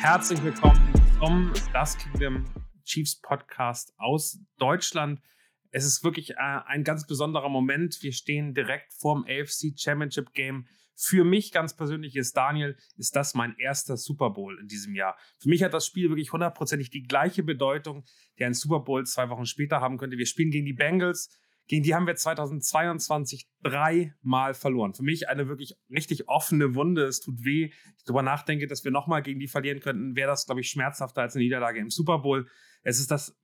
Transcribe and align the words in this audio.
Herzlich 0.00 0.42
willkommen 0.42 0.94
zum 1.18 1.52
Das 1.74 1.98
Kingdom 1.98 2.46
Chiefs 2.86 3.20
Podcast 3.20 3.92
aus 3.98 4.38
Deutschland. 4.56 5.20
Es 5.72 5.84
ist 5.84 6.02
wirklich 6.02 6.30
äh, 6.30 6.36
ein 6.38 6.84
ganz 6.84 7.06
besonderer 7.06 7.50
Moment. 7.50 7.98
Wir 8.00 8.12
stehen 8.14 8.54
direkt 8.54 8.94
vorm 8.94 9.26
AFC 9.28 9.78
Championship 9.78 10.32
Game. 10.32 10.66
Für 10.96 11.22
mich 11.22 11.52
ganz 11.52 11.76
persönlich 11.76 12.16
ist 12.16 12.34
Daniel, 12.34 12.78
ist 12.96 13.14
das 13.14 13.34
mein 13.34 13.54
erster 13.58 13.98
Super 13.98 14.30
Bowl 14.30 14.58
in 14.58 14.68
diesem 14.68 14.94
Jahr. 14.94 15.18
Für 15.38 15.50
mich 15.50 15.62
hat 15.62 15.74
das 15.74 15.86
Spiel 15.86 16.08
wirklich 16.08 16.32
hundertprozentig 16.32 16.88
die 16.88 17.02
gleiche 17.02 17.42
Bedeutung, 17.42 18.04
die 18.38 18.46
ein 18.46 18.54
Super 18.54 18.80
Bowl 18.80 19.04
zwei 19.04 19.28
Wochen 19.28 19.44
später 19.44 19.82
haben 19.82 19.98
könnte. 19.98 20.16
Wir 20.16 20.26
spielen 20.26 20.50
gegen 20.50 20.64
die 20.64 20.72
Bengals. 20.72 21.28
Gegen 21.70 21.84
die 21.84 21.94
haben 21.94 22.08
wir 22.08 22.16
2022 22.16 23.48
dreimal 23.62 24.54
verloren. 24.54 24.92
Für 24.92 25.04
mich 25.04 25.28
eine 25.28 25.46
wirklich 25.46 25.76
richtig 25.88 26.28
offene 26.28 26.74
Wunde. 26.74 27.04
Es 27.04 27.20
tut 27.20 27.44
weh. 27.44 27.70
Ich 27.96 28.02
darüber 28.04 28.22
nachdenke, 28.22 28.66
dass 28.66 28.82
wir 28.82 28.90
nochmal 28.90 29.22
gegen 29.22 29.38
die 29.38 29.46
verlieren 29.46 29.78
könnten, 29.78 30.16
wäre 30.16 30.26
das, 30.26 30.46
glaube 30.46 30.62
ich, 30.62 30.68
schmerzhafter 30.68 31.22
als 31.22 31.36
eine 31.36 31.44
Niederlage 31.44 31.78
im 31.78 31.88
Super 31.88 32.18
Bowl. 32.18 32.48
Es 32.82 32.98
ist 32.98 33.12
das, 33.12 33.38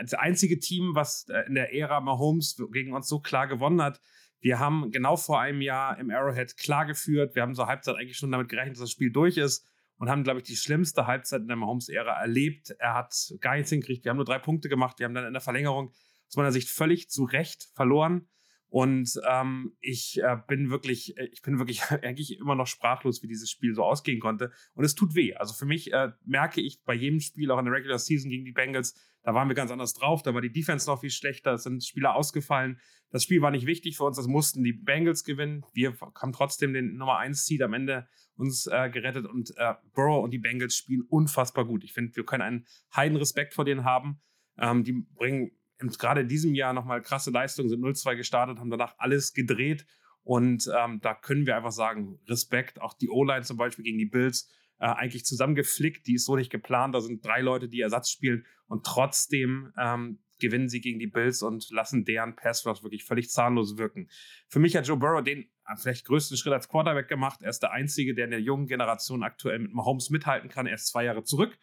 das 0.00 0.14
einzige 0.14 0.60
Team, 0.60 0.92
was 0.94 1.26
äh, 1.28 1.48
in 1.48 1.56
der 1.56 1.74
Ära 1.74 2.00
Mahomes 2.00 2.56
gegen 2.70 2.92
uns 2.92 3.08
so 3.08 3.18
klar 3.18 3.48
gewonnen 3.48 3.82
hat. 3.82 4.00
Wir 4.38 4.60
haben 4.60 4.92
genau 4.92 5.16
vor 5.16 5.40
einem 5.40 5.60
Jahr 5.60 5.98
im 5.98 6.12
Arrowhead 6.12 6.56
klar 6.56 6.86
geführt. 6.86 7.34
Wir 7.34 7.42
haben 7.42 7.56
zur 7.56 7.66
Halbzeit 7.66 7.96
eigentlich 7.96 8.18
schon 8.18 8.30
damit 8.30 8.50
gerechnet, 8.50 8.76
dass 8.76 8.82
das 8.82 8.92
Spiel 8.92 9.10
durch 9.10 9.36
ist 9.36 9.66
und 9.98 10.08
haben, 10.08 10.22
glaube 10.22 10.38
ich, 10.38 10.44
die 10.44 10.54
schlimmste 10.54 11.08
Halbzeit 11.08 11.40
in 11.40 11.48
der 11.48 11.56
Mahomes-Ära 11.56 12.20
erlebt. 12.20 12.70
Er 12.78 12.94
hat 12.94 13.34
gar 13.40 13.56
nichts 13.56 13.70
hingekriegt. 13.70 14.04
Wir 14.04 14.10
haben 14.10 14.18
nur 14.18 14.26
drei 14.26 14.38
Punkte 14.38 14.68
gemacht. 14.68 15.00
Wir 15.00 15.06
haben 15.06 15.14
dann 15.14 15.26
in 15.26 15.32
der 15.32 15.42
Verlängerung 15.42 15.92
aus 16.34 16.36
meiner 16.36 16.52
Sicht 16.52 16.68
völlig 16.68 17.08
zu 17.08 17.24
Recht 17.24 17.68
verloren. 17.74 18.26
Und 18.68 19.20
ähm, 19.30 19.76
ich 19.80 20.20
äh, 20.20 20.36
bin 20.48 20.68
wirklich, 20.68 21.16
äh, 21.16 21.28
ich 21.30 21.42
bin 21.42 21.60
wirklich 21.60 21.82
eigentlich 21.90 22.40
immer 22.40 22.56
noch 22.56 22.66
sprachlos, 22.66 23.22
wie 23.22 23.28
dieses 23.28 23.48
Spiel 23.48 23.72
so 23.72 23.84
ausgehen 23.84 24.18
konnte. 24.18 24.50
Und 24.74 24.84
es 24.84 24.96
tut 24.96 25.14
weh. 25.14 25.32
Also 25.34 25.54
für 25.54 25.64
mich 25.64 25.92
äh, 25.92 26.10
merke 26.24 26.60
ich 26.60 26.82
bei 26.82 26.94
jedem 26.94 27.20
Spiel, 27.20 27.52
auch 27.52 27.58
in 27.60 27.66
der 27.66 27.74
Regular 27.74 28.00
Season 28.00 28.30
gegen 28.30 28.44
die 28.44 28.50
Bengals, 28.50 29.00
da 29.22 29.32
waren 29.32 29.46
wir 29.46 29.54
ganz 29.54 29.70
anders 29.70 29.94
drauf. 29.94 30.22
Da 30.22 30.34
war 30.34 30.40
die 30.40 30.50
Defense 30.50 30.90
noch 30.90 31.00
viel 31.00 31.10
schlechter. 31.10 31.52
Es 31.52 31.62
sind 31.62 31.84
Spieler 31.84 32.16
ausgefallen. 32.16 32.80
Das 33.10 33.22
Spiel 33.22 33.40
war 33.42 33.52
nicht 33.52 33.66
wichtig 33.66 33.96
für 33.96 34.04
uns. 34.04 34.16
Das 34.16 34.26
mussten 34.26 34.64
die 34.64 34.72
Bengals 34.72 35.22
gewinnen. 35.22 35.64
Wir 35.72 35.96
haben 36.20 36.32
trotzdem 36.32 36.72
den 36.72 36.96
Nummer 36.96 37.18
1 37.18 37.46
Seed 37.46 37.62
am 37.62 37.74
Ende 37.74 38.08
uns 38.34 38.66
äh, 38.66 38.90
gerettet. 38.90 39.26
Und 39.26 39.52
äh, 39.56 39.74
Burrow 39.94 40.24
und 40.24 40.32
die 40.32 40.40
Bengals 40.40 40.74
spielen 40.74 41.02
unfassbar 41.08 41.64
gut. 41.64 41.84
Ich 41.84 41.92
finde, 41.92 42.16
wir 42.16 42.24
können 42.24 42.42
einen 42.42 42.66
heiden 42.92 43.16
Respekt 43.16 43.54
vor 43.54 43.64
denen 43.64 43.84
haben. 43.84 44.20
Ähm, 44.58 44.82
die 44.82 45.06
bringen 45.14 45.52
gerade 45.98 46.22
in 46.22 46.28
diesem 46.28 46.54
Jahr 46.54 46.72
nochmal 46.72 47.02
krasse 47.02 47.30
Leistungen, 47.30 47.68
sind 47.68 47.82
0-2 47.82 48.16
gestartet, 48.16 48.58
haben 48.58 48.70
danach 48.70 48.94
alles 48.98 49.32
gedreht. 49.32 49.86
Und 50.22 50.70
ähm, 50.74 51.00
da 51.02 51.14
können 51.14 51.46
wir 51.46 51.56
einfach 51.56 51.72
sagen, 51.72 52.18
Respekt, 52.28 52.80
auch 52.80 52.94
die 52.94 53.10
O-Line 53.10 53.42
zum 53.42 53.56
Beispiel 53.56 53.84
gegen 53.84 53.98
die 53.98 54.06
Bills, 54.06 54.50
äh, 54.78 54.86
eigentlich 54.86 55.24
zusammengeflickt, 55.24 56.06
die 56.06 56.14
ist 56.14 56.24
so 56.24 56.36
nicht 56.36 56.50
geplant. 56.50 56.94
Da 56.94 57.00
sind 57.00 57.24
drei 57.24 57.40
Leute, 57.40 57.68
die 57.68 57.80
Ersatz 57.80 58.10
spielen 58.10 58.46
und 58.66 58.84
trotzdem 58.84 59.72
ähm, 59.78 60.18
gewinnen 60.40 60.68
sie 60.68 60.80
gegen 60.80 60.98
die 60.98 61.06
Bills 61.06 61.42
und 61.42 61.70
lassen 61.70 62.04
deren 62.04 62.36
Pass 62.36 62.66
Rush 62.66 62.82
wirklich 62.82 63.04
völlig 63.04 63.30
zahnlos 63.30 63.76
wirken. 63.76 64.08
Für 64.48 64.58
mich 64.58 64.76
hat 64.76 64.86
Joe 64.86 64.96
Burrow 64.96 65.22
den 65.22 65.44
äh, 65.66 65.76
vielleicht 65.76 66.06
größten 66.06 66.36
Schritt 66.36 66.52
als 66.52 66.68
Quarterback 66.68 67.08
gemacht. 67.08 67.40
Er 67.42 67.50
ist 67.50 67.62
der 67.62 67.72
Einzige, 67.72 68.14
der 68.14 68.24
in 68.24 68.30
der 68.30 68.40
jungen 68.40 68.66
Generation 68.66 69.22
aktuell 69.22 69.58
mit 69.58 69.72
Mahomes 69.72 70.10
mithalten 70.10 70.48
kann. 70.48 70.66
Er 70.66 70.74
ist 70.74 70.88
zwei 70.88 71.04
Jahre 71.04 71.22
zurück, 71.22 71.58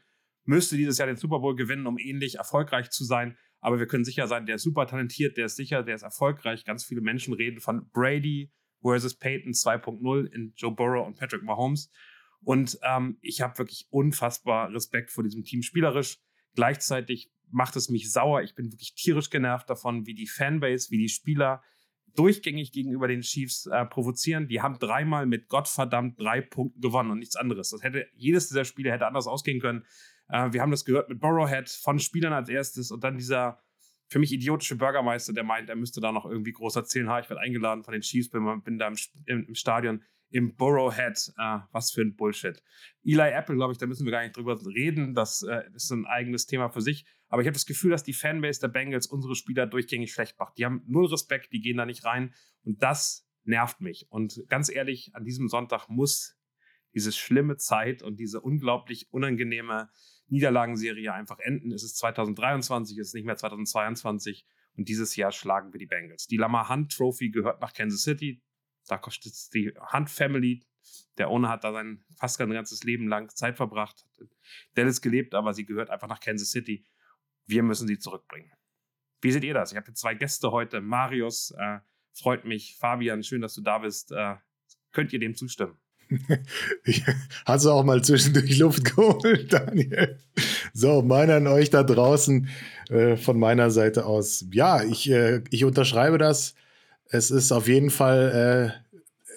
müsste 0.46 0.78
dieses 0.78 0.98
Jahr 0.98 1.08
den 1.08 1.18
Super 1.18 1.40
Bowl 1.40 1.56
gewinnen, 1.56 1.88
um 1.88 1.98
ähnlich 1.98 2.36
erfolgreich 2.36 2.90
zu 2.90 3.04
sein. 3.04 3.38
Aber 3.62 3.80
wir 3.80 3.88
können 3.88 4.04
sicher 4.04 4.28
sein, 4.28 4.46
der 4.46 4.56
ist 4.56 4.64
super 4.64 4.88
talentiert, 4.88 5.38
der 5.38 5.46
ist 5.46 5.56
sicher, 5.56 5.84
der 5.84 5.96
ist 5.96 6.02
erfolgreich. 6.02 6.66
Ganz 6.66 6.84
viele 6.84 7.02
Menschen 7.02 7.34
reden 7.34 7.62
von 7.62 7.90
Brady 7.92 8.52
versus 8.82 9.16
Peyton 9.16 9.54
2.0 9.54 10.26
in 10.34 10.54
Joe 10.58 10.72
Burrow 10.72 11.06
und 11.06 11.18
Patrick 11.18 11.44
Mahomes. 11.44 11.92
Und 12.44 12.80
ähm, 12.84 13.20
ich 13.22 13.42
habe 13.42 13.58
wirklich 13.60 13.88
unfassbar 13.92 14.74
Respekt 14.74 15.12
vor 15.12 15.24
diesem 15.24 15.44
Team 15.44 15.62
spielerisch. 15.62 16.18
Gleichzeitig 16.56 17.32
macht 17.52 17.76
es 17.76 17.90
mich 17.90 18.12
sauer. 18.12 18.42
Ich 18.42 18.56
bin 18.56 18.72
wirklich 18.72 18.96
tierisch 18.96 19.30
genervt 19.30 19.70
davon, 19.70 20.08
wie 20.08 20.16
die 20.16 20.28
Fanbase, 20.28 20.90
wie 20.90 20.98
die 20.98 21.10
Spieler 21.10 21.62
durchgängig 22.16 22.72
gegenüber 22.72 23.08
den 23.08 23.22
Chiefs 23.22 23.68
äh, 23.68 23.86
provozieren. 23.86 24.48
Die 24.48 24.62
haben 24.62 24.80
dreimal 24.80 25.26
mit 25.26 25.48
Gottverdammt 25.48 26.20
drei 26.20 26.42
Punkten 26.42 26.82
gewonnen 26.82 27.12
und 27.12 27.20
nichts 27.20 27.36
anderes. 27.36 27.70
Das 27.70 27.84
hätte 27.84 28.08
jedes 28.16 28.48
dieser 28.48 28.66
Spiele 28.66 28.92
hätte 28.92 29.08
anders 29.08 29.28
ausgehen 29.28 29.62
können. 29.62 29.86
Äh, 30.32 30.54
wir 30.54 30.62
haben 30.62 30.72
das 30.72 30.86
gehört 30.86 31.10
mit 31.10 31.20
Borrowhead 31.20 31.70
von 31.70 32.00
Spielern 32.00 32.34
als 32.34 32.50
erstes 32.50 32.92
und 32.92 33.04
dann 33.04 33.18
dieser 33.18 33.62
für 34.08 34.20
mich 34.20 34.34
idiotische 34.34 34.76
Bürgermeister, 34.76 35.32
der 35.32 35.46
meint, 35.46 35.70
er 35.70 35.78
müsste 35.78 36.02
da 36.02 36.12
noch 36.12 36.26
irgendwie 36.26 36.52
groß 36.52 36.76
erzählen, 36.76 37.08
ha, 37.08 37.20
ich 37.22 37.30
werde 37.30 37.42
eingeladen 37.42 37.84
von 37.84 37.94
den 37.94 38.02
Chiefs, 38.02 38.30
bin, 38.30 38.62
bin 38.62 38.78
da 38.78 38.88
im, 38.88 38.96
im, 39.26 39.46
im 39.48 39.56
Stadion 39.56 40.04
im 40.32 40.56
Burrowhead. 40.56 41.34
Äh, 41.38 41.60
was 41.72 41.92
für 41.92 42.02
ein 42.02 42.16
Bullshit. 42.16 42.62
Eli 43.04 43.30
Apple, 43.30 43.56
glaube 43.56 43.74
ich, 43.74 43.78
da 43.78 43.86
müssen 43.86 44.06
wir 44.06 44.12
gar 44.12 44.24
nicht 44.24 44.36
drüber 44.36 44.60
reden. 44.66 45.14
Das 45.14 45.44
äh, 45.44 45.64
ist 45.74 45.92
ein 45.92 46.06
eigenes 46.06 46.46
Thema 46.46 46.70
für 46.70 46.82
sich. 46.82 47.06
Aber 47.28 47.42
ich 47.42 47.48
habe 47.48 47.54
das 47.54 47.66
Gefühl, 47.66 47.92
dass 47.92 48.04
die 48.04 48.14
Fanbase 48.14 48.60
der 48.60 48.70
Bengals 48.70 49.08
unsere 49.08 49.36
Spieler 49.36 49.68
durchgängig 49.68 50.12
schlecht 50.12 50.40
macht. 50.40 50.58
Die 50.58 50.66
haben 50.66 50.84
null 50.88 51.06
Respekt, 51.08 51.54
die 51.54 51.62
gehen 51.62 51.78
da 51.78 51.86
nicht 51.86 52.04
rein. 52.04 52.34
Und 52.64 52.82
das 52.82 53.28
nervt 53.44 53.82
mich. 53.82 54.08
Und 54.10 54.44
ganz 54.48 54.70
ehrlich, 54.70 55.12
an 55.14 55.24
diesem 55.24 55.48
Sonntag 55.48 55.88
muss 55.90 56.38
diese 56.94 57.12
schlimme 57.12 57.58
Zeit 57.58 58.04
und 58.04 58.20
diese 58.20 58.42
unglaublich 58.42 59.12
unangenehme 59.12 59.90
Niederlagenserie 60.32 61.14
einfach 61.14 61.40
enden. 61.40 61.72
Es 61.72 61.84
ist 61.84 61.98
2023, 61.98 62.98
es 62.98 63.10
ist 63.10 63.14
nicht 63.14 63.26
mehr 63.26 63.36
2022 63.36 64.46
und 64.78 64.88
dieses 64.88 65.16
Jahr 65.16 65.32
schlagen 65.32 65.74
wir 65.74 65.78
die 65.78 65.86
Bengals. 65.86 66.28
Die 66.28 66.38
Lamar 66.38 66.70
Hunt 66.70 66.92
Trophy 66.96 67.30
gehört 67.30 67.62
nach 67.62 67.74
Kansas 67.74 68.04
City. 68.04 68.42
Da 68.88 68.98
kostet 68.98 69.34
die 69.54 69.74
Hunt 69.94 70.10
Family. 70.10 70.66
Der 71.18 71.30
Owner 71.30 71.50
hat 71.50 71.64
da 71.64 71.74
sein 71.74 72.04
fast 72.18 72.38
sein 72.38 72.50
ganzes 72.50 72.84
Leben 72.84 73.08
lang 73.08 73.30
Zeit 73.30 73.58
verbracht, 73.58 74.06
hat 74.20 74.30
Dallas 74.74 75.02
gelebt, 75.02 75.36
aber 75.36 75.54
sie 75.54 75.66
gehört 75.66 75.90
einfach 75.90 76.08
nach 76.08 76.20
Kansas 76.20 76.50
City. 76.50 76.86
Wir 77.46 77.64
müssen 77.64 77.88
sie 77.88 78.00
zurückbringen. 78.00 78.52
Wie 79.22 79.32
seht 79.32 79.44
ihr 79.44 79.54
das? 79.54 79.72
Ich 79.72 79.78
habe 79.78 79.94
zwei 79.94 80.16
Gäste 80.16 80.52
heute. 80.52 80.82
Marius, 80.82 81.52
äh, 81.58 81.80
freut 82.14 82.46
mich. 82.46 82.78
Fabian, 82.80 83.24
schön, 83.24 83.42
dass 83.42 83.54
du 83.54 83.62
da 83.62 83.80
bist. 83.80 84.12
Äh, 84.12 84.38
könnt 84.92 85.14
ihr 85.14 85.20
dem 85.20 85.36
zustimmen? 85.36 85.81
Hast 87.46 87.66
du 87.66 87.72
auch 87.72 87.84
mal 87.84 88.04
zwischendurch 88.04 88.58
Luft 88.58 88.96
geholt, 88.96 89.52
Daniel? 89.52 90.18
So, 90.74 91.02
meine 91.02 91.36
an 91.36 91.48
euch 91.48 91.70
da 91.70 91.84
draußen 91.84 92.48
äh, 92.90 93.18
von 93.18 93.40
meiner 93.40 93.72
Seite 93.72 94.06
aus. 94.06 94.46
Ja, 94.52 94.84
ich, 94.84 95.10
äh, 95.10 95.42
ich 95.50 95.66
unterschreibe 95.66 96.18
das. 96.18 96.56
Es 97.10 97.32
ist 97.32 97.52
auf 97.52 97.68
jeden 97.68 97.90
Fall 97.90 98.76
äh, 98.76 98.92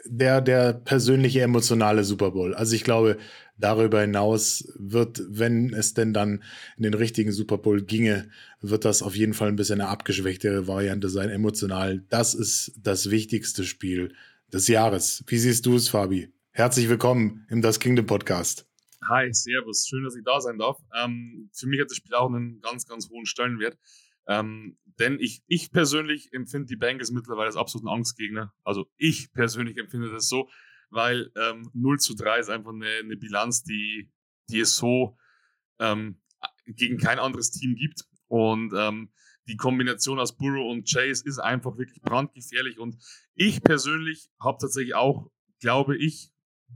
der, 0.07 0.41
der 0.41 0.73
persönliche 0.73 1.41
emotionale 1.43 2.05
Super 2.05 2.31
Bowl. 2.33 2.55
Also 2.55 2.75
ich 2.75 2.85
glaube, 2.85 3.19
darüber 3.57 4.01
hinaus 4.01 4.69
wird, 4.77 5.23
wenn 5.29 5.73
es 5.73 5.95
denn 5.95 6.13
dann 6.13 6.43
in 6.77 6.83
den 6.83 6.95
richtigen 6.95 7.33
Super 7.33 7.59
Bowl 7.59 7.83
ginge, 7.83 8.29
wird 8.61 8.85
das 8.85 9.03
auf 9.03 9.17
jeden 9.17 9.35
Fall 9.35 9.49
ein 9.49 9.57
bisschen 9.57 9.81
eine 9.81 9.91
abgeschwächtere 9.91 10.67
Variante 10.67 11.09
sein, 11.09 11.31
emotional. 11.31 12.03
Das 12.09 12.35
ist 12.35 12.73
das 12.83 13.11
wichtigste 13.11 13.65
Spiel 13.65 14.13
des 14.53 14.69
Jahres. 14.69 15.25
Wie 15.27 15.39
siehst 15.39 15.67
du 15.67 15.77
es, 15.77 15.89
Fabi? 15.89 16.31
Herzlich 16.57 16.89
willkommen 16.89 17.45
im 17.51 17.63
Das 17.63 17.81
Kingdom 17.81 18.07
Podcast. 18.07 18.71
Hi, 19.09 19.29
Servus, 19.33 19.89
schön, 19.89 20.05
dass 20.05 20.15
ich 20.15 20.23
da 20.23 20.41
sein 20.41 20.57
darf. 20.57 20.79
Ähm, 20.95 21.51
für 21.53 21.67
mich 21.67 21.81
hat 21.81 21.91
das 21.91 21.97
Spiel 21.97 22.15
auch 22.15 22.29
einen 22.29 22.61
ganz, 22.61 22.87
ganz 22.87 23.11
hohen 23.11 23.27
Stellenwert. 23.27 23.77
Ähm, 24.29 24.79
denn 25.01 25.19
ich, 25.19 25.43
ich 25.49 25.73
persönlich 25.73 26.33
empfinde 26.33 26.67
die 26.67 26.77
Bengals 26.77 27.11
mittlerweile 27.11 27.47
als 27.47 27.57
absoluten 27.57 27.89
Angstgegner. 27.89 28.55
Also 28.63 28.87
ich 28.99 29.33
persönlich 29.33 29.79
empfinde 29.79 30.13
das 30.13 30.29
so, 30.29 30.49
weil 30.91 31.33
ähm, 31.35 31.69
0 31.75 31.99
zu 31.99 32.15
3 32.15 32.39
ist 32.39 32.51
einfach 32.51 32.71
eine, 32.71 32.87
eine 32.87 33.17
Bilanz, 33.17 33.65
die, 33.65 34.13
die 34.49 34.61
es 34.61 34.77
so 34.77 35.19
ähm, 35.81 36.21
gegen 36.67 36.99
kein 36.99 37.19
anderes 37.19 37.51
Team 37.51 37.75
gibt. 37.75 38.05
Und 38.29 38.73
ähm, 38.77 39.13
die 39.49 39.57
Kombination 39.57 40.21
aus 40.21 40.37
Burrow 40.37 40.71
und 40.71 40.89
Chase 40.89 41.25
ist 41.27 41.41
einfach 41.41 41.77
wirklich 41.79 42.01
brandgefährlich. 42.01 42.79
Und 42.79 42.97
ich 43.35 43.61
persönlich 43.61 44.29
habe 44.39 44.59
tatsächlich 44.61 44.95
auch, 44.95 45.33
glaube 45.59 45.97
ich, 45.97 46.31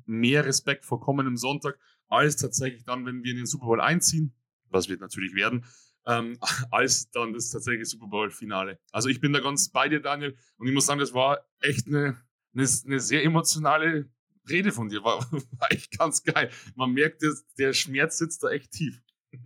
mehr 0.07 0.45
Respekt 0.45 0.85
vor 0.85 1.01
kommendem 1.01 1.37
Sonntag, 1.37 1.79
als 2.09 2.37
tatsächlich 2.37 2.85
dann, 2.85 3.07
wenn 3.07 3.23
wir 3.23 3.33
in 3.33 3.39
den 3.39 3.47
Super 3.47 3.67
Bowl 3.67 3.81
einziehen, 3.81 4.35
was 4.71 4.89
wird 4.89 5.01
natürlich 5.01 5.35
werden, 5.35 5.65
ähm, 6.07 6.39
als 6.71 7.11
dann 7.11 7.33
das 7.33 7.51
tatsächliche 7.51 7.87
Super 7.87 8.07
Bowl-Finale. 8.07 8.79
Also 8.93 9.09
ich 9.09 9.21
bin 9.21 9.33
da 9.33 9.41
ganz 9.41 9.71
bei 9.71 9.89
dir, 9.89 10.01
Daniel, 10.01 10.37
und 10.57 10.67
ich 10.67 10.75
muss 10.75 10.87
sagen, 10.87 11.01
das 11.01 11.15
war 11.15 11.47
echt 11.61 11.87
eine, 11.87 12.21
eine, 12.55 12.69
eine 12.87 13.01
sehr 13.01 13.25
emotionale 13.25 14.11
Rede 14.49 14.73
von 14.73 14.89
dir. 14.89 15.05
War, 15.05 15.21
war 15.33 15.73
echt 15.73 15.97
ganz 15.99 16.23
geil. 16.23 16.51
Man 16.75 16.93
merkt, 16.93 17.23
der 17.59 17.73
Schmerz 17.73 18.19
sitzt 18.19 18.43
da 18.43 18.51
echt 18.51 18.73
tief. 18.73 19.03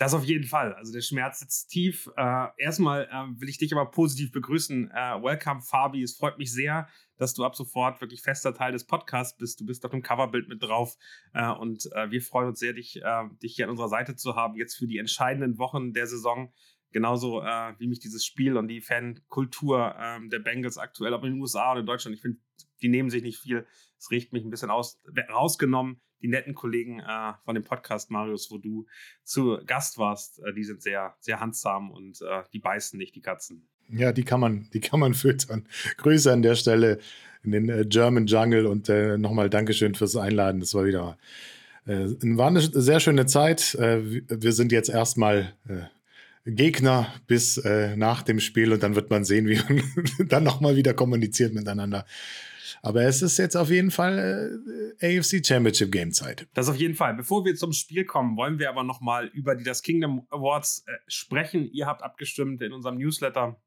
Das 0.00 0.14
auf 0.14 0.24
jeden 0.24 0.46
Fall. 0.46 0.72
Also 0.72 0.94
der 0.94 1.02
Schmerz 1.02 1.40
sitzt 1.40 1.68
tief. 1.68 2.10
Äh, 2.16 2.46
erstmal 2.56 3.04
äh, 3.04 3.38
will 3.38 3.50
ich 3.50 3.58
dich 3.58 3.70
aber 3.70 3.90
positiv 3.90 4.32
begrüßen. 4.32 4.90
Äh, 4.90 5.22
welcome, 5.22 5.60
Fabi. 5.60 6.02
Es 6.02 6.16
freut 6.16 6.38
mich 6.38 6.50
sehr, 6.50 6.88
dass 7.20 7.34
du 7.34 7.44
ab 7.44 7.54
sofort 7.54 8.00
wirklich 8.00 8.22
fester 8.22 8.54
Teil 8.54 8.72
des 8.72 8.86
Podcasts 8.86 9.36
bist. 9.36 9.60
Du 9.60 9.66
bist 9.66 9.84
auf 9.84 9.90
dem 9.90 10.02
Coverbild 10.02 10.48
mit 10.48 10.62
drauf. 10.62 10.96
Äh, 11.34 11.50
und 11.50 11.86
äh, 11.92 12.10
wir 12.10 12.22
freuen 12.22 12.48
uns 12.48 12.58
sehr, 12.58 12.72
dich, 12.72 13.02
äh, 13.02 13.28
dich 13.42 13.54
hier 13.54 13.66
an 13.66 13.70
unserer 13.70 13.88
Seite 13.88 14.16
zu 14.16 14.36
haben, 14.36 14.56
jetzt 14.56 14.74
für 14.74 14.86
die 14.86 14.98
entscheidenden 14.98 15.58
Wochen 15.58 15.92
der 15.92 16.06
Saison. 16.06 16.52
Genauso 16.92 17.34
wie 17.34 17.86
mich 17.86 18.00
dieses 18.00 18.26
Spiel 18.26 18.56
und 18.56 18.66
die 18.66 18.80
Fankultur 18.80 19.94
ähm, 19.96 20.28
der 20.28 20.40
Bengals 20.40 20.76
aktuell, 20.76 21.14
ob 21.14 21.22
in 21.22 21.34
den 21.34 21.40
USA 21.40 21.70
oder 21.70 21.80
in 21.80 21.86
Deutschland, 21.86 22.16
ich 22.16 22.20
finde 22.20 22.40
die 22.82 22.88
nehmen 22.88 23.10
sich 23.10 23.22
nicht 23.22 23.38
viel. 23.38 23.66
Es 23.98 24.10
riecht 24.10 24.32
mich 24.32 24.44
ein 24.44 24.50
bisschen 24.50 24.70
aus, 24.70 25.00
rausgenommen. 25.30 26.00
Die 26.22 26.28
netten 26.28 26.54
Kollegen 26.54 27.00
äh, 27.00 27.32
von 27.44 27.54
dem 27.54 27.64
Podcast, 27.64 28.10
Marius, 28.10 28.50
wo 28.50 28.58
du 28.58 28.86
zu 29.22 29.58
Gast 29.64 29.96
warst, 29.96 30.40
äh, 30.40 30.52
die 30.52 30.64
sind 30.64 30.82
sehr, 30.82 31.16
sehr 31.20 31.40
handsam 31.40 31.90
und 31.90 32.20
äh, 32.20 32.42
die 32.52 32.58
beißen 32.58 32.98
nicht, 32.98 33.14
die 33.14 33.22
Katzen. 33.22 33.69
Ja, 33.92 34.12
die 34.12 34.24
kann 34.24 34.40
man, 34.40 34.68
die 34.72 34.80
kann 34.80 35.00
man 35.00 35.14
füttern. 35.14 35.66
Grüße 35.96 36.32
an 36.32 36.42
der 36.42 36.54
Stelle 36.54 36.98
in 37.42 37.52
den 37.52 37.68
äh, 37.68 37.84
German 37.86 38.26
Jungle 38.26 38.66
und 38.66 38.88
äh, 38.88 39.16
nochmal 39.18 39.50
Dankeschön 39.50 39.94
fürs 39.94 40.16
Einladen. 40.16 40.60
Das 40.60 40.74
war 40.74 40.84
wieder 40.84 41.16
äh, 41.86 42.06
war 42.36 42.48
eine 42.48 42.60
sehr 42.60 43.00
schöne 43.00 43.26
Zeit. 43.26 43.74
Äh, 43.74 44.22
wir 44.28 44.52
sind 44.52 44.72
jetzt 44.72 44.90
erstmal 44.90 45.52
äh, 45.68 45.82
Gegner 46.46 47.12
bis 47.26 47.62
nach 47.96 48.22
dem 48.22 48.40
Spiel 48.40 48.72
und 48.72 48.82
dann 48.82 48.96
wird 48.96 49.10
man 49.10 49.24
sehen, 49.24 49.46
wie 49.48 49.58
man 49.58 49.82
dann 50.28 50.42
nochmal 50.42 50.74
wieder 50.74 50.94
kommuniziert 50.94 51.52
miteinander. 51.52 52.06
Aber 52.82 53.02
es 53.02 53.22
ist 53.22 53.38
jetzt 53.38 53.56
auf 53.56 53.70
jeden 53.70 53.90
Fall 53.90 54.60
äh, 55.00 55.18
AFC 55.18 55.44
Championship 55.46 55.92
Game 55.92 56.12
Zeit. 56.12 56.46
Das 56.54 56.68
auf 56.68 56.76
jeden 56.76 56.94
Fall. 56.94 57.14
Bevor 57.14 57.44
wir 57.44 57.54
zum 57.54 57.72
Spiel 57.72 58.04
kommen, 58.04 58.36
wollen 58.36 58.58
wir 58.58 58.70
aber 58.70 58.84
nochmal 58.84 59.26
über 59.26 59.54
die 59.54 59.64
das 59.64 59.82
Kingdom 59.82 60.26
Awards 60.30 60.84
äh, 60.86 60.92
sprechen. 61.06 61.70
Ihr 61.72 61.86
habt 61.86 62.02
abgestimmt 62.02 62.62
in 62.62 62.72
unserem 62.72 62.96
Newsletter. 62.96 63.60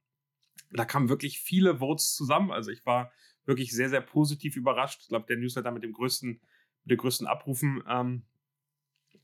Da 0.74 0.86
kamen 0.86 1.10
wirklich 1.10 1.40
viele 1.40 1.78
Votes 1.78 2.16
zusammen. 2.16 2.52
Also 2.52 2.72
ich 2.72 2.86
war 2.86 3.12
wirklich 3.46 3.72
sehr, 3.72 3.90
sehr 3.90 4.02
positiv 4.02 4.56
überrascht. 4.56 5.02
Ich 5.02 5.10
glaube, 5.10 5.26
der 5.28 5.38
Newsletter 5.38 5.72
mit 5.72 5.84
dem 5.84 5.94
größten, 5.94 6.30
mit 6.30 6.92
den 6.92 6.98
größten 6.98 7.28
Abrufen. 7.28 7.84
Ähm, 7.88 8.24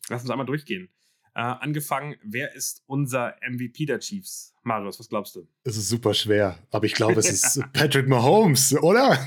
lass 0.09 0.21
uns 0.21 0.29
einmal 0.29 0.45
durchgehen. 0.45 0.89
Äh, 1.35 1.41
angefangen, 1.41 2.15
wer 2.23 2.53
ist 2.55 2.83
unser 2.87 3.35
MVP 3.47 3.85
der 3.85 3.99
Chiefs? 3.99 4.55
Marius, 4.63 4.99
was 4.99 5.09
glaubst 5.09 5.35
du? 5.35 5.47
Es 5.63 5.77
ist 5.77 5.87
super 5.87 6.13
schwer, 6.13 6.57
aber 6.71 6.85
ich 6.85 6.93
glaube, 6.93 7.19
es 7.19 7.29
ist 7.29 7.61
Patrick 7.71 8.07
Mahomes, 8.07 8.75
oder? 8.81 9.17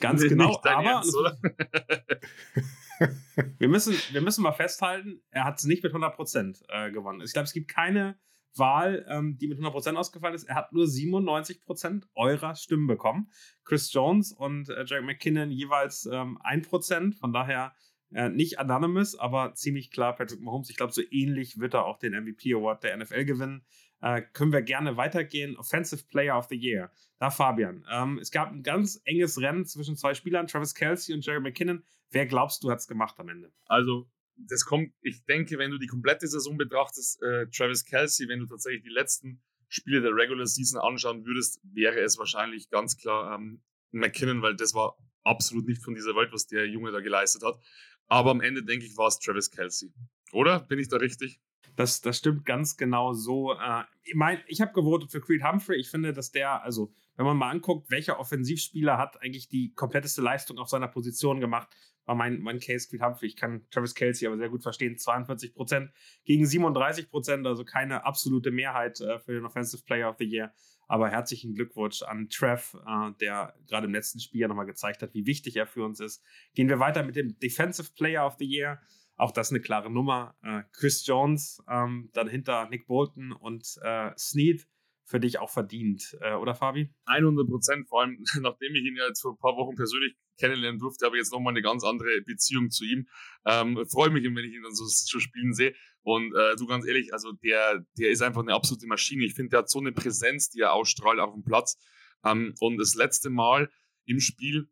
Ganz 0.00 0.22
genau, 0.22 0.60
aber 0.62 0.84
Ernst, 0.84 1.14
wir, 3.58 3.68
müssen, 3.68 3.94
wir 4.12 4.20
müssen 4.20 4.42
mal 4.42 4.52
festhalten, 4.52 5.22
er 5.30 5.44
hat 5.44 5.58
es 5.58 5.64
nicht 5.64 5.82
mit 5.82 5.92
100% 5.92 6.62
äh, 6.68 6.92
gewonnen. 6.92 7.22
Ich 7.22 7.32
glaube, 7.32 7.46
es 7.46 7.52
gibt 7.52 7.68
keine 7.68 8.16
Wahl, 8.56 9.04
ähm, 9.08 9.36
die 9.38 9.48
mit 9.48 9.58
100% 9.58 9.94
ausgefallen 9.96 10.34
ist. 10.34 10.44
Er 10.44 10.54
hat 10.54 10.72
nur 10.72 10.86
97% 10.86 12.04
eurer 12.14 12.54
Stimmen 12.54 12.86
bekommen. 12.86 13.30
Chris 13.64 13.92
Jones 13.92 14.32
und 14.32 14.68
äh, 14.68 14.84
Jack 14.86 15.04
McKinnon 15.04 15.50
jeweils 15.50 16.06
ähm, 16.06 16.38
1%. 16.42 17.18
Von 17.18 17.32
daher 17.32 17.74
äh, 18.12 18.28
nicht 18.28 18.58
anonymous, 18.58 19.18
aber 19.18 19.54
ziemlich 19.54 19.90
klar 19.90 20.14
Patrick 20.14 20.40
Mahomes. 20.40 20.70
Ich 20.70 20.76
glaube, 20.76 20.92
so 20.92 21.02
ähnlich 21.10 21.58
wird 21.58 21.74
er 21.74 21.84
auch 21.84 21.98
den 21.98 22.12
MVP 22.12 22.54
Award 22.54 22.84
der 22.84 22.96
NFL 22.96 23.24
gewinnen. 23.24 23.64
Äh, 24.00 24.22
können 24.32 24.52
wir 24.52 24.62
gerne 24.62 24.96
weitergehen. 24.96 25.56
Offensive 25.56 26.04
Player 26.08 26.38
of 26.38 26.46
the 26.48 26.56
Year. 26.56 26.92
Da 27.18 27.30
Fabian. 27.30 27.84
Ähm, 27.90 28.18
es 28.18 28.30
gab 28.30 28.52
ein 28.52 28.62
ganz 28.62 29.00
enges 29.04 29.40
Rennen 29.40 29.64
zwischen 29.64 29.96
zwei 29.96 30.14
Spielern, 30.14 30.46
Travis 30.46 30.74
Kelsey 30.74 31.14
und 31.14 31.24
Jerry 31.24 31.40
McKinnon. 31.40 31.82
Wer 32.10 32.26
glaubst 32.26 32.62
du 32.62 32.70
hat 32.70 32.78
es 32.78 32.86
gemacht 32.86 33.18
am 33.18 33.28
Ende? 33.28 33.52
Also, 33.66 34.08
das 34.36 34.64
kommt, 34.64 34.92
ich 35.00 35.24
denke, 35.24 35.58
wenn 35.58 35.70
du 35.70 35.78
die 35.78 35.86
komplette 35.86 36.26
Saison 36.26 36.56
betrachtest, 36.56 37.22
äh, 37.22 37.46
Travis 37.48 37.84
Kelsey, 37.84 38.28
wenn 38.28 38.40
du 38.40 38.46
tatsächlich 38.46 38.82
die 38.82 38.90
letzten 38.90 39.42
Spiele 39.68 40.00
der 40.00 40.14
Regular 40.14 40.46
Season 40.46 40.80
anschauen 40.80 41.24
würdest, 41.24 41.60
wäre 41.62 42.00
es 42.00 42.18
wahrscheinlich 42.18 42.70
ganz 42.70 42.96
klar 42.96 43.34
ähm, 43.34 43.62
McKinnon, 43.92 44.42
weil 44.42 44.56
das 44.56 44.74
war 44.74 44.96
absolut 45.22 45.66
nicht 45.66 45.82
von 45.82 45.94
dieser 45.94 46.14
Welt, 46.14 46.32
was 46.32 46.46
der 46.46 46.66
Junge 46.66 46.92
da 46.92 47.00
geleistet 47.00 47.42
hat. 47.42 47.58
Aber 48.06 48.30
am 48.30 48.40
Ende, 48.40 48.62
denke 48.62 48.84
ich, 48.84 48.96
war 48.96 49.08
es 49.08 49.18
Travis 49.18 49.50
Kelsey. 49.50 49.92
Oder? 50.32 50.60
Bin 50.60 50.78
ich 50.78 50.88
da 50.88 50.96
richtig? 50.96 51.40
Das, 51.76 52.00
das 52.00 52.18
stimmt 52.18 52.44
ganz 52.44 52.76
genau 52.76 53.14
so. 53.14 53.52
Äh, 53.52 53.84
ich 54.02 54.14
mein, 54.14 54.40
ich 54.46 54.60
habe 54.60 54.72
gewotet 54.72 55.10
für 55.10 55.20
Creed 55.20 55.42
Humphrey. 55.42 55.78
Ich 55.78 55.90
finde, 55.90 56.12
dass 56.12 56.30
der, 56.30 56.62
also 56.62 56.92
wenn 57.16 57.26
man 57.26 57.36
mal 57.36 57.50
anguckt, 57.50 57.90
welcher 57.90 58.20
Offensivspieler 58.20 58.98
hat 58.98 59.20
eigentlich 59.22 59.48
die 59.48 59.72
kompletteste 59.74 60.22
Leistung 60.22 60.58
auf 60.58 60.68
seiner 60.68 60.88
Position 60.88 61.40
gemacht, 61.40 61.68
war 62.06 62.14
mein, 62.14 62.40
mein 62.40 62.60
Case 62.60 62.88
Creed 62.88 63.02
Humphrey. 63.02 63.28
Ich 63.28 63.36
kann 63.36 63.66
Travis 63.70 63.94
Kelsey 63.94 64.26
aber 64.26 64.36
sehr 64.36 64.48
gut 64.48 64.62
verstehen. 64.62 64.98
42 64.98 65.54
Prozent 65.54 65.90
gegen 66.24 66.46
37 66.46 67.10
Prozent, 67.10 67.46
also 67.46 67.64
keine 67.64 68.04
absolute 68.04 68.50
Mehrheit 68.50 69.00
äh, 69.00 69.18
für 69.18 69.32
den 69.32 69.44
Offensive 69.44 69.82
Player 69.84 70.10
of 70.10 70.16
the 70.18 70.24
Year. 70.24 70.52
Aber 70.86 71.08
herzlichen 71.08 71.54
Glückwunsch 71.54 72.02
an 72.02 72.28
Trev, 72.28 72.76
äh, 72.86 73.12
der 73.20 73.54
gerade 73.66 73.86
im 73.86 73.94
letzten 73.94 74.20
Spiel 74.20 74.42
ja 74.42 74.48
nochmal 74.48 74.66
gezeigt 74.66 75.02
hat, 75.02 75.14
wie 75.14 75.26
wichtig 75.26 75.56
er 75.56 75.66
für 75.66 75.84
uns 75.84 76.00
ist. 76.00 76.22
Gehen 76.54 76.68
wir 76.68 76.78
weiter 76.78 77.02
mit 77.02 77.16
dem 77.16 77.38
Defensive 77.38 77.92
Player 77.96 78.26
of 78.26 78.36
the 78.38 78.44
Year. 78.44 78.80
Auch 79.16 79.30
das 79.30 79.50
eine 79.50 79.60
klare 79.60 79.90
Nummer. 79.90 80.36
Äh, 80.42 80.62
Chris 80.72 81.06
Jones, 81.06 81.62
ähm, 81.70 82.10
dann 82.12 82.28
hinter 82.28 82.68
Nick 82.68 82.86
Bolton 82.86 83.32
und 83.32 83.78
äh, 83.82 84.10
Snead 84.18 84.66
für 85.06 85.20
dich 85.20 85.38
auch 85.38 85.50
verdient, 85.50 86.16
äh, 86.22 86.34
oder 86.34 86.54
Fabi? 86.54 86.90
100 87.04 87.46
Prozent, 87.46 87.88
vor 87.88 88.02
allem 88.02 88.18
nachdem 88.40 88.74
ich 88.74 88.84
ihn 88.84 88.96
ja 88.96 89.06
jetzt 89.06 89.20
vor 89.20 89.32
ein 89.32 89.38
paar 89.38 89.56
Wochen 89.56 89.76
persönlich 89.76 90.16
kennenlernen 90.38 90.78
durfte, 90.78 91.06
ich 91.06 91.14
jetzt 91.14 91.32
nochmal 91.32 91.52
eine 91.52 91.62
ganz 91.62 91.84
andere 91.84 92.20
Beziehung 92.22 92.70
zu 92.70 92.84
ihm. 92.84 93.08
Ähm, 93.46 93.84
Freue 93.90 94.10
mich, 94.10 94.24
wenn 94.24 94.36
ich 94.38 94.54
ihn 94.54 94.62
dann 94.62 94.74
so, 94.74 94.84
so 94.86 95.18
spielen 95.20 95.54
sehe. 95.54 95.74
Und 96.02 96.34
äh, 96.34 96.56
du 96.56 96.66
ganz 96.66 96.86
ehrlich, 96.86 97.12
also 97.12 97.32
der, 97.32 97.84
der 97.98 98.10
ist 98.10 98.22
einfach 98.22 98.42
eine 98.42 98.54
absolute 98.54 98.86
Maschine. 98.86 99.24
Ich 99.24 99.34
finde, 99.34 99.50
der 99.50 99.58
hat 99.60 99.70
so 99.70 99.80
eine 99.80 99.92
Präsenz, 99.92 100.50
die 100.50 100.60
er 100.60 100.74
ausstrahlt 100.74 101.18
auf 101.18 101.32
dem 101.32 101.44
Platz. 101.44 101.78
Ähm, 102.24 102.54
und 102.60 102.78
das 102.78 102.94
letzte 102.94 103.30
Mal 103.30 103.70
im 104.04 104.20
Spiel 104.20 104.68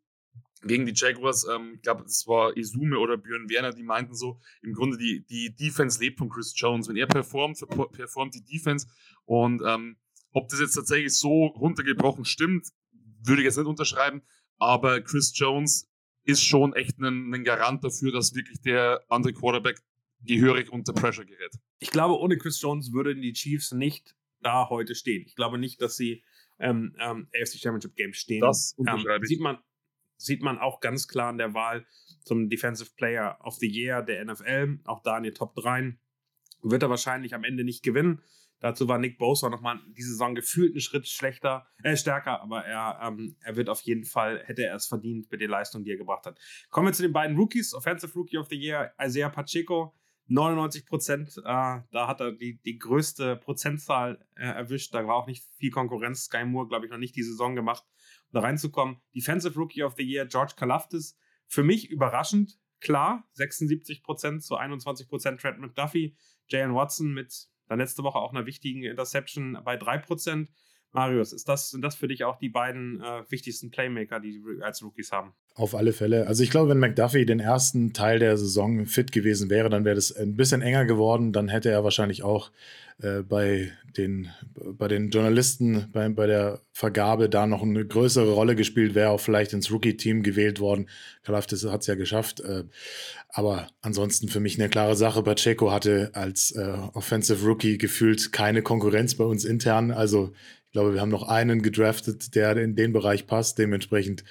gegen 0.65 0.85
die 0.85 0.93
Jaguars, 0.95 1.45
ähm, 1.47 1.73
ich 1.75 1.81
glaube, 1.81 2.03
das 2.03 2.25
war 2.27 2.55
Isume 2.55 2.99
oder 2.99 3.17
Björn 3.17 3.49
Werner, 3.49 3.73
die 3.73 3.83
meinten 3.83 4.15
so, 4.15 4.39
im 4.61 4.73
Grunde 4.73 4.97
die, 4.97 5.25
die 5.25 5.53
Defense 5.55 5.99
lebt 5.99 6.19
von 6.19 6.29
Chris 6.29 6.53
Jones. 6.55 6.87
Wenn 6.87 6.97
er 6.97 7.07
performt, 7.07 7.59
performt 7.91 8.35
die 8.35 8.43
Defense. 8.43 8.87
Und 9.25 9.61
ähm, 9.65 9.97
ob 10.31 10.49
das 10.49 10.59
jetzt 10.59 10.73
tatsächlich 10.73 11.13
so 11.13 11.47
runtergebrochen 11.47 12.25
stimmt, 12.25 12.67
würde 13.25 13.41
ich 13.41 13.45
jetzt 13.45 13.57
nicht 13.57 13.67
unterschreiben. 13.67 14.21
Aber 14.63 15.01
Chris 15.01 15.31
Jones 15.35 15.89
ist 16.23 16.43
schon 16.43 16.73
echt 16.73 16.99
ein, 16.99 17.33
ein 17.33 17.43
Garant 17.43 17.83
dafür, 17.83 18.11
dass 18.11 18.33
wirklich 18.33 18.61
der 18.61 19.03
andere 19.09 19.33
Quarterback 19.33 19.81
gehörig 20.21 20.71
unter 20.71 20.93
Pressure 20.93 21.25
gerät. 21.25 21.53
Ich 21.79 21.91
glaube, 21.91 22.17
ohne 22.17 22.37
Chris 22.37 22.61
Jones 22.61 22.93
würden 22.93 23.21
die 23.21 23.33
Chiefs 23.33 23.73
nicht 23.73 24.15
da 24.41 24.69
heute 24.69 24.95
stehen. 24.95 25.23
Ich 25.25 25.35
glaube 25.35 25.57
nicht, 25.57 25.81
dass 25.81 25.97
sie 25.97 26.23
ähm, 26.59 26.95
ähm, 26.99 27.27
AFC 27.35 27.59
Championship 27.59 27.95
Game 27.95 28.13
stehen. 28.13 28.41
Das 28.41 28.75
ähm, 28.79 29.05
sieht 29.23 29.41
man 29.41 29.57
sieht 30.17 30.41
man 30.41 30.57
auch 30.57 30.79
ganz 30.79 31.07
klar 31.07 31.29
in 31.31 31.37
der 31.37 31.53
Wahl 31.53 31.85
zum 32.23 32.49
Defensive 32.49 32.91
Player 32.95 33.37
of 33.43 33.55
the 33.55 33.67
Year 33.67 34.01
der 34.01 34.23
NFL. 34.23 34.79
Auch 34.85 35.01
da 35.03 35.17
in 35.17 35.23
den 35.23 35.33
Top 35.33 35.55
3 35.55 35.97
wird 36.61 36.83
er 36.83 36.89
wahrscheinlich 36.89 37.35
am 37.35 37.43
Ende 37.43 37.63
nicht 37.65 37.83
gewinnen. 37.83 38.21
Dazu 38.63 38.87
war 38.87 38.97
Nick 38.97 39.17
Bosa 39.17 39.49
nochmal 39.49 39.81
diese 39.89 40.11
Saison 40.11 40.35
gefühlt 40.35 40.71
einen 40.71 40.79
Schritt 40.79 41.05
schlechter, 41.05 41.67
äh, 41.83 41.97
stärker, 41.97 42.41
aber 42.41 42.63
er, 42.63 42.97
ähm, 43.03 43.35
er 43.41 43.57
wird 43.57 43.67
auf 43.67 43.81
jeden 43.81 44.05
Fall, 44.05 44.41
hätte 44.45 44.63
er 44.63 44.75
es 44.75 44.85
verdient 44.85 45.29
mit 45.29 45.41
den 45.41 45.49
Leistungen, 45.49 45.83
die 45.83 45.91
er 45.91 45.97
gebracht 45.97 46.25
hat. 46.25 46.39
Kommen 46.69 46.87
wir 46.87 46.93
zu 46.93 47.01
den 47.01 47.11
beiden 47.11 47.35
Rookies. 47.35 47.73
Offensive 47.73 48.13
Rookie 48.13 48.37
of 48.37 48.47
the 48.49 48.55
Year, 48.55 48.93
Isaiah 48.97 49.27
Pacheco, 49.27 49.93
99 50.27 50.85
Prozent. 50.85 51.37
Äh, 51.39 51.41
da 51.43 52.07
hat 52.07 52.21
er 52.21 52.31
die, 52.31 52.61
die 52.61 52.77
größte 52.77 53.35
Prozentzahl 53.35 54.25
äh, 54.35 54.45
erwischt. 54.45 54.93
Da 54.93 55.05
war 55.05 55.15
auch 55.15 55.27
nicht 55.27 55.43
viel 55.57 55.69
Konkurrenz. 55.69 56.23
Sky 56.23 56.45
Moore, 56.45 56.69
glaube 56.69 56.85
ich, 56.85 56.91
noch 56.93 56.97
nicht 56.97 57.17
die 57.17 57.23
Saison 57.23 57.55
gemacht, 57.55 57.83
um 58.31 58.39
da 58.39 58.39
reinzukommen. 58.39 58.95
Defensive 59.13 59.59
Rookie 59.59 59.83
of 59.83 59.95
the 59.97 60.03
Year, 60.03 60.25
George 60.25 60.53
Kalaftis. 60.55 61.19
Für 61.47 61.63
mich 61.65 61.89
überraschend, 61.89 62.57
klar, 62.79 63.27
76 63.33 64.03
Prozent 64.03 64.41
zu 64.41 64.55
21 64.55 65.09
Prozent 65.09 65.41
Trent 65.41 65.59
McDuffie. 65.59 66.15
Jalen 66.47 66.73
Watson 66.73 67.13
mit 67.13 67.49
dann 67.67 67.79
letzte 67.79 68.03
Woche 68.03 68.19
auch 68.19 68.31
einer 68.31 68.45
wichtigen 68.45 68.83
Interception 68.83 69.57
bei 69.63 69.75
3%. 69.75 70.47
Marius, 70.93 71.33
ist 71.33 71.49
das, 71.49 71.71
sind 71.71 71.81
das 71.81 71.95
für 71.95 72.07
dich 72.07 72.23
auch 72.23 72.37
die 72.37 72.49
beiden 72.49 73.01
äh, 73.01 73.23
wichtigsten 73.29 73.71
Playmaker, 73.71 74.19
die 74.19 74.41
wir 74.45 74.63
als 74.63 74.83
Rookies 74.83 75.11
haben? 75.11 75.33
Auf 75.55 75.75
alle 75.75 75.91
Fälle. 75.91 76.27
Also 76.27 76.43
ich 76.43 76.51
glaube, 76.51 76.69
wenn 76.69 76.79
McDuffie 76.79 77.25
den 77.25 77.39
ersten 77.39 77.93
Teil 77.93 78.19
der 78.19 78.37
Saison 78.37 78.85
fit 78.85 79.11
gewesen 79.11 79.49
wäre, 79.49 79.69
dann 79.69 79.85
wäre 79.85 79.95
das 79.95 80.11
ein 80.11 80.35
bisschen 80.35 80.61
enger 80.61 80.85
geworden. 80.85 81.33
Dann 81.33 81.47
hätte 81.47 81.69
er 81.69 81.83
wahrscheinlich 81.83 82.23
auch 82.23 82.51
äh, 83.01 83.21
bei, 83.21 83.71
den, 83.97 84.29
bei 84.55 84.87
den 84.87 85.09
Journalisten 85.09 85.89
bei, 85.91 86.07
bei 86.09 86.27
der 86.27 86.61
Vergabe 86.71 87.27
da 87.27 87.47
noch 87.47 87.63
eine 87.63 87.85
größere 87.85 88.31
Rolle 88.31 88.55
gespielt, 88.55 88.93
wäre 88.95 89.09
auch 89.09 89.19
vielleicht 89.19 89.53
ins 89.53 89.71
Rookie-Team 89.71 90.21
gewählt 90.21 90.59
worden. 90.59 90.89
Kalaftis 91.23 91.65
hat 91.65 91.81
es 91.81 91.87
ja 91.87 91.95
geschafft. 91.95 92.39
Äh, 92.39 92.65
aber 93.29 93.67
ansonsten 93.81 94.27
für 94.27 94.39
mich 94.39 94.59
eine 94.59 94.69
klare 94.69 94.95
Sache. 94.95 95.23
Pacheco 95.23 95.71
hatte 95.71 96.11
als 96.13 96.51
äh, 96.51 96.77
Offensive 96.93 97.45
Rookie 97.45 97.79
gefühlt 97.79 98.31
keine 98.31 98.61
Konkurrenz 98.61 99.15
bei 99.15 99.23
uns 99.23 99.43
intern. 99.43 99.89
Also 99.91 100.33
ich 100.73 100.75
glaube, 100.75 100.95
wir 100.95 101.01
haben 101.01 101.09
noch 101.09 101.29
einen 101.29 101.61
gedraftet, 101.61 102.33
der 102.33 102.57
in 102.57 102.75
den 102.75 102.93
Bereich 102.93 103.27
passt. 103.27 103.59
Dementsprechend 103.59 104.23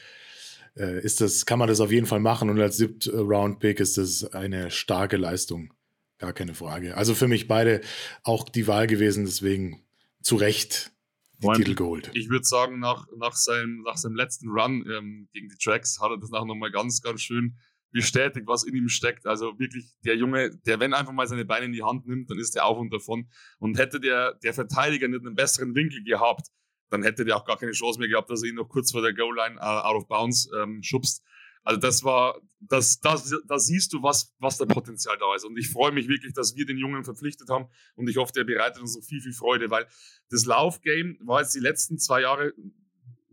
äh, 0.76 1.00
ist 1.00 1.20
das, 1.20 1.46
kann 1.46 1.60
man 1.60 1.68
das 1.68 1.78
auf 1.78 1.92
jeden 1.92 2.06
Fall 2.06 2.18
machen. 2.18 2.50
Und 2.50 2.60
als 2.60 2.78
siebt 2.78 3.08
Round 3.08 3.60
Pick 3.60 3.78
ist 3.78 3.96
das 3.96 4.24
eine 4.34 4.72
starke 4.72 5.18
Leistung. 5.18 5.72
Gar 6.18 6.32
keine 6.32 6.54
Frage. 6.54 6.96
Also 6.96 7.14
für 7.14 7.28
mich 7.28 7.46
beide 7.46 7.80
auch 8.24 8.48
die 8.48 8.66
Wahl 8.66 8.88
gewesen, 8.88 9.24
deswegen 9.24 9.84
zu 10.20 10.34
Recht 10.34 10.90
die 11.38 11.46
Moment, 11.46 11.64
Titel 11.64 11.76
geholt. 11.76 12.10
Ich 12.12 12.28
würde 12.28 12.44
sagen, 12.44 12.80
nach, 12.80 13.06
nach, 13.16 13.36
seinem, 13.36 13.82
nach 13.82 13.96
seinem 13.96 14.16
letzten 14.16 14.48
Run 14.48 14.84
ähm, 14.90 15.28
gegen 15.32 15.48
die 15.48 15.58
Tracks 15.58 16.00
hat 16.00 16.10
er 16.10 16.18
das 16.18 16.30
nachher 16.30 16.46
nochmal 16.46 16.72
ganz, 16.72 17.02
ganz 17.02 17.22
schön 17.22 17.54
bestätigt, 17.92 18.46
was 18.46 18.64
in 18.64 18.74
ihm 18.74 18.88
steckt. 18.88 19.26
Also 19.26 19.58
wirklich 19.58 19.84
der 20.04 20.16
Junge, 20.16 20.50
der 20.66 20.80
wenn 20.80 20.94
einfach 20.94 21.12
mal 21.12 21.26
seine 21.26 21.44
Beine 21.44 21.66
in 21.66 21.72
die 21.72 21.82
Hand 21.82 22.06
nimmt, 22.06 22.30
dann 22.30 22.38
ist 22.38 22.56
er 22.56 22.64
auf 22.64 22.78
und 22.78 22.92
davon. 22.92 23.28
Und 23.58 23.78
hätte 23.78 24.00
der, 24.00 24.34
der 24.42 24.54
Verteidiger 24.54 25.08
nicht 25.08 25.24
einen 25.24 25.34
besseren 25.34 25.74
Winkel 25.74 26.02
gehabt, 26.02 26.48
dann 26.90 27.02
hätte 27.02 27.24
der 27.24 27.36
auch 27.36 27.44
gar 27.44 27.58
keine 27.58 27.72
Chance 27.72 27.98
mehr 27.98 28.08
gehabt, 28.08 28.30
dass 28.30 28.42
er 28.42 28.50
ihn 28.50 28.56
noch 28.56 28.68
kurz 28.68 28.92
vor 28.92 29.02
der 29.02 29.14
Goal-Line 29.14 29.56
uh, 29.56 29.86
out 29.86 29.96
of 29.96 30.08
bounds 30.08 30.50
ähm, 30.58 30.82
schubst. 30.82 31.22
Also 31.64 31.78
das 31.78 32.02
war, 32.02 32.40
das, 32.60 32.98
das, 33.00 33.34
da 33.46 33.58
siehst 33.58 33.92
du, 33.92 34.02
was, 34.02 34.34
was 34.38 34.58
der 34.58 34.66
Potenzial 34.66 35.16
da 35.18 35.34
ist. 35.34 35.44
Und 35.44 35.56
ich 35.56 35.70
freue 35.70 35.92
mich 35.92 36.08
wirklich, 36.08 36.34
dass 36.34 36.56
wir 36.56 36.66
den 36.66 36.76
Jungen 36.76 37.04
verpflichtet 37.04 37.48
haben. 37.50 37.66
Und 37.94 38.08
ich 38.08 38.16
hoffe, 38.16 38.32
der 38.32 38.44
bereitet 38.44 38.82
uns 38.82 38.96
noch 38.96 39.04
viel, 39.04 39.20
viel 39.20 39.32
Freude, 39.32 39.70
weil 39.70 39.86
das 40.28 40.44
Laufgame 40.44 41.16
war 41.20 41.40
jetzt 41.40 41.54
die 41.54 41.60
letzten 41.60 41.98
zwei 41.98 42.22
Jahre 42.22 42.52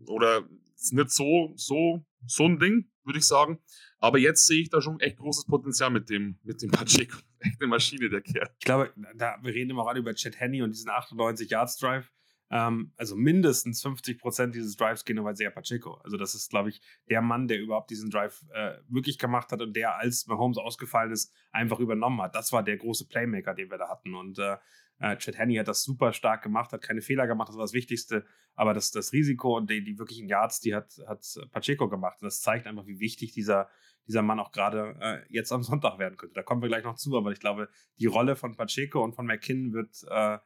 oder 0.06 0.48
nicht 0.92 1.10
so, 1.10 1.52
so, 1.56 2.04
so 2.26 2.44
ein 2.44 2.58
Ding, 2.58 2.89
würde 3.04 3.18
ich 3.18 3.26
sagen. 3.26 3.58
Aber 3.98 4.18
jetzt 4.18 4.46
sehe 4.46 4.62
ich 4.62 4.70
da 4.70 4.80
schon 4.80 5.00
echt 5.00 5.18
großes 5.18 5.46
Potenzial 5.46 5.90
mit 5.90 6.08
dem, 6.10 6.38
mit 6.42 6.62
dem 6.62 6.70
Pacheco. 6.70 7.18
Echt 7.40 7.60
eine 7.60 7.68
Maschine, 7.68 8.08
der 8.08 8.20
Kerl. 8.20 8.50
Ich 8.58 8.64
glaube, 8.64 8.92
da, 9.16 9.38
wir 9.42 9.54
reden 9.54 9.70
immer 9.70 9.84
gerade 9.84 10.00
über 10.00 10.14
Chad 10.14 10.38
Henney 10.38 10.62
und 10.62 10.70
diesen 10.70 10.90
98 10.90 11.50
Yards 11.50 11.78
Drive. 11.78 12.10
Ähm, 12.50 12.92
also 12.96 13.14
mindestens 13.16 13.80
50 13.82 14.18
Prozent 14.18 14.54
dieses 14.54 14.76
Drives 14.76 15.04
gehen 15.04 15.18
über 15.18 15.30
Isaiah 15.30 15.50
Pacheco. 15.50 15.94
Also 16.02 16.16
das 16.16 16.34
ist, 16.34 16.50
glaube 16.50 16.70
ich, 16.70 16.80
der 17.08 17.22
Mann, 17.22 17.46
der 17.46 17.60
überhaupt 17.60 17.90
diesen 17.90 18.10
Drive 18.10 18.44
äh, 18.52 18.78
wirklich 18.88 19.18
gemacht 19.18 19.52
hat 19.52 19.62
und 19.62 19.74
der, 19.74 19.96
als 19.96 20.26
Mahomes 20.26 20.58
ausgefallen 20.58 21.12
ist, 21.12 21.32
einfach 21.52 21.78
übernommen 21.78 22.20
hat. 22.20 22.34
Das 22.34 22.52
war 22.52 22.64
der 22.64 22.76
große 22.76 23.06
Playmaker, 23.06 23.54
den 23.54 23.70
wir 23.70 23.78
da 23.78 23.88
hatten. 23.88 24.14
Und 24.14 24.38
äh, 24.38 24.56
äh, 25.00 25.16
Chad 25.16 25.38
Henney 25.38 25.56
hat 25.56 25.68
das 25.68 25.82
super 25.82 26.12
stark 26.12 26.42
gemacht, 26.42 26.72
hat 26.72 26.82
keine 26.82 27.00
Fehler 27.00 27.26
gemacht, 27.26 27.48
das 27.48 27.56
war 27.56 27.64
das 27.64 27.72
Wichtigste. 27.72 28.24
Aber 28.54 28.74
das, 28.74 28.90
das 28.90 29.12
Risiko 29.12 29.56
und 29.56 29.70
die, 29.70 29.82
die 29.82 29.98
wirklichen 29.98 30.28
Yards, 30.28 30.60
die 30.60 30.74
hat, 30.74 30.92
hat 31.06 31.24
Pacheco 31.50 31.88
gemacht. 31.88 32.18
Und 32.20 32.26
das 32.26 32.40
zeigt 32.40 32.66
einfach, 32.66 32.86
wie 32.86 33.00
wichtig 33.00 33.32
dieser, 33.32 33.68
dieser 34.06 34.22
Mann 34.22 34.38
auch 34.38 34.52
gerade 34.52 34.96
äh, 35.00 35.20
jetzt 35.28 35.52
am 35.52 35.62
Sonntag 35.62 35.98
werden 35.98 36.16
könnte. 36.16 36.34
Da 36.34 36.42
kommen 36.42 36.60
wir 36.60 36.68
gleich 36.68 36.84
noch 36.84 36.96
zu, 36.96 37.16
aber 37.16 37.32
ich 37.32 37.40
glaube, 37.40 37.68
die 37.98 38.06
Rolle 38.06 38.36
von 38.36 38.56
Pacheco 38.56 39.02
und 39.02 39.14
von 39.14 39.24
McKinnon 39.26 39.72
wird 39.72 40.04
äh, 40.10 40.38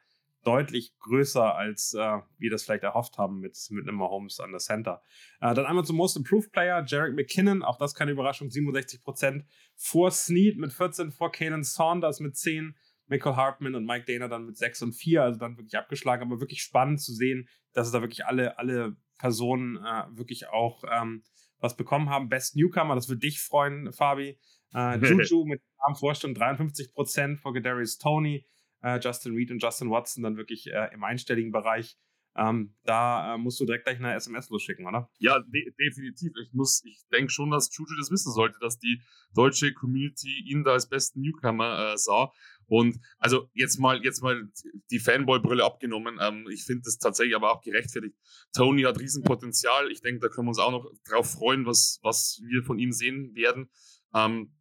deutlich 0.44 0.96
größer, 1.00 1.54
als 1.56 1.94
äh, 1.94 2.18
wir 2.38 2.50
das 2.50 2.62
vielleicht 2.62 2.84
erhofft 2.84 3.18
haben 3.18 3.40
mit, 3.40 3.58
mit 3.70 3.88
einem 3.88 3.96
Mahomes 3.96 4.38
an 4.38 4.50
der 4.50 4.60
Center. 4.60 5.02
Äh, 5.40 5.54
dann 5.54 5.66
einmal 5.66 5.84
zum 5.84 5.96
Most 5.96 6.16
Improved 6.16 6.52
Player, 6.52 6.84
Jarek 6.86 7.14
McKinnon, 7.14 7.62
auch 7.62 7.78
das 7.78 7.94
keine 7.94 8.12
Überraschung, 8.12 8.48
67% 8.48 9.44
vor 9.74 10.10
Snead 10.10 10.58
mit 10.58 10.72
14, 10.72 11.10
vor 11.10 11.32
Kalen 11.32 11.64
Saunders 11.64 12.20
mit 12.20 12.36
10, 12.36 12.76
Michael 13.06 13.36
Hartman 13.36 13.74
und 13.74 13.84
Mike 13.84 14.04
Dana 14.06 14.28
dann 14.28 14.46
mit 14.46 14.56
6 14.56 14.82
und 14.82 14.92
4, 14.92 15.22
also 15.22 15.38
dann 15.38 15.56
wirklich 15.56 15.76
abgeschlagen, 15.76 16.22
aber 16.22 16.40
wirklich 16.40 16.62
spannend 16.62 17.00
zu 17.00 17.12
sehen, 17.12 17.48
dass 17.72 17.86
es 17.86 17.92
da 17.92 18.00
wirklich 18.00 18.24
alle, 18.26 18.58
alle 18.58 18.96
Personen 19.18 19.76
äh, 19.76 20.04
wirklich 20.16 20.48
auch 20.48 20.84
ähm, 20.90 21.22
was 21.58 21.76
bekommen 21.76 22.10
haben. 22.10 22.28
Best 22.28 22.56
Newcomer, 22.56 22.94
das 22.94 23.08
würde 23.08 23.20
dich 23.20 23.40
freuen, 23.40 23.92
Fabi. 23.92 24.38
Äh, 24.74 24.98
Juju 25.06 25.44
mit 25.44 25.62
einem 25.78 25.96
Vorstimmen 25.96 26.36
53% 26.36 27.38
vor 27.38 27.52
Gedarius 27.52 27.98
Tony 27.98 28.46
äh, 28.84 29.00
Justin 29.02 29.34
Reed 29.34 29.50
und 29.50 29.62
Justin 29.62 29.90
Watson 29.90 30.22
dann 30.22 30.36
wirklich 30.36 30.70
äh, 30.70 30.92
im 30.92 31.02
einstelligen 31.02 31.50
Bereich. 31.50 31.96
Ähm, 32.36 32.74
da 32.82 33.34
äh, 33.34 33.38
musst 33.38 33.60
du 33.60 33.64
direkt 33.64 33.84
gleich 33.84 33.98
eine 33.98 34.12
SMS 34.14 34.50
losschicken, 34.50 34.86
oder? 34.86 35.08
Ja, 35.18 35.38
de 35.40 35.72
definitiv. 35.78 36.32
Ich 36.42 36.52
muss, 36.52 36.82
ich 36.84 37.00
denke 37.12 37.30
schon, 37.30 37.50
dass 37.50 37.74
Juju 37.74 37.96
das 37.96 38.10
wissen 38.10 38.32
sollte, 38.32 38.58
dass 38.60 38.78
die 38.78 39.00
deutsche 39.34 39.72
Community 39.72 40.42
ihn 40.44 40.64
da 40.64 40.72
als 40.72 40.88
besten 40.88 41.20
Newcomer 41.20 41.92
äh, 41.92 41.96
sah. 41.96 42.32
Und 42.66 42.98
also 43.18 43.48
jetzt 43.54 43.78
mal, 43.78 44.02
jetzt 44.02 44.22
mal 44.22 44.48
die 44.90 44.98
Fanboy-Brille 44.98 45.64
abgenommen. 45.64 46.18
Ähm, 46.20 46.46
ich 46.50 46.64
finde 46.64 46.82
das 46.84 46.98
tatsächlich 46.98 47.36
aber 47.36 47.52
auch 47.52 47.62
gerechtfertigt. 47.62 48.16
Tony 48.54 48.82
hat 48.82 48.98
Riesenpotenzial. 48.98 49.90
Ich 49.90 50.00
denke, 50.00 50.20
da 50.20 50.28
können 50.28 50.46
wir 50.46 50.50
uns 50.50 50.58
auch 50.58 50.70
noch 50.70 50.90
drauf 51.08 51.32
freuen, 51.32 51.66
was, 51.66 52.00
was 52.02 52.40
wir 52.44 52.62
von 52.62 52.78
ihm 52.78 52.92
sehen 52.92 53.34
werden. 53.34 53.70
Ähm, 54.14 54.54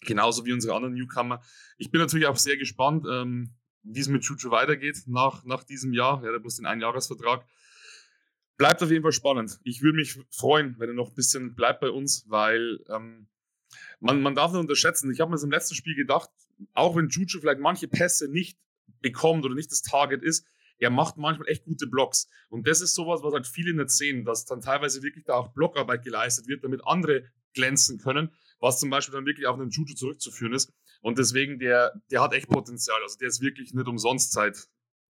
genauso 0.00 0.44
wie 0.44 0.52
unsere 0.52 0.74
anderen 0.74 0.94
Newcomer. 0.94 1.42
Ich 1.78 1.90
bin 1.90 2.00
natürlich 2.00 2.26
auch 2.26 2.36
sehr 2.36 2.56
gespannt. 2.56 3.04
Ähm, 3.08 3.54
wie 3.84 4.00
es 4.00 4.08
mit 4.08 4.22
Chuchu 4.22 4.50
weitergeht 4.50 5.02
nach, 5.06 5.44
nach 5.44 5.62
diesem 5.62 5.92
Jahr. 5.92 6.24
Ja, 6.24 6.30
der 6.30 6.40
muss 6.40 6.56
den 6.56 6.66
Einjahresvertrag. 6.66 7.46
Bleibt 8.56 8.82
auf 8.82 8.90
jeden 8.90 9.02
Fall 9.02 9.12
spannend. 9.12 9.58
Ich 9.62 9.82
würde 9.82 9.96
mich 9.96 10.18
freuen, 10.30 10.76
wenn 10.78 10.88
er 10.88 10.94
noch 10.94 11.08
ein 11.08 11.14
bisschen 11.14 11.54
bleibt 11.54 11.80
bei 11.80 11.90
uns, 11.90 12.24
weil 12.28 12.82
ähm, 12.88 13.28
man, 14.00 14.22
man 14.22 14.34
darf 14.34 14.52
nicht 14.52 14.60
unterschätzen. 14.60 15.12
Ich 15.12 15.20
habe 15.20 15.30
mir 15.30 15.36
das 15.36 15.44
im 15.44 15.50
letzten 15.50 15.74
Spiel 15.74 15.94
gedacht, 15.94 16.30
auch 16.72 16.96
wenn 16.96 17.08
Juju 17.08 17.40
vielleicht 17.40 17.60
manche 17.60 17.88
Pässe 17.88 18.28
nicht 18.28 18.58
bekommt 19.00 19.44
oder 19.44 19.54
nicht 19.54 19.70
das 19.70 19.82
Target 19.82 20.22
ist, 20.22 20.46
er 20.78 20.90
macht 20.90 21.16
manchmal 21.16 21.48
echt 21.48 21.64
gute 21.64 21.86
Blocks. 21.86 22.28
Und 22.48 22.66
das 22.66 22.80
ist 22.80 22.94
sowas, 22.94 23.22
was 23.22 23.32
halt 23.32 23.46
viele 23.46 23.74
nicht 23.74 23.90
sehen, 23.90 24.24
dass 24.24 24.44
dann 24.44 24.60
teilweise 24.60 25.02
wirklich 25.02 25.24
da 25.24 25.34
auch 25.34 25.52
Blockarbeit 25.52 26.02
geleistet 26.02 26.48
wird, 26.48 26.64
damit 26.64 26.80
andere 26.84 27.24
glänzen 27.54 27.98
können, 27.98 28.32
was 28.58 28.80
zum 28.80 28.90
Beispiel 28.90 29.14
dann 29.14 29.26
wirklich 29.26 29.46
auf 29.46 29.58
einen 29.58 29.70
Juju 29.70 29.94
zurückzuführen 29.94 30.52
ist. 30.52 30.72
Und 31.00 31.18
deswegen, 31.18 31.58
der, 31.58 31.92
der 32.10 32.22
hat 32.22 32.32
echt 32.32 32.48
Potenzial. 32.48 33.00
Also 33.02 33.16
der 33.18 33.28
ist 33.28 33.40
wirklich 33.40 33.72
nicht 33.72 33.86
umsonst 33.86 34.32
seit, 34.32 34.68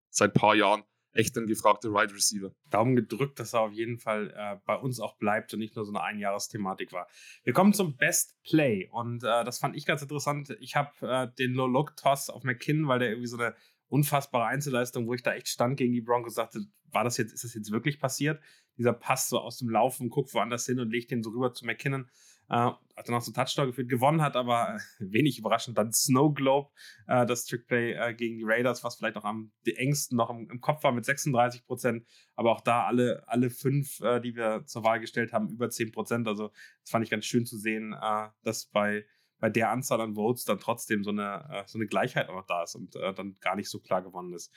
seit 0.09 0.33
paar 0.33 0.55
Jahren 0.55 0.83
echt 1.15 1.37
ein 1.37 1.47
gefragter 1.47 1.91
Wide 1.91 2.13
Receiver. 2.13 2.51
Daumen 2.69 2.95
gedrückt, 2.95 3.39
dass 3.39 3.53
er 3.53 3.61
auf 3.61 3.71
jeden 3.71 3.97
Fall 3.97 4.33
äh, 4.35 4.57
bei 4.65 4.75
uns 4.75 4.99
auch 4.99 5.17
bleibt 5.17 5.53
und 5.53 5.59
nicht 5.59 5.75
nur 5.75 5.85
so 5.85 5.91
eine 5.91 6.03
Einjahresthematik 6.03 6.91
war. 6.91 7.07
Wir 7.43 7.53
kommen 7.53 7.73
zum 7.73 7.95
Best 7.95 8.35
Play 8.43 8.89
und 8.91 9.23
äh, 9.23 9.43
das 9.43 9.59
fand 9.59 9.75
ich 9.75 9.85
ganz 9.85 10.01
interessant. 10.01 10.55
Ich 10.59 10.75
habe 10.75 10.91
äh, 11.01 11.27
den 11.39 11.53
Low-Look-Toss 11.53 12.29
auf 12.29 12.43
McKinnon, 12.43 12.87
weil 12.87 12.99
der 12.99 13.09
irgendwie 13.09 13.27
so 13.27 13.37
eine 13.37 13.55
unfassbare 13.87 14.45
Einzelleistung, 14.45 15.07
wo 15.07 15.13
ich 15.13 15.23
da 15.23 15.33
echt 15.33 15.47
stand 15.47 15.77
gegen 15.77 15.93
die 15.93 16.01
Broncos, 16.01 16.35
sagte, 16.35 16.65
war 16.91 17.03
das 17.03 17.17
jetzt, 17.17 17.33
ist 17.33 17.43
das 17.43 17.53
jetzt 17.53 17.71
wirklich 17.71 17.99
passiert? 17.99 18.41
Dieser 18.77 18.93
Pass 18.93 19.29
so 19.29 19.39
aus 19.39 19.57
dem 19.57 19.69
Laufen, 19.69 20.09
guckt 20.09 20.33
woanders 20.33 20.65
hin 20.65 20.79
und 20.79 20.89
legt 20.89 21.11
den 21.11 21.23
so 21.23 21.29
rüber 21.29 21.53
zu 21.53 21.65
McKinnon. 21.65 22.09
Äh, 22.49 22.71
hat 22.95 23.09
dann 23.09 23.15
auch 23.15 23.21
so 23.21 23.31
Touchdown 23.31 23.67
geführt, 23.67 23.89
gewonnen 23.89 24.21
hat, 24.21 24.35
aber 24.35 24.79
wenig 24.99 25.37
überraschend 25.37 25.77
dann 25.77 25.91
Snow 25.91 26.33
Globe, 26.33 26.69
äh, 27.07 27.25
das 27.25 27.45
Trickplay 27.45 27.93
äh, 27.93 28.13
gegen 28.13 28.37
die 28.37 28.45
Raiders, 28.45 28.83
was 28.83 28.95
vielleicht 28.95 29.17
auch 29.17 29.25
am 29.25 29.51
engsten 29.65 30.17
noch 30.17 30.29
im, 30.29 30.49
im 30.49 30.61
Kopf 30.61 30.83
war 30.83 30.91
mit 30.91 31.05
36 31.05 31.65
Prozent, 31.65 32.05
aber 32.35 32.51
auch 32.51 32.61
da 32.61 32.85
alle, 32.85 33.23
alle 33.27 33.49
fünf, 33.49 33.99
äh, 34.01 34.21
die 34.21 34.35
wir 34.35 34.63
zur 34.65 34.83
Wahl 34.83 34.99
gestellt 34.99 35.33
haben, 35.33 35.49
über 35.49 35.69
10 35.69 35.91
Prozent. 35.91 36.27
Also 36.27 36.49
das 36.81 36.91
fand 36.91 37.03
ich 37.03 37.11
ganz 37.11 37.25
schön 37.25 37.45
zu 37.45 37.57
sehen, 37.57 37.93
äh, 37.93 38.27
dass 38.43 38.67
bei, 38.67 39.05
bei 39.39 39.49
der 39.49 39.71
Anzahl 39.71 39.99
an 39.99 40.15
Votes 40.15 40.45
dann 40.45 40.59
trotzdem 40.59 41.03
so 41.03 41.11
eine, 41.11 41.47
äh, 41.51 41.63
so 41.67 41.77
eine 41.77 41.87
Gleichheit 41.87 42.29
auch 42.29 42.35
noch 42.35 42.47
da 42.47 42.63
ist 42.63 42.75
und 42.75 42.95
dann 42.95 43.37
gar 43.41 43.55
nicht 43.55 43.69
so 43.69 43.79
klar 43.79 44.01
gewonnen 44.01 44.33
ist. 44.33 44.53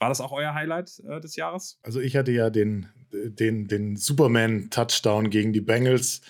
War 0.00 0.08
das 0.08 0.22
auch 0.22 0.32
euer 0.32 0.54
Highlight 0.54 1.02
äh, 1.06 1.20
des 1.20 1.36
Jahres? 1.36 1.78
Also 1.82 2.00
ich 2.00 2.16
hatte 2.16 2.32
ja 2.32 2.48
den, 2.48 2.88
den, 3.12 3.68
den 3.68 3.96
Superman-Touchdown 3.96 5.28
gegen 5.28 5.52
die 5.52 5.60
Bengals 5.60 6.22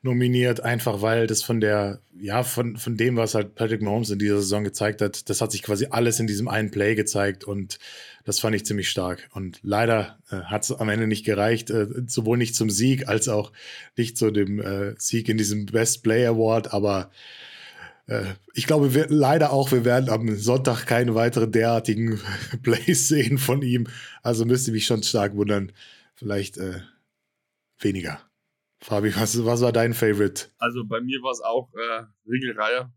nominiert, 0.00 0.60
einfach 0.60 1.02
weil 1.02 1.26
das 1.26 1.42
von 1.42 1.60
der, 1.60 2.00
ja, 2.18 2.42
von, 2.42 2.78
von 2.78 2.96
dem, 2.96 3.16
was 3.16 3.34
halt 3.34 3.54
Patrick 3.54 3.82
Mahomes 3.82 4.08
in 4.08 4.18
dieser 4.18 4.38
Saison 4.38 4.64
gezeigt 4.64 5.02
hat, 5.02 5.28
das 5.28 5.42
hat 5.42 5.52
sich 5.52 5.62
quasi 5.62 5.88
alles 5.90 6.20
in 6.20 6.26
diesem 6.26 6.48
einen 6.48 6.70
Play 6.70 6.94
gezeigt 6.94 7.44
und 7.44 7.78
das 8.24 8.40
fand 8.40 8.56
ich 8.56 8.64
ziemlich 8.64 8.88
stark. 8.88 9.28
Und 9.34 9.60
leider 9.62 10.18
äh, 10.30 10.36
hat 10.36 10.64
es 10.64 10.72
am 10.72 10.88
Ende 10.88 11.06
nicht 11.06 11.26
gereicht, 11.26 11.68
äh, 11.68 11.86
sowohl 12.06 12.38
nicht 12.38 12.54
zum 12.54 12.70
Sieg 12.70 13.08
als 13.08 13.28
auch 13.28 13.52
nicht 13.94 14.16
zu 14.16 14.30
dem 14.30 14.58
äh, 14.58 14.94
Sieg 14.96 15.28
in 15.28 15.36
diesem 15.36 15.66
Best 15.66 16.02
Play 16.02 16.24
Award, 16.26 16.72
aber 16.72 17.10
ich 18.54 18.66
glaube, 18.66 18.94
wir, 18.94 19.06
leider 19.08 19.52
auch, 19.52 19.70
wir 19.70 19.84
werden 19.84 20.08
am 20.08 20.34
Sonntag 20.36 20.86
keine 20.86 21.14
weiteren 21.14 21.52
derartigen 21.52 22.20
Plays 22.62 23.08
sehen 23.08 23.38
von 23.38 23.62
ihm. 23.62 23.86
Also 24.22 24.44
müsste 24.44 24.72
mich 24.72 24.86
schon 24.86 25.02
stark 25.02 25.36
wundern. 25.36 25.72
Vielleicht 26.14 26.56
äh, 26.56 26.80
weniger. 27.78 28.20
Fabi, 28.80 29.14
was, 29.14 29.44
was 29.44 29.60
war 29.60 29.72
dein 29.72 29.92
Favorite? 29.92 30.46
Also 30.58 30.84
bei 30.86 31.00
mir 31.00 31.20
war 31.22 31.32
es 31.32 31.40
auch 31.40 31.68
äh, 31.74 32.04
Ringelreihe. 32.26 32.90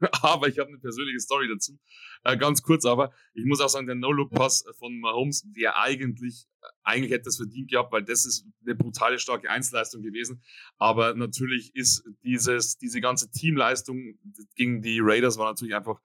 aber 0.22 0.48
ich 0.48 0.58
habe 0.58 0.68
eine 0.68 0.78
persönliche 0.78 1.20
Story 1.20 1.48
dazu. 1.48 1.78
Äh, 2.24 2.36
ganz 2.36 2.62
kurz 2.62 2.84
aber, 2.84 3.12
ich 3.34 3.44
muss 3.44 3.60
auch 3.60 3.68
sagen, 3.68 3.86
der 3.86 3.96
No-Look-Pass 3.96 4.64
von 4.78 4.98
Mahomes 5.00 5.46
wäre 5.54 5.76
eigentlich, 5.76 6.46
eigentlich 6.82 7.12
hätte 7.12 7.24
das 7.24 7.36
verdient 7.36 7.70
gehabt, 7.70 7.92
weil 7.92 8.04
das 8.04 8.26
ist 8.26 8.46
eine 8.64 8.74
brutale, 8.74 9.18
starke 9.18 9.50
Einzelleistung 9.50 10.02
gewesen. 10.02 10.42
Aber 10.76 11.14
natürlich 11.14 11.74
ist 11.74 12.04
dieses, 12.24 12.76
diese 12.78 13.00
ganze 13.00 13.30
Teamleistung 13.30 14.18
gegen 14.54 14.82
die 14.82 15.00
Raiders 15.00 15.38
war 15.38 15.50
natürlich 15.50 15.74
einfach, 15.74 16.00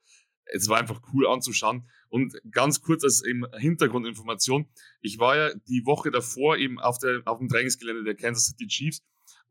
es 0.45 0.69
war 0.69 0.79
einfach 0.79 1.01
cool 1.13 1.27
anzuschauen. 1.27 1.89
Und 2.09 2.33
ganz 2.51 2.81
kurz 2.81 3.03
als 3.03 3.23
eben 3.23 3.45
Hintergrundinformation, 3.57 4.69
ich 5.01 5.19
war 5.19 5.37
ja 5.37 5.53
die 5.67 5.85
Woche 5.85 6.11
davor 6.11 6.57
eben 6.57 6.79
auf, 6.79 6.97
der, 6.99 7.21
auf 7.25 7.39
dem 7.39 7.47
Trainingsgelände 7.47 8.03
der 8.03 8.15
Kansas 8.15 8.45
City 8.45 8.67
Chiefs 8.67 9.01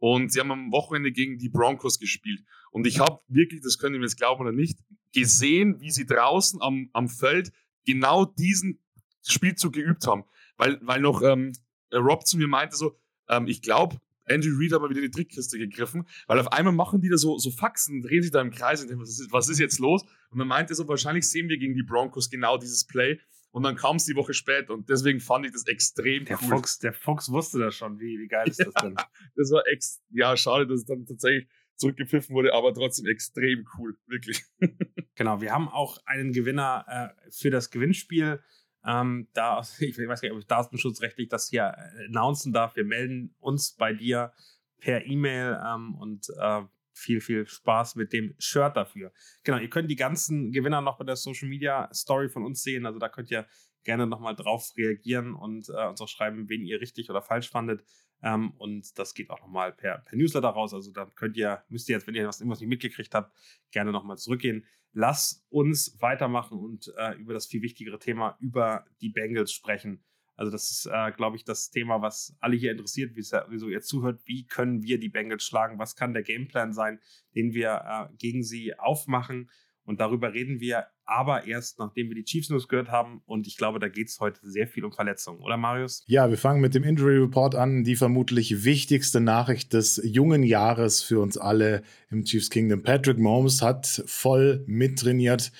und 0.00 0.32
sie 0.32 0.40
haben 0.40 0.50
am 0.50 0.72
Wochenende 0.72 1.12
gegen 1.12 1.38
die 1.38 1.48
Broncos 1.48 2.00
gespielt. 2.00 2.42
Und 2.72 2.86
ich 2.86 2.98
habe 2.98 3.20
wirklich, 3.28 3.60
das 3.60 3.78
können 3.78 3.96
mir 3.96 4.02
jetzt 4.02 4.16
glauben 4.16 4.40
oder 4.40 4.52
nicht, 4.52 4.78
gesehen, 5.14 5.80
wie 5.80 5.90
sie 5.90 6.06
draußen 6.06 6.60
am, 6.60 6.90
am 6.92 7.08
Feld 7.08 7.52
genau 7.84 8.24
diesen 8.24 8.80
Spielzug 9.26 9.74
geübt 9.74 10.06
haben. 10.06 10.24
Weil, 10.56 10.78
weil 10.82 11.00
noch 11.00 11.22
ähm, 11.22 11.52
Rob 11.92 12.26
zu 12.26 12.38
mir 12.38 12.48
meinte 12.48 12.76
so, 12.76 12.96
ähm, 13.28 13.46
ich 13.46 13.62
glaube, 13.62 14.00
Andrew 14.28 14.56
Reid 14.58 14.72
hat 14.72 14.80
mal 14.80 14.90
wieder 14.90 15.00
die 15.00 15.10
Trickkiste 15.10 15.58
gegriffen, 15.58 16.06
weil 16.26 16.38
auf 16.38 16.52
einmal 16.52 16.72
machen 16.72 17.00
die 17.00 17.08
da 17.08 17.16
so, 17.16 17.38
so 17.38 17.50
Faxen, 17.50 18.00
drehen 18.00 18.22
sich 18.22 18.30
da 18.30 18.40
im 18.40 18.50
Kreis 18.50 18.80
und 18.80 18.88
denken, 18.88 19.02
was 19.02 19.10
ist, 19.10 19.32
was 19.32 19.48
ist 19.48 19.58
jetzt 19.58 19.78
los? 19.78 20.04
Und 20.30 20.38
dann 20.38 20.48
meinte 20.48 20.72
er 20.72 20.76
so, 20.76 20.86
wahrscheinlich 20.88 21.28
sehen 21.28 21.48
wir 21.48 21.58
gegen 21.58 21.74
die 21.74 21.82
Broncos 21.82 22.30
genau 22.30 22.56
dieses 22.56 22.86
Play. 22.86 23.18
Und 23.52 23.64
dann 23.64 23.74
kam 23.74 23.96
es 23.96 24.04
die 24.04 24.14
Woche 24.14 24.32
später 24.32 24.72
und 24.72 24.88
deswegen 24.88 25.18
fand 25.18 25.44
ich 25.44 25.52
das 25.52 25.66
extrem 25.66 26.24
der 26.24 26.40
cool. 26.42 26.48
Fox, 26.48 26.78
der 26.78 26.92
Fox 26.92 27.30
wusste 27.30 27.58
das 27.58 27.74
schon, 27.74 27.98
wie, 27.98 28.18
wie 28.20 28.28
geil 28.28 28.48
ist 28.48 28.60
das 28.60 28.74
denn? 28.74 28.94
das 29.36 29.50
war 29.50 29.66
ex, 29.66 30.00
ja, 30.10 30.36
schade, 30.36 30.66
dass 30.66 30.80
es 30.80 30.86
dann 30.86 31.04
tatsächlich 31.04 31.48
zurückgepfiffen 31.74 32.34
wurde, 32.34 32.54
aber 32.54 32.72
trotzdem 32.72 33.06
extrem 33.06 33.66
cool, 33.76 33.96
wirklich. 34.06 34.44
genau, 35.16 35.40
wir 35.40 35.52
haben 35.52 35.68
auch 35.68 35.98
einen 36.04 36.32
Gewinner 36.32 36.84
äh, 36.86 37.30
für 37.32 37.50
das 37.50 37.70
Gewinnspiel 37.70 38.40
Ähm, 38.84 39.28
da, 39.32 39.60
ich 39.80 39.98
weiß 39.98 40.20
gar 40.20 40.28
nicht, 40.28 40.34
ob 40.34 40.40
ich 40.40 40.46
datenschutzrechtlich 40.46 41.28
das 41.28 41.48
hier 41.48 41.74
äh, 41.76 42.06
announcen 42.06 42.52
darf. 42.52 42.76
Wir 42.76 42.84
melden 42.84 43.34
uns 43.40 43.74
bei 43.74 43.92
dir 43.92 44.32
per 44.78 45.04
E-Mail 45.06 45.60
ähm, 45.66 45.94
und 45.96 46.28
äh, 46.38 46.62
viel, 47.00 47.20
viel 47.20 47.46
Spaß 47.46 47.96
mit 47.96 48.12
dem 48.12 48.34
Shirt 48.38 48.76
dafür. 48.76 49.12
Genau, 49.42 49.58
ihr 49.58 49.70
könnt 49.70 49.90
die 49.90 49.96
ganzen 49.96 50.52
Gewinner 50.52 50.80
noch 50.80 50.98
bei 50.98 51.04
der 51.04 51.16
Social 51.16 51.48
Media 51.48 51.88
Story 51.92 52.28
von 52.28 52.44
uns 52.44 52.62
sehen. 52.62 52.86
Also 52.86 52.98
da 52.98 53.08
könnt 53.08 53.30
ihr 53.30 53.46
gerne 53.84 54.06
nochmal 54.06 54.36
drauf 54.36 54.72
reagieren 54.76 55.34
und 55.34 55.68
äh, 55.68 55.88
uns 55.88 56.00
auch 56.00 56.08
schreiben, 56.08 56.48
wen 56.48 56.64
ihr 56.64 56.80
richtig 56.80 57.10
oder 57.10 57.22
falsch 57.22 57.50
fandet. 57.50 57.82
Ähm, 58.22 58.52
und 58.58 58.98
das 58.98 59.14
geht 59.14 59.30
auch 59.30 59.40
nochmal 59.40 59.72
per, 59.72 59.98
per 59.98 60.18
Newsletter 60.18 60.48
raus. 60.48 60.74
Also 60.74 60.92
da 60.92 61.06
könnt 61.06 61.36
ihr, 61.36 61.64
müsst 61.68 61.88
ihr 61.88 61.94
jetzt, 61.94 62.06
wenn 62.06 62.14
ihr 62.14 62.26
was 62.26 62.40
irgendwas 62.40 62.60
nicht 62.60 62.68
mitgekriegt 62.68 63.14
habt, 63.14 63.34
gerne 63.70 63.92
nochmal 63.92 64.18
zurückgehen. 64.18 64.66
Lass 64.92 65.46
uns 65.48 65.96
weitermachen 66.00 66.58
und 66.58 66.92
äh, 66.98 67.14
über 67.14 67.32
das 67.32 67.46
viel 67.46 67.62
wichtigere 67.62 67.98
Thema, 67.98 68.36
über 68.40 68.84
die 69.00 69.08
Bengals 69.08 69.52
sprechen. 69.52 70.04
Also 70.40 70.50
das 70.50 70.70
ist, 70.70 70.86
äh, 70.86 71.12
glaube 71.12 71.36
ich, 71.36 71.44
das 71.44 71.70
Thema, 71.70 72.00
was 72.00 72.34
alle 72.40 72.56
hier 72.56 72.72
interessiert, 72.72 73.12
wieso 73.14 73.68
ihr 73.68 73.82
zuhört. 73.82 74.22
Wie 74.24 74.46
können 74.46 74.82
wir 74.82 74.98
die 74.98 75.10
Bengals 75.10 75.44
schlagen? 75.44 75.78
Was 75.78 75.96
kann 75.96 76.14
der 76.14 76.22
Gameplan 76.22 76.72
sein, 76.72 76.98
den 77.34 77.52
wir 77.52 77.82
äh, 77.86 78.16
gegen 78.16 78.42
sie 78.42 78.72
aufmachen? 78.78 79.50
Und 79.84 80.00
darüber 80.00 80.32
reden 80.32 80.58
wir 80.58 80.86
aber 81.04 81.46
erst, 81.46 81.78
nachdem 81.78 82.08
wir 82.08 82.14
die 82.14 82.24
Chiefs 82.24 82.48
News 82.48 82.68
gehört 82.68 82.88
haben. 82.88 83.20
Und 83.26 83.46
ich 83.46 83.58
glaube, 83.58 83.80
da 83.80 83.88
geht 83.88 84.08
es 84.08 84.18
heute 84.18 84.40
sehr 84.42 84.66
viel 84.66 84.86
um 84.86 84.92
Verletzungen, 84.92 85.42
oder 85.42 85.58
Marius? 85.58 86.04
Ja, 86.06 86.30
wir 86.30 86.38
fangen 86.38 86.62
mit 86.62 86.74
dem 86.74 86.84
Injury 86.84 87.18
Report 87.18 87.54
an. 87.54 87.84
Die 87.84 87.96
vermutlich 87.96 88.64
wichtigste 88.64 89.20
Nachricht 89.20 89.74
des 89.74 90.00
jungen 90.02 90.42
Jahres 90.42 91.02
für 91.02 91.20
uns 91.20 91.36
alle 91.36 91.82
im 92.10 92.24
Chiefs 92.24 92.48
Kingdom. 92.48 92.82
Patrick 92.82 93.18
Mahomes 93.18 93.60
hat 93.60 94.02
voll 94.06 94.64
mittrainiert 94.66 95.52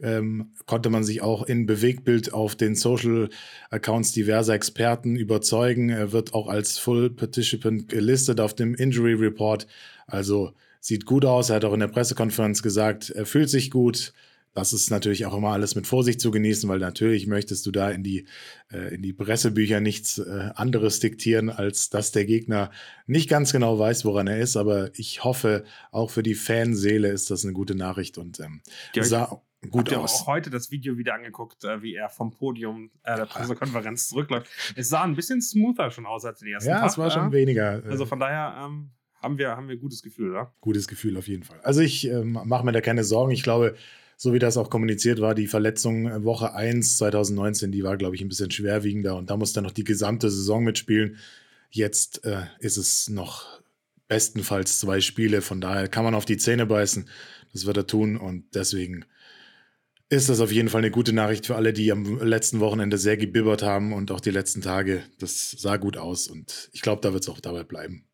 ähm, 0.00 0.52
konnte 0.66 0.90
man 0.90 1.04
sich 1.04 1.22
auch 1.22 1.44
in 1.44 1.66
Bewegbild 1.66 2.32
auf 2.32 2.56
den 2.56 2.74
Social 2.74 3.28
Accounts 3.70 4.12
diverser 4.12 4.54
Experten 4.54 5.16
überzeugen. 5.16 5.90
Er 5.90 6.12
wird 6.12 6.34
auch 6.34 6.48
als 6.48 6.78
Full 6.78 7.10
Participant 7.10 7.88
gelistet 7.88 8.40
auf 8.40 8.54
dem 8.54 8.74
Injury 8.74 9.14
Report. 9.14 9.66
Also 10.06 10.52
sieht 10.80 11.06
gut 11.06 11.24
aus. 11.24 11.50
Er 11.50 11.56
hat 11.56 11.64
auch 11.64 11.72
in 11.72 11.80
der 11.80 11.88
Pressekonferenz 11.88 12.62
gesagt, 12.62 13.10
er 13.10 13.26
fühlt 13.26 13.50
sich 13.50 13.70
gut. 13.70 14.12
Das 14.54 14.72
ist 14.72 14.88
natürlich 14.88 15.26
auch 15.26 15.36
immer 15.36 15.50
alles 15.50 15.74
mit 15.74 15.86
Vorsicht 15.86 16.20
zu 16.20 16.30
genießen, 16.30 16.68
weil 16.68 16.78
natürlich 16.78 17.26
möchtest 17.26 17.66
du 17.66 17.72
da 17.72 17.90
in 17.90 18.04
die, 18.04 18.26
äh, 18.72 18.94
in 18.94 19.02
die 19.02 19.12
Pressebücher 19.12 19.80
nichts 19.80 20.18
äh, 20.18 20.50
anderes 20.54 21.00
diktieren, 21.00 21.50
als 21.50 21.90
dass 21.90 22.12
der 22.12 22.24
Gegner 22.24 22.70
nicht 23.06 23.28
ganz 23.28 23.50
genau 23.50 23.78
weiß, 23.80 24.04
woran 24.04 24.28
er 24.28 24.38
ist. 24.38 24.56
Aber 24.56 24.90
ich 24.96 25.24
hoffe, 25.24 25.64
auch 25.90 26.10
für 26.10 26.22
die 26.22 26.36
Fanseele 26.36 27.08
ist 27.08 27.32
das 27.32 27.44
eine 27.44 27.52
gute 27.52 27.74
Nachricht 27.74 28.16
und 28.16 28.38
ähm, 28.38 28.60
sah, 29.00 29.42
gut 29.70 29.90
Habt 29.90 29.98
aus. 30.02 30.22
auch 30.22 30.26
heute 30.26 30.50
das 30.50 30.70
Video 30.70 30.96
wieder 30.98 31.14
angeguckt, 31.14 31.64
äh, 31.64 31.82
wie 31.82 31.94
er 31.94 32.08
vom 32.08 32.30
Podium 32.30 32.90
äh, 33.02 33.16
der 33.16 33.26
Pressekonferenz 33.26 34.08
zurückläuft. 34.08 34.48
Es 34.76 34.88
sah 34.88 35.02
ein 35.02 35.16
bisschen 35.16 35.40
smoother 35.42 35.90
schon 35.90 36.06
aus 36.06 36.24
als 36.24 36.38
den 36.40 36.48
ersten 36.48 36.70
Ja, 36.70 36.80
Tag, 36.80 36.90
es 36.90 36.98
war 36.98 37.08
äh. 37.08 37.10
schon 37.10 37.32
weniger. 37.32 37.84
äh, 37.84 37.88
Also 37.88 38.06
von 38.06 38.20
daher 38.20 38.64
ähm, 38.64 38.90
haben 39.20 39.38
wir 39.38 39.50
haben 39.56 39.68
wir 39.68 39.76
gutes 39.76 40.02
Gefühl, 40.02 40.30
oder? 40.30 40.52
gutes 40.60 40.86
Gefühl 40.88 41.16
auf 41.16 41.28
jeden 41.28 41.42
Fall. 41.44 41.58
Also 41.62 41.80
ich 41.80 42.06
ähm, 42.08 42.38
mache 42.44 42.64
mir 42.64 42.72
da 42.72 42.80
keine 42.80 43.04
Sorgen. 43.04 43.32
Ich 43.32 43.42
glaube, 43.42 43.74
so 44.16 44.32
wie 44.32 44.38
das 44.38 44.56
auch 44.56 44.70
kommuniziert 44.70 45.20
war, 45.20 45.34
die 45.34 45.46
Verletzung 45.48 46.06
äh, 46.08 46.22
Woche 46.24 46.54
1 46.54 46.98
2019, 46.98 47.72
die 47.72 47.82
war, 47.82 47.96
glaube 47.96 48.14
ich, 48.16 48.22
ein 48.22 48.28
bisschen 48.28 48.50
schwerwiegender 48.50 49.16
und 49.16 49.30
da 49.30 49.36
muss 49.36 49.52
dann 49.52 49.64
noch 49.64 49.72
die 49.72 49.84
gesamte 49.84 50.30
Saison 50.30 50.62
mitspielen. 50.62 51.16
Jetzt 51.70 52.24
äh, 52.24 52.42
ist 52.60 52.76
es 52.76 53.08
noch 53.08 53.60
bestenfalls 54.06 54.78
zwei 54.78 55.00
Spiele, 55.00 55.40
von 55.42 55.60
daher 55.60 55.88
kann 55.88 56.04
man 56.04 56.14
auf 56.14 56.24
die 56.26 56.36
Zähne 56.36 56.66
beißen. 56.66 57.08
Das 57.52 57.66
wird 57.66 57.76
er 57.76 57.86
tun 57.86 58.16
und 58.16 58.44
deswegen 58.54 59.04
ist 60.08 60.28
das 60.28 60.40
auf 60.40 60.52
jeden 60.52 60.68
Fall 60.68 60.82
eine 60.82 60.90
gute 60.90 61.12
Nachricht 61.12 61.46
für 61.46 61.56
alle, 61.56 61.72
die 61.72 61.90
am 61.90 62.20
letzten 62.20 62.60
Wochenende 62.60 62.98
sehr 62.98 63.16
gebibbert 63.16 63.62
haben 63.62 63.92
und 63.92 64.10
auch 64.10 64.20
die 64.20 64.30
letzten 64.30 64.60
Tage. 64.60 65.02
Das 65.18 65.50
sah 65.50 65.76
gut 65.76 65.96
aus 65.96 66.28
und 66.28 66.68
ich 66.72 66.82
glaube, 66.82 67.00
da 67.02 67.12
wird 67.12 67.22
es 67.22 67.28
auch 67.28 67.40
dabei 67.40 67.64
bleiben. 67.64 68.06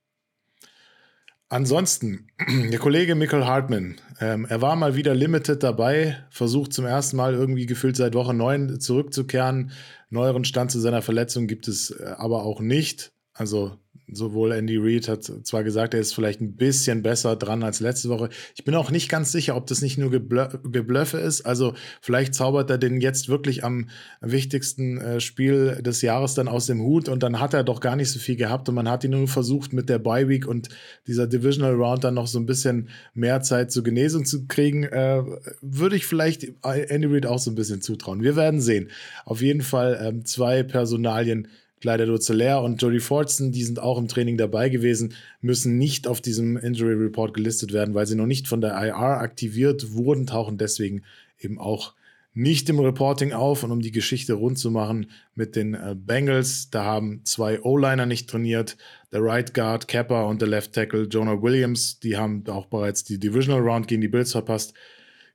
Ansonsten, 1.48 2.28
der 2.70 2.78
Kollege 2.78 3.16
Michael 3.16 3.44
Hartman, 3.44 3.96
ähm, 4.20 4.46
er 4.48 4.62
war 4.62 4.76
mal 4.76 4.94
wieder 4.94 5.16
limited 5.16 5.62
dabei, 5.64 6.24
versucht 6.30 6.72
zum 6.72 6.86
ersten 6.86 7.16
Mal 7.16 7.34
irgendwie 7.34 7.66
gefühlt 7.66 7.96
seit 7.96 8.14
Woche 8.14 8.34
9 8.34 8.78
zurückzukehren. 8.78 9.72
Neueren 10.10 10.44
Stand 10.44 10.70
zu 10.70 10.78
seiner 10.78 11.02
Verletzung 11.02 11.48
gibt 11.48 11.66
es 11.66 11.90
äh, 11.90 12.14
aber 12.16 12.44
auch 12.44 12.60
nicht. 12.60 13.12
Also 13.32 13.76
sowohl 14.12 14.52
Andy 14.52 14.76
Reid 14.78 15.08
hat 15.08 15.24
zwar 15.24 15.64
gesagt, 15.64 15.94
er 15.94 16.00
ist 16.00 16.14
vielleicht 16.14 16.40
ein 16.40 16.56
bisschen 16.56 17.02
besser 17.02 17.36
dran 17.36 17.62
als 17.62 17.80
letzte 17.80 18.08
Woche. 18.08 18.28
Ich 18.54 18.64
bin 18.64 18.74
auch 18.74 18.90
nicht 18.90 19.08
ganz 19.08 19.32
sicher, 19.32 19.56
ob 19.56 19.66
das 19.66 19.82
nicht 19.82 19.98
nur 19.98 20.10
Geblö 20.10 20.48
Geblöffe 20.64 21.18
ist. 21.18 21.42
Also 21.42 21.74
vielleicht 22.00 22.34
zaubert 22.34 22.70
er 22.70 22.78
den 22.78 23.00
jetzt 23.00 23.28
wirklich 23.28 23.64
am 23.64 23.88
wichtigsten 24.20 24.98
äh, 24.98 25.20
Spiel 25.20 25.80
des 25.82 26.02
Jahres 26.02 26.34
dann 26.34 26.48
aus 26.48 26.66
dem 26.66 26.80
Hut 26.80 27.08
und 27.08 27.22
dann 27.22 27.40
hat 27.40 27.54
er 27.54 27.64
doch 27.64 27.80
gar 27.80 27.96
nicht 27.96 28.10
so 28.10 28.18
viel 28.18 28.36
gehabt 28.36 28.68
und 28.68 28.74
man 28.74 28.88
hat 28.88 29.04
ihn 29.04 29.10
nur 29.10 29.28
versucht 29.28 29.72
mit 29.72 29.88
der 29.88 29.98
Bye 29.98 30.28
Week 30.28 30.46
und 30.46 30.68
dieser 31.06 31.26
Divisional 31.26 31.74
Round 31.74 32.04
dann 32.04 32.14
noch 32.14 32.26
so 32.26 32.38
ein 32.38 32.46
bisschen 32.46 32.88
mehr 33.14 33.40
Zeit 33.42 33.70
zur 33.72 33.82
Genesung 33.82 34.24
zu 34.24 34.46
kriegen. 34.46 34.84
Äh, 34.84 35.22
würde 35.60 35.96
ich 35.96 36.06
vielleicht 36.06 36.46
Andy 36.62 37.06
Reid 37.06 37.26
auch 37.26 37.38
so 37.38 37.50
ein 37.50 37.54
bisschen 37.54 37.80
zutrauen. 37.80 38.22
Wir 38.22 38.36
werden 38.36 38.60
sehen. 38.60 38.90
Auf 39.24 39.42
jeden 39.42 39.62
Fall 39.62 39.98
ähm, 40.02 40.24
zwei 40.24 40.62
Personalien, 40.62 41.48
Kleider 41.80 42.06
Duzeler 42.06 42.62
und 42.62 42.80
Jodie 42.82 43.00
Fortson, 43.00 43.52
die 43.52 43.64
sind 43.64 43.80
auch 43.80 43.98
im 43.98 44.08
Training 44.08 44.36
dabei 44.36 44.68
gewesen, 44.68 45.14
müssen 45.40 45.78
nicht 45.78 46.06
auf 46.06 46.20
diesem 46.20 46.56
Injury 46.56 46.94
Report 46.94 47.32
gelistet 47.34 47.72
werden, 47.72 47.94
weil 47.94 48.06
sie 48.06 48.16
noch 48.16 48.26
nicht 48.26 48.48
von 48.48 48.60
der 48.60 48.72
IR 48.72 49.20
aktiviert 49.20 49.94
wurden, 49.94 50.26
tauchen 50.26 50.58
deswegen 50.58 51.02
eben 51.38 51.58
auch 51.58 51.94
nicht 52.32 52.68
im 52.68 52.78
Reporting 52.78 53.32
auf. 53.32 53.64
Und 53.64 53.72
um 53.72 53.80
die 53.80 53.92
Geschichte 53.92 54.34
rund 54.34 54.58
zu 54.58 54.70
machen 54.70 55.10
mit 55.34 55.56
den 55.56 55.74
äh, 55.74 55.96
Bengals, 55.96 56.70
da 56.70 56.84
haben 56.84 57.22
zwei 57.24 57.60
O-Liner 57.62 58.06
nicht 58.06 58.28
trainiert, 58.28 58.76
der 59.12 59.22
Right 59.22 59.54
Guard 59.54 59.88
Kappa 59.88 60.24
und 60.24 60.40
der 60.40 60.48
Left 60.48 60.72
Tackle 60.72 61.04
Jonah 61.04 61.42
Williams, 61.42 61.98
die 62.00 62.16
haben 62.16 62.44
auch 62.48 62.66
bereits 62.66 63.04
die 63.04 63.18
Divisional 63.18 63.62
Round 63.62 63.88
gegen 63.88 64.00
die 64.00 64.08
Bills 64.08 64.32
verpasst. 64.32 64.74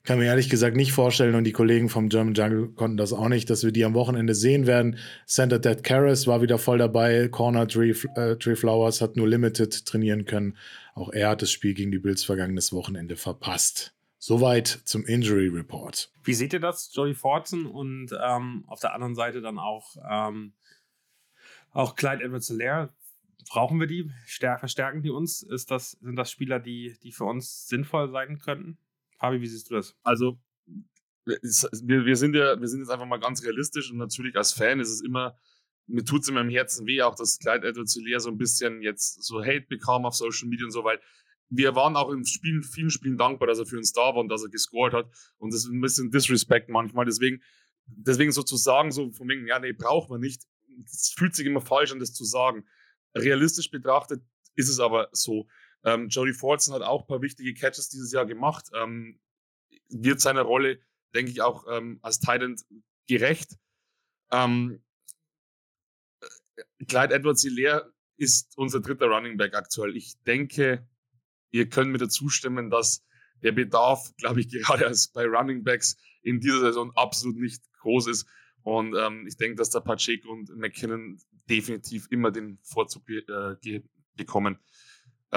Kann 0.06 0.20
mir 0.20 0.26
ehrlich 0.26 0.50
gesagt 0.50 0.76
nicht 0.78 0.94
vorstellen 0.94 1.34
und 1.34 1.46
die 1.46 1.52
Kollegen 1.52 1.90
vom 1.90 2.10
German 2.10 2.36
Jungle 2.36 2.70
konnten 2.70 2.96
das 2.96 3.12
auch 3.12 3.28
nicht, 3.28 3.50
dass 3.50 3.64
wir 3.64 3.72
die 3.72 3.84
am 3.84 3.96
Wochenende 3.96 4.36
sehen 4.36 4.68
werden. 4.68 5.00
Center 5.26 5.58
Dead 5.58 5.84
Karras 5.84 6.28
war 6.28 6.44
wieder 6.44 6.60
voll 6.60 6.78
dabei. 6.78 7.28
Corner 7.28 7.68
Tree, 7.68 7.90
äh, 8.16 8.36
Tree 8.36 8.56
Flowers 8.56 9.02
hat 9.02 9.16
nur 9.16 9.28
Limited 9.28 9.86
trainieren 9.86 10.26
können. 10.26 10.58
Auch 10.94 11.12
er 11.12 11.30
hat 11.30 11.42
das 11.42 11.52
Spiel 11.52 11.74
gegen 11.74 11.92
die 11.92 11.98
Bills 11.98 12.24
vergangenes 12.24 12.72
Wochenende 12.72 13.16
verpasst. 13.16 13.96
Soweit 14.20 14.68
zum 14.68 15.06
Injury 15.06 15.48
Report. 15.48 16.12
Wie 16.24 16.34
seht 16.34 16.54
ihr 16.54 16.60
das, 16.60 16.92
Jodie 16.94 17.16
Fortson 17.16 17.66
und 17.66 18.12
ähm, 18.24 18.64
auf 18.68 18.80
der 18.80 18.94
anderen 18.94 19.16
Seite 19.16 19.42
dann 19.42 19.58
auch, 19.58 19.96
ähm, 20.08 20.54
auch 21.72 21.96
Clyde 21.96 22.24
edwards 22.24 22.50
helaire 22.50 22.94
Brauchen 23.50 23.80
wir 23.80 23.88
die? 23.88 24.12
Stär 24.26 24.58
verstärken 24.58 25.02
die 25.02 25.12
uns? 25.12 25.44
Ist 25.44 25.72
das, 25.72 25.92
sind 25.92 26.16
das 26.16 26.32
Spieler, 26.32 26.60
die, 26.60 26.98
die 27.04 27.12
für 27.12 27.26
uns 27.26 27.68
sinnvoll 27.68 28.10
sein 28.10 28.40
könnten? 28.40 28.78
Fabi, 29.18 29.42
wie 29.42 29.48
siehst 29.48 29.70
du 29.70 29.76
das? 29.76 29.96
Also, 30.04 30.40
wir, 31.26 32.06
wir, 32.06 32.16
sind 32.16 32.36
ja, 32.36 32.60
wir 32.60 32.68
sind 32.68 32.82
jetzt 32.82 32.90
einfach 32.90 33.08
mal 33.08 33.20
ganz 33.20 33.44
realistisch 33.44 33.92
und 33.92 33.98
natürlich 33.98 34.36
als 34.36 34.54
Fan 34.54 34.80
ist 34.80 34.90
es 34.90 35.02
immer, 35.02 35.36
mir 35.88 36.04
tut 36.04 36.22
es 36.22 36.28
in 36.28 36.36
meinem 36.36 36.50
Herzen 36.50 36.86
weh, 36.86 37.02
auch 37.02 37.16
dass 37.16 37.40
Clyde 37.40 37.68
Edwards 37.68 37.94
so 37.94 38.30
ein 38.30 38.38
bisschen 38.38 38.82
jetzt 38.82 39.24
so 39.24 39.42
Hate 39.42 39.66
bekam 39.68 40.06
auf 40.06 40.16
Social 40.16 40.48
Media 40.48 40.66
und 40.66 40.72
so, 40.72 40.84
weil 40.84 41.00
wir 41.50 41.76
waren 41.76 41.96
auch 41.96 42.12
in 42.12 42.26
Spielen, 42.26 42.64
vielen 42.64 42.90
Spielen 42.90 43.18
dankbar, 43.18 43.48
dass 43.48 43.60
er 43.60 43.66
für 43.66 43.78
uns 43.78 43.92
da 43.92 44.02
war 44.02 44.18
und 44.18 44.30
dass 44.30 44.44
er 44.44 44.50
gescored 44.50 44.94
hat. 44.94 45.10
Und 45.38 45.54
das 45.54 45.62
ist 45.62 45.70
ein 45.70 45.82
bisschen 45.82 46.12
Disrespect 46.12 46.70
manchmal. 46.70 47.06
Deswegen, 47.06 47.42
deswegen 47.86 48.32
sozusagen 48.32 48.92
so 48.92 49.12
von 49.12 49.30
wegen, 49.30 49.48
ja, 49.48 49.60
nee, 49.60 49.74
braucht 49.74 50.10
man 50.10 50.22
nicht. 50.22 50.44
Es 50.86 51.14
fühlt 51.16 51.36
sich 51.36 51.46
immer 51.46 51.62
falsch 51.62 51.92
an, 51.92 52.00
das 52.00 52.14
zu 52.14 52.26
sagen. 52.26 52.66
Realistisch 53.16 53.70
betrachtet 53.70 54.24
ist 54.56 54.70
es 54.70 54.80
aber 54.80 55.10
so. 55.12 55.48
Ähm, 55.86 56.10
Jody 56.10 56.34
Fortson 56.34 56.74
hat 56.74 56.82
auch 56.82 57.02
ein 57.02 57.08
paar 57.08 57.22
wichtige 57.22 57.54
Catches 57.54 57.90
dieses 57.90 58.12
Jahr 58.12 58.26
gemacht. 58.26 58.70
Ähm, 58.74 59.20
wird 59.90 60.20
seiner 60.20 60.42
Rolle, 60.42 60.80
denke 61.14 61.32
ich, 61.32 61.42
auch 61.42 61.66
ähm, 61.70 62.00
als 62.02 62.20
Titan 62.20 62.56
gerecht. 63.08 63.56
Ähm, 64.32 64.82
Clyde 66.88 67.14
Edwards 67.14 67.44
Hilaire 67.44 67.94
ist 68.18 68.58
unser 68.58 68.80
dritter 68.80 69.08
Running 69.08 69.38
Back 69.38 69.54
aktuell. 69.56 69.96
Ich 69.96 70.16
denke, 70.24 70.88
ihr 71.52 71.70
könnt 71.70 71.92
mir 71.92 72.00
dazu 72.00 72.30
stimmen, 72.30 72.70
dass 72.70 73.06
der 73.44 73.52
Bedarf, 73.52 74.12
glaube 74.18 74.42
ich, 74.42 74.50
gerade 74.50 74.88
als 74.88 75.10
bei 75.10 75.26
Running 75.26 75.64
Backs 75.64 75.98
in 76.24 76.40
dieser 76.40 76.60
Saison 76.60 76.92
absolut 76.96 77.38
nicht 77.38 77.64
groß 77.82 78.08
ist. 78.08 78.28
Und 78.64 78.96
ähm, 78.98 79.28
ich 79.28 79.38
denke, 79.38 79.58
dass 79.58 79.70
der 79.70 79.82
Pacheco 79.82 80.32
und 80.32 80.50
McKinnon 80.58 81.20
definitiv 81.48 82.08
immer 82.10 82.32
den 82.32 82.58
Vorzug 82.64 83.08
äh, 83.08 83.82
bekommen. 84.16 84.58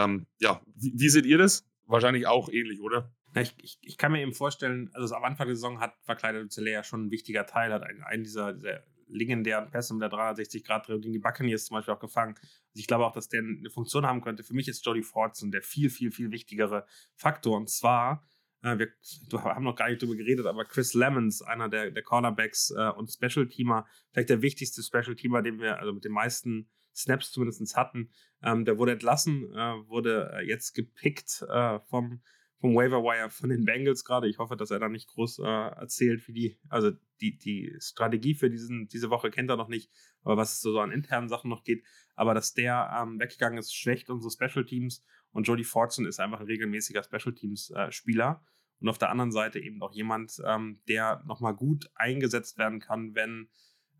Ähm, 0.05 0.27
ja, 0.39 0.61
wie, 0.75 0.93
wie, 0.95 1.09
seht 1.09 1.27
ihr 1.27 1.39
das? 1.39 1.69
Wahrscheinlich 1.87 2.27
auch 2.27 2.49
ähnlich, 2.51 2.81
oder? 2.81 3.13
Ich, 3.35 3.55
ich, 3.59 3.79
ich, 3.83 3.99
kann 3.99 4.13
mir 4.13 4.23
eben 4.23 4.33
vorstellen, 4.33 4.91
also 4.95 5.15
am 5.15 5.25
Anfang 5.25 5.47
der 5.47 5.57
Saison 5.57 5.81
hat 5.81 5.95
verkleidet 6.03 6.51
Zelle 6.51 6.73
ja 6.73 6.83
schon 6.83 7.07
ein 7.07 7.11
wichtiger 7.11 7.47
Teil, 7.47 7.73
hat 7.73 7.83
einen, 7.83 8.03
einen 8.03 8.25
dieser, 8.25 8.53
dieser 8.53 8.83
legendären 9.07 9.71
Pässe 9.71 9.95
mit 9.95 10.03
der 10.03 10.11
360-Grad-Drehung 10.11 11.01
gegen 11.01 11.13
die 11.13 11.19
Buccaneers 11.19 11.67
zum 11.67 11.77
Beispiel 11.77 11.95
auch 11.95 12.01
gefangen. 12.01 12.35
Also 12.37 12.81
ich 12.81 12.87
glaube 12.87 13.07
auch, 13.07 13.13
dass 13.13 13.29
der 13.29 13.41
eine 13.41 13.71
Funktion 13.71 14.07
haben 14.07 14.21
könnte. 14.21 14.43
Für 14.43 14.55
mich 14.55 14.69
ist 14.69 14.85
Jody 14.85 15.03
Fortson 15.03 15.51
der 15.51 15.63
viel, 15.63 15.91
viel, 15.91 16.11
viel 16.11 16.31
wichtigere 16.31 16.87
Faktor. 17.17 17.57
Und 17.57 17.71
zwar 17.71 18.27
äh, 18.63 18.79
wir, 18.79 18.89
wir 19.31 19.45
haben 19.45 19.65
noch 19.65 19.77
gar 19.77 19.89
nicht 19.89 20.03
drüber 20.03 20.17
geredet, 20.17 20.47
aber 20.47 20.65
Chris 20.65 20.95
Lemons, 20.95 21.43
einer 21.43 21.69
der, 21.69 21.91
der 21.91 22.03
Cornerbacks 22.03 22.71
äh, 22.77 22.91
und 22.91 23.11
Special-Teamer, 23.11 23.87
vielleicht 24.13 24.31
der 24.31 24.43
wichtigste 24.43 24.83
Special-Teamer, 24.83 25.43
den 25.43 25.61
wir 25.61 25.79
also 25.79 25.93
mit 25.93 26.05
den 26.05 26.13
meisten 26.13 26.69
Snaps 26.99 27.31
zumindest 27.31 27.77
hatten, 27.77 28.11
ähm, 28.43 28.65
der 28.65 28.79
wurde 28.79 28.93
entlassen, 28.93 29.53
äh, 29.55 29.89
wurde 29.89 30.33
äh, 30.35 30.47
jetzt 30.47 30.75
gepickt 30.75 31.45
äh, 31.49 31.79
vom, 31.89 32.23
vom 32.61 32.75
Waiver 32.75 33.03
Wire 33.03 33.31
von 33.31 33.51
den 33.51 33.65
Bengals 33.65 34.05
gerade. 34.05 34.29
Ich 34.29 34.39
hoffe, 34.39 34.57
dass 34.57 34.71
er 34.71 34.79
da 34.79 34.89
nicht 34.89 35.09
groß 35.09 35.39
äh, 35.41 35.43
erzählt, 35.45 36.27
wie 36.29 36.33
die, 36.33 36.59
also 36.69 36.91
die, 37.21 37.39
die 37.39 37.77
Strategie 37.81 38.35
für 38.35 38.51
diesen, 38.51 38.89
diese 38.89 39.11
Woche 39.11 39.31
kennt 39.31 39.51
er 39.51 39.57
noch 39.57 39.69
nicht, 39.69 39.91
aber 40.23 40.37
was 40.37 40.55
es 40.55 40.61
so, 40.61 40.73
so 40.73 40.81
an 40.81 40.93
internen 40.93 41.29
Sachen 41.29 41.51
noch 41.51 41.65
geht. 41.65 41.85
Aber 42.15 42.35
dass 42.35 42.55
der 42.55 42.91
ähm, 43.01 43.21
weggegangen 43.21 43.59
ist, 43.59 43.75
schwächt 43.75 44.11
unsere 44.11 44.31
Special 44.31 44.65
Teams 44.65 45.05
und 45.31 45.47
Jody 45.47 45.65
Fortson 45.65 46.07
ist 46.07 46.21
einfach 46.21 46.41
ein 46.41 46.47
regelmäßiger 46.47 47.03
Special 47.03 47.35
Teams-Spieler. 47.35 48.43
Äh, 48.43 48.49
und 48.81 48.89
auf 48.89 48.99
der 48.99 49.11
anderen 49.11 49.33
Seite 49.33 49.59
eben 49.59 49.83
auch 49.83 49.93
jemand, 49.93 50.41
ähm, 50.47 50.81
der 50.89 51.23
nochmal 51.27 51.55
gut 51.55 51.91
eingesetzt 51.95 52.59
werden 52.59 52.81
kann, 52.81 53.15
wenn 53.15 53.49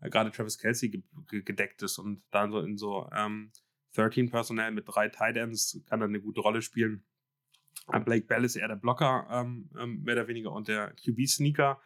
gerade 0.01 0.31
Travis 0.31 0.57
Kelsey 0.57 0.89
ge 0.89 1.03
gedeckt 1.41 1.81
ist 1.81 1.97
und 1.97 2.23
dann 2.31 2.51
so 2.51 2.59
in 2.59 2.77
so 2.77 3.09
ähm, 3.13 3.51
13 3.95 4.29
Personell 4.29 4.71
mit 4.71 4.85
drei 4.87 5.09
Tight 5.09 5.37
Ends 5.37 5.81
kann 5.87 6.01
er 6.01 6.07
eine 6.07 6.21
gute 6.21 6.41
Rolle 6.41 6.61
spielen. 6.61 7.03
Blake 8.05 8.27
Bell 8.27 8.43
ist 8.43 8.55
eher 8.55 8.67
der 8.67 8.75
Blocker, 8.75 9.27
ähm, 9.31 9.69
ähm 9.79 10.03
mehr 10.03 10.15
oder 10.15 10.27
weniger, 10.27 10.51
und 10.51 10.67
der 10.67 10.93
QB-Sneaker, 10.93 11.81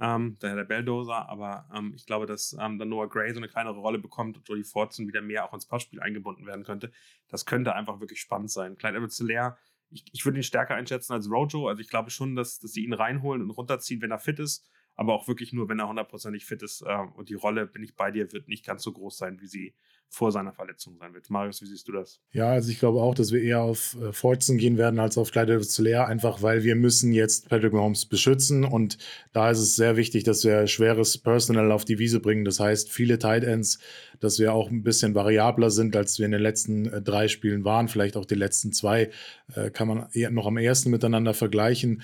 ähm, 0.00 0.36
daher 0.40 0.56
der 0.56 0.64
Belldozer. 0.64 1.28
Aber 1.28 1.68
ähm, 1.72 1.92
ich 1.94 2.06
glaube, 2.06 2.26
dass 2.26 2.56
ähm, 2.60 2.78
dann 2.78 2.88
Noah 2.88 3.08
Gray 3.08 3.32
so 3.32 3.38
eine 3.38 3.48
kleinere 3.48 3.78
Rolle 3.78 3.98
bekommt 3.98 4.36
und 4.36 4.48
Jody 4.48 4.64
Fortson 4.64 5.06
wieder 5.06 5.22
mehr 5.22 5.44
auch 5.44 5.54
ins 5.54 5.66
Passspiel 5.66 6.00
eingebunden 6.00 6.46
werden 6.46 6.64
könnte. 6.64 6.90
Das 7.28 7.46
könnte 7.46 7.74
einfach 7.74 8.00
wirklich 8.00 8.20
spannend 8.20 8.50
sein. 8.50 8.76
Klein 8.76 8.96
Edward 8.96 9.12
Hilaire, 9.12 9.56
ich, 9.90 10.04
ich 10.12 10.24
würde 10.24 10.40
ihn 10.40 10.42
stärker 10.42 10.74
einschätzen 10.74 11.12
als 11.12 11.30
Rojo. 11.30 11.68
Also 11.68 11.80
ich 11.80 11.88
glaube 11.88 12.10
schon, 12.10 12.34
dass, 12.34 12.58
dass 12.58 12.72
sie 12.72 12.84
ihn 12.84 12.92
reinholen 12.92 13.42
und 13.42 13.50
runterziehen, 13.50 14.02
wenn 14.02 14.10
er 14.10 14.18
fit 14.18 14.40
ist 14.40 14.68
aber 14.96 15.14
auch 15.14 15.28
wirklich 15.28 15.52
nur, 15.52 15.68
wenn 15.68 15.78
er 15.78 15.88
hundertprozentig 15.88 16.44
fit 16.44 16.62
ist. 16.62 16.82
Äh, 16.82 16.96
und 17.16 17.28
die 17.28 17.34
Rolle, 17.34 17.66
bin 17.66 17.82
ich 17.82 17.96
bei 17.96 18.10
dir, 18.10 18.32
wird 18.32 18.48
nicht 18.48 18.64
ganz 18.64 18.82
so 18.82 18.92
groß 18.92 19.16
sein, 19.16 19.40
wie 19.40 19.46
sie 19.46 19.74
vor 20.14 20.30
seiner 20.30 20.52
Verletzung 20.52 20.96
sein 20.98 21.12
wird. 21.12 21.28
Marius, 21.28 21.60
wie 21.60 21.66
siehst 21.66 21.88
du 21.88 21.92
das? 21.92 22.20
Ja, 22.30 22.50
also 22.50 22.70
ich 22.70 22.78
glaube 22.78 23.00
auch, 23.00 23.14
dass 23.14 23.32
wir 23.32 23.42
eher 23.42 23.62
auf 23.62 23.96
äh, 24.00 24.12
Fortson 24.12 24.58
gehen 24.58 24.78
werden 24.78 25.00
als 25.00 25.18
auf 25.18 25.32
Clyde 25.32 25.60
Zulair, 25.60 26.06
einfach 26.06 26.40
weil 26.40 26.62
wir 26.62 26.76
müssen 26.76 27.12
jetzt 27.12 27.48
Patrick 27.48 27.72
Mahomes 27.72 28.06
beschützen 28.06 28.64
und 28.64 28.96
da 29.32 29.50
ist 29.50 29.58
es 29.58 29.74
sehr 29.74 29.96
wichtig, 29.96 30.22
dass 30.22 30.44
wir 30.44 30.66
schweres 30.68 31.18
Personal 31.18 31.72
auf 31.72 31.84
die 31.84 31.98
Wiese 31.98 32.20
bringen. 32.20 32.44
Das 32.44 32.60
heißt, 32.60 32.90
viele 32.90 33.18
Tight 33.18 33.42
Ends, 33.42 33.80
dass 34.20 34.38
wir 34.38 34.54
auch 34.54 34.70
ein 34.70 34.84
bisschen 34.84 35.14
variabler 35.14 35.70
sind, 35.70 35.96
als 35.96 36.18
wir 36.18 36.26
in 36.26 36.32
den 36.32 36.42
letzten 36.42 36.86
äh, 36.86 37.02
drei 37.02 37.26
Spielen 37.26 37.64
waren. 37.64 37.88
Vielleicht 37.88 38.16
auch 38.16 38.24
die 38.24 38.36
letzten 38.36 38.72
zwei 38.72 39.10
äh, 39.54 39.70
kann 39.70 39.88
man 39.88 40.08
noch 40.30 40.46
am 40.46 40.56
ersten 40.56 40.90
miteinander 40.90 41.34
vergleichen. 41.34 42.02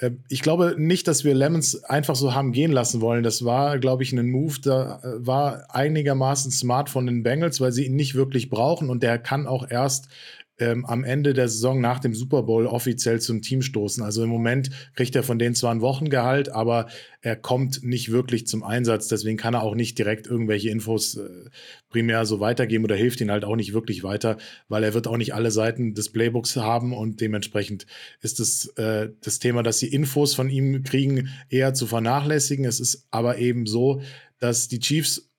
Äh, 0.00 0.12
ich 0.28 0.42
glaube 0.42 0.74
nicht, 0.76 1.06
dass 1.06 1.24
wir 1.24 1.34
Lemons 1.34 1.84
einfach 1.84 2.16
so 2.16 2.34
haben 2.34 2.52
gehen 2.52 2.72
lassen 2.72 3.00
wollen. 3.00 3.22
Das 3.22 3.44
war, 3.44 3.78
glaube 3.78 4.02
ich, 4.02 4.12
ein 4.12 4.30
Move, 4.30 4.56
da 4.62 5.00
äh, 5.02 5.26
war 5.26 5.66
einigermaßen 5.74 6.50
smart 6.50 6.90
von 6.90 7.06
den 7.06 7.22
Bengals, 7.22 7.60
weil 7.60 7.72
sie 7.72 7.86
ihn 7.86 7.96
nicht 7.96 8.14
wirklich 8.14 8.50
brauchen 8.50 8.90
und 8.90 9.02
der 9.02 9.18
kann 9.18 9.46
auch 9.46 9.70
erst 9.70 10.08
ähm, 10.60 10.84
am 10.84 11.02
Ende 11.02 11.34
der 11.34 11.48
Saison 11.48 11.80
nach 11.80 11.98
dem 11.98 12.14
Super 12.14 12.42
Bowl 12.42 12.66
offiziell 12.66 13.20
zum 13.20 13.42
Team 13.42 13.62
stoßen. 13.62 14.04
Also 14.04 14.22
im 14.22 14.28
Moment 14.28 14.70
kriegt 14.94 15.16
er 15.16 15.22
von 15.22 15.38
denen 15.38 15.54
zwar 15.54 15.74
ein 15.74 15.80
Wochengehalt, 15.80 16.50
aber 16.50 16.86
er 17.22 17.34
kommt 17.34 17.82
nicht 17.82 18.12
wirklich 18.12 18.46
zum 18.46 18.62
Einsatz. 18.62 19.08
Deswegen 19.08 19.38
kann 19.38 19.54
er 19.54 19.62
auch 19.62 19.74
nicht 19.74 19.98
direkt 19.98 20.26
irgendwelche 20.26 20.68
Infos 20.68 21.16
äh, 21.16 21.28
primär 21.88 22.26
so 22.26 22.40
weitergeben 22.40 22.84
oder 22.84 22.94
hilft 22.94 23.20
ihn 23.20 23.30
halt 23.30 23.44
auch 23.44 23.56
nicht 23.56 23.72
wirklich 23.72 24.04
weiter, 24.04 24.36
weil 24.68 24.84
er 24.84 24.94
wird 24.94 25.08
auch 25.08 25.16
nicht 25.16 25.34
alle 25.34 25.50
Seiten 25.50 25.94
des 25.94 26.10
Playbooks 26.12 26.56
haben 26.56 26.92
und 26.92 27.20
dementsprechend 27.20 27.86
ist 28.20 28.38
es 28.38 28.66
äh, 28.76 29.08
das 29.22 29.38
Thema, 29.38 29.62
dass 29.62 29.78
sie 29.78 29.88
Infos 29.88 30.34
von 30.34 30.50
ihm 30.50 30.82
kriegen, 30.82 31.30
eher 31.48 31.72
zu 31.72 31.86
vernachlässigen. 31.86 32.66
Es 32.66 32.80
ist 32.80 33.06
aber 33.10 33.38
eben 33.38 33.66
so, 33.66 34.02
dass 34.38 34.68
die 34.68 34.80
Chiefs 34.80 35.29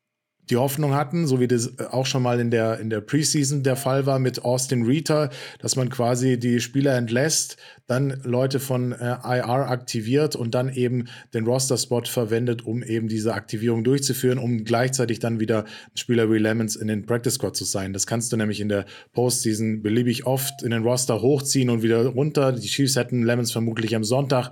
die 0.52 0.58
Hoffnung 0.58 0.94
hatten, 0.94 1.26
so 1.26 1.40
wie 1.40 1.48
das 1.48 1.68
äh, 1.78 1.86
auch 1.90 2.06
schon 2.06 2.22
mal 2.22 2.40
in 2.40 2.52
der, 2.52 2.80
in 2.80 2.90
der 2.90 3.02
Preseason 3.02 3.64
der 3.64 3.76
Fall 3.76 4.06
war 4.06 4.20
mit 4.20 4.44
Austin 4.44 4.84
Reater, 4.84 5.30
dass 5.60 5.76
man 5.76 5.90
quasi 5.90 6.38
die 6.38 6.60
Spieler 6.60 6.96
entlässt, 6.96 7.58
dann 7.88 8.22
Leute 8.24 8.60
von 8.60 8.92
äh, 8.92 9.18
IR 9.24 9.70
aktiviert 9.70 10.36
und 10.36 10.54
dann 10.54 10.70
eben 10.70 11.06
den 11.34 11.46
Roster-Spot 11.46 12.04
verwendet, 12.04 12.66
um 12.66 12.84
eben 12.84 13.08
diese 13.08 13.34
Aktivierung 13.34 13.84
durchzuführen, 13.84 14.38
um 14.38 14.64
gleichzeitig 14.64 15.20
dann 15.20 15.40
wieder 15.40 15.66
Spieler 15.96 16.32
wie 16.32 16.38
Lemons 16.38 16.76
in 16.76 16.88
den 16.88 17.06
Practice 17.06 17.36
Squad 17.36 17.56
zu 17.56 17.66
sein. 17.66 17.94
Das 17.94 18.06
kannst 18.06 18.32
du 18.32 18.38
nämlich 18.38 18.62
in 18.62 18.70
der 18.70 18.86
Postseason 19.14 19.82
beliebig 19.82 20.26
oft 20.26 20.64
in 20.64 20.72
den 20.72 20.84
Roster 20.84 21.22
hochziehen 21.22 21.70
und 21.70 21.82
wieder 21.82 22.06
runter. 22.06 22.52
Die 22.52 22.68
Chiefs 22.68 22.96
hätten 22.96 23.24
Lemons 23.24 23.52
vermutlich 23.52 23.96
am 23.96 24.04
Sonntag 24.04 24.52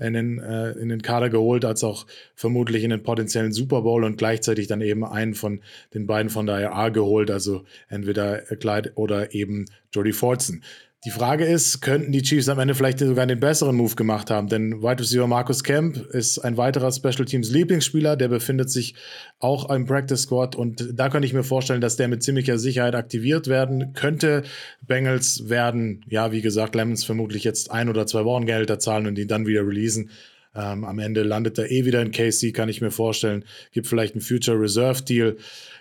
in 0.00 0.14
den, 0.14 0.38
äh, 0.38 0.72
in 0.72 0.88
den 0.88 1.02
Kader 1.02 1.30
geholt, 1.30 1.64
als 1.64 1.84
auch 1.84 2.06
vermutlich 2.34 2.84
in 2.84 2.90
den 2.90 3.02
potenziellen 3.02 3.52
Super 3.52 3.82
Bowl 3.82 4.04
und 4.04 4.16
gleichzeitig 4.16 4.66
dann 4.66 4.80
eben 4.80 5.04
einen 5.04 5.34
von 5.34 5.60
den 5.94 6.06
beiden 6.06 6.30
von 6.30 6.46
der 6.46 6.70
RA 6.70 6.88
geholt, 6.88 7.30
also 7.30 7.64
entweder 7.88 8.38
Clyde 8.42 8.92
oder 8.94 9.34
eben 9.34 9.66
Jody 9.92 10.12
Fortson. 10.12 10.62
Die 11.06 11.10
Frage 11.10 11.46
ist, 11.46 11.80
könnten 11.80 12.12
die 12.12 12.20
Chiefs 12.20 12.50
am 12.50 12.58
Ende 12.58 12.74
vielleicht 12.74 12.98
sogar 12.98 13.26
den 13.26 13.40
besseren 13.40 13.74
Move 13.74 13.94
gemacht 13.94 14.28
haben? 14.28 14.48
Denn 14.48 14.82
Wide 14.82 15.00
Receiver 15.00 15.26
Marcus 15.26 15.64
Camp 15.64 15.96
ist 15.96 16.38
ein 16.40 16.58
weiterer 16.58 16.92
Special 16.92 17.24
Teams 17.24 17.50
Lieblingsspieler, 17.50 18.16
der 18.16 18.28
befindet 18.28 18.70
sich 18.70 18.94
auch 19.38 19.70
im 19.70 19.86
Practice 19.86 20.20
Squad 20.20 20.56
und 20.56 20.90
da 20.92 21.08
könnte 21.08 21.24
ich 21.24 21.32
mir 21.32 21.42
vorstellen, 21.42 21.80
dass 21.80 21.96
der 21.96 22.08
mit 22.08 22.22
ziemlicher 22.22 22.58
Sicherheit 22.58 22.94
aktiviert 22.94 23.48
werden 23.48 23.94
könnte. 23.94 24.42
Bengals 24.86 25.48
werden, 25.48 26.04
ja, 26.06 26.32
wie 26.32 26.42
gesagt, 26.42 26.74
Lemons 26.74 27.02
vermutlich 27.04 27.44
jetzt 27.44 27.70
ein 27.70 27.88
oder 27.88 28.06
zwei 28.06 28.26
Wochengehälter 28.26 28.78
zahlen 28.78 29.06
und 29.06 29.18
ihn 29.18 29.28
dann 29.28 29.46
wieder 29.46 29.66
releasen. 29.66 30.10
Ähm, 30.54 30.84
am 30.84 30.98
Ende 30.98 31.22
landet 31.22 31.58
er 31.58 31.70
eh 31.70 31.86
wieder 31.86 32.02
in 32.02 32.10
KC, 32.10 32.52
kann 32.52 32.68
ich 32.68 32.82
mir 32.82 32.90
vorstellen. 32.90 33.46
Gibt 33.72 33.86
vielleicht 33.86 34.16
einen 34.16 34.20
Future 34.20 34.60
Reserve 34.60 35.02
Deal. 35.02 35.38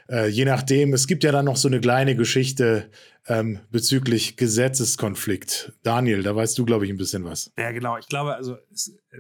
Äh, 0.10 0.30
je 0.30 0.46
nachdem, 0.46 0.94
es 0.94 1.08
gibt 1.08 1.26
ja 1.26 1.32
dann 1.34 1.46
noch 1.46 1.58
so 1.58 1.68
eine 1.68 1.82
kleine 1.82 2.16
Geschichte 2.16 2.86
ähm, 3.28 3.60
bezüglich 3.72 4.38
Gesetzeskonflikt. 4.38 5.74
Daniel, 5.84 6.24
da 6.24 6.36
weißt 6.36 6.58
du, 6.58 6.66
glaube 6.66 6.86
ich, 6.86 6.92
ein 6.92 6.98
bisschen 6.98 7.24
was. 7.26 7.52
Ja, 7.58 7.72
genau. 7.72 7.98
Ich 7.98 8.08
glaube, 8.08 8.36
also 8.36 8.58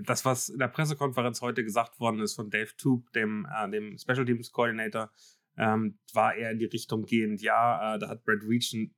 das, 0.04 0.26
was 0.26 0.50
in 0.50 0.60
der 0.60 0.68
Pressekonferenz 0.68 1.42
heute 1.42 1.64
gesagt 1.64 2.00
worden 2.00 2.20
ist 2.22 2.36
von 2.36 2.50
Dave 2.50 2.76
Toop, 2.78 3.12
dem, 3.14 3.48
äh, 3.56 3.70
dem 3.70 3.98
Special 3.98 4.26
Teams 4.26 4.52
Coordinator, 4.52 5.12
ähm, 5.58 6.00
war 6.14 6.36
eher 6.36 6.52
in 6.52 6.60
die 6.60 6.66
Richtung 6.66 7.06
gehend, 7.06 7.42
ja, 7.42 7.96
äh, 7.96 8.00
da 8.00 8.10
hat 8.10 8.24
Brad 8.24 8.44
Reach 8.48 8.74
einen, 8.74 8.94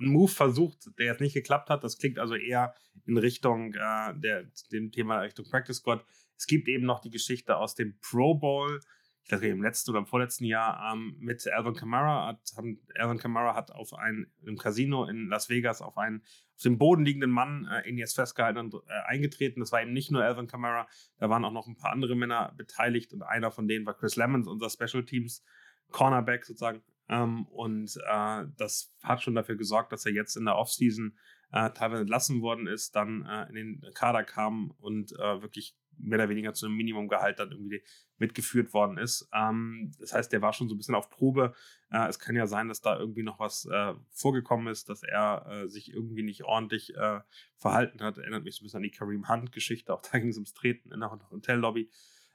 Move 0.00 0.30
versucht, 0.30 0.90
der 0.98 1.06
jetzt 1.06 1.20
nicht 1.20 1.34
geklappt 1.34 1.70
hat. 1.70 1.84
Das 1.84 1.98
klingt 1.98 2.18
also 2.18 2.34
eher 2.34 2.74
in 3.06 3.18
Richtung 3.18 3.74
äh, 3.74 4.14
der, 4.14 4.44
dem 4.70 4.92
Thema 4.92 5.20
Richtung 5.20 5.46
Practice 5.50 5.78
Squad. 5.78 6.04
Es 6.36 6.46
gibt 6.46 6.68
eben 6.68 6.84
noch 6.84 7.00
die 7.00 7.10
Geschichte 7.10 7.56
aus 7.56 7.74
dem 7.74 7.98
Pro 8.00 8.34
Bowl, 8.34 8.80
ich 9.28 9.30
glaube 9.30 9.46
im 9.48 9.62
letzten 9.62 9.90
oder 9.90 9.98
im 9.98 10.06
vorletzten 10.06 10.46
Jahr 10.46 10.90
ähm, 10.90 11.14
mit 11.18 11.46
Alvin 11.46 11.74
Kamara 11.74 12.28
hat, 12.28 12.40
haben, 12.56 12.80
Alvin 12.94 13.18
Kamara 13.18 13.54
hat 13.54 13.70
auf 13.70 13.92
ein 13.92 14.32
im 14.42 14.56
Casino 14.56 15.04
in 15.04 15.28
Las 15.28 15.50
Vegas 15.50 15.82
auf 15.82 15.98
einen 15.98 16.22
auf 16.56 16.62
dem 16.62 16.78
Boden 16.78 17.04
liegenden 17.04 17.30
Mann 17.30 17.68
äh, 17.70 17.90
jetzt 17.92 18.14
festgehalten 18.14 18.58
und 18.58 18.74
äh, 18.74 18.78
eingetreten. 19.04 19.60
Das 19.60 19.70
war 19.70 19.82
eben 19.82 19.92
nicht 19.92 20.10
nur 20.10 20.24
Alvin 20.24 20.46
Kamara, 20.46 20.88
da 21.18 21.28
waren 21.28 21.44
auch 21.44 21.52
noch 21.52 21.66
ein 21.66 21.76
paar 21.76 21.92
andere 21.92 22.16
Männer 22.16 22.54
beteiligt 22.56 23.12
und 23.12 23.20
einer 23.20 23.50
von 23.50 23.68
denen 23.68 23.84
war 23.84 23.92
Chris 23.92 24.16
Lemons, 24.16 24.48
unser 24.48 24.70
Special 24.70 25.04
Teams 25.04 25.44
Cornerback 25.90 26.46
sozusagen. 26.46 26.82
Ähm, 27.10 27.44
und 27.48 27.98
äh, 28.08 28.44
das 28.56 28.94
hat 29.02 29.22
schon 29.22 29.34
dafür 29.34 29.56
gesorgt, 29.56 29.92
dass 29.92 30.06
er 30.06 30.12
jetzt 30.12 30.36
in 30.38 30.46
der 30.46 30.56
Offseason 30.56 31.18
äh, 31.52 31.68
teilweise 31.72 32.00
entlassen 32.00 32.40
worden 32.40 32.66
ist, 32.66 32.96
dann 32.96 33.26
äh, 33.26 33.46
in 33.50 33.54
den 33.54 33.84
Kader 33.92 34.24
kam 34.24 34.70
und 34.78 35.12
äh, 35.12 35.42
wirklich 35.42 35.76
mehr 35.98 36.18
oder 36.18 36.28
weniger 36.28 36.54
zu 36.54 36.66
einem 36.66 36.76
Minimumgehalt 36.76 37.38
dann 37.38 37.52
irgendwie 37.52 37.82
mitgeführt 38.18 38.72
worden 38.72 38.98
ist. 38.98 39.28
Ähm, 39.32 39.92
das 39.98 40.12
heißt, 40.12 40.32
der 40.32 40.42
war 40.42 40.52
schon 40.52 40.68
so 40.68 40.74
ein 40.74 40.78
bisschen 40.78 40.94
auf 40.94 41.10
Probe. 41.10 41.54
Äh, 41.90 42.08
es 42.08 42.18
kann 42.18 42.36
ja 42.36 42.46
sein, 42.46 42.68
dass 42.68 42.80
da 42.80 42.98
irgendwie 42.98 43.22
noch 43.22 43.38
was 43.38 43.66
äh, 43.66 43.94
vorgekommen 44.10 44.68
ist, 44.68 44.88
dass 44.88 45.02
er 45.02 45.46
äh, 45.46 45.68
sich 45.68 45.92
irgendwie 45.92 46.22
nicht 46.22 46.44
ordentlich 46.44 46.94
äh, 46.96 47.20
verhalten 47.56 48.00
hat. 48.00 48.18
Erinnert 48.18 48.44
mich 48.44 48.56
so 48.56 48.62
ein 48.62 48.64
bisschen 48.64 48.78
an 48.78 48.82
die 48.82 48.90
Kareem 48.90 49.28
Hunt-Geschichte. 49.28 49.92
Auch 49.92 50.02
da 50.02 50.18
ging 50.18 50.30
es 50.30 50.36
ums 50.36 50.54
Treten 50.54 50.92
in 50.92 51.00
der 51.00 51.10
Hotellobby. 51.30 51.90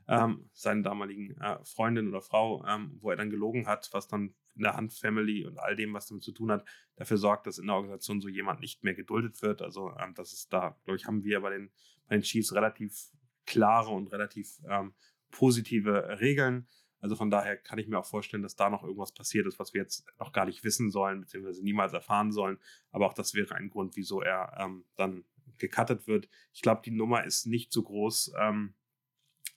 Ähm, 0.06 0.50
seinen 0.52 0.84
damaligen 0.84 1.40
äh, 1.40 1.64
Freundin 1.64 2.10
oder 2.10 2.22
Frau, 2.22 2.66
ähm, 2.68 2.98
wo 3.00 3.10
er 3.10 3.16
dann 3.16 3.30
gelogen 3.30 3.68
hat, 3.68 3.90
was 3.94 4.10
dann 4.10 4.36
in 4.56 4.64
der 4.64 4.76
Hunt-Family 4.76 5.46
und 5.46 5.58
all 5.60 5.78
dem, 5.78 5.94
was 5.94 6.08
damit 6.08 6.24
zu 6.24 6.34
tun 6.34 6.52
hat, 6.52 6.66
dafür 6.98 7.18
sorgt, 7.18 7.48
dass 7.48 7.58
in 7.58 7.68
der 7.68 7.76
Organisation 7.76 8.20
so 8.20 8.28
jemand 8.28 8.60
nicht 8.60 8.84
mehr 8.84 8.94
geduldet 8.96 9.42
wird. 9.42 9.62
Also 9.62 9.96
ähm, 9.98 10.14
das 10.14 10.34
ist 10.34 10.52
da, 10.52 10.78
glaube 10.84 10.98
ich, 10.98 11.06
haben 11.06 11.24
wir 11.24 11.40
bei 11.40 11.52
den, 11.52 11.72
bei 12.08 12.18
den 12.18 12.22
Chiefs 12.22 12.54
relativ 12.54 13.12
klare 13.46 13.92
und 13.92 14.12
relativ 14.12 14.60
ähm, 14.70 14.94
positive 15.32 16.20
Regeln. 16.20 16.68
Also 17.00 17.18
von 17.18 17.30
daher 17.30 17.58
kann 17.58 17.80
ich 17.80 17.88
mir 17.88 18.00
auch 18.00 18.06
vorstellen, 18.06 18.44
dass 18.44 18.56
da 18.56 18.70
noch 18.70 18.84
irgendwas 18.84 19.14
passiert 19.14 19.46
ist, 19.46 19.60
was 19.60 19.74
wir 19.74 19.82
jetzt 19.82 20.06
noch 20.20 20.32
gar 20.32 20.46
nicht 20.46 20.64
wissen 20.64 20.90
sollen, 20.90 21.20
beziehungsweise 21.20 21.62
niemals 21.62 21.92
erfahren 21.92 22.32
sollen. 22.32 22.58
Aber 22.92 23.08
auch 23.08 23.14
das 23.14 23.34
wäre 23.34 23.56
ein 23.56 23.70
Grund, 23.70 23.98
wieso 23.98 24.22
er 24.22 24.56
ähm, 24.58 24.86
dann 24.96 25.26
gecuttet 25.58 26.08
wird. 26.08 26.30
Ich 26.54 26.62
glaube, 26.62 26.82
die 26.86 26.92
Nummer 26.92 27.26
ist 27.26 27.46
nicht 27.46 27.74
so 27.74 27.84
groß, 27.84 28.34
ähm, 28.40 28.74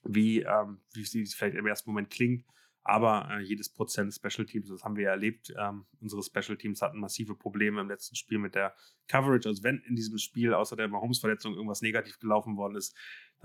wie, 0.02 0.40
ähm, 0.40 0.80
wie 0.92 1.04
sie 1.04 1.24
vielleicht 1.26 1.56
im 1.56 1.66
ersten 1.66 1.90
Moment 1.90 2.10
klingt. 2.10 2.44
Aber 2.88 3.28
äh, 3.30 3.40
jedes 3.40 3.68
Prozent 3.68 4.14
Special 4.14 4.46
Teams, 4.46 4.68
das 4.68 4.84
haben 4.84 4.94
wir 4.96 5.04
ja 5.04 5.10
erlebt, 5.10 5.52
ähm, 5.58 5.86
unsere 6.00 6.22
Special 6.22 6.56
Teams 6.56 6.82
hatten 6.82 7.00
massive 7.00 7.34
Probleme 7.34 7.80
im 7.80 7.88
letzten 7.88 8.14
Spiel 8.14 8.38
mit 8.38 8.54
der 8.54 8.76
Coverage. 9.08 9.48
Also 9.48 9.64
wenn 9.64 9.78
in 9.88 9.96
diesem 9.96 10.18
Spiel 10.18 10.54
außer 10.54 10.76
der 10.76 10.86
Mahomes-Verletzung 10.86 11.54
irgendwas 11.54 11.82
negativ 11.82 12.20
gelaufen 12.20 12.56
worden 12.56 12.76
ist, 12.76 12.96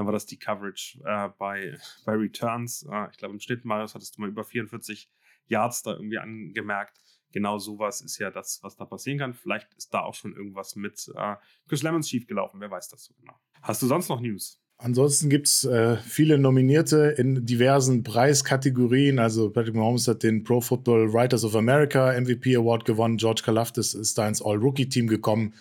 dann 0.02 0.08
war 0.08 0.14
das 0.14 0.26
die 0.26 0.40
Coverage 0.40 1.00
äh, 1.06 1.30
bei, 1.38 1.78
bei 2.06 2.14
Returns. 2.14 2.84
Äh, 2.92 3.10
ich 3.12 3.18
glaube, 3.18 3.36
im 3.36 3.40
Schnitt, 3.40 3.66
Marius, 3.66 3.94
hattest 3.94 4.18
du 4.18 4.22
mal 4.22 4.30
über 4.30 4.44
44 4.44 5.08
Yards 5.46 5.84
da 5.84 5.92
irgendwie 5.94 6.18
angemerkt. 6.18 7.00
Genau 7.32 7.60
sowas 7.60 8.02
ist 8.02 8.18
ja 8.18 8.32
das, 8.32 8.60
was 8.64 8.76
da 8.76 8.86
passieren 8.86 9.20
kann. 9.20 9.36
Vielleicht 9.36 9.72
ist 9.76 9.94
da 9.94 10.02
auch 10.02 10.16
schon 10.16 10.36
irgendwas 10.36 10.76
mit 10.76 11.08
äh, 11.16 11.36
Chris 11.68 11.84
Lemons 11.84 12.10
schief 12.10 12.26
gelaufen. 12.26 12.60
Wer 12.60 12.72
weiß 12.72 12.90
das 12.90 13.06
so 13.06 13.14
genau. 13.14 13.40
Hast 13.62 13.84
du 13.84 13.88
sonst 13.88 14.10
noch 14.10 14.20
News? 14.20 14.60
Ansonsten 14.78 15.30
gibt 15.30 15.46
es 15.46 15.66
äh, 15.66 15.98
viele 15.98 16.40
Nominierte 16.40 17.14
in 17.16 17.46
diversen 17.46 18.02
Preiskategorien. 18.04 19.20
Also 19.20 19.52
Patrick 19.52 19.76
Mahomes 19.76 20.08
hat 20.08 20.24
den 20.24 20.44
Pro 20.44 20.62
Football 20.62 21.14
Writers 21.14 21.46
of 21.46 21.56
America 21.56 22.20
MVP 22.20 22.56
Award 22.56 22.86
gewonnen. 22.86 23.18
George 23.18 23.44
Kalafdis 23.46 23.94
ist 23.94 24.18
da 24.18 24.28
ins 24.28 24.42
All-Rookie-Team 24.42 25.06
gekommen. 25.06 25.54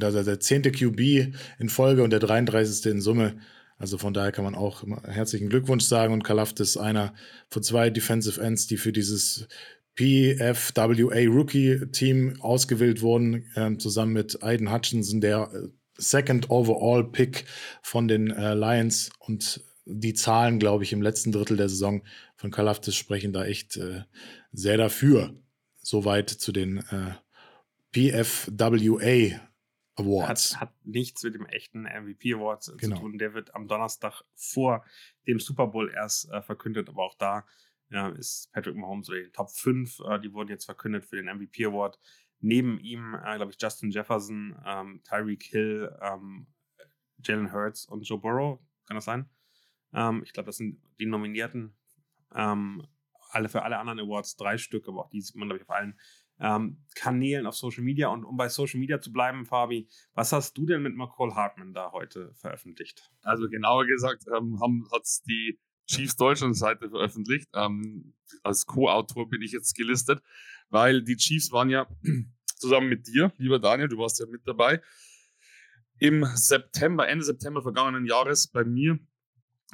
also 0.00 0.22
der 0.22 0.40
10. 0.40 0.72
QB 0.72 1.34
in 1.58 1.68
Folge 1.68 2.02
und 2.02 2.10
der 2.10 2.20
33. 2.20 2.90
in 2.90 3.00
Summe. 3.00 3.38
Also 3.78 3.98
von 3.98 4.14
daher 4.14 4.32
kann 4.32 4.44
man 4.44 4.54
auch 4.54 4.84
herzlichen 5.04 5.48
Glückwunsch 5.48 5.84
sagen. 5.84 6.12
Und 6.12 6.24
Kalaft 6.24 6.60
ist 6.60 6.76
einer 6.76 7.14
von 7.50 7.62
zwei 7.62 7.90
Defensive 7.90 8.40
Ends, 8.40 8.66
die 8.66 8.76
für 8.76 8.92
dieses 8.92 9.48
PFWA 9.94 11.28
Rookie 11.28 11.86
Team 11.92 12.36
ausgewählt 12.40 13.02
wurden, 13.02 13.46
äh, 13.54 13.76
zusammen 13.76 14.14
mit 14.14 14.42
Aiden 14.42 14.72
Hutchinson, 14.72 15.20
der 15.20 15.50
äh, 15.52 15.68
Second 15.98 16.50
Overall 16.50 17.04
Pick 17.04 17.44
von 17.82 18.08
den 18.08 18.30
äh, 18.30 18.54
Lions. 18.54 19.10
Und 19.18 19.62
die 19.84 20.14
Zahlen, 20.14 20.58
glaube 20.58 20.84
ich, 20.84 20.92
im 20.92 21.02
letzten 21.02 21.32
Drittel 21.32 21.56
der 21.56 21.68
Saison 21.68 22.02
von 22.36 22.50
Kalaftis 22.50 22.96
sprechen 22.96 23.32
da 23.32 23.44
echt 23.44 23.76
äh, 23.76 24.02
sehr 24.52 24.76
dafür. 24.76 25.34
Soweit 25.82 26.30
zu 26.30 26.52
den 26.52 26.78
äh, 26.78 27.14
PFWA 27.92 29.40
Awards. 29.96 30.54
Hat, 30.54 30.60
hat, 30.60 30.74
nichts 30.84 31.22
mit 31.22 31.34
dem 31.34 31.46
echten 31.46 31.82
MVP 31.82 32.34
Award 32.34 32.72
genau. 32.78 32.96
zu 32.96 33.02
tun. 33.02 33.18
Der 33.18 33.34
wird 33.34 33.54
am 33.54 33.68
Donnerstag 33.68 34.22
vor 34.34 34.84
dem 35.26 35.38
Super 35.38 35.66
Bowl 35.66 35.92
erst 35.94 36.30
äh, 36.30 36.40
verkündet, 36.42 36.88
aber 36.88 37.02
auch 37.04 37.16
da 37.18 37.44
ja, 37.92 38.08
ist 38.08 38.50
Patrick 38.52 38.74
Mahomes 38.74 39.08
in 39.10 39.16
den 39.16 39.32
Top 39.32 39.50
5. 39.50 40.00
Äh, 40.00 40.20
die 40.20 40.32
wurden 40.32 40.48
jetzt 40.48 40.64
verkündet 40.64 41.04
für 41.04 41.16
den 41.16 41.26
MVP 41.26 41.66
Award. 41.66 41.98
Neben 42.40 42.80
ihm, 42.80 43.14
äh, 43.14 43.36
glaube 43.36 43.52
ich, 43.52 43.58
Justin 43.60 43.90
Jefferson, 43.90 44.56
ähm, 44.66 45.02
Tyreek 45.04 45.42
Hill, 45.44 45.94
ähm, 46.00 46.46
Jalen 47.22 47.52
Hurts 47.52 47.84
und 47.84 48.08
Joe 48.08 48.18
Burrow. 48.18 48.58
Kann 48.86 48.96
das 48.96 49.04
sein? 49.04 49.28
Ähm, 49.92 50.22
ich 50.24 50.32
glaube, 50.32 50.46
das 50.46 50.56
sind 50.56 50.80
die 50.98 51.06
Nominierten. 51.06 51.76
Ähm, 52.34 52.86
alle 53.30 53.48
für 53.48 53.62
alle 53.62 53.78
anderen 53.78 54.00
Awards 54.00 54.36
drei 54.36 54.58
Stück, 54.58 54.88
aber 54.88 55.04
auch 55.04 55.10
die 55.10 55.20
sieht 55.20 55.36
man, 55.36 55.48
glaube 55.48 55.62
ich, 55.62 55.68
auf 55.68 55.74
allen 55.74 55.98
ähm, 56.40 56.84
Kanälen 56.94 57.46
auf 57.46 57.54
Social 57.54 57.84
Media. 57.84 58.08
Und 58.08 58.24
um 58.24 58.36
bei 58.36 58.48
Social 58.48 58.80
Media 58.80 59.00
zu 59.00 59.12
bleiben, 59.12 59.44
Fabi, 59.44 59.88
was 60.14 60.32
hast 60.32 60.56
du 60.56 60.64
denn 60.64 60.82
mit 60.82 60.96
McCall 60.96 61.34
Hartman 61.34 61.74
da 61.74 61.92
heute 61.92 62.32
veröffentlicht? 62.34 63.10
Also 63.22 63.48
genauer 63.48 63.86
gesagt 63.86 64.24
ähm, 64.34 64.58
hat 64.62 65.06
die 65.26 65.60
Chiefs 65.92 66.16
Deutschland 66.16 66.56
Seite 66.56 66.88
veröffentlicht. 66.88 67.48
Ähm, 67.54 68.14
als 68.42 68.66
Co-Autor 68.66 69.28
bin 69.28 69.42
ich 69.42 69.52
jetzt 69.52 69.76
gelistet, 69.76 70.22
weil 70.70 71.02
die 71.02 71.16
Chiefs 71.16 71.52
waren 71.52 71.70
ja 71.70 71.86
zusammen 72.56 72.88
mit 72.88 73.06
dir, 73.06 73.32
lieber 73.36 73.58
Daniel, 73.58 73.88
du 73.88 73.98
warst 73.98 74.18
ja 74.20 74.26
mit 74.26 74.46
dabei, 74.46 74.80
im 75.98 76.24
September, 76.34 77.08
Ende 77.08 77.24
September 77.24 77.62
vergangenen 77.62 78.06
Jahres 78.06 78.48
bei 78.48 78.64
mir 78.64 78.98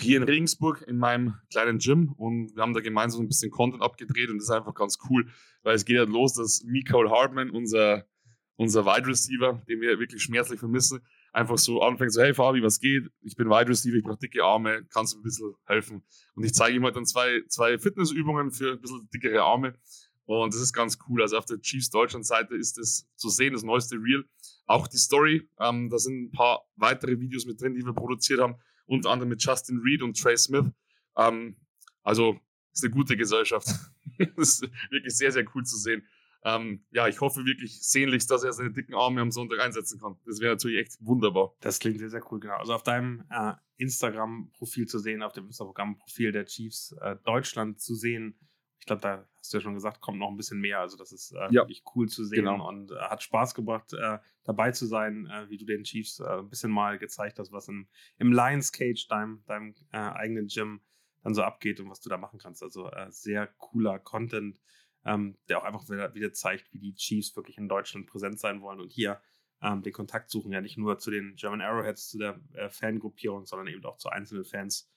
hier 0.01 0.19
in 0.19 0.23
Regensburg 0.23 0.83
in 0.87 0.99
meinem 0.99 1.35
kleinen 1.51 1.79
Gym 1.79 2.13
und 2.13 2.55
wir 2.55 2.63
haben 2.63 2.75
da 2.75 2.81
gemeinsam 2.81 3.23
ein 3.23 3.29
bisschen 3.29 3.51
Content 3.51 3.83
abgedreht 3.83 4.31
und 4.31 4.39
das 4.39 4.45
ist 4.45 4.51
einfach 4.51 4.75
ganz 4.75 4.99
cool, 5.09 5.29
weil 5.63 5.75
es 5.75 5.85
geht 5.85 5.97
ja 5.97 6.05
los, 6.05 6.35
dass 6.35 6.63
Mikael 6.65 7.11
Hartman, 7.11 7.51
unser, 7.51 8.07
unser 8.57 8.85
Wide 8.85 9.07
Receiver, 9.07 9.63
den 9.69 9.81
wir 9.81 9.99
wirklich 9.99 10.23
schmerzlich 10.23 10.61
vermissen, 10.61 11.01
einfach 11.33 11.59
so 11.59 11.83
anfängt, 11.83 12.13
so, 12.13 12.23
hey 12.23 12.35
Fabi, 12.35 12.63
was 12.63 12.81
geht? 12.81 13.09
Ich 13.23 13.37
bin 13.37 13.49
Wide 13.49 13.69
Receiver, 13.69 13.97
ich 13.97 14.03
brauche 14.03 14.19
dicke 14.19 14.43
Arme, 14.43 14.85
kannst 14.91 15.15
du 15.15 15.19
ein 15.19 15.23
bisschen 15.23 15.55
helfen? 15.67 16.03
Und 16.35 16.45
ich 16.45 16.55
zeige 16.55 16.77
ihm 16.77 16.85
halt 16.85 16.97
dann 16.97 17.07
zwei, 17.07 17.43
zwei 17.49 17.79
Fitnessübungen 17.79 18.51
für 18.51 18.73
ein 18.73 18.81
bisschen 18.81 19.09
dickere 19.13 19.43
Arme 19.43 19.79
und 20.25 20.53
das 20.53 20.61
ist 20.61 20.75
ganz 20.75 20.99
cool. 21.09 21.23
Also 21.23 21.39
auf 21.39 21.47
der 21.47 21.59
Chiefs 21.61 21.89
Deutschland 21.89 22.27
Seite 22.27 22.55
ist 22.55 22.77
das 22.77 23.09
zu 23.17 23.31
sehen, 23.31 23.55
das 23.55 23.63
neueste 23.63 23.97
Reel. 23.97 24.25
Auch 24.67 24.87
die 24.87 24.99
Story, 24.99 25.49
ähm, 25.59 25.89
da 25.89 25.99
sind 25.99 26.25
ein 26.25 26.31
paar 26.33 26.67
weitere 26.77 27.19
Videos 27.19 27.47
mit 27.47 27.61
drin, 27.61 27.75
die 27.75 27.83
wir 27.83 27.95
produziert 27.95 28.41
haben 28.41 28.57
unter 28.89 29.11
anderem 29.11 29.29
mit 29.29 29.43
Justin 29.43 29.81
Reed 29.85 30.03
und 30.03 30.21
Trey 30.21 30.37
Smith. 30.37 30.67
Ähm, 31.17 31.57
also 32.03 32.39
ist 32.73 32.85
eine 32.85 32.93
gute 32.93 33.17
Gesellschaft. 33.17 33.69
das 34.37 34.61
ist 34.61 34.63
wirklich 34.91 35.17
sehr, 35.17 35.31
sehr 35.31 35.45
cool 35.55 35.65
zu 35.65 35.77
sehen. 35.77 36.03
Ähm, 36.45 36.85
ja, 36.91 37.09
ich 37.09 37.21
hoffe 37.21 37.45
wirklich 37.45 37.83
sehnlichst, 37.83 38.31
dass 38.31 38.45
er 38.45 38.53
seine 38.53 38.73
dicken 38.73 38.95
Arme 38.95 39.21
am 39.21 39.31
Sonntag 39.31 39.59
einsetzen 39.61 40.01
kann. 40.01 40.17
Das 40.25 40.41
wäre 40.41 40.53
natürlich 40.53 40.79
echt 40.79 40.97
wunderbar. 41.01 41.55
Das 41.61 41.79
klingt 41.79 41.99
sehr, 41.99 42.11
sehr 42.11 42.23
cool, 42.31 42.41
genau. 42.41 42.57
Also 42.57 42.75
auf 42.75 42.83
deinem 42.83 43.25
äh, 43.31 43.55
Instagram-Profil 43.77 44.87
zu 44.87 44.99
sehen, 44.99 45.23
auf 45.23 45.33
dem 45.33 45.47
Instagram-Profil 45.47 46.33
der 46.33 46.47
Chiefs 46.47 46.95
äh, 47.01 47.17
Deutschland 47.25 47.81
zu 47.81 47.95
sehen, 47.95 48.39
ich 48.81 48.87
glaube, 48.87 49.03
da 49.03 49.29
hast 49.37 49.53
du 49.53 49.59
ja 49.59 49.61
schon 49.61 49.75
gesagt, 49.75 50.01
kommt 50.01 50.19
noch 50.19 50.29
ein 50.29 50.37
bisschen 50.37 50.61
mehr. 50.61 50.81
Also 50.81 50.97
das 50.97 51.13
ist 51.13 51.33
äh, 51.33 51.49
ja. 51.51 51.63
wirklich 51.63 51.83
cool 51.95 52.09
zu 52.09 52.25
sehen 52.25 52.45
genau. 52.45 52.69
und 52.69 52.91
äh, 52.91 52.95
hat 52.95 53.23
Spaß 53.23 53.55
gebracht, 53.55 53.93
äh, 53.93 54.19
dabei 54.45 54.71
zu 54.71 54.87
sein, 54.87 55.27
äh, 55.27 55.51
wie 55.51 55.59
du 55.59 55.67
den 55.67 55.85
Chiefs 55.85 56.21
ein 56.21 56.49
bisschen 56.49 56.71
mal 56.71 56.99
gezeigt 56.99 57.39
hast, 57.39 57.53
was 57.53 57.69
im, 57.69 57.89
im 58.19 58.33
Lions 58.33 58.73
Cage, 58.73 59.07
deinem, 59.09 59.43
deinem 59.47 59.75
eigenen 59.91 60.47
Gym, 60.47 60.81
dann 61.23 61.35
so 61.35 61.43
abgeht 61.43 61.81
und 61.81 61.91
was 61.91 62.01
du 62.01 62.09
da 62.09 62.17
machen 62.17 62.39
kannst. 62.39 62.63
Also 62.63 62.89
sehr 63.09 63.49
cooler 63.59 63.99
Content, 63.99 64.61
ähm, 65.09 65.37
der 65.49 65.59
auch 65.59 65.65
einfach 65.65 65.89
wieder, 65.89 66.15
wieder, 66.15 66.33
zeigt, 66.33 66.73
wie 66.73 66.79
die 66.79 66.95
Chiefs 66.95 67.35
wirklich 67.37 67.59
in 67.59 67.69
Deutschland 67.69 68.07
präsent 68.07 68.39
sein 68.39 68.61
wollen 68.61 68.81
und 68.81 68.93
hier 68.93 69.21
ähm, 69.63 69.83
den 69.83 69.93
Kontakt 69.93 70.31
suchen, 70.31 70.53
ja 70.53 70.61
nicht 70.61 70.79
nur 70.79 70.99
zu 70.99 71.11
den 71.11 71.35
German 71.37 71.61
Arrowheads, 71.61 72.11
zu 72.11 72.19
der 72.19 72.41
Fangruppierung, 72.71 73.47
sondern 73.47 73.67
eben 73.69 73.85
auch 73.85 73.99
zu 73.99 74.09
einzelnen 74.09 74.45
Fans. 74.45 74.91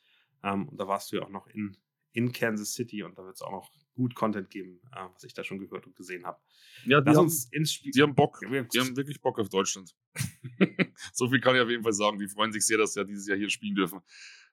Ähm, 0.44 0.70
und 0.70 0.78
da 0.80 0.88
warst 0.88 1.12
du 1.12 1.18
ja 1.18 1.24
auch 1.24 1.30
noch 1.30 1.48
in 1.48 1.78
in 2.14 2.32
Kansas 2.32 2.74
City 2.74 3.04
und 3.04 3.18
da 3.18 3.24
wird 3.24 3.36
es 3.36 3.42
auch 3.42 3.52
noch 3.52 3.72
gut 3.96 4.16
Content 4.16 4.50
geben, 4.50 4.82
äh, 4.94 5.06
was 5.14 5.24
ich 5.24 5.34
da 5.34 5.44
schon 5.44 5.60
gehört 5.60 5.86
und 5.86 5.96
gesehen 5.96 6.26
habe. 6.26 6.40
Ja, 6.86 7.02
die 7.02 7.10
haben, 7.10 7.20
uns 7.20 7.46
ins 7.52 7.74
Spiel. 7.74 7.92
Die 7.92 8.02
haben 8.02 8.16
Bock. 8.16 8.40
Die 8.42 8.80
haben 8.80 8.96
wirklich 8.98 9.22
Bock 9.22 9.40
auf 9.40 9.50
Deutschland. 9.50 9.96
so 11.14 11.30
viel 11.30 11.40
kann 11.40 11.56
ich 11.56 11.62
auf 11.62 11.70
jeden 11.70 11.84
Fall 11.84 11.94
sagen. 11.94 12.20
Die 12.20 12.28
freuen 12.28 12.52
sich 12.52 12.66
sehr, 12.66 12.78
dass 12.78 12.94
sie 12.94 13.02
ja 13.02 13.04
dieses 13.06 13.28
Jahr 13.28 13.38
hier 13.38 13.50
spielen 13.50 13.76
dürfen. 13.76 14.02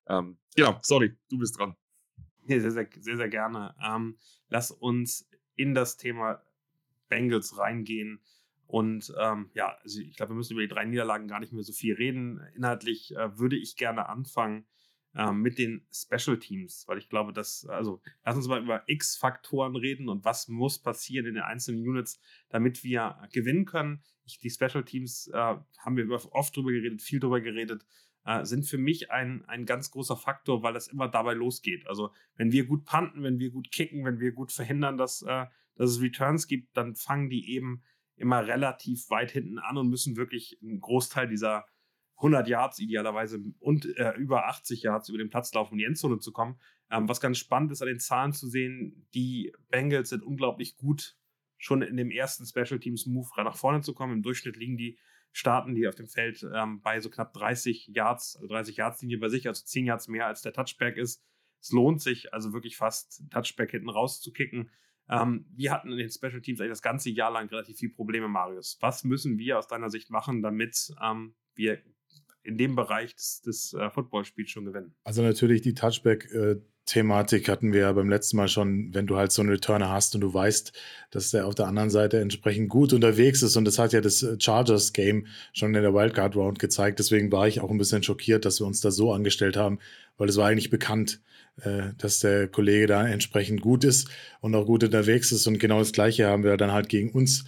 Ähm, 0.07 0.38
genau, 0.55 0.79
sorry, 0.83 1.16
du 1.29 1.38
bist 1.38 1.59
dran. 1.59 1.77
Ja, 2.47 2.61
sehr, 2.61 2.71
sehr, 2.71 2.88
sehr, 2.99 3.16
sehr 3.16 3.29
gerne. 3.29 3.75
Ähm, 3.83 4.18
lass 4.49 4.71
uns 4.71 5.29
in 5.59 5.75
das 5.75 5.97
Thema 5.97 6.42
Bengals 7.09 7.59
reingehen. 7.59 8.21
Und 8.66 9.12
ähm, 9.18 9.51
ja, 9.55 9.77
also 9.83 10.01
ich 10.01 10.16
glaube, 10.16 10.33
wir 10.33 10.37
müssen 10.37 10.53
über 10.53 10.62
die 10.62 10.68
drei 10.68 10.85
Niederlagen 10.85 11.27
gar 11.27 11.40
nicht 11.40 11.53
mehr 11.53 11.62
so 11.62 11.73
viel 11.73 11.94
reden. 11.94 12.40
Inhaltlich 12.55 13.14
äh, 13.16 13.38
würde 13.38 13.57
ich 13.57 13.77
gerne 13.77 14.09
anfangen 14.09 14.66
ähm, 15.14 15.40
mit 15.40 15.59
den 15.59 15.87
Special 15.90 16.38
Teams, 16.38 16.87
weil 16.87 16.99
ich 16.99 17.09
glaube, 17.09 17.33
dass, 17.33 17.66
also 17.66 18.03
lass 18.25 18.37
uns 18.37 18.47
mal 18.47 18.62
über 18.62 18.85
X-Faktoren 18.87 19.75
reden 19.75 20.09
und 20.09 20.25
was 20.25 20.49
muss 20.49 20.79
passieren 20.79 21.27
in 21.27 21.35
den 21.35 21.42
einzelnen 21.42 21.87
Units, 21.87 22.21
damit 22.51 22.85
wir 22.85 23.16
gewinnen 23.33 23.64
können. 23.64 24.03
Ich, 24.27 24.38
die 24.38 24.51
Special 24.51 24.85
Teams 24.85 25.29
äh, 25.29 25.57
haben 25.79 25.97
wir 25.97 26.11
oft 26.33 26.55
drüber 26.55 26.71
geredet, 26.71 27.01
viel 27.01 27.21
drüber 27.21 27.40
geredet, 27.40 27.87
äh, 28.29 28.45
sind 28.45 28.67
für 28.67 28.77
mich 28.77 29.11
ein, 29.11 29.43
ein 29.47 29.64
ganz 29.64 29.91
großer 29.91 30.17
Faktor, 30.17 30.62
weil 30.62 30.75
das 30.75 30.87
immer 30.87 31.09
dabei 31.09 31.33
losgeht. 31.33 31.87
Also 31.88 32.12
wenn 32.37 32.53
wir 32.53 32.67
gut 32.67 32.85
panten, 32.85 33.23
wenn 33.23 33.38
wir 33.38 33.51
gut 33.51 33.73
kicken, 33.73 34.05
wenn 34.05 34.21
wir 34.21 34.33
gut 34.33 34.53
verhindern, 34.53 34.99
dass, 34.99 35.23
äh, 35.23 35.47
dass 35.77 35.91
es 35.93 36.03
Returns 36.03 36.47
gibt, 36.47 36.77
dann 36.77 36.95
fangen 36.95 37.31
die 37.31 37.51
eben 37.55 37.83
immer 38.17 38.47
relativ 38.47 39.09
weit 39.09 39.31
hinten 39.31 39.59
an 39.59 39.79
und 39.79 39.88
müssen 39.88 40.19
wirklich 40.19 40.59
einen 40.62 40.79
Großteil 40.79 41.27
dieser 41.27 41.64
100 42.17 42.49
Yards 42.49 42.79
idealerweise 42.81 43.41
und 43.61 43.87
äh, 43.97 44.12
über 44.19 44.47
80 44.49 44.83
Yards 44.83 45.09
über 45.09 45.19
den 45.19 45.31
Platz 45.31 45.55
laufen, 45.55 45.73
um 45.73 45.79
die 45.79 45.85
Endzone 45.85 46.19
zu 46.19 46.31
kommen. 46.31 46.61
Ähm, 46.91 47.09
was 47.09 47.23
ganz 47.23 47.38
spannend 47.38 47.73
ist 47.73 47.81
an 47.81 47.88
den 47.88 48.01
Zahlen 48.01 48.35
zu 48.35 48.47
sehen, 48.47 49.07
die 49.14 49.55
Bengals 49.71 50.11
sind 50.11 50.23
unglaublich 50.23 50.77
gut, 50.77 51.17
schon 51.57 51.81
in 51.81 51.97
dem 51.97 52.11
ersten 52.11 52.45
Special 52.45 52.79
Teams 52.79 53.07
Move 53.07 53.31
nach 53.38 53.57
vorne 53.57 53.81
zu 53.81 53.95
kommen. 53.95 54.12
Im 54.12 54.23
Durchschnitt 54.23 54.57
liegen 54.57 54.77
die 54.77 54.99
starten 55.33 55.75
die 55.75 55.87
auf 55.87 55.95
dem 55.95 56.09
Feld 56.09 56.47
ähm, 56.55 56.81
bei 56.81 57.01
so 57.01 57.11
knapp 57.11 57.33
30 57.35 57.88
Yards, 57.88 58.37
also 58.37 58.49
30 58.49 58.77
Yards 58.77 59.03
Linie 59.03 59.19
bei 59.19 59.29
sich, 59.29 59.47
also 59.47 59.64
10 59.64 59.87
Yards 59.87 60.09
mehr 60.09 60.27
als 60.27 60.43
der 60.43 60.53
Touchback 60.53 60.97
ist. 60.97 61.23
Es 61.61 61.73
lohnt 61.73 62.01
sich 62.01 62.33
also 62.33 62.53
wirklich 62.53 62.77
fast 62.77 63.23
Touchback 63.31 63.73
hinten 63.73 63.91
rauszukicken. 63.91 64.71
Ähm, 65.09 65.47
wir 65.57 65.73
hatten 65.73 65.91
in 65.91 65.99
den 65.99 66.11
Special 66.11 66.41
Teams 66.41 66.61
eigentlich 66.61 66.73
das 66.73 66.83
ganze 66.83 67.11
Jahr 67.11 67.31
lang 67.31 67.49
relativ 67.49 67.79
viel 67.79 67.91
Probleme, 67.91 68.29
Marius. 68.29 68.79
Was 68.81 69.05
müssen 69.05 69.38
wir 69.38 69.59
aus 69.59 69.67
deiner 69.67 69.91
Sicht 69.91 70.11
machen, 70.11 70.43
damit 70.43 70.93
ähm, 71.03 71.35
wir 71.55 71.83
in 72.43 72.57
dem 72.57 72.77
Bereich 72.77 73.14
des, 73.14 73.43
des 73.43 73.75
äh, 73.75 73.91
Footballspiels 73.91 74.51
schon 74.51 74.64
gewinnen. 74.64 74.95
Also 75.05 75.23
natürlich 75.23 75.61
die 75.62 75.75
Touchback- 75.75 76.31
äh 76.33 76.61
Thematik 76.88 77.51
hatten 77.51 77.74
wir 77.74 77.83
ja 77.83 77.92
beim 77.92 78.09
letzten 78.09 78.38
Mal 78.38 78.48
schon, 78.48 78.94
wenn 78.94 79.07
du 79.07 79.16
halt 79.16 79.31
so 79.31 79.42
einen 79.42 79.51
Returner 79.51 79.90
hast 79.90 80.14
und 80.14 80.22
du 80.22 80.33
weißt, 80.33 80.72
dass 81.11 81.31
der 81.31 81.46
auf 81.46 81.55
der 81.55 81.66
anderen 81.66 81.90
Seite 81.90 82.18
entsprechend 82.18 82.70
gut 82.70 82.94
unterwegs 82.94 83.42
ist. 83.42 83.57
Und 83.57 83.66
das 83.66 83.79
hat 83.79 83.92
ja 83.92 84.01
das 84.01 84.22
äh, 84.22 84.37
Chargers-Game 84.40 85.27
schon 85.53 85.74
in 85.74 85.83
der 85.83 85.92
Wildcard-Round 85.92 86.59
gezeigt. 86.59 86.98
Deswegen 86.98 87.31
war 87.31 87.46
ich 87.46 87.61
auch 87.61 87.70
ein 87.70 87.77
bisschen 87.77 88.03
schockiert, 88.03 88.46
dass 88.46 88.61
wir 88.61 88.66
uns 88.66 88.81
da 88.81 88.90
so 88.90 89.12
angestellt 89.12 89.59
haben, 89.59 89.79
weil 90.16 90.31
es 90.31 90.38
war 90.38 90.48
eigentlich 90.48 90.70
bekannt, 90.70 91.20
äh, 91.62 91.92
dass 91.98 92.20
der 92.20 92.48
Kollege 92.48 92.87
da 92.87 93.07
entsprechend 93.07 93.61
gut 93.61 93.85
ist 93.85 94.09
und 94.40 94.55
auch 94.55 94.64
gut 94.64 94.83
unterwegs 94.83 95.31
ist. 95.31 95.46
Und 95.46 95.59
genau 95.59 95.81
das 95.81 95.92
Gleiche 95.92 96.27
haben 96.27 96.42
wir 96.42 96.57
dann 96.57 96.72
halt 96.72 96.88
gegen 96.88 97.11
uns 97.11 97.44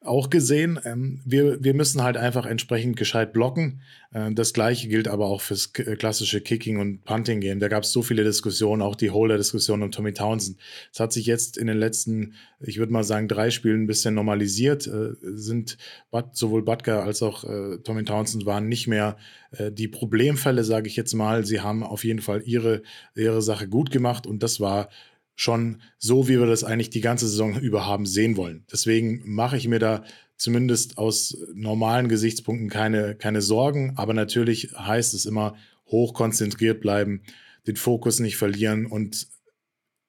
auch 0.00 0.30
gesehen. 0.30 0.78
Ähm, 0.84 1.20
wir, 1.24 1.62
wir 1.62 1.74
müssen 1.74 2.02
halt 2.02 2.16
einfach 2.16 2.46
entsprechend 2.46 2.96
gescheit 2.96 3.32
blocken. 3.32 3.80
Äh, 4.12 4.32
das 4.32 4.52
gleiche 4.52 4.88
gilt 4.88 5.08
aber 5.08 5.26
auch 5.26 5.40
fürs 5.40 5.72
äh, 5.74 5.96
klassische 5.96 6.40
Kicking- 6.40 6.78
und 6.78 7.04
Punting-Game. 7.04 7.58
Da 7.58 7.68
gab 7.68 7.82
es 7.82 7.92
so 7.92 8.02
viele 8.02 8.22
Diskussionen, 8.22 8.80
auch 8.80 8.94
die 8.94 9.10
Holder-Diskussion 9.10 9.82
um 9.82 9.90
Tommy 9.90 10.12
Townsend. 10.12 10.58
Es 10.92 11.00
hat 11.00 11.12
sich 11.12 11.26
jetzt 11.26 11.58
in 11.58 11.66
den 11.66 11.78
letzten, 11.78 12.34
ich 12.60 12.78
würde 12.78 12.92
mal 12.92 13.04
sagen, 13.04 13.26
drei 13.26 13.50
Spielen 13.50 13.82
ein 13.82 13.86
bisschen 13.86 14.14
normalisiert. 14.14 14.86
Äh, 14.86 15.14
sind 15.20 15.78
But, 16.10 16.36
sowohl 16.36 16.62
Butker 16.62 17.02
als 17.02 17.22
auch 17.22 17.42
äh, 17.44 17.78
Tommy 17.78 18.04
Townsend 18.04 18.46
waren 18.46 18.68
nicht 18.68 18.86
mehr 18.86 19.16
äh, 19.50 19.72
die 19.72 19.88
Problemfälle, 19.88 20.62
sage 20.62 20.86
ich 20.86 20.96
jetzt 20.96 21.14
mal. 21.14 21.44
Sie 21.44 21.60
haben 21.60 21.82
auf 21.82 22.04
jeden 22.04 22.20
Fall 22.20 22.42
ihre, 22.44 22.82
ihre 23.16 23.42
Sache 23.42 23.68
gut 23.68 23.90
gemacht 23.90 24.26
und 24.28 24.44
das 24.44 24.60
war 24.60 24.90
schon 25.38 25.82
so, 25.98 26.26
wie 26.26 26.40
wir 26.40 26.46
das 26.46 26.64
eigentlich 26.64 26.90
die 26.90 27.00
ganze 27.00 27.28
Saison 27.28 27.58
über 27.60 27.86
haben 27.86 28.06
sehen 28.06 28.36
wollen. 28.36 28.64
Deswegen 28.70 29.22
mache 29.24 29.56
ich 29.56 29.68
mir 29.68 29.78
da 29.78 30.02
zumindest 30.36 30.98
aus 30.98 31.38
normalen 31.54 32.08
Gesichtspunkten 32.08 32.68
keine, 32.68 33.14
keine 33.14 33.40
Sorgen. 33.40 33.92
Aber 33.96 34.14
natürlich 34.14 34.72
heißt 34.76 35.14
es 35.14 35.26
immer 35.26 35.54
hoch 35.86 36.12
konzentriert 36.12 36.80
bleiben, 36.80 37.22
den 37.68 37.76
Fokus 37.76 38.18
nicht 38.18 38.36
verlieren. 38.36 38.86
Und 38.86 39.28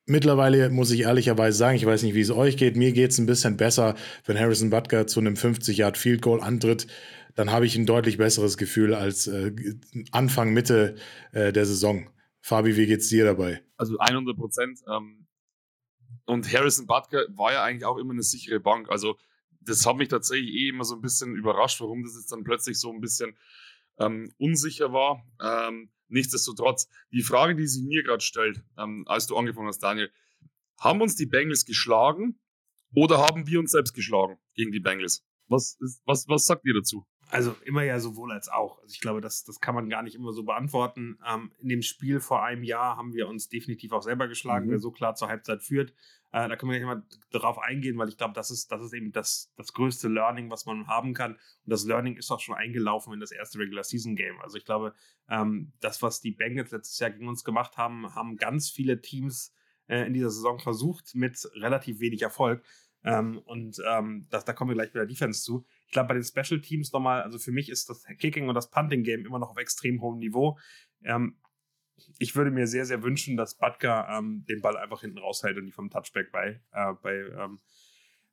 mittlerweile 0.08 0.72
muss 0.72 0.90
ich 0.90 1.02
ehrlicherweise 1.02 1.58
sagen, 1.58 1.78
ich 1.78 1.86
weiß 1.86 2.02
nicht, 2.02 2.16
wie 2.16 2.22
es 2.22 2.32
euch 2.32 2.58
geht. 2.58 2.76
Mir 2.76 2.92
geht 2.92 3.12
es 3.12 3.20
ein 3.20 3.28
bisschen 3.28 3.56
besser, 3.56 3.94
wenn 4.26 4.40
Harrison 4.40 4.72
Butker 4.72 5.06
zu 5.06 5.20
einem 5.20 5.36
50-Yard-Field 5.36 6.24
Goal 6.24 6.42
antritt. 6.42 6.88
Dann 7.36 7.52
habe 7.52 7.68
ich 7.68 7.76
ein 7.76 7.86
deutlich 7.86 8.18
besseres 8.18 8.58
Gefühl 8.58 8.96
als 8.96 9.28
äh, 9.28 9.52
Anfang, 10.12 10.54
Mitte 10.54 10.96
äh, 11.34 11.54
der 11.54 11.68
Saison. 11.68 12.08
Fabi, 12.42 12.76
wie 12.76 12.86
geht's 12.86 13.10
dir 13.10 13.26
dabei? 13.26 13.64
Also 13.78 13.98
100 13.98 14.36
Prozent. 14.36 14.80
Ähm, 14.88 15.28
und 16.26 16.52
Harrison 16.52 16.88
Butker 16.88 17.26
war 17.30 17.52
ja 17.52 17.64
eigentlich 17.64 17.86
auch 17.86 17.98
immer 17.98 18.14
eine 18.14 18.24
sichere 18.24 18.60
Bank. 18.60 18.90
Also 18.90 19.18
das 19.62 19.86
hat 19.86 19.98
mich 19.98 20.08
tatsächlich 20.08 20.50
eh 20.54 20.70
immer 20.70 20.84
so 20.84 20.96
ein 20.96 21.02
bisschen 21.02 21.36
überrascht, 21.36 21.82
warum 21.82 22.04
das 22.04 22.16
jetzt 22.16 22.32
dann 22.32 22.44
plötzlich 22.44 22.80
so 22.80 22.92
ein 22.92 23.02
bisschen 23.02 23.38
ähm, 24.00 24.32
unsicher 24.38 24.94
war. 24.94 25.26
Ähm, 25.42 25.92
nichtsdestotrotz, 26.08 26.88
die 27.12 27.22
Frage, 27.22 27.56
die 27.56 27.68
sich 27.68 27.84
mir 27.84 28.04
gerade 28.04 28.24
stellt, 28.24 28.64
ähm, 28.78 29.04
als 29.08 29.28
du 29.28 29.38
angefangen 29.38 29.68
hast, 29.68 29.80
Daniel, 29.80 30.12
haben 30.80 31.02
uns 31.02 31.16
die 31.16 31.26
Bengals 31.26 31.66
geschlagen 31.66 32.40
oder 32.96 33.20
haben 33.20 33.48
wir 33.48 33.60
uns 33.60 33.72
selbst 33.72 33.94
geschlagen 33.94 34.40
gegen 34.56 34.72
die 34.72 34.80
Bengals? 34.80 35.24
Was, 35.48 35.78
ist, 35.80 36.02
was, 36.06 36.28
was 36.28 36.46
sagt 36.46 36.66
ihr 36.66 36.74
dazu? 36.74 37.06
Also 37.32 37.56
immer 37.64 37.84
ja 37.84 38.00
sowohl 38.00 38.32
als 38.32 38.50
auch. 38.50 38.80
Also 38.82 38.92
ich 38.94 39.02
glaube, 39.02 39.22
das, 39.22 39.44
das 39.44 39.60
kann 39.60 39.76
man 39.76 39.90
gar 39.90 40.02
nicht 40.02 40.16
immer 40.16 40.34
so 40.34 40.44
beantworten. 40.44 41.20
Ähm, 41.28 41.52
in 41.60 41.70
dem 41.70 41.82
Spiel 41.84 42.20
vor 42.20 42.44
einem 42.44 42.64
Jahr 42.64 42.98
haben 42.98 43.14
wir 43.14 43.28
uns 43.28 43.50
definitiv 43.50 43.92
auch 43.92 44.02
selber 44.02 44.28
geschlagen, 44.28 44.66
mhm. 44.66 44.72
wer 44.72 44.80
so 44.80 44.92
klar 44.92 45.16
zur 45.16 45.28
Halbzeit 45.28 45.62
führt. 45.62 45.94
Äh, 46.32 46.48
da 46.48 46.56
können 46.56 46.72
wir 46.72 46.80
gleich 46.80 46.88
mal 46.88 47.04
darauf 47.32 47.60
eingehen, 47.60 47.98
weil 47.98 48.10
ich 48.10 48.18
glaube, 48.18 48.34
das 48.34 48.52
ist, 48.52 48.72
das 48.72 48.82
ist 48.84 48.94
eben 48.94 49.12
das, 49.12 49.52
das 49.56 49.74
größte 49.74 50.08
Learning, 50.08 50.50
was 50.50 50.66
man 50.66 50.88
haben 50.88 51.14
kann. 51.14 51.34
Und 51.34 51.40
das 51.66 51.86
Learning 51.86 52.18
ist 52.18 52.32
auch 52.32 52.40
schon 52.40 52.56
eingelaufen 52.56 53.14
in 53.14 53.20
das 53.20 53.32
erste 53.32 53.60
Regular 53.60 53.84
Season 53.84 54.16
Game. 54.16 54.40
Also 54.42 54.58
ich 54.58 54.66
glaube, 54.66 54.94
ähm, 55.30 55.72
das, 55.80 56.02
was 56.02 56.22
die 56.22 56.32
Bengals 56.32 56.72
letztes 56.72 57.00
Jahr 57.00 57.12
gegen 57.12 57.28
uns 57.28 57.44
gemacht 57.44 57.78
haben, 57.78 58.14
haben 58.16 58.38
ganz 58.38 58.70
viele 58.70 59.02
Teams 59.02 59.54
äh, 59.88 60.06
in 60.06 60.14
dieser 60.14 60.30
Saison 60.30 60.60
versucht 60.60 61.16
mit 61.16 61.50
relativ 61.56 62.00
wenig 62.00 62.22
Erfolg. 62.22 62.64
Ähm, 63.04 63.40
und 63.46 63.82
ähm, 63.88 64.28
das, 64.30 64.46
da 64.46 64.54
kommen 64.54 64.72
wir 64.72 64.76
gleich 64.76 64.92
bei 64.92 65.00
der 65.00 65.08
Defense 65.08 65.42
zu. 65.42 65.66
Ich 65.90 65.94
glaube, 65.94 66.10
bei 66.10 66.14
den 66.14 66.24
Special 66.24 66.62
Teams 66.62 66.92
nochmal, 66.94 67.24
also 67.24 67.40
für 67.40 67.52
mich 67.52 67.68
ist 67.68 67.90
das 67.90 68.04
Kicking 68.20 68.48
und 68.48 68.54
das 68.54 68.70
Punting 68.70 69.02
Game 69.02 69.26
immer 69.26 69.40
noch 69.40 69.50
auf 69.50 69.58
extrem 69.58 70.02
hohem 70.02 70.20
Niveau. 70.20 70.60
Ähm, 71.04 71.36
ich 72.20 72.36
würde 72.36 72.52
mir 72.52 72.68
sehr, 72.68 72.86
sehr 72.86 73.02
wünschen, 73.02 73.38
dass 73.38 73.58
Butker 73.58 74.08
ähm, 74.08 74.46
den 74.48 74.62
Ball 74.62 74.78
einfach 74.78 75.02
hinten 75.02 75.18
raushält 75.18 75.58
und 75.58 75.66
die 75.66 75.72
vom 75.72 75.90
Touchback 75.90 76.32
bei, 76.32 76.62
äh, 76.74 76.94
bei, 77.02 77.16
ähm, 77.16 77.60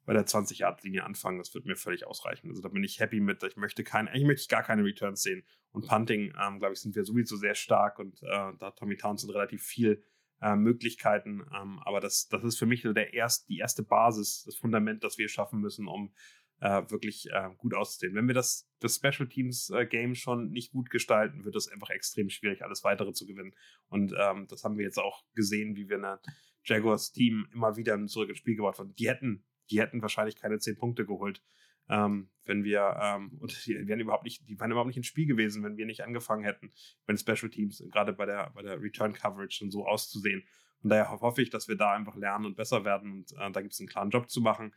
bei 0.04 0.12
der 0.12 0.26
20-Yard-Linie 0.26 1.02
anfangen. 1.02 1.38
Das 1.38 1.54
wird 1.54 1.64
mir 1.64 1.76
völlig 1.76 2.06
ausreichen. 2.06 2.50
Also 2.50 2.60
da 2.60 2.68
bin 2.68 2.84
ich 2.84 3.00
happy 3.00 3.20
mit. 3.20 3.42
Ich 3.42 3.56
möchte 3.56 3.84
kein, 3.84 4.06
eigentlich 4.06 4.26
möchte 4.26 4.42
ich 4.42 4.48
gar 4.48 4.62
keine 4.62 4.84
Returns 4.84 5.22
sehen. 5.22 5.42
Und 5.70 5.88
Punting, 5.88 6.34
ähm, 6.38 6.58
glaube 6.58 6.74
ich, 6.74 6.80
sind 6.80 6.94
wir 6.94 7.04
sowieso 7.04 7.36
sehr 7.36 7.54
stark 7.54 7.98
und 7.98 8.22
äh, 8.22 8.26
da 8.26 8.66
hat 8.66 8.76
Tommy 8.78 8.98
Townsend 8.98 9.32
relativ 9.32 9.62
viel 9.62 10.02
äh, 10.42 10.56
Möglichkeiten. 10.56 11.42
Ähm, 11.58 11.80
aber 11.84 12.00
das, 12.00 12.28
das 12.28 12.44
ist 12.44 12.58
für 12.58 12.66
mich 12.66 12.82
so 12.82 12.92
der 12.92 13.14
erst, 13.14 13.48
die 13.48 13.56
erste 13.56 13.82
Basis, 13.82 14.44
das 14.44 14.56
Fundament, 14.56 15.02
das 15.04 15.16
wir 15.16 15.30
schaffen 15.30 15.60
müssen, 15.60 15.88
um 15.88 16.12
äh, 16.60 16.82
wirklich 16.88 17.28
äh, 17.30 17.50
gut 17.58 17.74
auszusehen. 17.74 18.14
Wenn 18.14 18.26
wir 18.26 18.34
das, 18.34 18.68
das 18.80 18.96
Special 18.96 19.28
Teams 19.28 19.70
äh, 19.70 19.86
Game 19.86 20.14
schon 20.14 20.50
nicht 20.50 20.72
gut 20.72 20.90
gestalten, 20.90 21.44
wird 21.44 21.56
es 21.56 21.68
einfach 21.68 21.90
extrem 21.90 22.30
schwierig, 22.30 22.62
alles 22.62 22.84
weitere 22.84 23.12
zu 23.12 23.26
gewinnen. 23.26 23.54
Und 23.88 24.14
ähm, 24.18 24.46
das 24.48 24.64
haben 24.64 24.78
wir 24.78 24.84
jetzt 24.84 24.98
auch 24.98 25.24
gesehen, 25.34 25.76
wie 25.76 25.88
wir 25.88 25.96
eine 25.96 26.20
Jaguars 26.64 27.12
Team 27.12 27.46
immer 27.52 27.76
wieder 27.76 28.04
zurück 28.06 28.28
ins 28.28 28.38
Spiel 28.38 28.56
gebracht 28.56 28.78
haben. 28.78 28.94
Die 28.96 29.08
hätten, 29.08 29.44
die 29.70 29.80
hätten 29.80 30.02
wahrscheinlich 30.02 30.36
keine 30.36 30.58
zehn 30.58 30.76
Punkte 30.76 31.04
geholt, 31.04 31.42
ähm, 31.88 32.30
wenn 32.44 32.64
wir, 32.64 32.98
ähm, 33.00 33.36
und 33.40 33.66
die 33.66 33.86
wären 33.86 34.00
überhaupt 34.00 34.24
nicht, 34.24 34.48
die 34.48 34.58
wären 34.58 34.70
überhaupt 34.70 34.88
nicht 34.88 34.96
ins 34.96 35.06
Spiel 35.06 35.26
gewesen, 35.26 35.62
wenn 35.62 35.76
wir 35.76 35.86
nicht 35.86 36.02
angefangen 36.02 36.44
hätten, 36.44 36.72
wenn 37.06 37.18
Special 37.18 37.50
Teams, 37.50 37.82
gerade 37.92 38.12
bei 38.12 38.26
der, 38.26 38.50
bei 38.54 38.62
der 38.62 38.80
Return 38.80 39.12
Coverage 39.12 39.56
schon 39.56 39.70
so 39.70 39.86
auszusehen. 39.86 40.42
Und 40.82 40.90
daher 40.90 41.10
hoffe 41.10 41.42
ich, 41.42 41.50
dass 41.50 41.68
wir 41.68 41.76
da 41.76 41.92
einfach 41.92 42.16
lernen 42.16 42.44
und 42.44 42.56
besser 42.56 42.84
werden. 42.84 43.12
Und 43.12 43.32
äh, 43.32 43.50
da 43.50 43.60
gibt 43.60 43.72
es 43.72 43.80
einen 43.80 43.88
klaren 43.88 44.10
Job 44.10 44.30
zu 44.30 44.40
machen. 44.40 44.72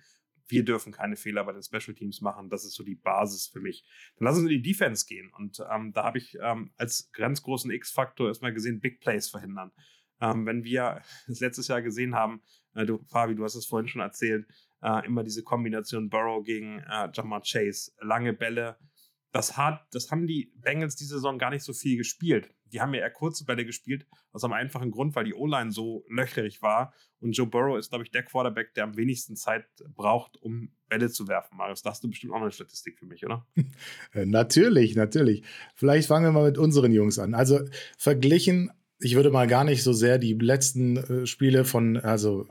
Wir 0.50 0.66
dürfen 0.66 0.92
keine 0.92 1.16
Fehler 1.16 1.46
bei 1.46 1.54
den 1.54 1.64
Special 1.64 1.96
Teams 1.96 2.22
machen. 2.22 2.50
Das 2.50 2.66
ist 2.66 2.74
so 2.74 2.84
die 2.84 2.96
Basis 2.96 3.48
für 3.48 3.62
mich. 3.62 3.86
Dann 4.18 4.26
lass 4.26 4.36
uns 4.36 4.50
in 4.50 4.62
die 4.62 4.62
Defense 4.62 5.06
gehen. 5.06 5.32
Und 5.38 5.62
ähm, 5.72 5.94
da 5.94 6.04
habe 6.04 6.18
ich 6.18 6.38
ähm, 6.42 6.72
als 6.76 7.12
ganz 7.14 7.42
großen 7.44 7.72
X-Faktor 7.72 8.28
erstmal 8.28 8.54
gesehen, 8.54 8.82
Big 8.82 9.00
Plays 9.00 9.30
verhindern. 9.30 9.72
Ähm, 10.20 10.46
wenn 10.46 10.64
wir 10.64 11.02
das 11.28 11.40
letztes 11.40 11.68
Jahr 11.68 11.82
gesehen 11.82 12.16
haben, 12.16 12.42
äh, 12.74 12.86
du, 12.86 13.00
Fabi, 13.08 13.36
du 13.36 13.44
hast 13.44 13.56
es 13.56 13.68
vorhin 13.68 13.88
schon 13.88 14.02
erzählt, 14.02 14.48
äh, 14.82 15.06
immer 15.06 15.24
diese 15.24 15.44
Kombination 15.44 16.10
Burrow 16.10 16.44
gegen 16.44 16.80
äh, 16.80 17.10
Jamar 17.14 17.42
Chase, 17.42 17.92
lange 18.02 18.34
Bälle. 18.34 18.78
Das, 19.32 19.58
hat, 19.58 19.86
das 19.92 20.10
haben 20.10 20.26
die 20.26 20.52
Bengals 20.56 20.96
diese 20.96 21.16
Saison 21.16 21.38
gar 21.38 21.52
nicht 21.52 21.64
so 21.64 21.74
viel 21.74 21.98
gespielt. 21.98 22.52
Die 22.72 22.82
haben 22.82 22.94
ja 22.94 23.02
eher 23.02 23.12
kurze 23.12 23.46
Bälle 23.46 23.66
gespielt, 23.66 24.06
aus 24.32 24.44
einem 24.44 24.54
einfachen 24.54 24.92
Grund, 24.92 25.16
weil 25.16 25.26
die 25.26 25.34
O-Line 25.34 25.72
so 25.72 26.06
löcherig 26.10 26.62
war. 26.62 26.94
Und 27.20 27.34
Joe 27.34 27.48
Burrow 27.48 27.78
ist, 27.78 27.90
glaube 27.90 28.04
ich, 28.04 28.12
der 28.12 28.24
Quarterback, 28.24 28.74
der 28.74 28.86
am 28.86 28.96
wenigsten 28.96 29.36
Zeit 29.36 29.66
braucht, 29.96 30.38
um 30.38 30.72
Bälle 30.88 31.10
zu 31.10 31.28
werfen. 31.28 31.58
Marius, 31.58 31.82
das 31.82 31.96
hast 31.96 32.04
du 32.04 32.10
bestimmt 32.10 32.34
auch 32.34 32.42
eine 32.42 32.52
Statistik 32.52 32.98
für 32.98 33.06
mich, 33.06 33.26
oder? 33.26 33.46
Natürlich, 34.14 34.96
natürlich. 34.96 35.44
Vielleicht 35.76 36.08
fangen 36.08 36.26
wir 36.26 36.32
mal 36.32 36.46
mit 36.46 36.58
unseren 36.58 36.92
Jungs 36.92 37.20
an. 37.20 37.34
Also 37.34 37.60
verglichen 37.98 38.72
ich 39.02 39.16
würde 39.16 39.32
mal 39.32 39.48
gar 39.48 39.64
nicht 39.64 39.82
so 39.82 39.94
sehr 39.94 40.18
die 40.18 40.34
letzten 40.34 40.98
äh, 40.98 41.26
Spiele 41.26 41.64
von, 41.64 41.98
also 41.98 42.46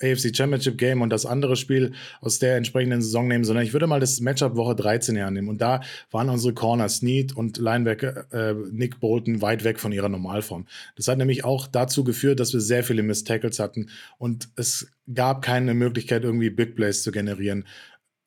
äh, 0.00 0.12
AFC 0.12 0.34
Championship 0.34 0.78
Game 0.78 1.02
und 1.02 1.10
das 1.10 1.26
andere 1.26 1.56
Spiel 1.56 1.92
aus 2.20 2.38
der 2.38 2.56
entsprechenden 2.56 3.02
Saison 3.02 3.26
nehmen, 3.26 3.44
sondern 3.44 3.64
ich 3.64 3.72
würde 3.72 3.88
mal 3.88 3.98
das 3.98 4.20
Matchup 4.20 4.54
Woche 4.54 4.76
13 4.76 5.16
hernehmen. 5.16 5.50
Und 5.50 5.60
da 5.60 5.80
waren 6.10 6.28
unsere 6.28 6.54
Corner 6.54 6.88
Snead 6.88 7.36
und 7.36 7.58
Linebacker 7.58 8.32
äh, 8.32 8.54
Nick 8.70 9.00
Bolton 9.00 9.42
weit 9.42 9.64
weg 9.64 9.80
von 9.80 9.90
ihrer 9.90 10.08
Normalform. 10.08 10.66
Das 10.96 11.08
hat 11.08 11.18
nämlich 11.18 11.44
auch 11.44 11.66
dazu 11.66 12.04
geführt, 12.04 12.38
dass 12.38 12.52
wir 12.52 12.60
sehr 12.60 12.84
viele 12.84 13.02
Miss 13.02 13.24
Tackles 13.24 13.58
hatten 13.58 13.90
und 14.18 14.48
es 14.54 14.88
gab 15.12 15.42
keine 15.42 15.74
Möglichkeit, 15.74 16.22
irgendwie 16.22 16.50
Big 16.50 16.76
Plays 16.76 17.02
zu 17.02 17.10
generieren 17.10 17.64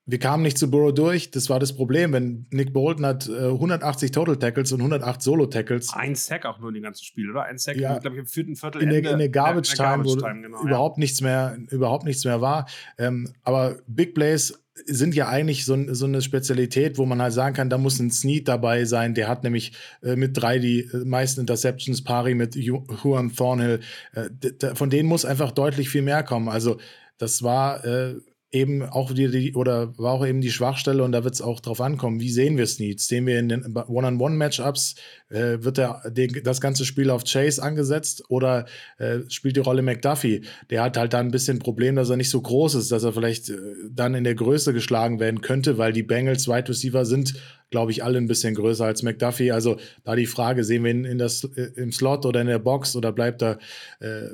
wir 0.06 0.20
kamen 0.20 0.44
nicht 0.44 0.58
zu 0.58 0.70
Burrow 0.70 0.94
durch. 0.94 1.32
Das 1.32 1.50
war 1.50 1.60
das 1.60 1.76
Problem. 1.76 2.12
Wenn 2.12 2.48
Nick 2.50 2.74
Bolton 2.74 3.06
hat 3.06 3.30
äh, 3.30 3.50
180 3.50 4.12
Total 4.12 4.38
Tackles 4.38 4.72
und 4.72 4.80
108 4.80 5.22
Solo 5.22 5.46
Tackles. 5.46 5.94
Ein 5.94 6.16
Sack 6.16 6.46
auch 6.46 6.60
nur 6.60 6.70
in 6.70 6.76
dem 6.76 6.84
ganzen 6.84 7.04
Spiel, 7.06 7.30
oder? 7.30 7.44
Ein 7.44 7.58
Sack, 7.58 7.78
ja, 7.78 7.98
glaube 8.00 8.16
ich, 8.16 8.22
im 8.22 8.28
vierten 8.28 8.56
Viertel. 8.56 8.82
In 8.82 8.90
der, 8.90 9.12
in 9.12 9.20
der 9.20 9.30
Garbage 9.30 9.74
Time, 9.76 10.04
wo 10.04 10.16
genau, 10.16 10.64
überhaupt 10.64 10.98
ja. 10.98 11.02
nichts 11.02 11.22
mehr, 11.22 11.58
überhaupt 11.70 12.06
nichts 12.06 12.26
mehr 12.26 12.42
war. 12.42 12.68
Ähm, 12.98 13.34
aber 13.44 13.78
Big 13.88 14.16
Plays 14.16 14.62
sind 14.86 15.16
ja 15.16 15.28
eigentlich 15.28 15.66
so, 15.66 15.78
so, 15.94 16.06
eine 16.06 16.22
Spezialität, 16.22 16.98
wo 16.98 17.06
man 17.06 17.22
halt 17.22 17.34
sagen 17.34 17.56
kann, 17.56 17.70
da 17.70 17.78
muss 17.78 18.00
ein 18.00 18.10
Snead 18.10 18.48
dabei 18.48 18.86
sein. 18.86 19.14
Der 19.14 19.28
hat 19.28 19.44
nämlich 19.44 19.74
äh, 20.02 20.16
mit 20.16 20.36
drei 20.36 20.60
die 20.60 20.82
äh, 20.82 21.06
meisten 21.06 21.42
Interceptions, 21.42 22.04
pari 22.04 22.36
mit 22.36 22.56
Juan 22.56 23.34
Thornhill. 23.36 23.82
Äh, 24.14 24.76
von 24.76 24.90
denen 24.90 25.08
muss 25.08 25.26
einfach 25.26 25.52
deutlich 25.52 25.90
viel 25.90 26.02
mehr 26.02 26.24
kommen. 26.24 26.50
Also 26.50 26.80
das 27.18 27.44
war 27.44 27.86
äh, 27.86 28.16
eben 28.52 28.84
auch 28.84 29.14
die, 29.14 29.54
oder 29.56 29.98
war 29.98 30.14
auch 30.14 30.26
eben 30.26 30.42
die 30.42 30.52
Schwachstelle 30.52 31.04
und 31.04 31.14
da 31.14 31.24
wird 31.24 31.36
es 31.36 31.42
auch 31.42 31.62
drauf 31.62 31.80
ankommen, 31.80 32.20
wie 32.20 32.30
sehen 32.30 32.58
wir 32.58 32.68
Snead? 32.68 33.00
Sehen 33.00 33.26
wir 33.26 33.40
in 33.40 33.48
den 33.48 33.76
One-on-One-Matchups, 33.76 34.96
äh, 35.30 35.58
wird 35.62 35.78
der, 35.78 36.02
den, 36.10 36.42
das 36.44 36.60
ganze 36.60 36.84
Spiel 36.84 37.10
auf 37.10 37.24
Chase 37.24 37.64
angesetzt 37.64 38.26
oder 38.28 38.66
äh, 38.98 39.20
spielt 39.30 39.56
die 39.56 39.62
Rolle 39.62 39.82
McDuffie? 39.82 40.42
Der 40.70 40.84
hat 40.84 40.98
halt 40.98 41.14
da 41.14 41.20
ein 41.20 41.32
bisschen 41.32 41.60
Problem, 41.60 41.96
dass 41.96 42.10
er 42.10 42.18
nicht 42.18 42.30
so 42.30 42.42
groß 42.42 42.76
ist, 42.76 42.92
dass 42.92 43.04
er 43.04 43.14
vielleicht 43.14 43.50
äh, 43.50 43.58
dann 43.90 44.16
in 44.16 44.26
der 44.26 44.36
Größe 44.36 44.74
geschlagen 44.74 45.22
werden 45.22 45.40
könnte, 45.40 45.78
weil 45.78 45.94
die 45.94 46.04
Bengals 46.04 46.50
Wide 46.50 46.68
Receiver 46.68 47.06
sind, 47.06 47.36
glaube 47.70 47.92
ich, 47.92 48.04
alle 48.04 48.18
ein 48.18 48.28
bisschen 48.28 48.54
größer 48.54 48.84
als 48.84 49.02
McDuffie. 49.02 49.54
Also 49.54 49.78
da 50.04 50.18
die 50.18 50.26
Frage, 50.26 50.66
sehen 50.66 50.84
wir 50.84 50.92
ihn 50.92 51.06
in 51.06 51.18
das, 51.18 51.46
äh, 51.56 51.72
im 51.78 51.94
Slot 51.94 52.26
oder 52.26 52.42
in 52.42 52.48
der 52.48 52.60
Box 52.60 52.98
oder 52.98 53.14
bleibt 53.14 53.42
er, 53.42 53.60
äh, 54.02 54.28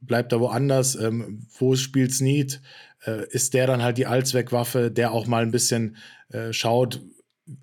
bleibt 0.00 0.30
er 0.30 0.38
woanders? 0.38 0.94
Ähm, 0.94 1.40
wo 1.58 1.74
spielt 1.74 2.12
Snead? 2.12 2.60
Äh, 3.06 3.26
ist 3.30 3.54
der 3.54 3.66
dann 3.66 3.82
halt 3.82 3.98
die 3.98 4.06
Allzweckwaffe, 4.06 4.90
der 4.90 5.12
auch 5.12 5.26
mal 5.26 5.42
ein 5.42 5.50
bisschen 5.50 5.96
äh, 6.28 6.52
schaut, 6.52 7.00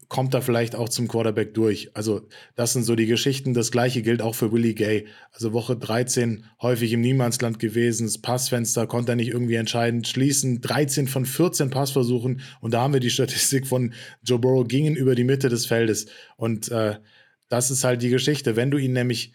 kommt 0.09 0.33
er 0.35 0.43
vielleicht 0.43 0.75
auch 0.75 0.89
zum 0.89 1.07
Quarterback 1.07 1.55
durch. 1.55 1.89
Also 1.95 2.27
das 2.55 2.73
sind 2.73 2.83
so 2.83 2.95
die 2.95 3.07
Geschichten. 3.07 3.55
Das 3.55 3.71
gleiche 3.71 4.03
gilt 4.03 4.21
auch 4.21 4.35
für 4.35 4.51
Willie 4.51 4.75
Gay. 4.75 5.07
Also 5.31 5.53
Woche 5.53 5.75
13 5.75 6.45
häufig 6.61 6.93
im 6.93 7.01
Niemandsland 7.01 7.57
gewesen. 7.57 8.05
Das 8.05 8.19
Passfenster 8.19 8.85
konnte 8.85 9.13
er 9.13 9.15
nicht 9.15 9.29
irgendwie 9.29 9.55
entscheidend 9.55 10.07
schließen. 10.07 10.61
13 10.61 11.07
von 11.07 11.25
14 11.25 11.71
Passversuchen. 11.71 12.41
Und 12.59 12.73
da 12.73 12.81
haben 12.81 12.93
wir 12.93 12.99
die 12.99 13.09
Statistik 13.09 13.65
von 13.65 13.93
Joe 14.23 14.37
Burrow 14.37 14.67
gingen 14.67 14.95
über 14.95 15.15
die 15.15 15.23
Mitte 15.23 15.49
des 15.49 15.65
Feldes. 15.65 16.05
Und 16.35 16.69
äh, 16.69 16.97
das 17.49 17.71
ist 17.71 17.83
halt 17.83 18.03
die 18.03 18.09
Geschichte. 18.09 18.55
Wenn 18.55 18.69
du 18.69 18.77
ihn 18.77 18.93
nämlich 18.93 19.33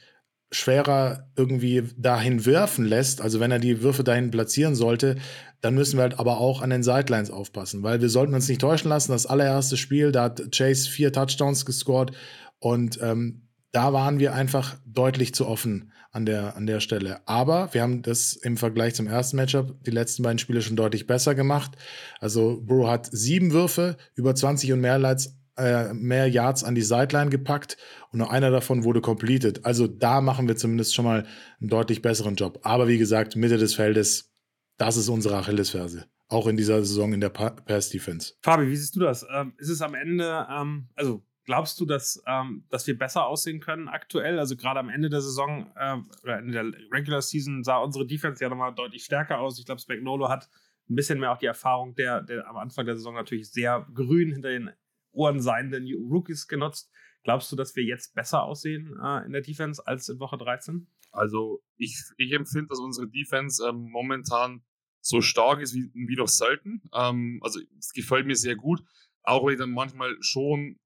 schwerer 0.53 1.29
irgendwie 1.37 1.83
dahin 1.97 2.47
werfen 2.47 2.85
lässt, 2.85 3.21
also 3.21 3.41
wenn 3.41 3.51
er 3.51 3.59
die 3.59 3.83
Würfe 3.83 4.05
dahin 4.05 4.31
platzieren 4.31 4.77
sollte, 4.77 5.17
dann 5.61 5.75
müssen 5.75 5.97
wir 5.97 6.03
halt 6.03 6.19
aber 6.19 6.39
auch 6.39 6.63
an 6.63 6.71
den 6.71 6.83
Sidelines 6.83 7.31
aufpassen, 7.31 7.83
weil 7.83 8.01
wir 8.01 8.09
sollten 8.09 8.35
uns 8.35 8.49
nicht 8.49 8.61
täuschen 8.61 8.89
lassen. 8.89 9.13
Das 9.13 9.27
allererste 9.27 9.77
Spiel, 9.77 10.13
da 10.13 10.25
hat 10.25 10.53
Chase 10.53 10.89
vier 10.89 11.13
Touchdowns 11.13 11.65
gescored 11.65 12.13
und 12.59 12.99
ähm, 13.03 13.49
da 13.73 13.93
waren 13.93 14.19
wir 14.19 14.35
einfach 14.35 14.77
deutlich 14.87 15.35
zu 15.35 15.47
offen 15.47 15.93
an 16.11 16.25
der, 16.25 16.57
an 16.57 16.67
der 16.67 16.81
Stelle. 16.81 17.21
Aber 17.27 17.75
wir 17.75 17.83
haben 17.83 18.01
das 18.01 18.33
im 18.33 18.57
Vergleich 18.57 18.95
zum 18.95 19.07
ersten 19.07 19.37
Matchup 19.37 19.77
die 19.85 19.91
letzten 19.91 20.23
beiden 20.23 20.39
Spiele 20.39 20.63
schon 20.63 20.77
deutlich 20.77 21.07
besser 21.07 21.35
gemacht. 21.35 21.73
Also 22.21 22.63
Burrow 22.63 22.89
hat 22.89 23.09
sieben 23.13 23.53
Würfe, 23.53 23.99
über 24.15 24.35
20 24.35 24.73
und 24.73 24.81
mehr, 24.81 24.99
Lights, 24.99 25.37
äh, 25.59 25.93
mehr 25.93 26.27
Yards 26.27 26.65
an 26.65 26.75
die 26.75 26.83
Sideline 26.83 27.29
gepackt 27.29 27.77
und 28.13 28.19
nur 28.19 28.31
einer 28.31 28.51
davon 28.51 28.85
wurde 28.85 29.03
completed. 29.03 29.67
Also 29.67 29.87
da 29.87 30.23
machen 30.23 30.49
wir 30.49 30.57
zumindest 30.57 30.95
schon 30.95 31.05
mal 31.05 31.27
einen 31.61 31.69
deutlich 31.69 32.01
besseren 32.01 32.37
Job. 32.37 32.61
Aber 32.63 32.89
wie 32.89 32.99
gesagt, 32.99 33.37
Mitte 33.37 33.59
des 33.59 33.75
Feldes 33.75 34.33
das 34.77 34.97
ist 34.97 35.09
unsere 35.09 35.37
Achillesferse. 35.37 36.09
Auch 36.29 36.47
in 36.49 36.57
dieser 36.57 36.85
Saison 36.85 37.13
in 37.13 37.21
der 37.21 37.29
Pass-Defense. 37.29 38.35
Fabi, 38.43 38.69
wie 38.69 38.77
siehst 38.77 38.97
du 38.97 39.01
das? 39.01 39.25
Ähm, 39.33 39.55
ist 39.59 39.69
es 39.69 39.81
am 39.81 39.95
Ende, 39.95 40.47
ähm, 40.51 40.89
also 40.95 41.25
glaubst 41.45 41.79
du, 41.81 41.87
dass, 41.87 42.23
ähm, 42.27 42.65
dass 42.69 42.87
wir 42.87 42.99
besser 42.99 43.27
aussehen 43.27 43.61
können 43.61 43.89
aktuell? 43.89 44.39
Also 44.39 44.57
gerade 44.57 44.81
am 44.81 44.89
Ende 44.89 45.09
der 45.09 45.21
Saison 45.21 45.71
äh, 45.77 45.97
oder 46.25 46.39
Ende 46.39 46.53
der 46.53 46.65
Regular 46.93 47.23
Season 47.23 47.63
sah 47.63 47.79
unsere 47.79 48.07
Defense 48.07 48.43
ja 48.43 48.51
nochmal 48.51 48.75
deutlich 48.75 49.05
stärker 49.05 49.39
aus. 49.39 49.59
Ich 49.59 49.67
glaube, 49.67 49.81
Spagnolo 49.81 50.29
hat 50.29 50.49
ein 50.91 50.97
bisschen 50.97 51.21
mehr 51.21 51.33
auch 51.33 51.39
die 51.39 51.47
Erfahrung 51.47 51.95
der, 51.95 52.23
der 52.23 52.49
am 52.49 52.57
Anfang 52.57 52.87
der 52.87 52.97
Saison 52.97 53.15
natürlich 53.15 53.51
sehr 53.51 53.87
grün 53.95 54.33
hinter 54.33 54.51
den 54.51 54.71
Ohren 55.13 55.41
seienden 55.41 55.87
Rookies 56.11 56.47
genutzt. 56.49 56.91
Glaubst 57.27 57.51
du, 57.51 57.57
dass 57.57 57.75
wir 57.75 57.83
jetzt 57.83 58.15
besser 58.15 58.45
aussehen 58.45 58.97
äh, 59.03 59.27
in 59.27 59.33
der 59.33 59.41
Defense 59.41 59.85
als 59.85 60.09
in 60.09 60.21
Woche 60.21 60.39
13? 60.39 60.87
Also 61.11 61.61
ich, 61.77 62.01
ich 62.19 62.31
empfinde, 62.31 62.69
dass 62.69 62.79
unsere 62.79 63.09
Defense 63.09 63.67
ähm, 63.69 63.91
momentan 63.91 64.63
so 65.01 65.21
stark 65.21 65.61
ist 65.61 65.75
wie, 65.75 65.91
wie 65.93 66.15
noch 66.15 66.29
selten. 66.29 66.83
Ähm, 66.95 67.41
also 67.43 67.59
es 67.81 67.93
gefällt 67.93 68.29
mir 68.29 68.37
sehr 68.37 68.55
gut. 68.55 68.81
Auch 69.25 69.45
wenn 69.45 69.55
ich 69.55 69.59
dann 69.59 69.73
manchmal 69.73 70.17
schon 70.21 70.79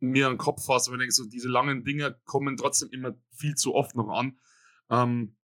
mir 0.00 0.26
einen 0.26 0.38
Kopf 0.38 0.64
fasse, 0.64 0.90
wenn 0.90 1.00
ich 1.00 1.08
denke, 1.08 1.14
so 1.16 1.26
diese 1.26 1.50
langen 1.50 1.84
Dinge 1.84 2.18
kommen 2.24 2.56
trotzdem 2.56 2.88
immer 2.88 3.14
viel 3.36 3.54
zu 3.54 3.74
oft 3.74 3.94
noch 3.94 4.08
an. 4.08 4.38
Ähm, 4.88 5.36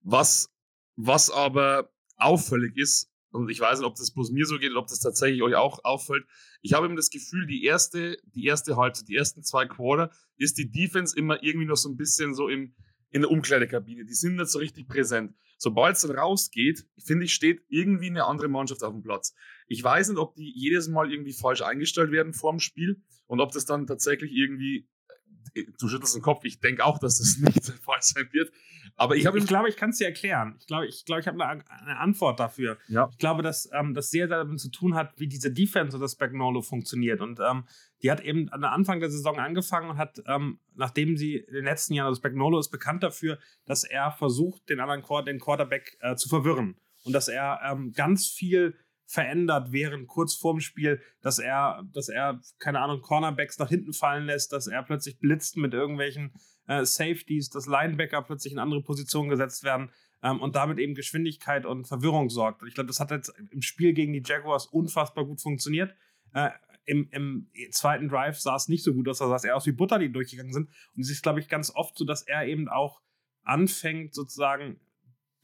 was, 0.00 0.52
was 0.96 1.30
aber 1.30 1.92
auffällig 2.16 2.76
ist, 2.76 3.13
und 3.34 3.50
ich 3.50 3.58
weiß 3.58 3.80
nicht, 3.80 3.86
ob 3.86 3.96
das 3.96 4.12
bloß 4.12 4.30
mir 4.30 4.46
so 4.46 4.58
geht 4.58 4.70
oder 4.70 4.80
ob 4.80 4.86
das 4.86 5.00
tatsächlich 5.00 5.42
euch 5.42 5.56
auch 5.56 5.84
auffällt. 5.84 6.24
Ich 6.62 6.72
habe 6.72 6.86
eben 6.86 6.94
das 6.94 7.10
Gefühl, 7.10 7.46
die 7.46 7.64
erste, 7.64 8.16
die 8.24 8.44
erste 8.44 8.76
Halbzeit, 8.76 9.08
die 9.08 9.16
ersten 9.16 9.42
zwei 9.42 9.66
Quarter, 9.66 10.12
ist 10.36 10.56
die 10.56 10.70
Defense 10.70 11.18
immer 11.18 11.42
irgendwie 11.42 11.66
noch 11.66 11.76
so 11.76 11.88
ein 11.88 11.96
bisschen 11.96 12.34
so 12.34 12.48
im, 12.48 12.74
in 13.10 13.22
der 13.22 13.30
Umkleidekabine. 13.32 14.04
Die 14.04 14.14
sind 14.14 14.36
nicht 14.36 14.50
so 14.50 14.60
richtig 14.60 14.86
präsent. 14.86 15.34
Sobald 15.58 15.96
es 15.96 16.02
dann 16.02 16.16
rausgeht, 16.16 16.86
finde 17.04 17.24
ich, 17.24 17.34
steht 17.34 17.64
irgendwie 17.68 18.06
eine 18.06 18.24
andere 18.24 18.46
Mannschaft 18.46 18.84
auf 18.84 18.92
dem 18.92 19.02
Platz. 19.02 19.34
Ich 19.66 19.82
weiß 19.82 20.10
nicht, 20.10 20.18
ob 20.18 20.36
die 20.36 20.52
jedes 20.54 20.86
Mal 20.88 21.10
irgendwie 21.12 21.32
falsch 21.32 21.62
eingestellt 21.62 22.12
werden 22.12 22.34
vor 22.34 22.52
dem 22.52 22.60
Spiel 22.60 23.02
und 23.26 23.40
ob 23.40 23.50
das 23.50 23.64
dann 23.64 23.88
tatsächlich 23.88 24.30
irgendwie 24.30 24.88
du 25.78 25.88
schüttelst 25.88 26.14
den 26.14 26.22
Kopf. 26.22 26.44
Ich 26.44 26.60
denke 26.60 26.84
auch, 26.84 26.98
dass 26.98 27.18
das 27.18 27.38
nicht 27.38 27.66
der 27.68 27.74
Fall 27.74 27.98
sein 28.00 28.28
wird. 28.32 28.52
Aber 28.96 29.16
ich, 29.16 29.24
ich, 29.24 29.34
ich 29.34 29.46
glaube, 29.46 29.68
ich 29.68 29.76
kann 29.76 29.90
es 29.90 29.98
dir 29.98 30.06
erklären. 30.06 30.54
Ich 30.58 30.66
glaube, 30.66 30.86
ich, 30.86 31.04
glaub, 31.04 31.18
ich 31.18 31.26
habe 31.26 31.44
eine, 31.44 31.64
eine, 31.68 31.98
Antwort 31.98 32.38
dafür. 32.38 32.78
Ja. 32.88 33.08
Ich 33.10 33.18
glaube, 33.18 33.42
dass 33.42 33.68
ähm, 33.72 33.94
das 33.94 34.10
sehr, 34.10 34.26
damit 34.26 34.60
zu 34.60 34.70
tun 34.70 34.94
hat, 34.94 35.18
wie 35.18 35.26
diese 35.26 35.50
Defense 35.50 35.96
oder 35.96 36.08
Spagnolo 36.08 36.62
funktioniert. 36.62 37.20
Und 37.20 37.40
ähm, 37.40 37.64
die 38.02 38.10
hat 38.10 38.20
eben 38.20 38.48
an 38.50 38.60
der 38.60 38.72
Anfang 38.72 39.00
der 39.00 39.10
Saison 39.10 39.38
angefangen 39.38 39.90
und 39.90 39.96
hat, 39.96 40.22
ähm, 40.26 40.60
nachdem 40.74 41.16
sie 41.16 41.36
in 41.36 41.54
den 41.54 41.64
letzten 41.64 41.94
Jahren, 41.94 42.08
also 42.08 42.18
Spagnolo 42.18 42.58
ist 42.58 42.70
bekannt 42.70 43.02
dafür, 43.02 43.38
dass 43.64 43.84
er 43.84 44.12
versucht, 44.12 44.68
den 44.68 44.80
anderen 44.80 45.24
den 45.24 45.40
Quarterback 45.40 45.96
äh, 46.00 46.14
zu 46.14 46.28
verwirren. 46.28 46.76
Und 47.04 47.12
dass 47.12 47.28
er 47.28 47.60
ähm, 47.64 47.92
ganz 47.92 48.28
viel 48.28 48.76
verändert 49.06 49.72
während 49.72 50.08
kurz 50.08 50.34
vorm 50.34 50.60
Spiel, 50.60 51.00
dass 51.20 51.38
er, 51.38 51.82
dass 51.92 52.08
er, 52.08 52.40
keine 52.58 52.80
Ahnung, 52.80 53.00
Cornerbacks 53.00 53.58
nach 53.58 53.68
hinten 53.68 53.92
fallen 53.92 54.26
lässt, 54.26 54.52
dass 54.52 54.66
er 54.66 54.82
plötzlich 54.82 55.18
blitzt 55.18 55.56
mit 55.56 55.74
irgendwelchen 55.74 56.32
äh, 56.66 56.84
Safeties, 56.84 57.50
dass 57.50 57.66
Linebacker 57.66 58.22
plötzlich 58.22 58.52
in 58.52 58.58
andere 58.58 58.82
Positionen 58.82 59.28
gesetzt 59.28 59.64
werden 59.64 59.90
ähm, 60.22 60.40
und 60.40 60.56
damit 60.56 60.78
eben 60.78 60.94
Geschwindigkeit 60.94 61.66
und 61.66 61.86
Verwirrung 61.86 62.30
sorgt. 62.30 62.62
Und 62.62 62.68
ich 62.68 62.74
glaube, 62.74 62.88
das 62.88 63.00
hat 63.00 63.10
jetzt 63.10 63.32
im 63.50 63.62
Spiel 63.62 63.92
gegen 63.92 64.12
die 64.12 64.22
Jaguars 64.24 64.66
unfassbar 64.66 65.26
gut 65.26 65.40
funktioniert. 65.40 65.94
Äh, 66.32 66.50
im, 66.86 67.08
im, 67.12 67.50
zweiten 67.70 68.08
Drive 68.08 68.38
sah 68.38 68.56
es 68.56 68.68
nicht 68.68 68.84
so 68.84 68.92
gut 68.92 69.08
aus, 69.08 69.18
da 69.18 69.28
sah 69.28 69.36
es 69.36 69.44
eher 69.44 69.56
aus 69.56 69.66
wie 69.66 69.72
Butter, 69.72 69.98
die 69.98 70.12
durchgegangen 70.12 70.52
sind. 70.52 70.68
Und 70.94 71.02
es 71.02 71.10
ist, 71.10 71.22
glaube 71.22 71.40
ich, 71.40 71.48
ganz 71.48 71.70
oft 71.74 71.96
so, 71.96 72.04
dass 72.04 72.22
er 72.22 72.46
eben 72.46 72.68
auch 72.68 73.00
anfängt, 73.42 74.14
sozusagen 74.14 74.80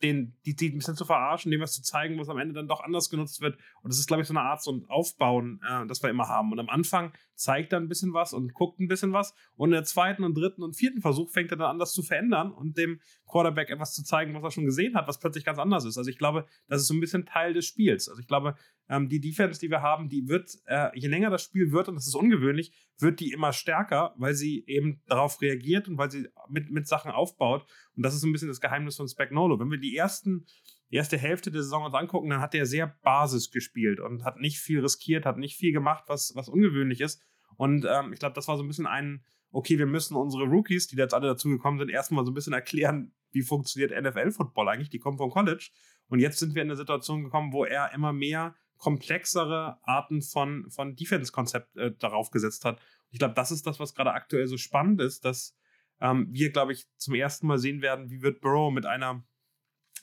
den, 0.03 0.34
die, 0.46 0.57
die 0.57 0.70
ein 0.70 0.78
bisschen 0.78 0.96
zu 0.96 1.05
verarschen, 1.05 1.51
dem 1.51 1.61
was 1.61 1.74
zu 1.74 1.82
zeigen, 1.82 2.18
was 2.18 2.28
am 2.28 2.38
Ende 2.38 2.55
dann 2.55 2.68
doch 2.68 2.80
anders 2.80 3.11
genutzt 3.11 3.40
wird. 3.40 3.57
Und 3.82 3.92
das 3.92 3.98
ist, 3.98 4.07
glaube 4.07 4.22
ich, 4.22 4.28
so 4.28 4.32
eine 4.32 4.42
Art 4.42 4.62
so 4.62 4.72
ein 4.72 4.84
Aufbauen, 4.88 5.61
äh, 5.68 5.86
das 5.86 6.03
wir 6.03 6.11
immer 6.11 6.28
haben. 6.28 6.53
Und 6.53 6.59
am 6.59 6.68
Anfang 6.68 7.12
zeigt 7.34 7.72
er 7.72 7.80
ein 7.80 7.88
bisschen 7.88 8.12
was 8.14 8.32
und 8.32 8.55
guckt 8.55 8.80
ein 8.80 8.88
bisschen 8.88 9.12
was. 9.12 9.34
Und 9.57 9.70
in 9.70 9.74
der 9.74 9.84
zweiten 9.84 10.24
und 10.24 10.34
dritten 10.34 10.62
und 10.62 10.74
vierten 10.74 11.01
Versuch 11.01 11.30
fängt 11.30 11.51
er 11.51 11.59
dann 11.59 11.70
an, 11.70 11.78
das 11.78 11.92
zu 11.92 12.03
verändern 12.03 12.53
und 12.53 12.76
dem 12.76 13.01
Quarterback 13.26 13.70
etwas 13.70 13.94
zu 13.94 14.03
zeigen, 14.03 14.34
was 14.34 14.42
er 14.42 14.51
schon 14.51 14.64
gesehen 14.64 14.94
hat, 14.94 15.09
was 15.09 15.18
plötzlich 15.18 15.44
ganz 15.44 15.59
anders 15.59 15.84
ist. 15.84 15.98
Also 15.98 16.11
ich 16.11 16.18
glaube, 16.18 16.46
das 16.68 16.82
ist 16.82 16.88
so 16.88 16.94
ein 16.94 17.01
bisschen 17.01 17.26
Teil 17.26 17.53
des 17.53 17.66
Spiels. 17.66 18.09
Also 18.09 18.20
ich 18.20 18.26
glaube, 18.26 18.57
ähm, 18.91 19.09
die 19.09 19.20
Defense, 19.20 19.59
die 19.59 19.70
wir 19.70 19.80
haben, 19.80 20.09
die 20.09 20.28
wird, 20.28 20.51
äh, 20.66 20.91
je 20.99 21.09
länger 21.09 21.30
das 21.30 21.45
Spiel 21.45 21.72
wird, 21.72 21.88
und 21.88 21.95
das 21.95 22.07
ist 22.07 22.14
ungewöhnlich, 22.14 22.72
wird 22.99 23.20
die 23.20 23.30
immer 23.30 23.53
stärker, 23.53 24.14
weil 24.18 24.34
sie 24.34 24.64
eben 24.66 25.01
darauf 25.07 25.41
reagiert 25.41 25.88
und 25.88 25.97
weil 25.97 26.11
sie 26.11 26.28
mit, 26.51 26.70
mit 26.70 26.86
Sachen 26.86 27.11
aufbaut. 27.11 27.64
Und 27.97 28.05
das 28.05 28.14
ist 28.14 28.20
so 28.20 28.26
ein 28.26 28.32
bisschen 28.32 28.49
das 28.49 28.61
Geheimnis 28.61 28.97
von 28.97 29.09
Spagnolo. 29.09 29.59
Wenn 29.59 29.70
wir 29.70 29.78
die 29.78 29.97
ersten 29.97 30.45
die 30.91 30.97
erste 30.97 31.16
Hälfte 31.16 31.51
der 31.51 31.62
Saison 31.62 31.84
uns 31.84 31.95
angucken, 31.95 32.30
dann 32.30 32.41
hat 32.41 32.55
er 32.55 32.66
sehr 32.66 32.88
Basis 33.03 33.51
gespielt 33.51 34.01
und 34.01 34.24
hat 34.24 34.38
nicht 34.38 34.59
viel 34.59 34.80
riskiert, 34.80 35.24
hat 35.24 35.38
nicht 35.38 35.57
viel 35.57 35.72
gemacht, 35.72 36.05
was, 36.09 36.32
was 36.34 36.49
ungewöhnlich 36.49 37.01
ist. 37.01 37.22
Und 37.57 37.86
ähm, 37.88 38.12
ich 38.12 38.18
glaube, 38.18 38.34
das 38.34 38.49
war 38.49 38.57
so 38.57 38.64
ein 38.64 38.68
bisschen 38.68 38.86
ein, 38.86 39.24
okay, 39.53 39.78
wir 39.78 39.86
müssen 39.86 40.16
unsere 40.16 40.45
Rookies, 40.45 40.88
die 40.88 40.97
da 40.97 41.05
jetzt 41.05 41.14
alle 41.14 41.28
dazugekommen 41.28 41.78
sind, 41.78 41.91
erstmal 41.91 42.24
so 42.24 42.32
ein 42.32 42.34
bisschen 42.34 42.53
erklären, 42.53 43.12
wie 43.30 43.43
funktioniert 43.43 43.93
NFL-Football 43.93 44.68
eigentlich. 44.68 44.91
Die 44.91 44.99
kommen 44.99 45.18
vom 45.18 45.30
College. 45.30 45.70
Und 46.09 46.18
jetzt 46.18 46.38
sind 46.38 46.55
wir 46.55 46.62
in 46.62 46.68
eine 46.68 46.76
Situation 46.76 47.22
gekommen, 47.22 47.53
wo 47.53 47.64
er 47.64 47.93
immer 47.95 48.12
mehr 48.12 48.57
komplexere 48.81 49.78
Arten 49.83 50.22
von, 50.22 50.68
von 50.70 50.97
Defense-Konzept 50.97 51.76
äh, 51.76 51.93
darauf 51.99 52.31
gesetzt 52.31 52.64
hat. 52.64 52.81
Ich 53.11 53.18
glaube, 53.18 53.35
das 53.35 53.51
ist 53.51 53.66
das, 53.66 53.78
was 53.78 53.95
gerade 53.95 54.12
aktuell 54.12 54.47
so 54.47 54.57
spannend 54.57 55.01
ist, 55.01 55.24
dass 55.24 55.55
ähm, 56.01 56.28
wir, 56.31 56.51
glaube 56.51 56.72
ich, 56.72 56.89
zum 56.97 57.14
ersten 57.14 57.47
Mal 57.47 57.59
sehen 57.59 57.83
werden, 57.83 58.11
wie 58.11 58.22
wird 58.22 58.41
Burrow 58.41 58.72
mit 58.72 58.87
einer, 58.87 59.22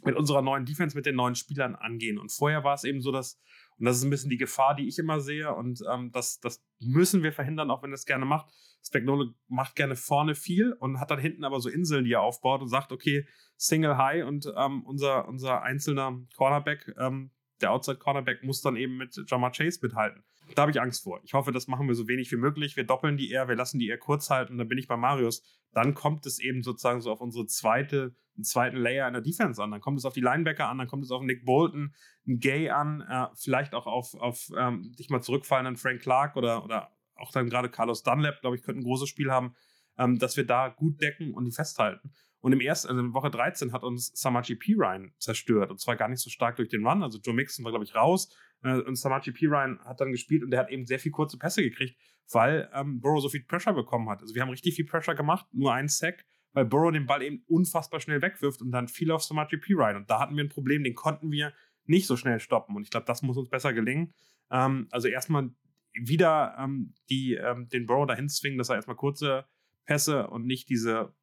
mit 0.04 0.16
unserer 0.16 0.44
neuen 0.44 0.66
Defense, 0.66 0.96
mit 0.96 1.08
den 1.08 1.16
neuen 1.16 1.34
Spielern 1.34 1.76
angehen. 1.76 2.20
Und 2.20 2.32
vorher 2.32 2.64
war 2.64 2.76
es 2.76 2.84
eben 2.84 3.02
so, 3.02 3.12
dass, 3.12 3.42
und 3.78 3.86
das 3.86 3.98
ist 3.98 4.04
ein 4.04 4.12
bisschen 4.12 4.30
die 4.30 4.38
Gefahr, 4.38 4.76
die 4.76 4.88
ich 4.88 5.00
immer 5.00 5.20
sehe, 5.22 5.54
und 5.56 5.82
ähm, 5.92 6.12
das, 6.12 6.40
das 6.40 6.64
müssen 6.80 7.24
wir 7.24 7.34
verhindern, 7.34 7.72
auch 7.72 7.82
wenn 7.82 7.94
es 7.94 8.06
gerne 8.06 8.26
macht. 8.26 8.48
Spagnolo 8.86 9.34
macht 9.48 9.76
gerne 9.76 9.96
vorne 9.96 10.36
viel 10.36 10.74
und 10.74 11.00
hat 11.00 11.10
dann 11.10 11.20
hinten 11.20 11.44
aber 11.44 11.60
so 11.60 11.68
Inseln, 11.68 12.06
die 12.06 12.14
er 12.14 12.22
aufbaut 12.22 12.62
und 12.62 12.68
sagt, 12.68 12.92
okay, 12.92 13.28
Single 13.58 13.98
High 13.98 14.26
und 14.26 14.54
ähm, 14.56 14.84
unser, 14.86 15.28
unser 15.28 15.64
einzelner 15.64 16.22
Cornerback 16.36 16.94
ähm, 17.00 17.32
der 17.62 17.72
Outside 17.72 17.98
Cornerback 17.98 18.44
muss 18.44 18.62
dann 18.62 18.76
eben 18.76 18.98
mit 18.98 19.20
Jamar 19.28 19.52
Chase 19.52 19.80
mithalten. 19.82 20.24
Da 20.56 20.62
habe 20.62 20.72
ich 20.72 20.80
Angst 20.80 21.04
vor. 21.04 21.20
Ich 21.24 21.34
hoffe, 21.34 21.52
das 21.52 21.68
machen 21.68 21.88
wir 21.88 21.96
so 21.96 22.08
wenig 22.08 22.32
wie 22.32 22.38
möglich. 22.38 22.78
Wir 22.78 22.86
doppeln 22.86 23.18
die 23.18 23.32
eher, 23.32 23.48
wir 23.48 23.56
lassen 23.56 23.80
die 23.80 23.88
eher 23.88 23.98
kurz 23.98 24.30
halten 24.30 24.54
und 24.54 24.58
dann 24.60 24.68
bin 24.68 24.78
ich 24.78 24.88
bei 24.88 24.96
Marius. 24.96 25.44
Dann 25.74 25.94
kommt 25.94 26.26
es 26.26 26.40
eben 26.40 26.64
sozusagen 26.64 27.02
so 27.02 27.12
auf 27.12 27.22
unsere 27.22 27.46
zweite, 27.48 28.16
zweiten 28.42 28.78
Layer 28.78 29.08
in 29.08 29.14
der 29.14 29.22
Defense 29.22 29.62
an. 29.62 29.72
Dann 29.72 29.82
kommt 29.82 29.98
es 29.98 30.06
auf 30.06 30.14
die 30.14 30.22
Linebacker 30.22 30.70
an, 30.70 30.78
dann 30.78 30.88
kommt 30.88 31.04
es 31.04 31.12
auf 31.12 31.22
Nick 31.22 31.46
Bolton, 31.46 31.94
Gay 32.26 32.70
an, 32.70 33.02
äh, 33.02 33.28
vielleicht 33.36 33.74
auch 33.74 33.88
auf, 33.88 34.14
auf 34.16 34.48
ähm, 34.58 34.94
dich 34.98 35.10
mal 35.10 35.22
zurückfallenden 35.22 35.76
Frank 35.76 36.02
Clark 36.02 36.36
oder, 36.36 36.64
oder 36.64 36.92
auch 37.16 37.32
dann 37.32 37.50
gerade 37.50 37.70
Carlos 37.70 38.04
Dunlap, 38.04 38.42
glaube 38.42 38.56
ich, 38.56 38.64
könnte 38.64 38.82
ein 38.82 38.84
großes 38.84 39.10
Spiel 39.10 39.32
haben, 39.32 39.56
ähm, 39.98 40.20
dass 40.20 40.38
wir 40.38 40.46
da 40.46 40.70
gut 40.70 41.02
decken 41.02 41.34
und 41.34 41.46
die 41.46 41.52
festhalten. 41.52 42.12
Und 42.40 42.54
im 42.54 42.62
ersten, 42.62 42.90
also 42.90 43.02
in 43.02 43.14
Woche 43.14 43.32
13 43.32 43.74
hat 43.74 43.84
uns 43.84 44.12
Samaji 44.14 44.56
P. 44.56 44.76
Ryan 44.78 45.12
zerstört. 45.18 45.72
Und 45.72 45.80
zwar 45.80 45.96
gar 45.96 46.08
nicht 46.08 46.22
so 46.22 46.30
stark 46.30 46.56
durch 46.58 46.70
den 46.70 46.86
Run. 46.86 47.04
Also 47.04 47.20
Joe 47.20 47.34
Mixon 47.34 47.66
war, 47.66 47.72
glaube 47.72 47.86
ich, 47.86 47.96
raus. 47.96 48.34
Äh, 48.64 48.80
und 48.82 48.96
Samaji 48.96 49.32
P. 49.32 49.48
Ryan 49.48 49.80
hat 49.86 50.00
dann 50.02 50.12
gespielt 50.12 50.44
und 50.44 50.52
der 50.52 50.60
hat 50.60 50.70
eben 50.70 50.86
sehr 50.86 51.00
viel 51.00 51.12
kurze 51.12 51.38
Pässe 51.38 51.62
gekriegt, 51.62 52.00
weil 52.32 52.70
ähm, 52.74 53.00
Burrow 53.02 53.22
so 53.22 53.30
viel 53.30 53.44
Pressure 53.44 53.74
bekommen 53.74 54.10
hat. 54.10 54.22
Also 54.22 54.36
wir 54.36 54.42
haben 54.42 54.50
richtig 54.50 54.76
viel 54.76 54.86
Pressure 54.86 55.16
gemacht, 55.16 55.48
nur 55.52 55.74
einen 55.74 55.88
Sack, 55.88 56.26
weil 56.54 56.66
Burrow 56.66 56.92
den 56.92 57.06
Ball 57.06 57.22
eben 57.22 57.44
unfassbar 57.48 58.00
schnell 58.00 58.22
wegwirft 58.22 58.62
und 58.62 58.72
dann 58.72 58.88
fiel 58.88 59.12
auf 59.12 59.24
Samaji 59.24 59.58
P. 59.58 59.74
Ryan. 59.74 59.98
Und 59.98 60.10
da 60.10 60.20
hatten 60.20 60.36
wir 60.36 60.44
ein 60.44 60.50
Problem, 60.50 60.84
den 60.84 60.96
konnten 60.96 61.32
wir 61.32 61.54
nicht 61.86 62.08
so 62.08 62.18
schnell 62.18 62.40
stoppen. 62.40 62.76
Und 62.76 62.84
ich 62.84 62.90
glaube, 62.90 63.06
das 63.06 63.22
muss 63.22 63.38
uns 63.38 63.50
besser 63.50 63.74
gelingen. 63.74 64.14
Ähm, 64.52 64.88
also 64.92 65.08
erstmal 65.08 65.50
wieder 65.94 66.56
ähm, 66.60 66.94
die, 67.10 67.34
ähm, 67.34 67.68
den 67.70 67.86
Burrow 67.86 68.08
dahin 68.08 68.30
zwingen, 68.30 68.58
dass 68.58 68.70
er 68.70 68.76
erstmal 68.76 68.96
kurze 68.96 69.46
Pässe 69.86 70.28
und 70.28 70.46
nicht 70.46 70.70
diese 70.70 71.14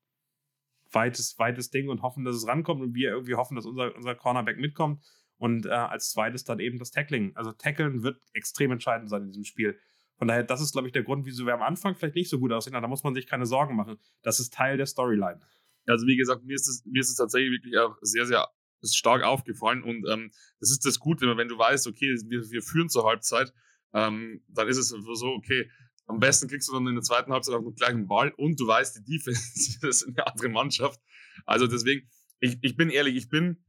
weites, 0.94 1.38
weites 1.38 1.70
Ding 1.70 1.88
und 1.88 2.02
hoffen, 2.02 2.24
dass 2.24 2.36
es 2.36 2.46
rankommt 2.46 2.82
und 2.82 2.94
wir 2.94 3.10
irgendwie 3.10 3.34
hoffen, 3.34 3.56
dass 3.56 3.66
unser, 3.66 3.94
unser 3.94 4.14
Cornerback 4.14 4.58
mitkommt. 4.58 5.02
Und 5.36 5.66
äh, 5.66 5.70
als 5.70 6.10
zweites 6.10 6.44
dann 6.44 6.60
eben 6.60 6.78
das 6.78 6.92
Tackling. 6.92 7.32
Also 7.34 7.52
Tackeln 7.52 8.02
wird 8.02 8.18
extrem 8.32 8.70
entscheidend 8.70 9.10
sein 9.10 9.22
in 9.22 9.28
diesem 9.28 9.44
Spiel. 9.44 9.78
Von 10.16 10.28
daher, 10.28 10.44
das 10.44 10.60
ist, 10.60 10.72
glaube 10.72 10.86
ich, 10.86 10.92
der 10.92 11.02
Grund, 11.02 11.26
wieso 11.26 11.44
wir 11.44 11.54
am 11.54 11.62
Anfang 11.62 11.96
vielleicht 11.96 12.14
nicht 12.14 12.30
so 12.30 12.38
gut 12.38 12.52
aussehen. 12.52 12.72
Da 12.72 12.86
muss 12.86 13.02
man 13.02 13.14
sich 13.14 13.26
keine 13.26 13.46
Sorgen 13.46 13.74
machen. 13.74 13.98
Das 14.22 14.38
ist 14.38 14.54
Teil 14.54 14.76
der 14.76 14.86
Storyline. 14.86 15.40
Also, 15.86 16.06
wie 16.06 16.16
gesagt, 16.16 16.44
mir 16.44 16.54
ist 16.54 16.68
es, 16.68 16.84
mir 16.86 17.00
ist 17.00 17.10
es 17.10 17.16
tatsächlich 17.16 17.50
wirklich 17.50 17.76
auch 17.78 17.96
sehr, 18.00 18.26
sehr 18.26 18.48
stark 18.82 19.22
aufgefallen. 19.24 19.82
Und 19.82 20.06
ähm, 20.08 20.30
das 20.60 20.70
ist 20.70 20.86
das 20.86 20.98
Gute, 21.00 21.36
wenn 21.36 21.48
du 21.48 21.58
weißt, 21.58 21.86
okay, 21.88 22.16
wir, 22.26 22.50
wir 22.50 22.62
führen 22.62 22.88
zur 22.88 23.04
Halbzeit, 23.04 23.52
ähm, 23.92 24.42
dann 24.48 24.68
ist 24.68 24.78
es 24.78 24.88
so, 24.88 25.26
okay, 25.26 25.68
am 26.06 26.20
besten 26.20 26.48
kriegst 26.48 26.68
du 26.68 26.72
dann 26.72 26.86
in 26.86 26.94
der 26.94 27.02
zweiten 27.02 27.32
Halbzeit 27.32 27.54
auch 27.54 27.62
noch 27.62 27.74
gleich 27.74 27.90
einen 27.90 28.06
Ball 28.06 28.32
und 28.36 28.60
du 28.60 28.66
weißt, 28.66 28.96
die 28.96 29.04
Defense 29.04 29.78
ist 29.88 30.06
eine 30.06 30.26
andere 30.26 30.48
Mannschaft. 30.48 31.00
Also 31.46 31.66
deswegen, 31.66 32.08
ich, 32.40 32.58
ich 32.62 32.76
bin 32.76 32.90
ehrlich, 32.90 33.16
ich 33.16 33.28
bin, 33.28 33.64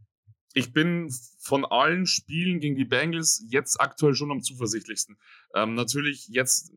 ich 0.54 0.74
bin 0.74 1.10
von 1.40 1.66
allen 1.66 2.06
Spielen 2.06 2.60
gegen 2.60 2.76
die 2.76 2.86
Bengals 2.86 3.46
jetzt 3.50 3.80
aktuell 3.80 4.16
schon 4.16 4.32
am 4.32 4.42
zuversichtlichsten. 4.42 5.18
Ähm, 5.54 5.76
natürlich 5.76 6.28
jetzt, 6.28 6.74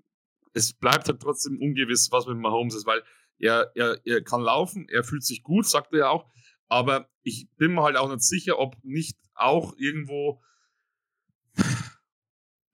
es 0.53 0.73
bleibt 0.73 1.09
halt 1.09 1.21
trotzdem 1.21 1.61
ungewiss, 1.61 2.11
was 2.11 2.27
mit 2.27 2.39
Mahomes 2.39 2.75
ist, 2.75 2.87
weil 2.87 3.03
er, 3.39 3.71
er, 3.75 4.01
er 4.05 4.23
kann 4.23 4.41
laufen, 4.41 4.89
er 4.89 5.05
fühlt 5.05 5.25
sich 5.25 5.43
gut, 5.43 5.67
sagt 5.67 5.93
er 5.93 5.99
ja 5.99 6.09
auch, 6.09 6.31
aber 6.69 7.09
ich 7.23 7.49
bin 7.57 7.75
mir 7.75 7.83
halt 7.83 7.97
auch 7.97 8.11
nicht 8.11 8.23
sicher, 8.23 8.59
ob 8.59 8.77
nicht 8.83 9.17
auch 9.35 9.75
irgendwo 9.77 10.43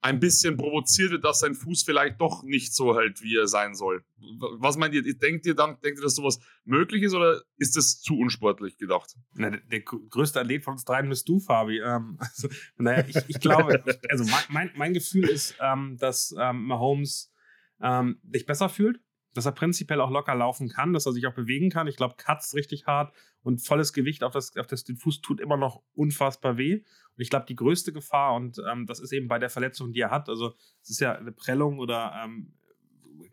ein 0.05 0.19
bisschen 0.19 0.55
provoziert 0.55 1.09
wird, 1.09 1.25
dass 1.25 1.39
sein 1.39 1.55
Fuß 1.55 1.81
vielleicht 1.81 2.21
doch 2.21 2.43
nicht 2.43 2.75
so 2.75 2.95
hält, 2.95 3.23
wie 3.23 3.37
er 3.37 3.47
sein 3.47 3.73
soll. 3.73 4.05
Was 4.59 4.77
meint 4.77 4.93
ihr? 4.93 5.01
Denkt 5.17 5.47
ihr 5.47 5.55
dann, 5.55 5.81
denkt 5.81 5.97
ihr, 5.97 6.03
dass 6.03 6.13
sowas 6.13 6.39
möglich 6.63 7.01
ist 7.01 7.15
oder 7.15 7.41
ist 7.57 7.75
das 7.75 8.01
zu 8.01 8.15
unsportlich 8.15 8.77
gedacht? 8.77 9.15
Na, 9.33 9.49
der, 9.49 9.61
der, 9.61 9.81
größte 9.81 10.39
Athlet 10.39 10.63
von 10.63 10.73
uns 10.73 10.85
dreien 10.85 11.09
bist 11.09 11.27
du, 11.27 11.39
Fabi. 11.39 11.79
Ähm, 11.79 12.17
also, 12.19 12.49
naja, 12.77 13.03
ich, 13.07 13.15
ich 13.27 13.39
glaube, 13.39 13.83
also 14.07 14.25
mein, 14.49 14.69
mein, 14.75 14.93
Gefühl 14.93 15.27
ist, 15.27 15.55
ähm, 15.59 15.97
dass 15.99 16.35
ähm, 16.39 16.65
Mahomes 16.65 17.33
ähm, 17.81 18.19
sich 18.31 18.45
besser 18.45 18.69
fühlt, 18.69 18.99
dass 19.35 19.45
er 19.45 19.51
prinzipiell 19.51 19.99
auch 20.01 20.09
locker 20.09 20.33
laufen 20.33 20.69
kann, 20.69 20.93
dass 20.93 21.05
er 21.05 21.11
sich 21.11 21.27
auch 21.27 21.33
bewegen 21.33 21.69
kann. 21.69 21.87
Ich 21.87 21.97
glaube, 21.97 22.15
Cuts 22.17 22.55
richtig 22.55 22.87
hart 22.87 23.13
und 23.43 23.59
volles 23.59 23.91
Gewicht 23.91 24.23
auf, 24.23 24.31
das, 24.33 24.55
auf 24.55 24.65
das, 24.65 24.85
den 24.85 24.95
Fuß 24.95 25.21
tut 25.21 25.41
immer 25.41 25.57
noch 25.57 25.83
unfassbar 25.93 26.57
weh. 26.57 26.75
Und 26.75 27.21
ich 27.21 27.29
glaube, 27.29 27.45
die 27.45 27.55
größte 27.55 27.91
Gefahr, 27.91 28.33
und 28.33 28.57
ähm, 28.71 28.85
das 28.85 28.99
ist 28.99 29.11
eben 29.11 29.27
bei 29.27 29.37
der 29.37 29.49
Verletzung, 29.49 29.91
die 29.91 29.99
er 29.99 30.09
hat, 30.09 30.29
also 30.29 30.55
es 30.81 30.89
ist 30.89 31.01
ja 31.01 31.13
eine 31.13 31.33
Prellung 31.33 31.79
oder 31.79 32.13
ähm, 32.23 32.53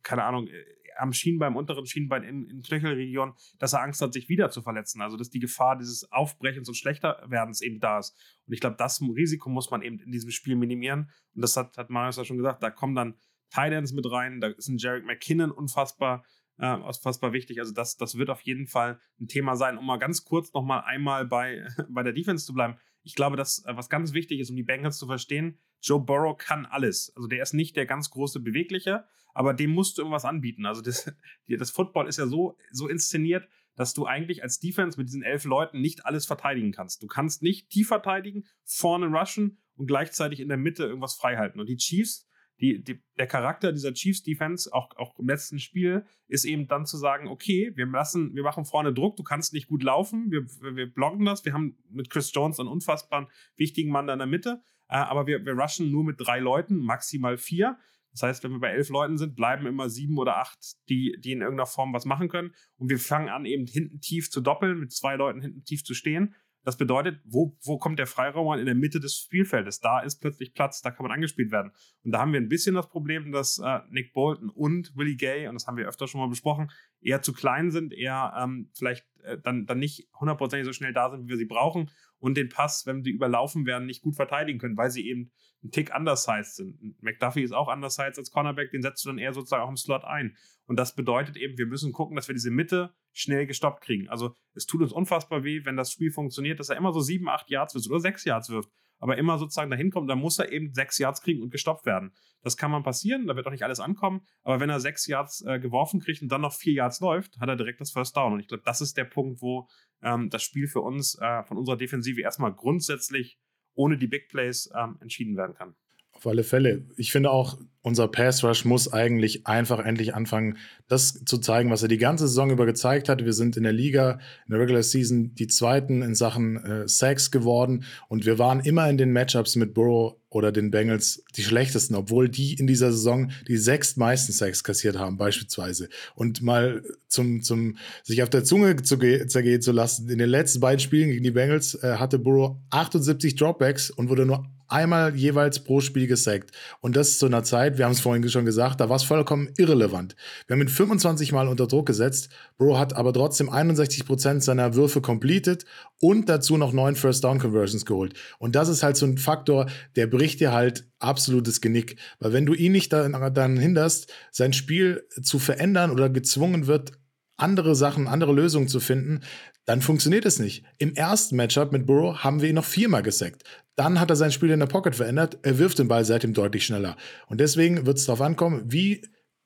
keine 0.03 0.25
Ahnung, 0.25 0.49
äh, 0.49 0.65
am 0.99 1.13
Schienbein, 1.13 1.55
unteren 1.55 1.87
Schienbein 1.87 2.23
in, 2.23 2.45
in 2.49 2.63
Knöchelregion, 2.63 3.35
dass 3.59 3.73
er 3.73 3.83
Angst 3.83 4.03
hat, 4.03 4.13
sich 4.13 4.29
wieder 4.29 4.51
zu 4.51 4.61
verletzen. 4.61 5.01
Also 5.01 5.17
dass 5.17 5.31
die 5.31 5.41
Gefahr 5.41 5.79
dieses 5.79 6.11
Aufbrechens 6.13 6.69
und 6.69 6.75
Schlechterwerdens 6.75 7.63
eben 7.63 7.81
da 7.81 7.99
ist. 7.99 8.17
Und 8.47 8.55
ich 8.55 8.61
glaube, 8.61 8.77
das 8.77 9.01
Risiko 9.01 9.49
muss 9.49 9.71
man 9.71 9.83
eben 9.83 9.99
in 10.01 10.13
diesem 10.13 10.31
Spiel 10.31 10.57
minimieren. 10.57 11.11
Und 11.35 11.43
das 11.43 11.57
hat, 11.57 11.77
hat 11.79 11.91
Marius 11.91 12.17
ja 12.17 12.25
schon 12.25 12.37
gesagt, 12.37 12.63
da 12.63 12.71
kommen 12.71 12.95
dann 12.95 13.15
Titans 13.53 13.93
mit 13.93 14.11
rein, 14.11 14.41
da 14.41 14.49
ist 14.49 14.69
ein 14.69 14.79
Jarek 14.79 15.05
McKinnon 15.05 15.51
unfassbar 15.51 16.25
äh, 16.59 16.75
unfassbar 16.75 17.33
wichtig. 17.33 17.59
Also 17.59 17.73
das, 17.73 17.97
das 17.97 18.17
wird 18.17 18.31
auf 18.31 18.41
jeden 18.43 18.67
Fall 18.67 19.01
ein 19.21 19.27
Thema 19.27 19.57
sein. 19.57 19.79
Um 19.79 19.87
mal 19.87 19.99
ganz 19.99 20.25
kurz 20.25 20.53
noch 20.53 20.63
mal 20.63 20.81
einmal 20.81 21.27
bei, 21.27 21.67
bei 21.89 22.03
der 22.03 22.13
Defense 22.13 22.47
zu 22.47 22.55
bleiben. 22.55 22.77
Ich 23.03 23.15
glaube, 23.15 23.37
dass 23.37 23.65
äh, 23.65 23.77
was 23.77 23.89
ganz 23.89 24.13
wichtig 24.13 24.41
ist, 24.41 24.51
um 24.51 24.57
die 24.57 24.63
Bengals 24.63 24.99
zu 24.99 25.07
verstehen, 25.07 25.59
Joe 25.83 26.01
Burrow 26.01 26.37
kann 26.37 26.67
alles. 26.67 27.13
Also 27.17 27.29
der 27.29 27.43
ist 27.43 27.53
nicht 27.53 27.77
der 27.77 27.87
ganz 27.87 28.11
große 28.11 28.41
Bewegliche, 28.41 29.05
aber 29.35 29.55
dem 29.55 29.71
musst 29.71 29.99
du 29.99 30.03
irgendwas 30.03 30.25
anbieten. 30.25 30.67
Also 30.67 30.83
das, 30.83 31.13
das 31.49 31.71
Football 31.71 32.07
ist 32.07 32.19
ja 32.19 32.27
so, 32.27 32.57
so 32.71 32.89
inszeniert, 32.89 33.49
dass 33.75 33.95
du 33.95 34.07
eigentlich 34.07 34.43
als 34.43 34.61
Defense 34.61 34.99
mit 34.99 35.09
diesen 35.09 35.23
elf 35.23 35.45
Leuten 35.45 35.81
nicht 35.81 36.05
alles 36.05 36.27
verteidigen 36.27 36.73
kannst. 36.73 37.03
Du 37.03 37.07
kannst 37.07 37.43
nicht 37.43 37.71
tief 37.71 37.89
verteidigen, 37.89 38.45
vorne 38.65 39.07
rushen 39.07 39.59
und 39.77 39.87
gleichzeitig 39.87 40.41
in 40.41 40.49
der 40.49 40.59
Mitte 40.59 40.85
irgendwas 40.85 41.15
freihalten. 41.15 41.59
Und 41.59 41.69
die 41.69 41.79
Chiefs 41.79 42.29
die, 42.63 42.83
die, 42.83 43.03
der 43.19 43.27
Charakter 43.27 43.73
dieser 43.73 43.93
Chiefs 43.93 44.23
Defense, 44.23 44.73
auch, 44.73 44.97
auch 44.97 45.19
im 45.19 45.27
letzten 45.27 45.59
Spiel, 45.59 46.07
ist 46.29 46.45
eben 46.45 46.69
dann 46.69 46.87
zu 46.87 46.97
sagen, 46.97 47.27
okay, 47.27 47.73
wir 47.75 47.87
lassen, 47.87 48.35
wir 48.35 48.45
machen 48.45 48.65
vorne 48.65 48.95
Druck, 48.95 49.17
du 49.17 49.25
kannst 49.25 49.53
nicht 49.53 49.67
gut 49.67 49.83
laufen, 49.83 50.31
wir, 50.31 50.47
wir 50.77 50.87
blocken 50.87 51.25
das, 51.25 51.45
wir 51.45 51.55
haben 51.55 51.77
mit 51.91 52.09
Chris 52.09 52.33
Jones 52.33 52.61
einen 52.61 52.69
unfassbaren 52.69 53.27
wichtigen 53.57 53.91
Mann 53.91 54.07
da 54.07 54.13
in 54.13 54.21
der 54.21 54.29
Mitte, 54.29 54.63
äh, 54.89 54.95
aber 54.95 55.27
wir, 55.27 55.45
wir 55.45 55.55
rushen 55.55 55.91
nur 55.91 56.05
mit 56.05 56.17
drei 56.21 56.39
Leuten, 56.39 56.77
maximal 56.77 57.37
vier. 57.37 57.79
Das 58.13 58.23
heißt, 58.23 58.45
wenn 58.45 58.53
wir 58.53 58.61
bei 58.61 58.71
elf 58.71 58.91
Leuten 58.91 59.19
sind, 59.19 59.35
bleiben 59.35 59.67
immer 59.67 59.89
sieben 59.89 60.19
oder 60.19 60.37
acht, 60.37 60.59
die, 60.89 61.17
die 61.19 61.33
in 61.33 61.41
irgendeiner 61.41 61.67
Form 61.67 61.93
was 61.93 62.05
machen 62.05 62.29
können. 62.29 62.55
Und 62.77 62.91
wir 62.91 62.99
fangen 62.99 63.31
an, 63.31 63.47
eben 63.47 63.67
hinten 63.67 64.01
tief 64.01 64.31
zu 64.31 64.41
doppeln, 64.41 64.79
mit 64.79 64.93
zwei 64.93 65.17
Leuten 65.17 65.41
hinten 65.41 65.65
tief 65.65 65.83
zu 65.83 65.95
stehen. 65.95 66.35
Das 66.65 66.77
bedeutet, 66.77 67.21
wo, 67.25 67.57
wo 67.65 67.79
kommt 67.79 67.99
der 67.99 68.07
Freiraum 68.07 68.59
in 68.59 68.67
der 68.67 68.75
Mitte 68.75 69.01
des 69.01 69.17
Spielfeldes? 69.17 69.81
Da 69.81 70.01
ist 70.01 70.21
plötzlich 70.21 70.55
Platz, 70.55 70.81
da 70.81 70.91
kann 70.91 71.05
man 71.05 71.13
angespielt 71.13 71.51
werden. 71.51 71.73
Und 72.05 72.13
da 72.13 72.21
haben 72.21 72.33
wir 72.33 72.41
ein 72.41 72.49
bisschen 72.49 72.75
das 72.75 72.89
Problem, 72.89 73.33
dass 73.33 73.59
äh, 73.59 73.81
Nick 73.91 74.13
Bolton 74.13 74.51
und 74.51 74.97
Willie 74.97 75.17
Gay, 75.17 75.49
und 75.49 75.55
das 75.55 75.67
haben 75.67 75.77
wir 75.77 75.89
öfter 75.89 76.07
schon 76.07 76.21
mal 76.21 76.29
besprochen, 76.29 76.71
eher 77.03 77.23
zu 77.23 77.33
klein 77.33 77.71
sind, 77.71 77.93
eher 77.93 78.35
ähm, 78.39 78.71
vielleicht 78.75 79.07
äh, 79.23 79.39
dann, 79.39 79.67
dann 79.67 79.79
nicht 79.79 80.09
hundertprozentig 80.19 80.67
so 80.67 80.73
schnell 80.73 80.93
da 80.93 81.11
sind, 81.11 81.25
wie 81.25 81.31
wir 81.31 81.37
sie 81.37 81.47
brauchen 81.47 81.91
und 82.19 82.37
den 82.37 82.49
Pass, 82.49 82.87
wenn 82.87 83.03
sie 83.03 83.11
überlaufen 83.11 83.67
werden, 83.67 83.87
nicht 83.87 84.03
gut 84.03 84.17
verteidigen 84.17 84.59
können, 84.59 84.77
weil 84.77 84.91
sie 84.91 85.07
eben 85.09 85.33
einen 85.63 85.73
Tick 85.73 85.95
undersized 85.95 86.55
sind. 86.55 87.03
McDuffie 87.03 87.43
ist 87.43 87.53
auch 87.53 87.73
undersized 87.73 88.19
als 88.19 88.31
Cornerback, 88.31 88.71
den 88.71 88.83
setzt 88.83 89.05
du 89.05 89.11
dann 89.11 89.19
eher 89.19 89.33
sozusagen 89.33 89.63
auch 89.63 89.69
im 89.69 89.77
Slot 89.77 90.05
ein. 90.05 90.37
Und 90.67 90.77
das 90.77 90.95
bedeutet 90.95 91.37
eben, 91.37 91.59
wir 91.59 91.67
müssen 91.67 91.93
gucken, 91.93 92.17
dass 92.17 92.29
wir 92.29 92.35
diese 92.35 92.51
Mitte 92.51 92.95
schnell 93.13 93.47
gestoppt 93.47 93.83
kriegen. 93.83 94.09
Also 94.09 94.35
es 94.55 94.67
tut 94.67 94.83
uns 94.83 94.93
unfassbar 94.93 95.45
weh, 95.45 95.65
wenn 95.65 95.77
das 95.77 95.93
Spiel 95.93 96.11
funktioniert, 96.11 96.61
dass 96.61 96.69
er 96.69 96.77
immer 96.77 96.93
so 96.93 97.01
sieben, 97.01 97.29
acht 97.29 97.51
Yards 97.51 97.75
wirft 97.75 97.91
oder 97.91 98.01
sechs 98.01 98.25
Yards 98.25 98.51
wirft, 98.51 98.71
aber 99.03 99.19
immer 99.19 99.37
sozusagen 99.37 99.69
dahin 99.69 99.91
kommt, 99.91 100.09
dann 100.09 100.21
muss 100.21 100.39
er 100.39 100.53
eben 100.53 100.73
sechs 100.73 100.97
Yards 100.97 101.23
kriegen 101.23 101.43
und 101.43 101.51
gestoppt 101.51 101.87
werden. 101.87 102.13
Das 102.43 102.57
kann 102.57 102.71
man 102.71 102.85
passieren, 102.85 103.27
da 103.27 103.35
wird 103.35 103.45
auch 103.49 103.51
nicht 103.51 103.65
alles 103.65 103.81
ankommen, 103.81 104.21
aber 104.45 104.61
wenn 104.61 104.71
er 104.71 104.79
sechs 104.79 105.09
Yards 105.09 105.45
äh, 105.45 105.59
geworfen 105.59 105.99
kriegt 105.99 106.23
und 106.23 106.31
dann 106.31 106.41
noch 106.41 106.55
vier 106.55 106.75
Yards 106.75 107.01
läuft, 107.01 107.41
hat 107.41 107.49
er 107.49 107.57
direkt 107.57 107.81
das 107.81 107.91
First 107.91 108.17
Down. 108.17 108.33
Und 108.33 108.39
ich 108.39 108.47
glaube, 108.47 108.63
das 108.65 108.81
ist 108.81 108.97
der 108.97 109.05
Punkt, 109.05 109.43
wo 109.43 109.67
ähm, 110.03 110.31
das 110.31 110.45
Spiel 110.45 110.69
für 110.69 110.83
uns 110.83 111.19
äh, 111.21 111.43
von 111.43 111.59
unserer 111.59 111.77
Defensive 111.77 112.21
erstmal 112.21 112.55
grundsätzlich 112.55 113.41
ohne 113.75 113.99
die 113.99 114.07
Big 114.07 114.29
Plays 114.29 114.71
ähm, 114.79 114.99
entschieden 115.01 115.37
werden 115.37 115.57
kann. 115.57 115.75
Auf 116.13 116.25
alle 116.29 116.45
Fälle. 116.45 116.87
Ich 116.97 117.11
finde 117.11 117.33
auch, 117.33 117.59
unser 117.83 118.09
Pass 118.09 118.43
Rush 118.45 118.65
muss 118.65 118.93
eigentlich 118.93 119.47
einfach 119.47 119.85
endlich 119.85 120.15
anfangen, 120.15 120.57
das 120.89 121.25
zu 121.25 121.39
zeigen, 121.39 121.71
was 121.71 121.83
er 121.83 121.89
die 121.89 121.99
ganze 121.99 122.29
Saison 122.29 122.51
über 122.51 122.65
gezeigt 122.65 123.09
hat. 123.09 123.25
Wir 123.25 123.33
sind 123.33 123.57
in 123.57 123.65
der 123.65 123.73
Liga, 123.73 124.21
in 124.47 124.53
der 124.53 124.61
Regular 124.61 124.83
Season, 124.83 125.35
die 125.35 125.49
Zweiten 125.49 126.03
in 126.03 126.15
Sachen 126.15 126.57
äh, 126.65 126.89
Sacks 126.89 127.31
geworden 127.31 127.85
und 128.09 128.25
wir 128.25 128.39
waren 128.39 128.61
immer 128.61 128.89
in 128.89 128.99
den 128.99 129.13
Matchups 129.13 129.57
mit 129.57 129.75
Burrow 129.75 130.17
oder 130.35 130.51
den 130.51 130.71
Bengals 130.71 131.25
die 131.37 131.43
schlechtesten, 131.43 131.95
obwohl 131.95 132.29
die 132.29 132.55
in 132.55 132.67
dieser 132.67 132.91
Saison 132.93 133.31
die 133.49 133.57
sechs 133.57 133.97
meisten 133.97 134.33
Sacks 134.33 134.65
kassiert 134.65 134.97
haben, 134.97 135.19
beispielsweise. 135.19 135.89
Und 136.15 136.41
mal 136.41 136.83
zum, 137.09 137.43
zum 137.43 137.77
sich 138.03 138.23
auf 138.23 138.31
der 138.31 138.45
Zunge 138.45 138.77
zu 138.77 138.97
zergehen 138.99 139.61
zu 139.61 139.73
lassen, 139.73 140.09
in 140.09 140.19
den 140.19 140.31
letzten 140.31 140.61
beiden 140.61 140.81
Spielen 140.81 141.11
gegen 141.11 141.25
die 141.25 141.31
Bengals 141.31 141.75
äh, 141.83 141.97
hatte 141.97 142.19
Burrow 142.19 142.57
78 142.71 143.35
Dropbacks 143.37 143.91
und 143.91 144.09
wurde 144.09 144.25
nur 144.25 144.47
einmal 144.73 145.15
jeweils 145.15 145.63
pro 145.63 145.81
Spiel 145.81 146.07
gesackt. 146.07 146.51
Und 146.81 146.97
das 146.97 147.19
zu 147.19 147.27
einer 147.27 147.45
Zeit, 147.45 147.79
wir 147.79 147.85
haben 147.85 147.93
es 147.93 148.01
vorhin 148.01 148.29
schon 148.29 148.45
gesagt, 148.45 148.81
da 148.81 148.89
war 148.89 148.97
es 148.97 149.03
vollkommen 149.03 149.51
irrelevant. 149.57 150.17
Wir 150.47 150.55
haben 150.55 150.63
ihn 150.63 150.69
25 150.69 151.33
Mal 151.33 151.49
unter 151.49 151.67
Druck 151.67 151.87
gesetzt. 151.87 152.31
Bro 152.59 152.79
hat 152.79 152.97
aber 152.97 153.13
trotzdem 153.13 153.51
61% 153.51 154.41
seiner 154.41 154.75
Würfe 154.75 155.01
completed 155.01 155.65
und 156.01 156.29
dazu 156.29 156.57
noch 156.57 156.73
neun 156.73 156.97
First 156.97 157.25
Down 157.25 157.39
Conversions 157.39 157.87
geholt. 157.87 158.15
Und 158.39 158.55
das 158.55 158.69
ist 158.69 158.83
halt 158.83 158.97
so 158.97 159.07
ein 159.07 159.19
Faktor, 159.19 159.67
der 159.97 160.07
bricht 160.07 160.41
dir 160.41 160.53
halt 160.53 160.85
absolutes 160.99 161.61
Genick. 161.61 161.97
Weil 162.19 162.33
wenn 162.33 162.47
du 162.47 162.55
ihn 162.55 162.73
nicht 162.73 162.93
dann, 162.93 163.13
dann 163.35 163.57
hinderst, 163.57 164.13
sein 164.31 164.53
Spiel 164.53 165.07
zu 165.23 165.39
verändern 165.39 165.91
oder 165.91 166.09
gezwungen 166.09 166.67
wird, 166.67 166.93
andere 167.37 167.75
Sachen, 167.75 168.07
andere 168.07 168.33
Lösungen 168.33 168.69
zu 168.69 168.81
finden, 168.81 169.21
dann 169.65 169.81
funktioniert 169.81 170.25
es 170.27 170.39
nicht. 170.39 170.65
Im 170.79 170.95
ersten 170.95 171.37
Matchup 171.37 171.73
mit 171.73 171.87
Burrow 171.87 172.17
haben 172.17 172.43
wir 172.43 172.49
ihn 172.49 172.57
noch 172.57 172.65
viermal 172.65 173.03
gesackt. 173.03 173.45
Dann 173.77 174.01
hat 174.01 174.11
er 174.11 174.17
sein 174.17 174.33
Spiel 174.33 174.51
in 174.51 174.61
der 174.61 174.67
Pocket 174.67 174.95
verändert. 174.95 175.39
Er 175.43 175.59
wirft 175.59 175.79
den 175.79 175.89
Ball 175.89 176.05
seitdem 176.05 176.35
deutlich 176.35 176.67
schneller. 176.67 176.97
Und 177.29 177.41
deswegen 177.41 177.87
wird 177.87 177.99
es 177.99 178.07
darauf 178.07 178.21
ankommen, 178.21 178.63
wie 178.67 179.03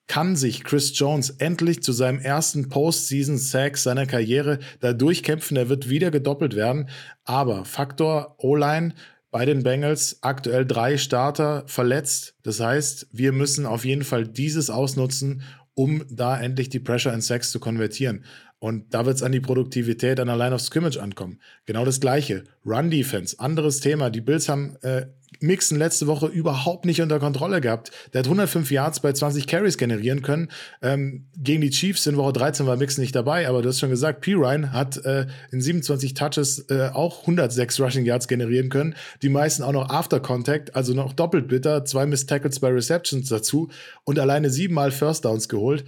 kann 0.09 0.37
sich 0.37 0.65
Chris 0.65 0.97
Jones 0.99 1.31
endlich 1.31 1.83
zu 1.83 1.93
seinem 1.93 2.21
ersten 2.21 2.69
Postseason-Sack 2.69 3.77
seiner 3.77 4.07
Karriere 4.07 4.61
da 4.81 4.93
durchkämpfen. 4.93 5.57
Er 5.57 5.69
wird 5.69 5.89
wieder 5.89 6.11
gedoppelt 6.11 6.55
werden. 6.55 6.89
Aber 7.25 7.65
Faktor 7.65 8.37
O-Line 8.39 8.95
bei 9.31 9.45
den 9.45 9.65
Bengals 9.65 10.19
aktuell 10.23 10.65
drei 10.65 10.97
Starter 10.97 11.65
verletzt. 11.67 12.37
Das 12.43 12.61
heißt, 12.61 13.09
wir 13.13 13.33
müssen 13.33 13.67
auf 13.67 13.85
jeden 13.85 14.05
Fall 14.05 14.27
dieses 14.27 14.71
ausnutzen, 14.71 15.43
um 15.75 16.05
da 16.09 16.41
endlich 16.41 16.71
die 16.71 16.81
Pressure 16.81 17.13
in 17.13 17.21
Sacks 17.21 17.51
zu 17.51 17.61
konvertieren. 17.61 18.25
Und 18.59 18.95
da 18.95 19.05
wird 19.05 19.17
es 19.17 19.23
an 19.23 19.33
die 19.33 19.41
Produktivität 19.41 20.19
an 20.19 20.29
der 20.29 20.37
Line 20.37 20.55
of 20.55 20.63
Scrimmage 20.63 20.97
ankommen. 20.97 21.41
Genau 21.67 21.85
das 21.85 22.01
Gleiche. 22.01 22.45
Run 22.65 22.91
Defense, 22.91 23.39
anderes 23.39 23.81
Thema. 23.81 24.09
Die 24.09 24.23
Bills 24.23 24.49
haben 24.49 24.77
äh, 24.83 25.07
Mixon 25.41 25.79
letzte 25.79 26.07
Woche 26.07 26.27
überhaupt 26.27 26.87
nicht 26.87 27.03
unter 27.03 27.19
Kontrolle 27.19 27.61
gehabt. 27.61 27.91
Der 28.13 28.21
hat 28.21 28.27
105 28.27 28.71
Yards 28.71 29.01
bei 29.01 29.13
20 29.13 29.47
Carries 29.47 29.77
generieren 29.77 30.23
können. 30.23 30.49
Ähm, 30.81 31.27
gegen 31.37 31.61
die 31.61 31.71
Chiefs 31.71 32.07
in 32.07 32.17
Woche 32.17 32.33
13 32.33 32.67
war 32.67 32.77
Mixon 32.77 33.03
nicht 33.03 33.15
dabei, 33.15 33.47
aber 33.47 33.61
du 33.61 33.69
hast 33.69 33.81
schon 33.81 33.91
gesagt, 33.91 34.23
P. 34.23 34.33
Ryan 34.35 34.73
hat 34.73 35.05
äh, 35.05 35.27
in 35.53 35.61
27 35.61 36.15
Touches 36.15 36.67
äh, 36.71 36.91
auch 36.93 37.23
106 37.23 37.79
Rushing 37.81 38.07
Yards 38.07 38.29
generieren 38.29 38.71
können. 38.71 38.95
Die 39.21 39.29
meisten 39.29 39.63
auch 39.63 39.73
noch 39.73 39.91
After 39.91 40.21
Contact, 40.21 40.75
also 40.75 40.95
noch 40.95 41.13
doppelt 41.13 41.49
bitter. 41.49 41.85
Zwei 41.85 42.07
Missed 42.07 42.29
Tackles 42.29 42.61
bei 42.61 42.69
Receptions 42.69 43.29
dazu 43.29 43.69
und 44.05 44.19
alleine 44.19 44.49
siebenmal 44.49 44.91
First 44.91 45.25
Downs 45.27 45.49
geholt 45.49 45.85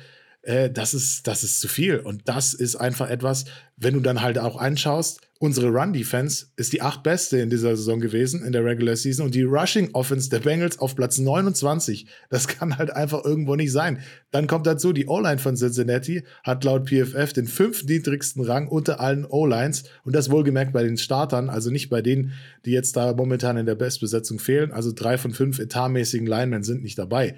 äh, 0.49 0.71
das, 0.71 0.95
ist, 0.95 1.27
das 1.27 1.45
ist 1.45 1.61
zu 1.61 1.69
viel. 1.69 1.99
Und 1.99 2.23
das 2.27 2.55
ist 2.55 2.77
einfach 2.77 3.11
etwas, 3.11 3.45
wenn 3.77 3.93
du 3.93 4.01
dann 4.01 4.23
halt 4.23 4.39
auch 4.39 4.57
anschaust, 4.57 5.21
unsere 5.39 5.69
Run-Defense 5.69 6.47
ist 6.57 6.73
die 6.73 6.81
acht 6.81 7.03
beste 7.03 7.39
in 7.39 7.51
dieser 7.51 7.77
Saison 7.77 8.01
gewesen, 8.01 8.43
in 8.43 8.53
der 8.53 8.65
Regular 8.65 8.97
Season. 8.97 9.27
Und 9.27 9.35
die 9.35 9.43
Rushing-Offense 9.43 10.31
der 10.31 10.41
Bengals 10.41 10.79
auf 10.79 10.97
Platz 10.97 11.19
29. 11.19 12.07
Das 12.31 12.49
kann 12.49 12.79
halt 12.79 12.91
einfach 12.91 13.27
irgendwo 13.27 13.57
nicht 13.57 13.73
sein. 13.73 14.01
Dann 14.31 14.47
kommt 14.47 14.67
dazu, 14.67 14.95
die 14.95 15.07
O-Line 15.07 15.39
von 15.39 15.55
Cincinnati 15.55 16.25
hat 16.43 16.65
laut 16.65 16.89
PFF 16.89 17.35
den 17.35 17.47
fünftniedrigsten 17.47 18.43
Rang 18.43 18.69
unter 18.69 19.01
allen 19.01 19.27
O-Lines. 19.27 19.85
Und 20.03 20.17
das 20.17 20.31
wohlgemerkt 20.31 20.73
bei 20.73 20.83
den 20.83 20.97
Startern, 20.97 21.51
also 21.51 21.71
nicht 21.71 21.91
bei 21.91 22.01
denen, 22.01 22.33
die 22.65 22.73
jetzt 22.73 22.97
da 22.97 23.13
momentan 23.13 23.59
in 23.59 23.67
der 23.67 23.75
Bestbesetzung 23.75 24.39
fehlen. 24.39 24.73
Also 24.73 24.93
drei 24.95 25.19
von 25.19 25.35
fünf 25.35 25.59
etatmäßigen 25.59 26.27
Linemen 26.27 26.63
sind 26.63 26.83
nicht 26.83 26.99
dabei. 26.99 27.37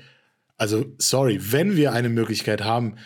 Also, 0.60 0.84
sorry, 0.98 1.38
wenn 1.40 1.74
wir 1.74 1.94
eine 1.94 2.10
Möglichkeit 2.10 2.62
haben, 2.62 2.96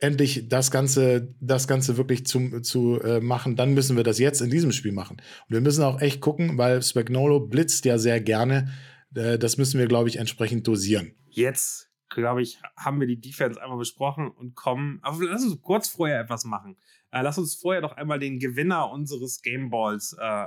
endlich 0.00 0.48
das 0.48 0.70
Ganze, 0.70 1.34
das 1.42 1.68
Ganze 1.68 1.98
wirklich 1.98 2.24
zu, 2.24 2.62
zu 2.62 2.98
äh, 3.02 3.20
machen, 3.20 3.54
dann 3.54 3.74
müssen 3.74 3.98
wir 3.98 4.02
das 4.02 4.18
jetzt 4.18 4.40
in 4.40 4.48
diesem 4.48 4.72
Spiel 4.72 4.92
machen. 4.92 5.18
Und 5.18 5.52
wir 5.52 5.60
müssen 5.60 5.84
auch 5.84 6.00
echt 6.00 6.22
gucken, 6.22 6.56
weil 6.56 6.82
Spagnolo 6.82 7.40
blitzt 7.40 7.84
ja 7.84 7.98
sehr 7.98 8.22
gerne. 8.22 8.72
Äh, 9.14 9.38
das 9.38 9.58
müssen 9.58 9.78
wir, 9.78 9.88
glaube 9.88 10.08
ich, 10.08 10.16
entsprechend 10.16 10.66
dosieren. 10.66 11.14
Jetzt, 11.28 11.90
glaube 12.08 12.40
ich, 12.40 12.62
haben 12.78 12.98
wir 12.98 13.06
die 13.06 13.20
Defense 13.20 13.62
einmal 13.62 13.76
besprochen 13.76 14.30
und 14.30 14.54
kommen. 14.54 14.98
Aber 15.02 15.22
lass 15.22 15.44
uns 15.44 15.60
kurz 15.60 15.90
vorher 15.90 16.18
etwas 16.18 16.46
machen. 16.46 16.78
Äh, 17.10 17.20
lass 17.20 17.36
uns 17.36 17.56
vorher 17.56 17.82
doch 17.82 17.92
einmal 17.92 18.20
den 18.20 18.38
Gewinner 18.38 18.90
unseres 18.90 19.42
Gameballs 19.42 20.16
äh, 20.18 20.46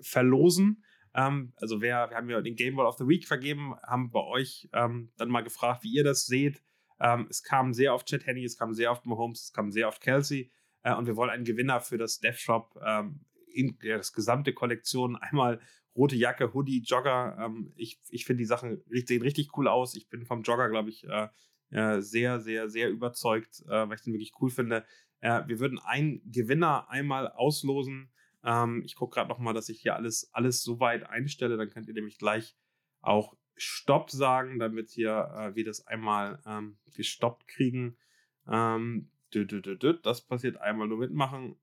verlosen. 0.00 0.82
Ähm, 1.16 1.54
also 1.56 1.80
wer, 1.80 2.10
wir 2.10 2.16
haben 2.16 2.28
ja 2.28 2.40
den 2.42 2.56
Game 2.56 2.76
Ball 2.76 2.86
of 2.86 2.98
the 2.98 3.08
Week 3.08 3.26
vergeben, 3.26 3.74
haben 3.86 4.10
bei 4.10 4.20
euch 4.20 4.68
ähm, 4.74 5.10
dann 5.16 5.30
mal 5.30 5.40
gefragt, 5.40 5.82
wie 5.82 5.92
ihr 5.92 6.04
das 6.04 6.26
seht. 6.26 6.62
Ähm, 7.00 7.26
es 7.30 7.42
kam 7.42 7.72
sehr 7.72 7.94
oft 7.94 8.06
Chet 8.06 8.26
Henney, 8.26 8.44
es 8.44 8.58
kam 8.58 8.74
sehr 8.74 8.92
oft 8.92 9.06
Mahomes, 9.06 9.44
es 9.44 9.52
kam 9.52 9.72
sehr 9.72 9.88
oft 9.88 10.02
Kelsey. 10.02 10.52
Äh, 10.82 10.94
und 10.94 11.06
wir 11.06 11.16
wollen 11.16 11.30
einen 11.30 11.44
Gewinner 11.44 11.80
für 11.80 11.96
das 11.96 12.20
Death 12.20 12.38
Shop 12.38 12.78
ähm, 12.84 13.24
in 13.52 13.78
ja, 13.82 13.96
das 13.96 14.12
gesamte 14.12 14.52
Kollektion. 14.52 15.16
Einmal 15.16 15.60
rote 15.96 16.16
Jacke, 16.16 16.52
Hoodie, 16.52 16.82
Jogger. 16.82 17.38
Ähm, 17.40 17.72
ich 17.76 17.98
ich 18.10 18.26
finde 18.26 18.42
die 18.42 18.46
Sachen 18.46 18.82
sehen 18.90 19.22
richtig 19.22 19.56
cool 19.56 19.68
aus. 19.68 19.94
Ich 19.96 20.10
bin 20.10 20.26
vom 20.26 20.42
Jogger, 20.42 20.68
glaube 20.68 20.90
ich, 20.90 21.04
äh, 21.04 21.28
äh, 21.70 22.00
sehr, 22.02 22.40
sehr, 22.40 22.68
sehr 22.68 22.90
überzeugt, 22.90 23.62
äh, 23.66 23.88
weil 23.88 23.94
ich 23.94 24.02
den 24.02 24.12
wirklich 24.12 24.32
cool 24.40 24.50
finde. 24.50 24.84
Äh, 25.20 25.42
wir 25.46 25.60
würden 25.60 25.78
einen 25.78 26.20
Gewinner 26.30 26.90
einmal 26.90 27.28
auslosen 27.28 28.10
ähm, 28.46 28.82
ich 28.84 28.94
gucke 28.94 29.16
gerade 29.16 29.28
nochmal, 29.28 29.54
dass 29.54 29.68
ich 29.68 29.80
hier 29.80 29.96
alles, 29.96 30.30
alles 30.32 30.62
so 30.62 30.78
weit 30.78 31.04
einstelle. 31.04 31.56
Dann 31.56 31.68
könnt 31.68 31.88
ihr 31.88 31.94
nämlich 31.94 32.18
gleich 32.18 32.56
auch 33.00 33.36
Stopp 33.56 34.10
sagen, 34.10 34.58
damit 34.60 34.90
hier 34.90 35.30
äh, 35.36 35.54
wir 35.56 35.64
das 35.64 35.86
einmal 35.86 36.40
ähm, 36.46 36.78
gestoppt 36.94 37.48
kriegen. 37.48 37.98
Ähm, 38.48 39.10
das 40.02 40.24
passiert 40.24 40.58
einmal 40.58 40.86
nur 40.86 40.98
mitmachen. 40.98 41.56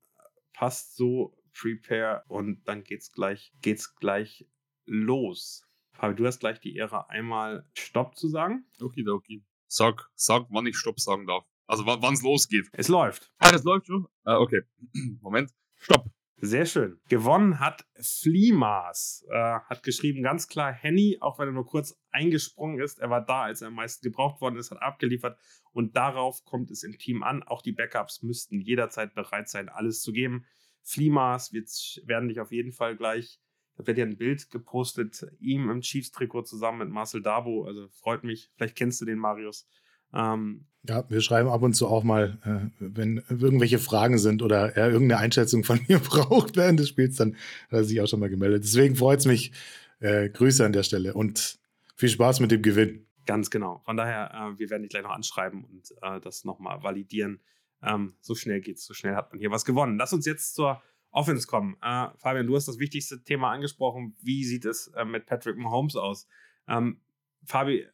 Passt 0.52 0.96
so, 0.96 1.36
prepare 1.54 2.24
und 2.28 2.68
dann 2.68 2.84
geht's 2.84 3.12
gleich, 3.12 3.54
geht's 3.62 3.96
gleich 3.96 4.46
los. 4.86 5.66
Fabi, 5.94 6.16
du 6.16 6.26
hast 6.26 6.40
gleich 6.40 6.60
die 6.60 6.76
Ehre, 6.76 7.10
einmal 7.10 7.66
Stopp 7.78 8.18
zu 8.18 8.28
sagen. 8.28 8.66
Okay, 8.82 9.08
okay. 9.08 9.44
Sag, 9.68 10.10
sag, 10.16 10.48
wann 10.50 10.66
ich 10.66 10.78
Stopp 10.78 11.00
sagen 11.00 11.26
darf. 11.26 11.46
Also 11.66 11.86
wann 11.86 12.14
es 12.14 12.22
losgeht. 12.22 12.68
Es 12.74 12.90
läuft. 12.90 13.34
Ah, 13.38 13.52
das 13.52 13.64
läuft 13.64 13.88
schon? 13.88 14.08
Ah, 14.24 14.38
okay. 14.38 14.64
Moment. 15.22 15.52
Stopp. 15.78 16.12
Sehr 16.46 16.66
schön. 16.66 17.00
Gewonnen 17.08 17.62
hat 17.62 17.86
Flimas. 18.02 19.26
Äh, 19.30 19.38
hat 19.38 19.82
geschrieben, 19.82 20.24
ganz 20.24 20.50
klar 20.50 20.74
Henny, 20.74 21.18
auch 21.22 21.40
wenn 21.40 21.48
er 21.48 21.54
nur 21.54 21.66
kurz 21.66 21.98
eingesprungen 22.12 22.82
ist. 22.82 23.00
Er 23.00 23.10
war 23.10 23.26
da, 23.26 23.44
als 23.44 23.62
er 23.62 23.70
am 23.70 23.76
meisten 23.76 24.04
gebraucht 24.04 24.42
worden 24.42 24.58
ist, 24.58 24.70
hat 24.70 24.82
abgeliefert. 24.82 25.40
Und 25.72 25.96
darauf 25.96 26.44
kommt 26.44 26.70
es 26.70 26.84
im 26.84 26.98
Team 26.98 27.24
an. 27.24 27.44
Auch 27.44 27.62
die 27.62 27.72
Backups 27.72 28.24
müssten 28.24 28.60
jederzeit 28.60 29.16
bereit 29.16 29.48
sein, 29.48 29.70
alles 29.70 30.02
zu 30.02 30.12
geben. 30.12 30.46
Flimas, 30.82 31.54
werden 31.54 32.28
dich 32.28 32.42
auf 32.42 32.52
jeden 32.52 32.74
Fall 32.74 32.98
gleich, 32.98 33.40
da 33.78 33.88
wird 33.88 33.98
ja 33.98 34.04
ein 34.04 34.18
Bild 34.18 34.52
gepostet, 34.52 35.26
ihm 35.40 35.70
im 35.70 35.80
Chiefs-Trikot 35.80 36.42
zusammen 36.42 36.80
mit 36.80 36.90
Marcel 36.90 37.22
Dabo. 37.22 37.64
Also 37.64 37.88
freut 37.88 38.26
mich. 38.26 38.52
Vielleicht 38.58 38.76
kennst 38.76 39.00
du 39.00 39.06
den 39.06 39.18
Marius. 39.18 39.66
Ähm, 40.14 40.66
ja, 40.88 41.10
wir 41.10 41.22
schreiben 41.22 41.50
ab 41.50 41.62
und 41.62 41.74
zu 41.74 41.88
auch 41.88 42.04
mal, 42.04 42.38
äh, 42.44 42.70
wenn 42.80 43.24
irgendwelche 43.30 43.80
Fragen 43.80 44.18
sind 44.18 44.42
oder 44.42 44.76
er 44.76 44.92
irgendeine 44.92 45.22
Einschätzung 45.22 45.64
von 45.64 45.80
mir 45.88 46.00
braucht 46.00 46.58
während 46.58 46.80
des 46.80 46.90
Spiels, 46.90 47.16
dann 47.16 47.36
hat 47.68 47.80
er 47.80 47.84
sich 47.84 48.02
auch 48.02 48.08
schon 48.08 48.20
mal 48.20 48.30
gemeldet. 48.30 48.64
Deswegen 48.64 48.96
freut 48.96 49.20
es 49.20 49.26
mich. 49.26 49.52
Äh, 50.00 50.30
Grüße 50.30 50.66
an 50.66 50.74
der 50.74 50.84
Stelle 50.84 51.14
und 51.14 51.60
viel 51.96 52.10
Spaß 52.10 52.42
mit 52.42 52.52
dem 52.52 52.62
Gewinn. 52.62 53.08
Ganz 53.26 53.50
genau. 53.50 53.82
Von 53.86 53.96
daher, 53.96 54.34
äh, 54.34 54.60
wir 54.60 54.70
werden 54.70 54.82
dich 54.82 54.90
gleich 54.90 55.04
noch 55.04 55.12
anschreiben 55.12 55.64
und 55.64 55.94
äh, 56.02 56.20
das 56.20 56.44
nochmal 56.44 56.84
validieren. 56.84 57.40
Ähm, 57.82 58.16
so 58.20 58.36
schnell 58.36 58.60
geht's, 58.60 58.86
so 58.86 58.94
schnell 58.94 59.16
hat 59.16 59.32
man 59.32 59.40
hier 59.40 59.52
was 59.52 59.64
gewonnen. 59.64 59.98
Lass 59.98 60.12
uns 60.12 60.26
jetzt 60.26 60.56
zur 60.56 60.82
Offense 61.12 61.48
kommen. 61.48 61.78
Äh, 61.82 62.08
Fabian, 62.18 62.48
du 62.48 62.56
hast 62.56 62.68
das 62.68 62.80
wichtigste 62.80 63.24
Thema 63.24 63.52
angesprochen. 63.52 64.16
Wie 64.22 64.44
sieht 64.44 64.66
es 64.66 64.88
äh, 64.88 65.06
mit 65.06 65.26
Patrick 65.26 65.58
Mahomes 65.58 65.96
aus? 65.96 66.28
Ähm, 66.68 67.00
Fabi, 67.46 67.88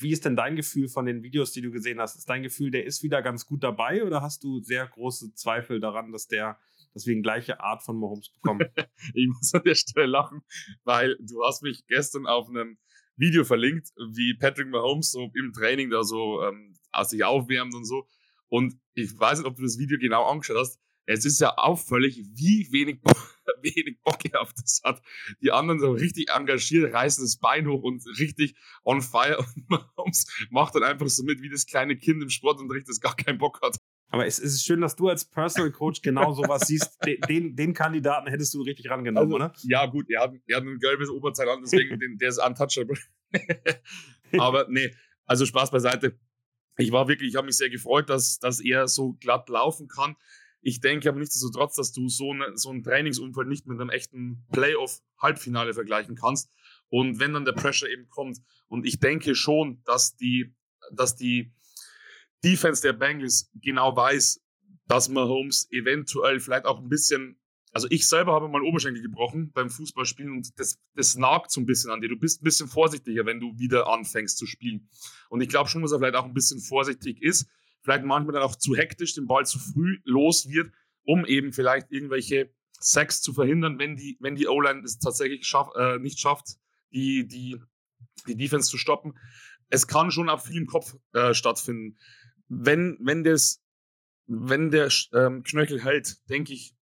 wie 0.00 0.12
ist 0.12 0.24
denn 0.24 0.36
dein 0.36 0.56
Gefühl 0.56 0.88
von 0.88 1.06
den 1.06 1.22
Videos, 1.22 1.52
die 1.52 1.60
du 1.60 1.70
gesehen 1.70 2.00
hast? 2.00 2.16
Ist 2.16 2.28
dein 2.28 2.42
Gefühl, 2.42 2.70
der 2.70 2.84
ist 2.84 3.02
wieder 3.02 3.22
ganz 3.22 3.46
gut 3.46 3.62
dabei 3.62 4.04
oder 4.04 4.22
hast 4.22 4.44
du 4.44 4.60
sehr 4.60 4.86
große 4.86 5.34
Zweifel 5.34 5.80
daran, 5.80 6.12
dass 6.12 6.26
der 6.26 6.58
deswegen 6.94 7.22
gleiche 7.22 7.60
Art 7.60 7.82
von 7.82 7.98
Mahomes 7.98 8.30
bekommt? 8.30 8.62
ich 9.14 9.28
muss 9.28 9.54
an 9.54 9.62
der 9.64 9.74
Stelle 9.74 10.06
lachen, 10.06 10.42
weil 10.84 11.16
du 11.20 11.44
hast 11.44 11.62
mich 11.62 11.86
gestern 11.86 12.26
auf 12.26 12.48
einem 12.48 12.78
Video 13.16 13.44
verlinkt, 13.44 13.88
wie 14.14 14.34
Patrick 14.34 14.68
Mahomes 14.68 15.10
so 15.12 15.30
im 15.34 15.52
Training 15.52 15.90
da 15.90 16.02
so 16.02 16.42
ähm, 16.42 16.74
sich 17.04 17.24
aufwärmt 17.24 17.74
und 17.74 17.84
so. 17.84 18.06
Und 18.48 18.74
ich 18.94 19.18
weiß 19.18 19.38
nicht, 19.38 19.46
ob 19.46 19.56
du 19.56 19.62
das 19.62 19.78
Video 19.78 19.98
genau 19.98 20.24
angeschaut 20.24 20.56
hast 20.58 20.80
es 21.12 21.24
ist 21.24 21.40
ja 21.40 21.56
auffällig, 21.56 22.24
wie 22.34 22.68
wenig, 22.70 23.00
wenig 23.62 23.98
Bock 24.02 24.18
auf 24.34 24.52
das 24.54 24.80
hat. 24.84 25.02
Die 25.42 25.52
anderen 25.52 25.80
so 25.80 25.92
richtig 25.92 26.30
engagiert, 26.30 26.92
reißen 26.92 27.24
das 27.24 27.38
Bein 27.38 27.66
hoch 27.66 27.82
und 27.82 28.02
richtig 28.18 28.54
on 28.84 29.00
fire 29.00 29.38
und 29.96 30.16
macht 30.50 30.74
dann 30.74 30.84
einfach 30.84 31.08
so 31.08 31.22
mit 31.24 31.42
wie 31.42 31.50
das 31.50 31.66
kleine 31.66 31.96
Kind 31.96 32.22
im 32.22 32.30
Sportunterricht, 32.30 32.88
das 32.88 33.00
gar 33.00 33.16
keinen 33.16 33.38
Bock 33.38 33.60
hat. 33.62 33.76
Aber 34.12 34.26
es 34.26 34.40
ist 34.40 34.64
schön, 34.64 34.80
dass 34.80 34.96
du 34.96 35.08
als 35.08 35.24
Personal 35.24 35.70
Coach 35.70 36.02
genau 36.02 36.32
sowas 36.34 36.66
siehst. 36.66 36.98
Den, 37.04 37.20
den, 37.28 37.56
den, 37.56 37.74
Kandidaten 37.74 38.28
hättest 38.28 38.52
du 38.54 38.62
richtig 38.62 38.90
rangenommen, 38.90 39.32
also, 39.32 39.36
oder? 39.36 39.52
Ja, 39.62 39.86
gut, 39.86 40.10
er 40.10 40.22
hat, 40.22 40.34
er 40.46 40.56
hat 40.56 40.64
ein 40.64 40.78
gelbes 40.78 41.08
Oberteil 41.08 41.48
an, 41.48 41.60
deswegen 41.62 41.98
den, 41.98 42.18
der 42.18 42.30
ist 42.30 42.38
untouchable. 42.38 42.98
Aber 44.38 44.66
nee, 44.68 44.92
also 45.26 45.46
Spaß 45.46 45.70
beiseite. 45.70 46.18
Ich 46.76 46.92
war 46.92 47.08
wirklich, 47.08 47.30
ich 47.30 47.36
habe 47.36 47.46
mich 47.46 47.56
sehr 47.56 47.70
gefreut, 47.70 48.08
dass, 48.08 48.38
dass 48.38 48.60
er 48.60 48.88
so 48.88 49.12
glatt 49.20 49.48
laufen 49.48 49.86
kann. 49.86 50.16
Ich 50.62 50.80
denke 50.80 51.08
aber 51.08 51.18
nichtsdestotrotz, 51.18 51.74
dass 51.74 51.92
du 51.92 52.08
so, 52.08 52.32
eine, 52.32 52.56
so 52.56 52.70
ein 52.70 52.82
Trainingsumfeld 52.82 53.48
nicht 53.48 53.66
mit 53.66 53.80
einem 53.80 53.90
echten 53.90 54.44
Playoff-Halbfinale 54.52 55.72
vergleichen 55.72 56.16
kannst. 56.16 56.50
Und 56.88 57.18
wenn 57.18 57.32
dann 57.32 57.44
der 57.44 57.52
Pressure 57.52 57.88
eben 57.88 58.08
kommt, 58.08 58.38
und 58.68 58.86
ich 58.86 59.00
denke 59.00 59.34
schon, 59.34 59.82
dass 59.84 60.16
die, 60.16 60.54
dass 60.92 61.16
die 61.16 61.52
Defense 62.44 62.82
der 62.82 62.92
Bengals 62.92 63.50
genau 63.54 63.96
weiß, 63.96 64.42
dass 64.86 65.08
Mahomes 65.08 65.68
eventuell 65.70 66.40
vielleicht 66.40 66.66
auch 66.66 66.80
ein 66.80 66.88
bisschen, 66.88 67.40
also 67.72 67.86
ich 67.90 68.08
selber 68.08 68.32
habe 68.32 68.48
mal 68.48 68.62
Oberschenkel 68.62 69.02
gebrochen 69.02 69.52
beim 69.52 69.70
Fußballspielen 69.70 70.32
und 70.32 70.58
das, 70.58 70.78
das 70.94 71.16
nagt 71.16 71.50
so 71.52 71.60
ein 71.60 71.66
bisschen 71.66 71.90
an 71.90 72.00
dir. 72.00 72.08
Du 72.08 72.18
bist 72.18 72.42
ein 72.42 72.44
bisschen 72.44 72.68
vorsichtiger, 72.68 73.24
wenn 73.24 73.40
du 73.40 73.56
wieder 73.58 73.86
anfängst 73.86 74.36
zu 74.36 74.46
spielen. 74.46 74.88
Und 75.28 75.40
ich 75.40 75.48
glaube 75.48 75.70
schon, 75.70 75.82
dass 75.82 75.92
er 75.92 75.98
vielleicht 75.98 76.16
auch 76.16 76.24
ein 76.24 76.34
bisschen 76.34 76.60
vorsichtig 76.60 77.22
ist, 77.22 77.46
vielleicht 77.82 78.04
manchmal 78.04 78.34
dann 78.34 78.42
auch 78.42 78.56
zu 78.56 78.76
hektisch 78.76 79.14
den 79.14 79.26
Ball 79.26 79.46
zu 79.46 79.58
früh 79.58 79.98
los 80.04 80.48
wird, 80.48 80.72
um 81.04 81.24
eben 81.24 81.52
vielleicht 81.52 81.90
irgendwelche 81.90 82.52
Sacks 82.78 83.20
zu 83.20 83.32
verhindern, 83.32 83.78
wenn 83.78 83.96
die, 83.96 84.16
wenn 84.20 84.34
die 84.34 84.48
O-Line 84.48 84.82
es 84.84 84.98
tatsächlich 84.98 85.46
schaff, 85.46 85.68
äh, 85.76 85.98
nicht 85.98 86.18
schafft, 86.18 86.56
die, 86.92 87.26
die, 87.26 87.60
die 88.26 88.36
Defense 88.36 88.70
zu 88.70 88.78
stoppen. 88.78 89.18
Es 89.68 89.86
kann 89.86 90.10
schon 90.10 90.28
auch 90.28 90.42
viel 90.42 90.56
im 90.56 90.66
Kopf 90.66 90.96
äh, 91.12 91.34
stattfinden. 91.34 91.98
Wenn, 92.48 92.98
wenn, 93.00 93.22
das, 93.22 93.62
wenn 94.26 94.70
der 94.70 94.90
ähm, 95.12 95.42
Knöchel 95.42 95.82
hält, 95.82 96.18
denke 96.28 96.52
ich, 96.52 96.74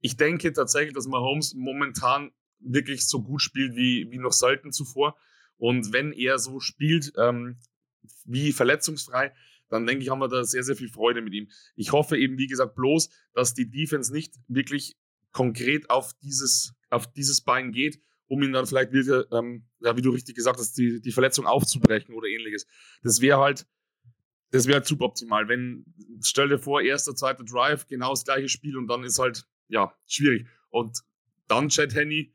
ich 0.00 0.16
denke 0.16 0.52
tatsächlich, 0.52 0.94
dass 0.94 1.06
Mahomes 1.06 1.54
momentan 1.54 2.32
wirklich 2.58 3.06
so 3.06 3.22
gut 3.22 3.42
spielt 3.42 3.74
wie, 3.76 4.10
wie 4.10 4.18
noch 4.18 4.32
selten 4.32 4.72
zuvor. 4.72 5.16
Und 5.56 5.92
wenn 5.92 6.12
er 6.12 6.38
so 6.38 6.60
spielt, 6.60 7.12
ähm, 7.18 7.58
wie 8.24 8.52
verletzungsfrei, 8.52 9.34
dann 9.70 9.86
denke 9.86 10.02
ich, 10.02 10.10
haben 10.10 10.18
wir 10.18 10.28
da 10.28 10.44
sehr, 10.44 10.62
sehr 10.62 10.76
viel 10.76 10.88
Freude 10.88 11.22
mit 11.22 11.32
ihm. 11.32 11.48
Ich 11.76 11.92
hoffe 11.92 12.18
eben, 12.18 12.36
wie 12.38 12.48
gesagt, 12.48 12.74
bloß, 12.74 13.08
dass 13.32 13.54
die 13.54 13.70
Defense 13.70 14.12
nicht 14.12 14.34
wirklich 14.48 14.96
konkret 15.32 15.88
auf 15.88 16.12
dieses, 16.22 16.74
auf 16.90 17.10
dieses 17.12 17.40
Bein 17.42 17.72
geht, 17.72 18.02
um 18.26 18.42
ihn 18.42 18.52
dann 18.52 18.66
vielleicht 18.66 18.92
wieder, 18.92 19.30
ähm, 19.32 19.68
ja, 19.80 19.96
wie 19.96 20.02
du 20.02 20.10
richtig 20.10 20.36
gesagt 20.36 20.58
hast, 20.58 20.76
die, 20.76 21.00
die 21.00 21.12
Verletzung 21.12 21.46
aufzubrechen 21.46 22.14
oder 22.14 22.28
ähnliches. 22.28 22.66
Das 23.02 23.20
wäre 23.20 23.38
halt, 23.38 23.66
das 24.50 24.66
wäre 24.66 24.78
halt 24.78 24.86
suboptimal. 24.86 25.48
Wenn, 25.48 25.84
stell 26.22 26.48
dir 26.48 26.58
vor, 26.58 26.82
erster, 26.82 27.14
zweiter 27.14 27.44
Drive, 27.44 27.86
genau 27.86 28.10
das 28.10 28.24
gleiche 28.24 28.48
Spiel 28.48 28.76
und 28.76 28.88
dann 28.88 29.04
ist 29.04 29.18
halt, 29.18 29.46
ja, 29.68 29.94
schwierig. 30.06 30.48
Und 30.70 31.00
dann 31.46 31.68
Chad 31.68 31.94
Henney, 31.94 32.34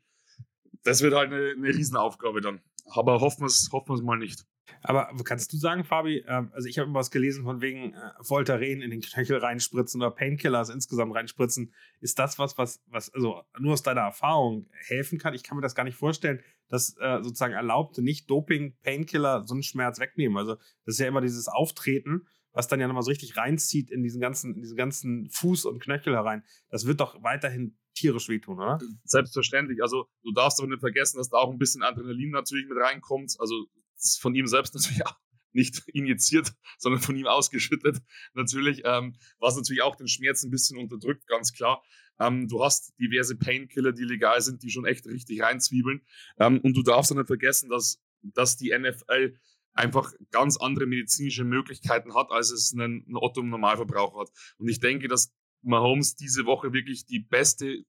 das 0.84 1.02
wird 1.02 1.14
halt 1.14 1.32
eine, 1.32 1.50
eine 1.50 1.68
Riesenaufgabe 1.68 2.40
dann. 2.40 2.60
Aber 2.86 3.20
hoffen 3.20 3.42
wir 3.42 3.46
es 3.46 3.68
hoffen 3.72 4.04
mal 4.04 4.16
nicht. 4.16 4.46
Aber 4.82 5.10
kannst 5.24 5.52
du 5.52 5.56
sagen, 5.56 5.84
Fabi, 5.84 6.18
äh, 6.18 6.44
also 6.52 6.68
ich 6.68 6.78
habe 6.78 6.88
immer 6.88 7.00
was 7.00 7.10
gelesen 7.10 7.44
von 7.44 7.60
wegen 7.60 7.94
äh, 7.94 8.10
Voltaren 8.20 8.82
in 8.82 8.90
den 8.90 9.00
Knöchel 9.00 9.38
reinspritzen 9.38 10.00
oder 10.00 10.10
Painkillers 10.10 10.68
insgesamt 10.68 11.14
reinspritzen. 11.14 11.72
Ist 12.00 12.18
das 12.18 12.38
was, 12.38 12.58
was, 12.58 12.82
was 12.86 13.12
also 13.14 13.42
nur 13.58 13.72
aus 13.72 13.82
deiner 13.82 14.02
Erfahrung 14.02 14.68
helfen 14.72 15.18
kann? 15.18 15.34
Ich 15.34 15.42
kann 15.42 15.56
mir 15.56 15.62
das 15.62 15.74
gar 15.74 15.84
nicht 15.84 15.96
vorstellen, 15.96 16.40
dass 16.68 16.96
äh, 16.98 17.22
sozusagen 17.22 17.54
erlaubte 17.54 18.02
Nicht-Doping-Painkiller 18.02 19.44
so 19.46 19.54
einen 19.54 19.62
Schmerz 19.62 20.00
wegnehmen. 20.00 20.36
Also 20.36 20.56
das 20.84 20.94
ist 20.94 20.98
ja 20.98 21.06
immer 21.06 21.20
dieses 21.20 21.48
Auftreten, 21.48 22.26
was 22.52 22.68
dann 22.68 22.80
ja 22.80 22.88
nochmal 22.88 23.02
so 23.02 23.10
richtig 23.10 23.36
reinzieht 23.36 23.90
in 23.90 24.02
diesen 24.02 24.20
ganzen, 24.20 24.54
in 24.54 24.62
diesen 24.62 24.76
ganzen 24.76 25.28
Fuß 25.30 25.66
und 25.66 25.80
Knöchel 25.80 26.14
herein. 26.14 26.42
Das 26.70 26.86
wird 26.86 27.00
doch 27.00 27.22
weiterhin 27.22 27.76
tierisch 27.94 28.28
wehtun, 28.28 28.58
oder? 28.58 28.78
Selbstverständlich. 29.04 29.82
Also 29.82 30.06
du 30.22 30.32
darfst 30.32 30.60
aber 30.60 30.68
nicht 30.68 30.80
vergessen, 30.80 31.18
dass 31.18 31.28
da 31.28 31.38
auch 31.38 31.50
ein 31.50 31.58
bisschen 31.58 31.82
Adrenalin 31.82 32.30
natürlich 32.30 32.68
mit 32.68 32.78
reinkommt. 32.78 33.36
Also 33.38 33.66
von 34.14 34.34
ihm 34.34 34.46
selbst 34.46 34.74
natürlich 34.74 35.04
auch 35.06 35.16
nicht 35.52 35.88
injiziert, 35.88 36.52
sondern 36.78 37.00
von 37.00 37.16
ihm 37.16 37.26
ausgeschüttet. 37.26 37.98
Natürlich, 38.34 38.82
ähm, 38.84 39.16
was 39.38 39.56
natürlich 39.56 39.82
auch 39.82 39.96
den 39.96 40.06
Schmerz 40.06 40.42
ein 40.42 40.50
bisschen 40.50 40.78
unterdrückt, 40.78 41.26
ganz 41.26 41.52
klar. 41.52 41.82
Ähm, 42.20 42.46
du 42.46 42.62
hast 42.62 42.92
diverse 42.98 43.36
Painkiller, 43.36 43.92
die 43.92 44.04
legal 44.04 44.40
sind, 44.42 44.62
die 44.62 44.70
schon 44.70 44.84
echt 44.84 45.06
richtig 45.06 45.42
reinzwiebeln. 45.42 46.02
Ähm, 46.38 46.60
und 46.60 46.76
du 46.76 46.82
darfst 46.82 47.10
auch 47.10 47.16
nicht 47.16 47.26
vergessen, 47.26 47.70
dass, 47.70 48.02
dass 48.22 48.56
die 48.56 48.76
NFL 48.76 49.38
einfach 49.72 50.12
ganz 50.30 50.56
andere 50.56 50.86
medizinische 50.86 51.44
Möglichkeiten 51.44 52.14
hat, 52.14 52.30
als 52.30 52.50
es 52.50 52.72
ein, 52.72 53.04
ein 53.08 53.16
Otto 53.16 53.42
Normalverbraucher 53.42 54.20
hat. 54.20 54.30
Und 54.58 54.68
ich 54.68 54.80
denke, 54.80 55.08
dass 55.08 55.32
Mahomes 55.62 56.16
diese 56.16 56.46
Woche 56.46 56.72
wirklich 56.72 57.06
die 57.06 57.20
beste 57.20 57.84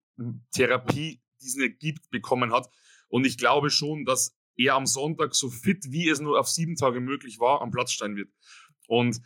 Therapie, 0.52 1.22
die 1.42 1.46
es 1.46 1.58
gibt, 1.80 2.10
bekommen 2.10 2.52
hat. 2.52 2.70
Und 3.08 3.26
ich 3.26 3.38
glaube 3.38 3.70
schon, 3.70 4.06
dass 4.06 4.37
er 4.58 4.76
am 4.76 4.86
Sonntag 4.86 5.36
so 5.36 5.50
fit, 5.50 5.86
wie 5.90 6.10
es 6.10 6.20
nur 6.20 6.40
auf 6.40 6.48
sieben 6.48 6.76
Tage 6.76 7.00
möglich 7.00 7.40
war, 7.40 7.62
am 7.62 7.72
Platz 7.72 7.92
stehen 7.92 8.16
wird. 8.16 8.30
Und 8.88 9.22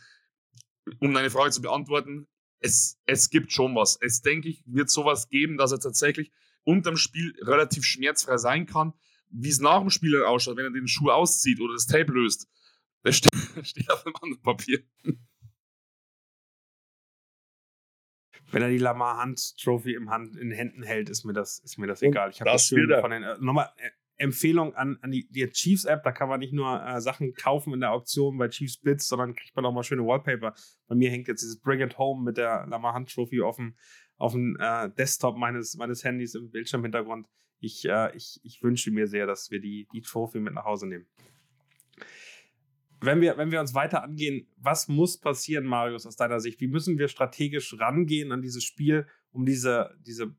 um 1.00 1.14
deine 1.14 1.30
Frage 1.30 1.50
zu 1.50 1.62
beantworten, 1.62 2.28
es, 2.60 3.00
es 3.06 3.30
gibt 3.30 3.52
schon 3.52 3.74
was. 3.74 3.98
Es 4.00 4.22
denke 4.22 4.48
ich, 4.48 4.62
wird 4.66 4.90
sowas 4.90 5.28
geben, 5.28 5.56
dass 5.56 5.72
er 5.72 5.80
tatsächlich 5.80 6.32
unterm 6.64 6.96
Spiel 6.96 7.34
relativ 7.42 7.84
schmerzfrei 7.84 8.36
sein 8.36 8.66
kann. 8.66 8.92
Wie 9.28 9.48
es 9.48 9.60
nach 9.60 9.80
dem 9.80 9.90
Spiel 9.90 10.22
ausschaut, 10.24 10.56
wenn 10.56 10.66
er 10.66 10.70
den 10.70 10.88
Schuh 10.88 11.10
auszieht 11.10 11.60
oder 11.60 11.72
das 11.72 11.86
Tape 11.86 12.12
löst, 12.12 12.48
das 13.02 13.16
steht, 13.16 13.34
steht 13.66 13.90
auf 13.90 14.06
einem 14.06 14.14
anderen 14.20 14.42
Papier. 14.42 14.84
Wenn 18.52 18.62
er 18.62 18.68
die 18.68 18.78
Lamar 18.78 19.22
Hunt 19.22 19.56
Trophy 19.56 19.94
im 19.94 20.10
Hand, 20.10 20.36
in 20.36 20.50
den 20.50 20.56
Händen 20.56 20.82
hält, 20.82 21.08
ist 21.08 21.24
mir 21.24 21.32
das, 21.32 21.58
ist 21.60 21.78
mir 21.78 21.86
das 21.86 22.02
egal. 22.02 22.30
Ich 22.30 22.40
habe 22.40 22.50
das, 22.50 22.68
das 22.68 23.00
von 23.00 23.10
den, 23.10 23.22
äh, 23.22 23.38
nochmal, 23.40 23.72
äh, 23.78 23.90
Empfehlung 24.22 24.74
an, 24.74 24.98
an 25.02 25.10
die, 25.10 25.28
die 25.28 25.46
Chiefs-App. 25.48 26.04
Da 26.04 26.12
kann 26.12 26.28
man 26.28 26.40
nicht 26.40 26.52
nur 26.52 26.80
äh, 26.82 27.00
Sachen 27.00 27.34
kaufen 27.34 27.74
in 27.74 27.80
der 27.80 27.92
Auktion 27.92 28.38
bei 28.38 28.48
Chiefs 28.48 28.78
Blitz, 28.78 29.08
sondern 29.08 29.34
kriegt 29.34 29.54
man 29.56 29.64
auch 29.66 29.72
mal 29.72 29.82
schöne 29.82 30.06
Wallpaper. 30.06 30.54
Bei 30.86 30.94
mir 30.94 31.10
hängt 31.10 31.28
jetzt 31.28 31.42
dieses 31.42 31.60
Bring 31.60 31.80
It 31.80 31.98
Home 31.98 32.22
mit 32.22 32.36
der 32.36 32.66
Lamar 32.68 32.94
Hunt 32.94 33.12
Trophy 33.12 33.42
auf 33.42 33.56
dem, 33.56 33.74
auf 34.16 34.32
dem 34.32 34.56
äh, 34.60 34.90
Desktop 34.90 35.36
meines, 35.36 35.76
meines 35.76 36.04
Handys 36.04 36.34
im 36.34 36.50
Bildschirmhintergrund. 36.50 37.26
Ich, 37.58 37.84
äh, 37.84 38.16
ich, 38.16 38.40
ich 38.44 38.62
wünsche 38.62 38.92
mir 38.92 39.08
sehr, 39.08 39.26
dass 39.26 39.50
wir 39.50 39.60
die, 39.60 39.88
die 39.92 40.00
Trophy 40.02 40.38
mit 40.38 40.54
nach 40.54 40.64
Hause 40.64 40.86
nehmen. 40.86 41.06
Wenn 43.00 43.20
wir, 43.20 43.36
wenn 43.36 43.50
wir 43.50 43.58
uns 43.58 43.74
weiter 43.74 44.04
angehen, 44.04 44.46
was 44.56 44.86
muss 44.86 45.18
passieren, 45.18 45.64
Marius, 45.64 46.06
aus 46.06 46.14
deiner 46.14 46.38
Sicht? 46.38 46.60
Wie 46.60 46.68
müssen 46.68 46.98
wir 46.98 47.08
strategisch 47.08 47.76
rangehen 47.80 48.30
an 48.30 48.42
dieses 48.42 48.62
Spiel, 48.62 49.08
um 49.32 49.44
diese, 49.44 49.96
diese 50.06 50.36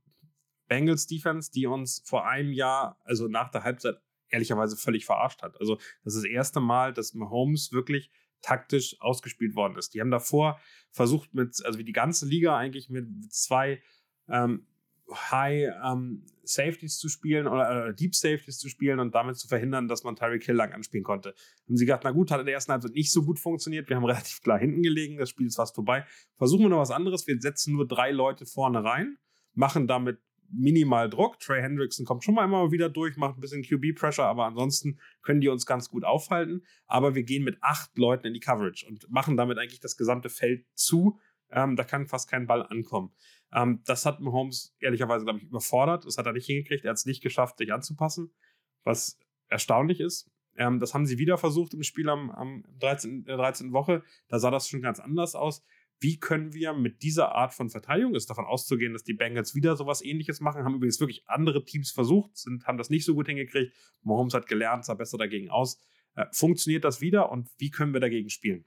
Bengals 0.67 1.07
Defense, 1.07 1.51
die 1.51 1.67
uns 1.67 2.01
vor 2.05 2.27
einem 2.27 2.51
Jahr, 2.51 2.97
also 3.03 3.27
nach 3.27 3.49
der 3.51 3.63
Halbzeit, 3.63 3.97
ehrlicherweise 4.29 4.75
völlig 4.75 5.05
verarscht 5.05 5.43
hat. 5.43 5.59
Also 5.59 5.75
das 6.03 6.15
ist 6.15 6.23
das 6.23 6.31
erste 6.31 6.59
Mal, 6.59 6.91
dass 6.91 7.13
Mahomes 7.13 7.71
wirklich 7.71 8.09
taktisch 8.41 8.99
ausgespielt 8.99 9.55
worden 9.55 9.77
ist. 9.77 9.93
Die 9.93 10.01
haben 10.01 10.11
davor 10.11 10.59
versucht 10.91 11.33
mit, 11.33 11.63
also 11.65 11.79
wie 11.79 11.83
die 11.83 11.93
ganze 11.93 12.25
Liga 12.25 12.57
eigentlich 12.57 12.89
mit 12.89 13.07
zwei 13.31 13.81
ähm, 14.27 14.65
High 15.11 15.69
ähm, 15.83 16.25
Safeties 16.43 16.97
zu 16.97 17.09
spielen 17.09 17.47
oder 17.47 17.87
äh, 17.87 17.93
Deep 17.93 18.15
Safeties 18.15 18.57
zu 18.57 18.69
spielen 18.69 18.99
und 18.99 19.13
damit 19.15 19.37
zu 19.37 19.47
verhindern, 19.47 19.87
dass 19.87 20.03
man 20.03 20.15
Tyreek 20.15 20.43
Hill 20.43 20.55
lang 20.55 20.71
anspielen 20.71 21.03
konnte. 21.03 21.35
Haben 21.67 21.77
sie 21.77 21.85
gedacht, 21.85 22.01
na 22.03 22.11
gut, 22.11 22.31
hat 22.31 22.39
in 22.39 22.45
der 22.45 22.55
ersten 22.55 22.71
Halbzeit 22.71 22.93
nicht 22.93 23.11
so 23.11 23.23
gut 23.23 23.39
funktioniert. 23.39 23.89
Wir 23.89 23.95
haben 23.95 24.05
relativ 24.05 24.41
klar 24.41 24.59
hinten 24.59 24.81
gelegen, 24.81 25.17
das 25.17 25.29
Spiel 25.29 25.47
ist 25.47 25.55
fast 25.55 25.75
vorbei. 25.75 26.05
Versuchen 26.35 26.63
wir 26.63 26.69
noch 26.69 26.79
was 26.79 26.91
anderes. 26.91 27.27
Wir 27.27 27.39
setzen 27.39 27.73
nur 27.73 27.87
drei 27.87 28.11
Leute 28.11 28.45
vorne 28.45 28.83
rein, 28.83 29.17
machen 29.53 29.87
damit 29.87 30.19
minimal 30.53 31.09
Druck. 31.09 31.39
Trey 31.39 31.61
Hendrickson 31.61 32.05
kommt 32.05 32.23
schon 32.23 32.35
mal 32.35 32.45
immer 32.45 32.71
wieder 32.71 32.89
durch, 32.89 33.17
macht 33.17 33.37
ein 33.37 33.41
bisschen 33.41 33.63
QB-Pressure, 33.63 34.25
aber 34.25 34.45
ansonsten 34.45 34.99
können 35.21 35.41
die 35.41 35.49
uns 35.49 35.65
ganz 35.65 35.89
gut 35.89 36.03
aufhalten. 36.03 36.63
Aber 36.85 37.15
wir 37.15 37.23
gehen 37.23 37.43
mit 37.43 37.57
acht 37.61 37.97
Leuten 37.97 38.27
in 38.27 38.33
die 38.33 38.39
Coverage 38.39 38.85
und 38.87 39.09
machen 39.09 39.37
damit 39.37 39.57
eigentlich 39.57 39.79
das 39.79 39.97
gesamte 39.97 40.29
Feld 40.29 40.65
zu. 40.75 41.19
Ähm, 41.49 41.75
da 41.75 41.83
kann 41.83 42.07
fast 42.07 42.29
kein 42.29 42.47
Ball 42.47 42.63
ankommen. 42.63 43.11
Ähm, 43.51 43.81
das 43.85 44.05
hat 44.05 44.19
Mahomes 44.19 44.75
ehrlicherweise, 44.79 45.25
glaube 45.25 45.39
ich, 45.39 45.45
überfordert. 45.45 46.05
Das 46.05 46.17
hat 46.17 46.25
er 46.25 46.33
nicht 46.33 46.47
hingekriegt. 46.47 46.85
Er 46.85 46.91
hat 46.91 46.97
es 46.97 47.05
nicht 47.05 47.21
geschafft, 47.21 47.57
sich 47.57 47.73
anzupassen, 47.73 48.31
was 48.83 49.19
erstaunlich 49.49 49.99
ist. 49.99 50.29
Ähm, 50.55 50.79
das 50.79 50.93
haben 50.93 51.05
sie 51.05 51.17
wieder 51.17 51.37
versucht 51.37 51.73
im 51.73 51.83
Spiel 51.83 52.09
am, 52.09 52.31
am 52.31 52.63
13. 52.79 53.25
Äh, 53.27 53.37
13. 53.37 53.73
Woche. 53.73 54.03
Da 54.27 54.39
sah 54.39 54.51
das 54.51 54.67
schon 54.67 54.81
ganz 54.81 54.99
anders 54.99 55.35
aus 55.35 55.63
wie 55.99 56.19
können 56.19 56.53
wir 56.53 56.73
mit 56.73 57.01
dieser 57.01 57.33
Art 57.33 57.53
von 57.53 57.69
Verteidigung, 57.69 58.15
ist 58.15 58.29
davon 58.29 58.45
auszugehen, 58.45 58.93
dass 58.93 59.03
die 59.03 59.13
Bengals 59.13 59.55
wieder 59.55 59.75
sowas 59.77 60.03
ähnliches 60.03 60.41
machen, 60.41 60.63
haben 60.63 60.75
übrigens 60.75 60.99
wirklich 60.99 61.23
andere 61.27 61.63
Teams 61.63 61.91
versucht, 61.91 62.37
sind, 62.37 62.65
haben 62.65 62.77
das 62.77 62.89
nicht 62.89 63.05
so 63.05 63.13
gut 63.13 63.27
hingekriegt. 63.27 63.73
Mahomes 64.01 64.33
hat 64.33 64.47
gelernt, 64.47 64.85
sah 64.85 64.95
besser 64.95 65.17
dagegen 65.17 65.49
aus. 65.49 65.79
Äh, 66.15 66.25
funktioniert 66.31 66.83
das 66.83 67.01
wieder 67.01 67.31
und 67.31 67.49
wie 67.57 67.71
können 67.71 67.93
wir 67.93 68.01
dagegen 68.01 68.29
spielen? 68.29 68.65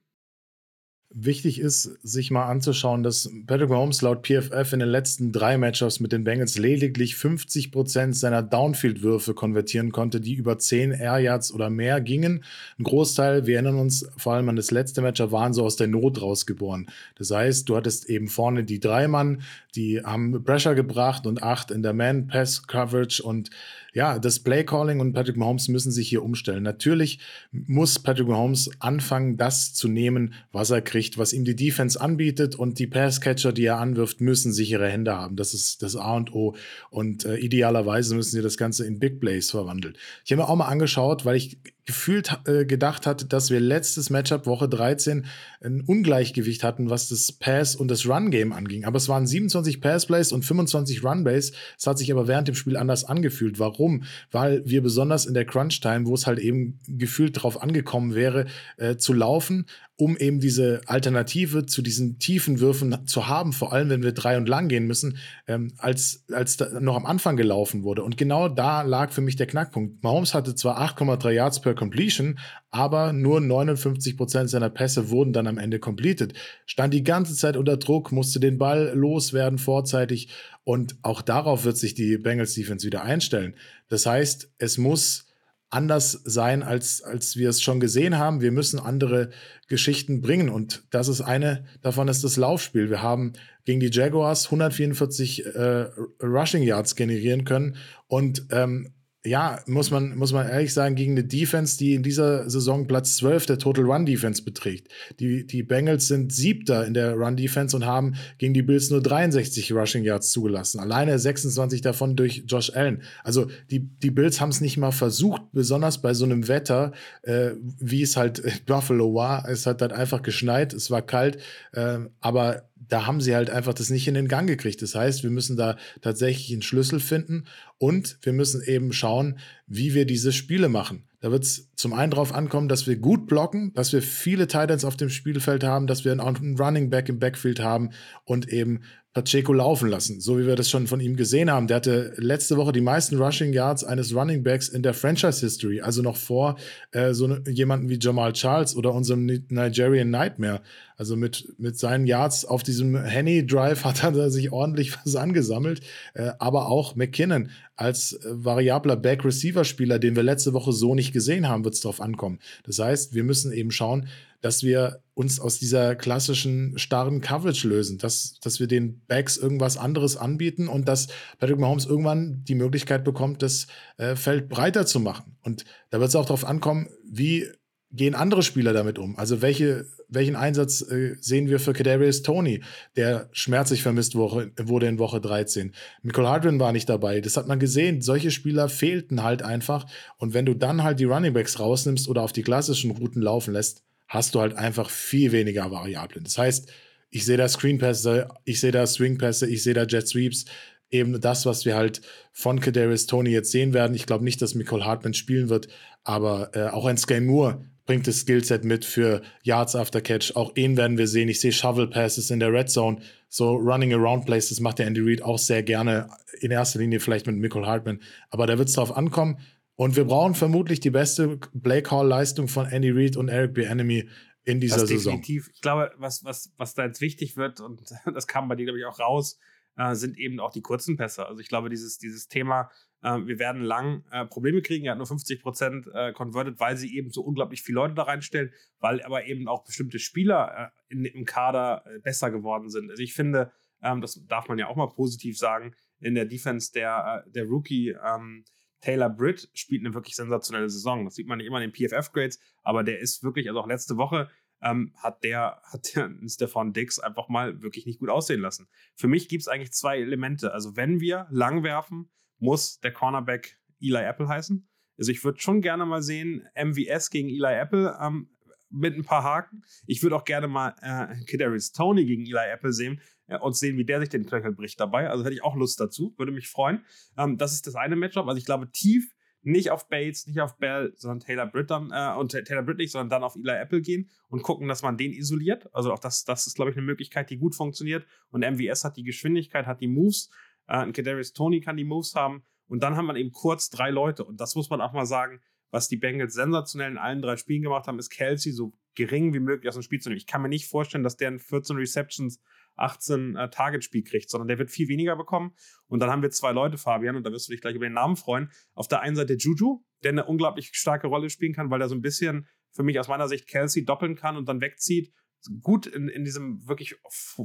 Wichtig 1.14 1.60
ist, 1.60 1.84
sich 2.02 2.32
mal 2.32 2.46
anzuschauen, 2.46 3.04
dass 3.04 3.30
Patrick 3.46 3.70
Mahomes 3.70 4.02
laut 4.02 4.26
PFF 4.26 4.72
in 4.72 4.80
den 4.80 4.88
letzten 4.88 5.30
drei 5.30 5.56
Matchups 5.56 6.00
mit 6.00 6.10
den 6.10 6.24
Bengals 6.24 6.58
lediglich 6.58 7.14
50 7.14 7.70
Prozent 7.70 8.16
seiner 8.16 8.42
Downfield-Würfe 8.42 9.32
konvertieren 9.32 9.92
konnte, 9.92 10.20
die 10.20 10.34
über 10.34 10.58
10 10.58 10.90
Air 10.90 11.18
Yards 11.18 11.52
oder 11.52 11.70
mehr 11.70 12.00
gingen. 12.00 12.42
Ein 12.78 12.84
Großteil, 12.84 13.46
wir 13.46 13.54
erinnern 13.54 13.78
uns 13.78 14.08
vor 14.16 14.34
allem 14.34 14.48
an 14.48 14.56
das 14.56 14.72
letzte 14.72 15.00
Matchup, 15.00 15.30
waren 15.30 15.54
so 15.54 15.64
aus 15.64 15.76
der 15.76 15.86
Not 15.86 16.20
rausgeboren. 16.20 16.90
Das 17.14 17.30
heißt, 17.30 17.68
du 17.68 17.76
hattest 17.76 18.10
eben 18.10 18.26
vorne 18.26 18.64
die 18.64 18.80
drei 18.80 19.06
Mann, 19.06 19.42
die 19.76 20.02
haben 20.02 20.42
Pressure 20.44 20.74
gebracht 20.74 21.26
und 21.26 21.42
acht 21.42 21.70
in 21.70 21.82
der 21.82 21.92
Man-Pass-Coverage 21.92 23.22
und 23.22 23.50
ja, 23.96 24.18
das 24.18 24.40
Play-Calling 24.40 25.00
und 25.00 25.14
Patrick 25.14 25.38
Mahomes 25.38 25.68
müssen 25.68 25.90
sich 25.90 26.06
hier 26.10 26.22
umstellen. 26.22 26.62
Natürlich 26.62 27.18
muss 27.50 27.98
Patrick 27.98 28.28
Mahomes 28.28 28.70
anfangen, 28.78 29.38
das 29.38 29.72
zu 29.72 29.88
nehmen, 29.88 30.34
was 30.52 30.68
er 30.68 30.82
kriegt, 30.82 31.16
was 31.16 31.32
ihm 31.32 31.46
die 31.46 31.56
Defense 31.56 31.98
anbietet 31.98 32.56
und 32.56 32.78
die 32.78 32.86
Pass-Catcher, 32.86 33.54
die 33.54 33.64
er 33.64 33.78
anwirft, 33.78 34.20
müssen 34.20 34.52
sichere 34.52 34.90
Hände 34.90 35.16
haben. 35.16 35.36
Das 35.36 35.54
ist 35.54 35.82
das 35.82 35.96
A 35.96 36.14
und 36.14 36.34
O. 36.34 36.54
Und 36.90 37.24
äh, 37.24 37.38
idealerweise 37.38 38.14
müssen 38.14 38.32
sie 38.32 38.42
das 38.42 38.58
Ganze 38.58 38.84
in 38.84 38.98
Big 38.98 39.18
Plays 39.18 39.50
verwandeln. 39.50 39.96
Ich 40.26 40.30
habe 40.30 40.42
mir 40.42 40.48
auch 40.50 40.56
mal 40.56 40.66
angeschaut, 40.66 41.24
weil 41.24 41.36
ich 41.36 41.56
gefühlt 41.86 42.40
äh, 42.46 42.64
gedacht 42.64 43.06
hatte, 43.06 43.26
dass 43.26 43.50
wir 43.50 43.60
letztes 43.60 44.10
Matchup 44.10 44.46
Woche 44.46 44.68
13 44.68 45.24
ein 45.64 45.80
Ungleichgewicht 45.80 46.64
hatten, 46.64 46.90
was 46.90 47.08
das 47.08 47.30
Pass 47.32 47.76
und 47.76 47.88
das 47.88 48.06
Run 48.06 48.30
Game 48.30 48.52
anging. 48.52 48.84
Aber 48.84 48.96
es 48.96 49.08
waren 49.08 49.26
27 49.26 49.80
Pass 49.80 50.06
Plays 50.06 50.32
und 50.32 50.44
25 50.44 51.04
Run 51.04 51.22
Plays. 51.22 51.52
Es 51.78 51.86
hat 51.86 51.98
sich 51.98 52.10
aber 52.10 52.26
während 52.26 52.48
dem 52.48 52.56
Spiel 52.56 52.76
anders 52.76 53.04
angefühlt. 53.04 53.60
Warum? 53.60 54.02
Weil 54.32 54.62
wir 54.66 54.82
besonders 54.82 55.26
in 55.26 55.34
der 55.34 55.46
Crunch 55.46 55.80
Time, 55.80 56.06
wo 56.06 56.14
es 56.14 56.26
halt 56.26 56.40
eben 56.40 56.80
gefühlt 56.88 57.36
darauf 57.36 57.62
angekommen 57.62 58.14
wäre, 58.14 58.46
äh, 58.78 58.96
zu 58.96 59.12
laufen, 59.12 59.66
um 59.98 60.16
eben 60.16 60.40
diese 60.40 60.82
Alternative 60.86 61.64
zu 61.64 61.80
diesen 61.80 62.18
tiefen 62.18 62.60
Würfen 62.60 63.06
zu 63.06 63.28
haben, 63.28 63.54
vor 63.54 63.72
allem 63.72 63.88
wenn 63.88 64.02
wir 64.02 64.12
drei 64.12 64.36
und 64.36 64.46
lang 64.46 64.68
gehen 64.68 64.86
müssen, 64.86 65.16
ähm, 65.48 65.72
als, 65.78 66.24
als 66.30 66.58
da 66.58 66.80
noch 66.80 66.96
am 66.96 67.06
Anfang 67.06 67.36
gelaufen 67.36 67.82
wurde. 67.82 68.02
Und 68.02 68.18
genau 68.18 68.48
da 68.48 68.82
lag 68.82 69.10
für 69.10 69.22
mich 69.22 69.36
der 69.36 69.46
Knackpunkt. 69.46 70.02
Mahomes 70.02 70.34
hatte 70.34 70.54
zwar 70.54 70.78
8,3 70.80 71.30
Yards 71.30 71.60
per 71.62 71.74
Completion, 71.74 72.38
aber 72.70 73.14
nur 73.14 73.40
59 73.40 74.18
Prozent 74.18 74.50
seiner 74.50 74.68
Pässe 74.68 75.08
wurden 75.08 75.32
dann 75.32 75.46
am 75.46 75.56
Ende 75.56 75.78
completed. 75.78 76.34
Stand 76.66 76.92
die 76.92 77.04
ganze 77.04 77.34
Zeit 77.34 77.56
unter 77.56 77.78
Druck, 77.78 78.12
musste 78.12 78.38
den 78.38 78.58
Ball 78.58 78.92
loswerden 78.94 79.58
vorzeitig 79.58 80.28
und 80.64 80.96
auch 81.00 81.22
darauf 81.22 81.64
wird 81.64 81.78
sich 81.78 81.94
die 81.94 82.18
Bengals 82.18 82.52
Defense 82.52 82.86
wieder 82.86 83.02
einstellen. 83.02 83.54
Das 83.88 84.04
heißt, 84.04 84.50
es 84.58 84.76
muss 84.76 85.25
anders 85.70 86.20
sein, 86.24 86.62
als, 86.62 87.02
als 87.02 87.36
wir 87.36 87.48
es 87.48 87.60
schon 87.60 87.80
gesehen 87.80 88.18
haben. 88.18 88.40
Wir 88.40 88.52
müssen 88.52 88.78
andere 88.78 89.30
Geschichten 89.68 90.20
bringen. 90.20 90.48
Und 90.48 90.84
das 90.90 91.08
ist 91.08 91.20
eine 91.20 91.64
davon 91.82 92.08
ist 92.08 92.24
das 92.24 92.36
Laufspiel. 92.36 92.88
Wir 92.88 93.02
haben 93.02 93.32
gegen 93.64 93.80
die 93.80 93.90
Jaguars 93.90 94.46
144 94.46 95.46
äh, 95.46 95.86
Rushing 96.22 96.62
Yards 96.62 96.94
generieren 96.94 97.44
können 97.44 97.76
und 98.06 98.46
ähm, 98.50 98.92
ja, 99.26 99.60
muss 99.66 99.90
man, 99.90 100.16
muss 100.16 100.32
man 100.32 100.48
ehrlich 100.48 100.72
sagen, 100.72 100.94
gegen 100.94 101.12
eine 101.12 101.24
Defense, 101.24 101.76
die 101.76 101.94
in 101.94 102.02
dieser 102.02 102.48
Saison 102.48 102.86
Platz 102.86 103.16
12 103.16 103.46
der 103.46 103.58
Total 103.58 103.84
Run 103.84 104.06
Defense 104.06 104.42
beträgt. 104.42 104.88
Die, 105.18 105.46
die 105.46 105.62
Bengals 105.62 106.08
sind 106.08 106.32
Siebter 106.32 106.86
in 106.86 106.94
der 106.94 107.14
Run 107.14 107.36
Defense 107.36 107.76
und 107.76 107.84
haben 107.84 108.14
gegen 108.38 108.54
die 108.54 108.62
Bills 108.62 108.90
nur 108.90 109.02
63 109.02 109.72
Rushing 109.72 110.04
Yards 110.04 110.30
zugelassen. 110.30 110.80
Alleine 110.80 111.18
26 111.18 111.80
davon 111.80 112.16
durch 112.16 112.44
Josh 112.46 112.70
Allen. 112.74 113.02
Also 113.24 113.46
die, 113.70 113.80
die 113.80 114.10
Bills 114.10 114.40
haben 114.40 114.50
es 114.50 114.60
nicht 114.60 114.76
mal 114.76 114.92
versucht, 114.92 115.42
besonders 115.52 116.00
bei 116.00 116.14
so 116.14 116.24
einem 116.24 116.48
Wetter, 116.48 116.92
äh, 117.22 117.50
wie 117.80 118.02
es 118.02 118.16
halt 118.16 118.66
Buffalo 118.66 119.14
war. 119.14 119.48
Es 119.48 119.66
hat 119.66 119.82
halt 119.82 119.92
einfach 119.92 120.22
geschneit, 120.22 120.72
es 120.72 120.90
war 120.90 121.02
kalt, 121.02 121.38
äh, 121.72 121.98
aber 122.20 122.62
da 122.76 123.06
haben 123.06 123.20
sie 123.20 123.34
halt 123.34 123.50
einfach 123.50 123.74
das 123.74 123.90
nicht 123.90 124.06
in 124.06 124.14
den 124.14 124.28
Gang 124.28 124.46
gekriegt. 124.46 124.82
Das 124.82 124.94
heißt, 124.94 125.22
wir 125.22 125.30
müssen 125.30 125.56
da 125.56 125.76
tatsächlich 126.02 126.52
einen 126.52 126.62
Schlüssel 126.62 127.00
finden 127.00 127.44
und 127.78 128.18
wir 128.22 128.32
müssen 128.32 128.62
eben 128.62 128.92
schauen, 128.92 129.38
wie 129.66 129.94
wir 129.94 130.06
diese 130.06 130.32
Spiele 130.32 130.68
machen. 130.68 131.08
Da 131.20 131.32
wird 131.32 131.44
es 131.44 131.72
zum 131.74 131.92
einen 131.92 132.10
darauf 132.10 132.34
ankommen, 132.34 132.68
dass 132.68 132.86
wir 132.86 132.96
gut 132.96 133.26
blocken, 133.26 133.72
dass 133.74 133.92
wir 133.92 134.02
viele 134.02 134.46
Titans 134.46 134.84
auf 134.84 134.96
dem 134.96 135.08
Spielfeld 135.08 135.64
haben, 135.64 135.86
dass 135.86 136.04
wir 136.04 136.12
einen 136.12 136.56
Running 136.56 136.90
Back 136.90 137.08
im 137.08 137.18
Backfield 137.18 137.60
haben 137.60 137.90
und 138.24 138.48
eben 138.48 138.82
Pacheco 139.16 139.54
laufen 139.54 139.88
lassen, 139.88 140.20
so 140.20 140.38
wie 140.38 140.46
wir 140.46 140.56
das 140.56 140.68
schon 140.68 140.86
von 140.86 141.00
ihm 141.00 141.16
gesehen 141.16 141.50
haben. 141.50 141.68
Der 141.68 141.78
hatte 141.78 142.12
letzte 142.18 142.58
Woche 142.58 142.72
die 142.72 142.82
meisten 142.82 143.16
Rushing 143.16 143.54
Yards 143.54 143.82
eines 143.82 144.14
Running 144.14 144.42
Backs 144.42 144.68
in 144.68 144.82
der 144.82 144.92
Franchise 144.92 145.40
History, 145.40 145.80
also 145.80 146.02
noch 146.02 146.18
vor 146.18 146.56
äh, 146.92 147.14
so 147.14 147.26
ne, 147.26 147.42
jemanden 147.48 147.88
wie 147.88 147.98
Jamal 147.98 148.34
Charles 148.34 148.76
oder 148.76 148.92
unserem 148.92 149.24
Nigerian 149.24 150.10
Nightmare. 150.10 150.60
Also 150.98 151.16
mit, 151.16 151.54
mit 151.56 151.78
seinen 151.78 152.06
Yards 152.06 152.44
auf 152.44 152.62
diesem 152.62 152.94
Henny 152.94 153.46
Drive 153.46 153.84
hat 154.02 154.02
er 154.02 154.30
sich 154.30 154.52
ordentlich 154.52 154.94
was 155.02 155.16
angesammelt, 155.16 155.80
äh, 156.12 156.32
aber 156.38 156.68
auch 156.68 156.94
McKinnon 156.94 157.48
als 157.74 158.12
äh, 158.12 158.18
variabler 158.24 158.96
Back 158.96 159.24
Receiver 159.24 159.64
Spieler, 159.64 159.98
den 159.98 160.14
wir 160.14 160.24
letzte 160.24 160.52
Woche 160.52 160.74
so 160.74 160.94
nicht 160.94 161.14
gesehen 161.14 161.48
haben, 161.48 161.64
wird 161.64 161.72
es 161.72 161.80
darauf 161.80 162.02
ankommen. 162.02 162.38
Das 162.66 162.80
heißt, 162.80 163.14
wir 163.14 163.24
müssen 163.24 163.50
eben 163.50 163.70
schauen, 163.70 164.08
dass 164.46 164.62
wir 164.62 165.02
uns 165.14 165.40
aus 165.40 165.58
dieser 165.58 165.96
klassischen 165.96 166.78
starren 166.78 167.20
Coverage 167.20 167.66
lösen, 167.66 167.98
dass, 167.98 168.38
dass 168.40 168.60
wir 168.60 168.68
den 168.68 169.00
Backs 169.08 169.36
irgendwas 169.36 169.76
anderes 169.76 170.16
anbieten 170.16 170.68
und 170.68 170.86
dass 170.86 171.08
Patrick 171.40 171.58
Mahomes 171.58 171.84
irgendwann 171.84 172.44
die 172.44 172.54
Möglichkeit 172.54 173.02
bekommt, 173.02 173.42
das 173.42 173.66
äh, 173.96 174.14
Feld 174.14 174.48
breiter 174.48 174.86
zu 174.86 175.00
machen. 175.00 175.36
Und 175.42 175.64
da 175.90 175.98
wird 175.98 176.10
es 176.10 176.14
auch 176.14 176.26
darauf 176.26 176.44
ankommen, 176.44 176.88
wie 177.04 177.48
gehen 177.90 178.14
andere 178.14 178.44
Spieler 178.44 178.72
damit 178.72 179.00
um? 179.00 179.18
Also 179.18 179.42
welche, 179.42 179.86
welchen 180.08 180.36
Einsatz 180.36 180.80
äh, 180.82 181.16
sehen 181.18 181.48
wir 181.48 181.58
für 181.58 181.72
Kadarius 181.72 182.22
Tony, 182.22 182.62
der 182.94 183.28
schmerzlich 183.32 183.82
vermisst 183.82 184.14
Woche, 184.14 184.52
wurde 184.56 184.86
in 184.86 185.00
Woche 185.00 185.20
13? 185.20 185.72
Michael 186.02 186.28
Hardwin 186.28 186.60
war 186.60 186.70
nicht 186.70 186.88
dabei. 186.88 187.20
Das 187.20 187.36
hat 187.36 187.48
man 187.48 187.58
gesehen. 187.58 188.00
Solche 188.00 188.30
Spieler 188.30 188.68
fehlten 188.68 189.24
halt 189.24 189.42
einfach. 189.42 189.86
Und 190.18 190.34
wenn 190.34 190.46
du 190.46 190.54
dann 190.54 190.84
halt 190.84 191.00
die 191.00 191.04
Runningbacks 191.04 191.58
rausnimmst 191.58 192.08
oder 192.08 192.22
auf 192.22 192.32
die 192.32 192.42
klassischen 192.42 192.92
Routen 192.92 193.22
laufen 193.22 193.52
lässt, 193.52 193.82
hast 194.08 194.34
du 194.34 194.40
halt 194.40 194.56
einfach 194.56 194.90
viel 194.90 195.32
weniger 195.32 195.70
Variablen. 195.70 196.24
Das 196.24 196.38
heißt, 196.38 196.70
ich 197.10 197.24
sehe 197.24 197.36
da 197.36 197.48
Screenpässe, 197.48 198.28
ich 198.44 198.60
sehe 198.60 198.72
da 198.72 198.86
Swingpässe, 198.86 199.48
ich 199.48 199.62
sehe 199.62 199.74
da 199.74 199.84
Jet 199.84 200.08
Sweeps. 200.08 200.44
Eben 200.90 201.20
das, 201.20 201.46
was 201.46 201.64
wir 201.64 201.74
halt 201.74 202.00
von 202.32 202.60
Kadarius 202.60 203.06
Tony 203.06 203.30
jetzt 203.30 203.50
sehen 203.50 203.74
werden. 203.74 203.94
Ich 203.94 204.06
glaube 204.06 204.24
nicht, 204.24 204.40
dass 204.40 204.54
Nicole 204.54 204.84
Hartman 204.84 205.14
spielen 205.14 205.48
wird, 205.48 205.68
aber 206.04 206.50
äh, 206.54 206.68
auch 206.68 206.86
ein 206.86 206.96
Sky 206.96 207.20
Moore 207.20 207.64
bringt 207.86 208.06
das 208.06 208.18
Skillset 208.18 208.64
mit 208.64 208.84
für 208.84 209.22
Yards 209.42 209.74
after 209.74 210.00
Catch. 210.00 210.34
Auch 210.34 210.54
ihn 210.56 210.76
werden 210.76 210.98
wir 210.98 211.06
sehen. 211.08 211.28
Ich 211.28 211.40
sehe 211.40 211.52
Shovel 211.52 211.88
Passes 211.88 212.30
in 212.30 212.40
der 212.40 212.52
Red 212.52 212.68
Zone. 212.68 212.98
So 213.28 213.54
Running 213.54 213.94
Around 213.94 214.26
Plays, 214.26 214.48
das 214.48 214.60
macht 214.60 214.78
der 214.78 214.86
Andy 214.86 215.00
Reid 215.00 215.22
auch 215.22 215.38
sehr 215.38 215.62
gerne. 215.62 216.08
In 216.40 216.50
erster 216.50 216.80
Linie 216.80 217.00
vielleicht 217.00 217.26
mit 217.26 217.36
Michael 217.36 217.64
Hartman. 217.64 218.00
Aber 218.30 218.46
da 218.46 218.58
wird 218.58 218.68
es 218.68 218.74
darauf 218.74 218.96
ankommen. 218.96 219.38
Und 219.76 219.94
wir 219.94 220.04
brauchen 220.04 220.34
vermutlich 220.34 220.80
die 220.80 220.90
beste 220.90 221.38
Play 221.62 221.82
Call 221.82 222.08
Leistung 222.08 222.48
von 222.48 222.66
Andy 222.66 222.90
Reid 222.90 223.16
und 223.16 223.28
Eric 223.28 223.54
Bieniemy 223.54 224.08
in 224.44 224.60
dieser 224.60 224.80
das 224.80 224.88
Saison. 224.88 225.20
Definitiv. 225.20 225.50
Ich 225.52 225.60
glaube, 225.60 225.92
was, 225.98 226.24
was, 226.24 226.52
was 226.56 226.74
da 226.74 226.84
jetzt 226.86 227.00
wichtig 227.00 227.36
wird, 227.36 227.60
und 227.60 227.82
das 228.14 228.26
kam 228.26 228.48
bei 228.48 228.56
dir, 228.56 228.64
glaube 228.64 228.78
ich, 228.78 228.86
auch 228.86 228.98
raus, 228.98 229.38
äh, 229.76 229.94
sind 229.94 230.18
eben 230.18 230.40
auch 230.40 230.50
die 230.50 230.62
kurzen 230.62 230.96
Pässe. 230.96 231.26
Also 231.26 231.40
ich 231.40 231.48
glaube, 231.48 231.68
dieses, 231.68 231.98
dieses 231.98 232.28
Thema, 232.28 232.70
äh, 233.02 233.18
wir 233.26 233.38
werden 233.38 233.60
lang 233.60 234.04
äh, 234.10 234.24
Probleme 234.24 234.62
kriegen. 234.62 234.86
Er 234.86 234.92
hat 234.92 234.98
nur 234.98 235.06
50 235.06 235.42
Prozent 235.42 235.86
äh, 235.92 236.12
converted, 236.12 236.58
weil 236.58 236.78
sie 236.78 236.96
eben 236.96 237.10
so 237.10 237.22
unglaublich 237.22 237.62
viele 237.62 237.76
Leute 237.76 237.94
da 237.94 238.04
reinstellen, 238.04 238.52
weil 238.80 239.02
aber 239.02 239.26
eben 239.26 239.46
auch 239.46 239.64
bestimmte 239.64 239.98
Spieler 239.98 240.72
äh, 240.88 240.92
in, 240.92 241.04
im 241.04 241.26
Kader 241.26 241.84
äh, 241.86 241.98
besser 241.98 242.30
geworden 242.30 242.70
sind. 242.70 242.90
Also 242.90 243.02
ich 243.02 243.12
finde, 243.12 243.52
ähm, 243.82 244.00
das 244.00 244.24
darf 244.26 244.48
man 244.48 244.58
ja 244.58 244.68
auch 244.68 244.76
mal 244.76 244.88
positiv 244.88 245.36
sagen, 245.36 245.74
in 245.98 246.14
der 246.14 246.24
Defense 246.24 246.72
der, 246.72 247.24
der 247.28 247.44
Rookie 247.44 247.90
ähm, 247.90 248.44
Taylor 248.80 249.10
Britt 249.10 249.50
spielt 249.54 249.84
eine 249.84 249.94
wirklich 249.94 250.16
sensationelle 250.16 250.68
Saison. 250.68 251.04
Das 251.04 251.14
sieht 251.14 251.26
man 251.26 251.38
nicht 251.38 251.46
immer 251.46 251.60
in 251.62 251.70
den 251.70 251.74
PFF-Grades, 251.74 252.38
aber 252.62 252.84
der 252.84 253.00
ist 253.00 253.22
wirklich, 253.22 253.48
also 253.48 253.60
auch 253.60 253.66
letzte 253.66 253.96
Woche 253.96 254.30
ähm, 254.62 254.92
hat 254.96 255.24
der, 255.24 255.60
hat 255.72 255.94
der 255.94 256.10
Stefan 256.26 256.72
Dix 256.72 256.98
einfach 256.98 257.28
mal 257.28 257.62
wirklich 257.62 257.86
nicht 257.86 258.00
gut 258.00 258.10
aussehen 258.10 258.40
lassen. 258.40 258.68
Für 258.94 259.08
mich 259.08 259.28
gibt 259.28 259.42
es 259.42 259.48
eigentlich 259.48 259.72
zwei 259.72 259.98
Elemente. 259.98 260.52
Also 260.52 260.76
wenn 260.76 261.00
wir 261.00 261.26
lang 261.30 261.62
werfen, 261.62 262.10
muss 262.38 262.80
der 262.80 262.92
Cornerback 262.92 263.58
Eli 263.80 264.02
Apple 264.02 264.28
heißen. 264.28 264.68
Also 264.98 265.12
ich 265.12 265.24
würde 265.24 265.40
schon 265.40 265.60
gerne 265.60 265.84
mal 265.84 266.02
sehen, 266.02 266.46
MVS 266.54 267.10
gegen 267.10 267.28
Eli 267.28 267.54
Apple 267.54 267.96
ähm, 268.00 268.35
mit 268.70 268.94
ein 268.94 269.04
paar 269.04 269.22
Haken. 269.22 269.62
Ich 269.86 270.02
würde 270.02 270.16
auch 270.16 270.24
gerne 270.24 270.48
mal 270.48 270.74
äh, 270.80 271.24
Kadarius 271.24 271.72
Tony 271.72 272.04
gegen 272.04 272.26
Eli 272.26 272.50
Apple 272.52 272.72
sehen, 272.72 273.00
ja, 273.28 273.40
und 273.40 273.56
sehen, 273.56 273.76
wie 273.76 273.84
der 273.84 274.00
sich 274.00 274.08
den 274.08 274.26
Knöchel 274.26 274.52
bricht 274.52 274.78
dabei. 274.80 275.08
Also 275.08 275.24
hätte 275.24 275.34
ich 275.34 275.44
auch 275.44 275.56
Lust 275.56 275.80
dazu, 275.80 276.14
würde 276.16 276.32
mich 276.32 276.48
freuen. 276.48 276.84
Ähm, 277.16 277.38
das 277.38 277.52
ist 277.52 277.66
das 277.66 277.74
eine 277.74 277.96
Matchup. 277.96 278.26
Also 278.26 278.38
ich 278.38 278.44
glaube, 278.44 278.70
tief 278.70 279.12
nicht 279.42 279.70
auf 279.70 279.88
Bates, 279.88 280.26
nicht 280.26 280.40
auf 280.40 280.58
Bell, 280.58 280.92
sondern 280.96 281.20
Taylor 281.20 281.46
Britt 281.46 281.70
dann, 281.70 281.90
äh, 281.92 282.18
und 282.18 282.32
Taylor 282.32 282.62
Britt 282.62 282.78
nicht, 282.78 282.90
sondern 282.90 283.10
dann 283.10 283.22
auf 283.22 283.36
Eli 283.36 283.52
Apple 283.52 283.80
gehen 283.80 284.10
und 284.28 284.42
gucken, 284.42 284.66
dass 284.66 284.82
man 284.82 284.96
den 284.96 285.12
isoliert. 285.12 285.72
Also 285.72 285.92
auch 285.92 286.00
das, 286.00 286.24
das 286.24 286.46
ist, 286.48 286.56
glaube 286.56 286.72
ich, 286.72 286.76
eine 286.76 286.84
Möglichkeit, 286.84 287.30
die 287.30 287.38
gut 287.38 287.54
funktioniert. 287.54 288.06
Und 288.30 288.40
MVS 288.40 288.84
hat 288.84 288.96
die 288.96 289.04
Geschwindigkeit, 289.04 289.66
hat 289.66 289.80
die 289.80 289.88
Moves. 289.88 290.30
Äh, 290.66 290.90
Kadarius 290.90 291.32
Tony 291.32 291.60
kann 291.60 291.76
die 291.76 291.84
Moves 291.84 292.14
haben. 292.16 292.44
Und 292.66 292.82
dann 292.82 292.96
haben 292.96 293.06
wir 293.06 293.14
eben 293.14 293.30
kurz 293.30 293.70
drei 293.70 293.90
Leute. 293.90 294.24
Und 294.24 294.40
das 294.40 294.56
muss 294.56 294.68
man 294.68 294.80
auch 294.80 294.92
mal 294.92 295.06
sagen, 295.06 295.40
was 295.76 295.88
die 295.88 295.98
Bengals 295.98 296.32
sensationell 296.32 296.90
in 296.90 296.96
allen 296.96 297.20
drei 297.20 297.36
Spielen 297.36 297.60
gemacht 297.60 297.86
haben, 297.86 297.98
ist 297.98 298.08
Kelsey 298.08 298.50
so 298.50 298.72
gering 298.94 299.34
wie 299.34 299.40
möglich 299.40 299.68
aus 299.68 299.74
dem 299.74 299.82
Spiel 299.82 300.00
zu 300.00 300.08
nehmen. 300.08 300.16
Ich 300.16 300.26
kann 300.26 300.40
mir 300.40 300.48
nicht 300.48 300.66
vorstellen, 300.66 301.04
dass 301.04 301.18
der 301.18 301.28
in 301.28 301.38
14 301.38 301.76
Receptions 301.76 302.40
18 302.76 303.36
äh, 303.36 303.50
Target-Spiel 303.50 304.02
kriegt, 304.02 304.30
sondern 304.30 304.48
der 304.48 304.58
wird 304.58 304.70
viel 304.70 304.88
weniger 304.88 305.16
bekommen. 305.16 305.54
Und 305.86 306.00
dann 306.00 306.08
haben 306.08 306.22
wir 306.22 306.30
zwei 306.30 306.52
Leute, 306.52 306.78
Fabian, 306.78 307.14
und 307.14 307.26
da 307.26 307.30
wirst 307.30 307.48
du 307.48 307.52
dich 307.52 307.60
gleich 307.60 307.74
über 307.74 307.86
den 307.86 307.92
Namen 307.92 308.16
freuen. 308.16 308.50
Auf 308.72 308.88
der 308.88 309.00
einen 309.00 309.16
Seite 309.16 309.34
Juju, 309.34 309.84
der 310.02 310.12
eine 310.12 310.24
unglaublich 310.24 310.70
starke 310.72 311.08
Rolle 311.08 311.28
spielen 311.28 311.52
kann, 311.52 311.70
weil 311.70 311.82
er 311.82 311.90
so 311.90 311.94
ein 311.94 312.00
bisschen 312.00 312.46
für 312.70 312.82
mich 312.82 312.98
aus 312.98 313.08
meiner 313.08 313.28
Sicht 313.28 313.46
Kelsey 313.46 313.84
doppeln 313.84 314.16
kann 314.16 314.38
und 314.38 314.48
dann 314.48 314.62
wegzieht. 314.62 315.12
Gut 315.60 315.86
in, 315.86 316.08
in 316.08 316.24
diesem 316.24 316.66
wirklich 316.66 316.96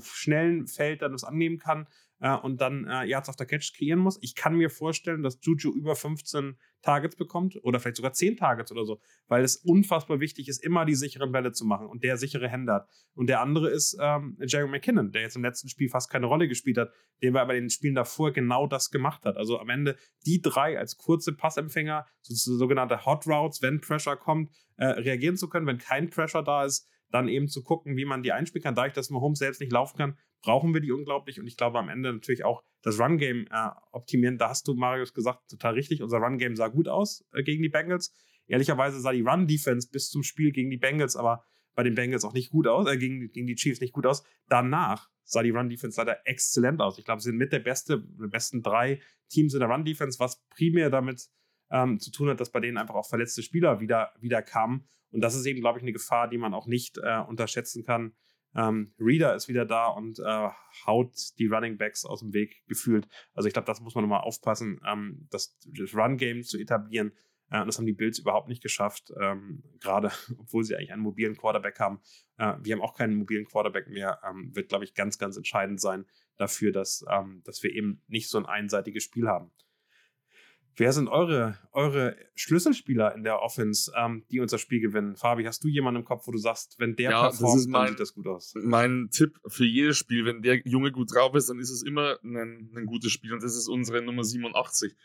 schnellen 0.03 0.67
Feld 0.67 1.01
dann 1.01 1.11
das 1.11 1.25
annehmen 1.25 1.57
kann. 1.57 1.86
Äh, 2.22 2.36
und 2.36 2.61
dann 2.61 2.88
äh, 2.88 3.03
Yards 3.05 3.28
auf 3.30 3.36
der 3.36 3.47
Catch 3.47 3.74
kreieren 3.76 3.99
muss. 3.99 4.17
Ich 4.22 4.36
kann 4.36 4.55
mir 4.55 4.69
vorstellen, 4.69 5.24
dass 5.24 5.39
Juju 5.41 5.74
über 5.74 5.95
15 5.95 6.57
Targets 6.82 7.15
bekommt 7.15 7.59
oder 7.63 7.80
vielleicht 7.80 7.97
sogar 7.97 8.13
10 8.13 8.38
Targets 8.38 8.72
oder 8.72 8.86
so, 8.86 9.01
weil 9.28 9.43
es 9.43 9.57
unfassbar 9.57 10.19
wichtig 10.19 10.47
ist, 10.47 10.63
immer 10.63 10.86
die 10.86 10.95
sicheren 10.95 11.32
Bälle 11.32 11.51
zu 11.51 11.65
machen 11.65 11.88
und 11.88 12.03
der 12.03 12.17
sichere 12.17 12.47
Hände 12.47 12.74
hat. 12.74 12.88
Und 13.13 13.28
der 13.28 13.41
andere 13.41 13.69
ist 13.69 13.97
ähm, 13.99 14.38
Jerry 14.39 14.67
McKinnon, 14.67 15.11
der 15.11 15.24
jetzt 15.24 15.36
im 15.36 15.43
letzten 15.43 15.69
Spiel 15.69 15.89
fast 15.89 16.09
keine 16.09 16.28
Rolle 16.28 16.47
gespielt 16.47 16.78
hat, 16.78 16.91
der 17.22 17.36
aber 17.36 17.55
in 17.55 17.65
den 17.65 17.69
Spielen 17.69 17.95
davor 17.95 18.32
genau 18.32 18.67
das 18.67 18.89
gemacht 18.89 19.26
hat. 19.26 19.38
Also 19.38 19.59
am 19.59 19.69
Ende 19.69 19.97
die 20.26 20.41
drei 20.41 20.78
als 20.78 20.97
kurze 20.97 21.34
Passempfänger, 21.34 22.05
so, 22.22 22.57
sogenannte 22.57 23.05
Hot 23.05 23.28
Routes, 23.28 23.61
wenn 23.61 23.82
Pressure 23.82 24.15
kommt, 24.15 24.51
äh, 24.78 24.86
reagieren 24.86 25.38
zu 25.38 25.49
können, 25.49 25.67
wenn 25.67 25.78
kein 25.78 26.09
Pressure 26.09 26.43
da 26.43 26.65
ist, 26.65 26.88
dann 27.12 27.28
eben 27.28 27.47
zu 27.47 27.64
gucken, 27.64 27.95
wie 27.97 28.05
man 28.05 28.24
die 28.24 28.32
einspielen 28.32 28.64
kann. 28.64 28.76
Dadurch, 28.76 28.93
dass 28.93 29.09
Mahomes 29.09 29.39
selbst 29.39 29.59
nicht 29.59 29.72
laufen 29.72 29.97
kann, 29.97 30.18
brauchen 30.41 30.74
wir 30.74 30.82
die 30.82 30.91
unglaublich. 30.91 31.39
Und 31.39 31.47
ich 31.47 31.57
glaube 31.57 31.80
am 31.80 31.89
Ende 31.89 32.14
natürlich 32.14 32.43
auch 32.43 32.64
das 32.82 32.99
Run-Game 32.99 33.47
äh, 33.51 33.70
optimieren. 33.91 34.38
Da 34.38 34.49
hast 34.49 34.68
du, 34.68 34.74
Marius, 34.74 35.14
gesagt, 35.14 35.49
total 35.49 35.74
richtig. 35.74 36.01
Unser 36.01 36.18
Run-Game 36.18 36.55
sah 36.55 36.70
gut 36.70 36.88
aus 36.88 37.26
äh, 37.34 37.43
gegen 37.43 37.62
die 37.62 37.70
Bengals. 37.70 38.14
Ehrlicherweise 38.47 38.99
sah 38.99 39.12
die 39.12 39.22
Run-Defense 39.22 39.89
bis 39.91 40.09
zum 40.09 40.24
Spiel 40.24 40.51
gegen 40.51 40.70
die 40.70 40.78
Bengals, 40.78 41.16
aber 41.16 41.45
bei 41.74 41.84
den 41.84 41.95
Bengals 41.95 42.26
auch 42.26 42.34
nicht 42.34 42.49
gut 42.49 42.68
aus, 42.68 42.88
äh, 42.88 42.97
gegen, 42.97 43.32
gegen 43.32 43.47
die 43.47 43.55
Chiefs 43.55 43.82
nicht 43.82 43.93
gut 43.93 44.05
aus. 44.05 44.24
Danach 44.47 45.09
sah 45.24 45.43
die 45.43 45.51
Run-Defense 45.51 45.99
leider 45.99 46.20
exzellent 46.26 46.82
aus. 46.82 46.97
Ich 46.97 47.05
glaube, 47.05 47.22
sie 47.22 47.30
sind 47.30 47.38
mit 47.38 47.53
der 47.53 47.59
beste, 47.59 47.99
besten 47.99 48.62
drei 48.62 49.01
Teams 49.30 49.53
in 49.53 49.59
der 49.59 49.70
Run-Defense, 49.70 50.20
was 50.20 50.43
primär 50.49 50.89
damit 50.89 51.30
ähm, 51.72 51.99
zu 51.99 52.11
tun 52.11 52.30
hat, 52.30 52.39
dass 52.39 52.51
bei 52.51 52.59
denen 52.59 52.78
einfach 52.78 52.95
auch 52.95 53.07
verletzte 53.07 53.43
Spieler 53.43 53.80
wieder, 53.80 54.13
wieder 54.19 54.41
kamen. 54.41 54.88
Und 55.11 55.22
das 55.22 55.36
ist 55.36 55.45
eben, 55.45 55.61
glaube 55.61 55.80
ich, 55.80 55.84
eine 55.84 55.93
Gefahr, 55.93 56.30
die 56.30 56.38
man 56.38 56.53
auch 56.53 56.67
nicht 56.67 56.97
äh, 56.97 57.19
unterschätzen 57.19 57.84
kann. 57.84 58.13
Ähm, 58.53 58.93
Reader 58.99 59.36
ist 59.36 59.47
wieder 59.47 59.65
da 59.65 59.88
und 59.88 60.19
äh, 60.19 60.49
haut 60.86 61.15
die 61.39 61.47
Running 61.47 61.78
Backs 61.78 62.05
aus 62.05 62.19
dem 62.19 62.34
Weg 62.34 62.63
gefühlt. 62.67 63.07
Also 63.34 63.47
ich 63.47 63.53
glaube, 63.53 63.65
das 63.65 63.80
muss 63.80 63.95
man 63.95 64.03
nochmal 64.03 64.22
aufpassen, 64.22 64.82
ähm, 64.86 65.28
das, 65.30 65.57
das 65.65 65.95
Run-Game 65.95 66.43
zu 66.43 66.57
etablieren. 66.57 67.13
Äh, 67.49 67.65
das 67.65 67.78
haben 67.78 67.86
die 67.86 67.93
Bills 67.93 68.19
überhaupt 68.19 68.49
nicht 68.49 68.61
geschafft, 68.61 69.11
ähm, 69.22 69.63
gerade 69.80 70.11
obwohl 70.38 70.63
sie 70.65 70.76
eigentlich 70.76 70.91
einen 70.91 71.01
mobilen 71.01 71.38
Quarterback 71.38 71.80
haben. 71.80 72.01
Äh, 72.38 72.55
wir 72.61 72.74
haben 72.74 72.82
auch 72.82 72.93
keinen 72.93 73.15
mobilen 73.15 73.45
Quarterback 73.45 73.88
mehr. 73.88 74.19
Ähm, 74.28 74.53
wird, 74.53 74.67
glaube 74.69 74.84
ich, 74.84 74.95
ganz, 74.95 75.17
ganz 75.17 75.38
entscheidend 75.38 75.80
sein 75.80 76.05
dafür, 76.36 76.74
dass, 76.74 77.05
ähm, 77.09 77.41
dass 77.45 77.63
wir 77.63 77.72
eben 77.72 78.03
nicht 78.07 78.30
so 78.30 78.38
ein 78.38 78.45
einseitiges 78.45 79.03
Spiel 79.03 79.28
haben. 79.28 79.51
Wer 80.78 80.93
sind 80.93 81.09
eure, 81.09 81.57
eure 81.74 82.15
Schlüsselspieler 82.36 83.13
in 83.13 83.24
der 83.24 83.41
Offense, 83.41 83.91
ähm, 83.95 84.26
die 84.32 84.39
uns 84.39 84.51
das 84.51 84.61
Spiel 84.61 84.80
gewinnen? 84.80 85.15
Fabi, 85.15 85.43
hast 85.43 85.63
du 85.63 85.67
jemanden 85.67 86.01
im 86.01 86.05
Kopf, 86.05 86.28
wo 86.28 86.32
du 86.32 86.38
sagst, 86.38 86.76
wenn 86.80 86.95
der 86.95 87.11
ja, 87.11 87.22
performt, 87.30 87.67
mein, 87.67 87.82
dann 87.82 87.88
sieht 87.89 87.99
das 87.99 88.13
gut 88.13 88.28
aus? 88.28 88.53
Mein 88.55 89.09
Tipp 89.11 89.38
für 89.47 89.65
jedes 89.65 89.97
Spiel, 89.97 90.26
wenn 90.26 90.41
der 90.41 90.65
Junge 90.65 90.91
gut 90.91 91.13
drauf 91.13 91.36
ist, 91.36 91.49
dann 91.49 91.59
ist 91.59 91.72
es 91.72 91.84
immer 91.84 92.17
ein, 92.24 92.72
ein 92.76 92.86
gutes 92.86 93.11
Spiel 93.11 93.34
und 93.34 93.43
das 93.43 93.55
ist 93.55 93.67
unsere 93.67 94.01
Nummer 94.01 94.24
87. 94.24 94.95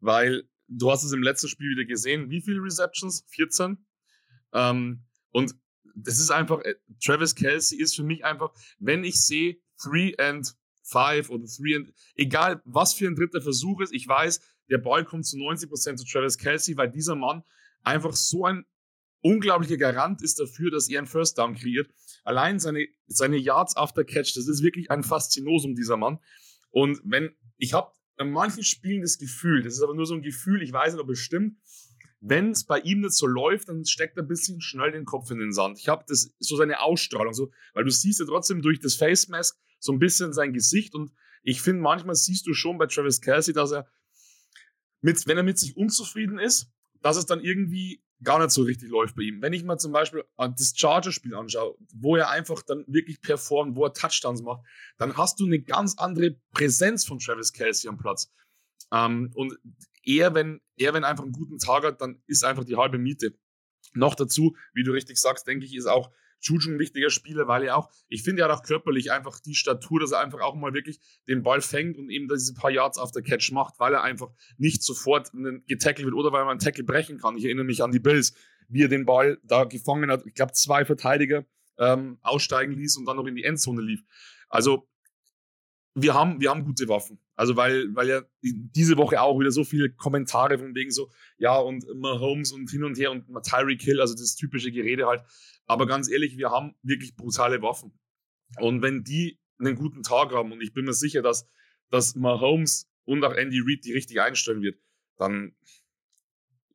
Weil 0.00 0.44
du 0.68 0.90
hast 0.90 1.04
es 1.04 1.12
im 1.12 1.22
letzten 1.22 1.48
Spiel 1.48 1.70
wieder 1.70 1.86
gesehen, 1.86 2.30
wie 2.30 2.42
viele 2.42 2.62
Receptions? 2.62 3.24
14. 3.28 3.78
Ähm, 4.52 5.04
und 5.30 5.54
das 5.94 6.18
ist 6.18 6.30
einfach, 6.30 6.60
äh, 6.60 6.74
Travis 7.02 7.34
Kelsey 7.34 7.78
ist 7.78 7.96
für 7.96 8.04
mich 8.04 8.24
einfach, 8.24 8.52
wenn 8.78 9.04
ich 9.04 9.20
sehe, 9.24 9.56
3 9.84 10.14
and 10.18 10.54
5 10.84 11.30
oder 11.30 11.44
3 11.44 11.76
and, 11.76 11.92
egal 12.14 12.60
was 12.64 12.94
für 12.94 13.06
ein 13.06 13.14
dritter 13.14 13.40
Versuch 13.40 13.80
ist, 13.80 13.92
ich 13.92 14.06
weiß, 14.06 14.40
der 14.70 14.78
Ball 14.78 15.04
kommt 15.04 15.26
zu 15.26 15.36
90% 15.36 15.96
zu 15.96 16.04
Travis 16.04 16.38
Kelsey, 16.38 16.76
weil 16.76 16.90
dieser 16.90 17.14
Mann 17.14 17.42
einfach 17.82 18.14
so 18.14 18.44
ein 18.44 18.64
unglaublicher 19.20 19.78
Garant 19.78 20.22
ist 20.22 20.38
dafür, 20.38 20.70
dass 20.70 20.88
er 20.88 20.98
einen 20.98 21.06
First 21.06 21.38
Down 21.38 21.54
kreiert. 21.54 21.88
Allein 22.24 22.58
seine, 22.58 22.86
seine 23.06 23.36
Yards 23.36 23.76
after 23.76 24.04
Catch, 24.04 24.36
das 24.36 24.48
ist 24.48 24.62
wirklich 24.62 24.90
ein 24.90 25.02
Faszinosum, 25.02 25.74
dieser 25.74 25.96
Mann. 25.96 26.18
Und 26.70 27.00
wenn, 27.04 27.34
ich 27.56 27.72
habe 27.72 27.90
in 28.18 28.30
manchen 28.30 28.62
Spielen 28.62 29.02
das 29.02 29.18
Gefühl, 29.18 29.62
das 29.62 29.74
ist 29.74 29.82
aber 29.82 29.94
nur 29.94 30.06
so 30.06 30.14
ein 30.14 30.22
Gefühl, 30.22 30.62
ich 30.62 30.72
weiß 30.72 30.94
nicht, 30.94 31.02
ob 31.02 31.08
es 31.10 31.18
stimmt, 31.18 31.56
wenn 32.20 32.50
es 32.50 32.64
bei 32.64 32.78
ihm 32.80 33.00
nicht 33.00 33.12
so 33.12 33.26
läuft, 33.26 33.68
dann 33.68 33.84
steckt 33.84 34.16
er 34.16 34.22
ein 34.22 34.28
bisschen 34.28 34.60
schnell 34.60 34.92
den 34.92 35.04
Kopf 35.04 35.30
in 35.30 35.38
den 35.38 35.52
Sand. 35.52 35.78
Ich 35.78 35.88
habe 35.88 36.04
das 36.08 36.32
so 36.38 36.56
seine 36.56 36.80
Ausstrahlung, 36.80 37.34
so, 37.34 37.50
weil 37.74 37.84
du 37.84 37.90
siehst 37.90 38.20
ja 38.20 38.26
trotzdem 38.26 38.62
durch 38.62 38.80
das 38.80 38.94
Face 38.94 39.28
Mask 39.28 39.58
so 39.78 39.92
ein 39.92 39.98
bisschen 39.98 40.32
sein 40.32 40.52
Gesicht 40.52 40.94
und 40.94 41.12
ich 41.42 41.60
finde, 41.60 41.82
manchmal 41.82 42.14
siehst 42.14 42.46
du 42.46 42.54
schon 42.54 42.78
bei 42.78 42.86
Travis 42.86 43.20
Kelsey, 43.20 43.52
dass 43.52 43.72
er 43.72 43.86
mit, 45.04 45.26
wenn 45.26 45.36
er 45.36 45.42
mit 45.42 45.58
sich 45.58 45.76
unzufrieden 45.76 46.38
ist, 46.38 46.72
dass 47.02 47.18
es 47.18 47.26
dann 47.26 47.40
irgendwie 47.40 48.02
gar 48.22 48.38
nicht 48.38 48.52
so 48.52 48.62
richtig 48.62 48.88
läuft 48.88 49.16
bei 49.16 49.22
ihm. 49.22 49.42
Wenn 49.42 49.52
ich 49.52 49.62
mal 49.62 49.76
zum 49.76 49.92
Beispiel 49.92 50.24
das 50.38 50.72
Charger-Spiel 50.74 51.34
anschaue, 51.34 51.76
wo 51.94 52.16
er 52.16 52.30
einfach 52.30 52.62
dann 52.62 52.84
wirklich 52.86 53.20
performt, 53.20 53.76
wo 53.76 53.84
er 53.84 53.92
Touchdowns 53.92 54.40
macht, 54.40 54.64
dann 54.96 55.14
hast 55.18 55.38
du 55.38 55.44
eine 55.44 55.60
ganz 55.60 55.98
andere 55.98 56.40
Präsenz 56.52 57.04
von 57.04 57.18
Travis 57.18 57.52
Kelsey 57.52 57.90
am 57.90 57.98
Platz. 57.98 58.32
Ähm, 58.92 59.30
und 59.34 59.58
er, 60.04 60.34
wenn 60.34 60.62
er, 60.76 60.94
wenn 60.94 61.04
einfach 61.04 61.24
einen 61.24 61.32
guten 61.32 61.58
Tag 61.58 61.84
hat, 61.84 62.00
dann 62.00 62.22
ist 62.26 62.42
einfach 62.42 62.64
die 62.64 62.76
halbe 62.76 62.96
Miete. 62.96 63.36
Noch 63.92 64.14
dazu, 64.14 64.56
wie 64.72 64.84
du 64.84 64.92
richtig 64.92 65.18
sagst, 65.18 65.46
denke 65.46 65.66
ich, 65.66 65.74
ist 65.74 65.86
auch 65.86 66.10
Juju 66.46 66.72
ein 66.72 66.78
wichtiger 66.78 67.10
Spieler, 67.10 67.48
weil 67.48 67.64
er 67.64 67.76
auch, 67.76 67.90
ich 68.08 68.22
finde, 68.22 68.42
er 68.42 68.48
hat 68.48 68.58
auch 68.58 68.62
körperlich 68.62 69.10
einfach 69.12 69.40
die 69.40 69.54
Statur, 69.54 70.00
dass 70.00 70.12
er 70.12 70.20
einfach 70.20 70.40
auch 70.40 70.54
mal 70.54 70.74
wirklich 70.74 71.00
den 71.28 71.42
Ball 71.42 71.60
fängt 71.60 71.98
und 71.98 72.10
eben 72.10 72.28
diese 72.28 72.54
paar 72.54 72.70
Yards 72.70 72.98
auf 72.98 73.12
der 73.12 73.22
Catch 73.22 73.52
macht, 73.52 73.78
weil 73.78 73.94
er 73.94 74.02
einfach 74.02 74.30
nicht 74.58 74.82
sofort 74.82 75.30
getackelt 75.66 76.06
wird 76.06 76.14
oder 76.14 76.32
weil 76.32 76.44
man 76.44 76.52
einen 76.52 76.60
Tackle 76.60 76.84
brechen 76.84 77.18
kann. 77.18 77.36
Ich 77.36 77.44
erinnere 77.44 77.64
mich 77.64 77.82
an 77.82 77.92
die 77.92 78.00
Bills, 78.00 78.34
wie 78.68 78.82
er 78.82 78.88
den 78.88 79.04
Ball 79.04 79.38
da 79.42 79.64
gefangen 79.64 80.10
hat. 80.10 80.24
Ich 80.26 80.34
glaube, 80.34 80.52
zwei 80.52 80.84
Verteidiger 80.84 81.44
ähm, 81.78 82.18
aussteigen 82.22 82.72
ließ 82.72 82.96
und 82.96 83.06
dann 83.06 83.16
noch 83.16 83.26
in 83.26 83.34
die 83.34 83.44
Endzone 83.44 83.82
lief. 83.82 84.02
Also, 84.48 84.88
wir 85.94 86.14
haben, 86.14 86.40
wir 86.40 86.50
haben 86.50 86.64
gute 86.64 86.88
Waffen. 86.88 87.18
Also, 87.36 87.56
weil, 87.56 87.94
weil 87.94 88.08
ja 88.08 88.22
diese 88.42 88.96
Woche 88.96 89.20
auch 89.20 89.38
wieder 89.40 89.50
so 89.50 89.64
viele 89.64 89.90
Kommentare 89.90 90.58
von 90.58 90.74
wegen 90.74 90.90
so, 90.90 91.10
ja, 91.36 91.56
und 91.56 91.84
Mahomes 91.96 92.52
und 92.52 92.70
hin 92.70 92.84
und 92.84 92.96
her 92.98 93.10
und 93.10 93.26
Tyreek 93.44 93.82
Hill, 93.82 94.00
also 94.00 94.14
das 94.14 94.36
typische 94.36 94.70
Gerede 94.70 95.06
halt. 95.06 95.22
Aber 95.66 95.86
ganz 95.86 96.08
ehrlich, 96.08 96.36
wir 96.36 96.50
haben 96.50 96.74
wirklich 96.82 97.16
brutale 97.16 97.60
Waffen. 97.62 97.92
Und 98.58 98.82
wenn 98.82 99.02
die 99.02 99.40
einen 99.58 99.76
guten 99.76 100.02
Tag 100.02 100.32
haben, 100.32 100.52
und 100.52 100.60
ich 100.60 100.72
bin 100.72 100.84
mir 100.84 100.92
sicher, 100.92 101.22
dass, 101.22 101.48
dass 101.90 102.14
Mahomes 102.14 102.88
und 103.04 103.24
auch 103.24 103.34
Andy 103.34 103.60
Reid 103.60 103.84
die 103.84 103.92
richtig 103.92 104.20
einstellen 104.20 104.62
wird, 104.62 104.78
dann, 105.16 105.54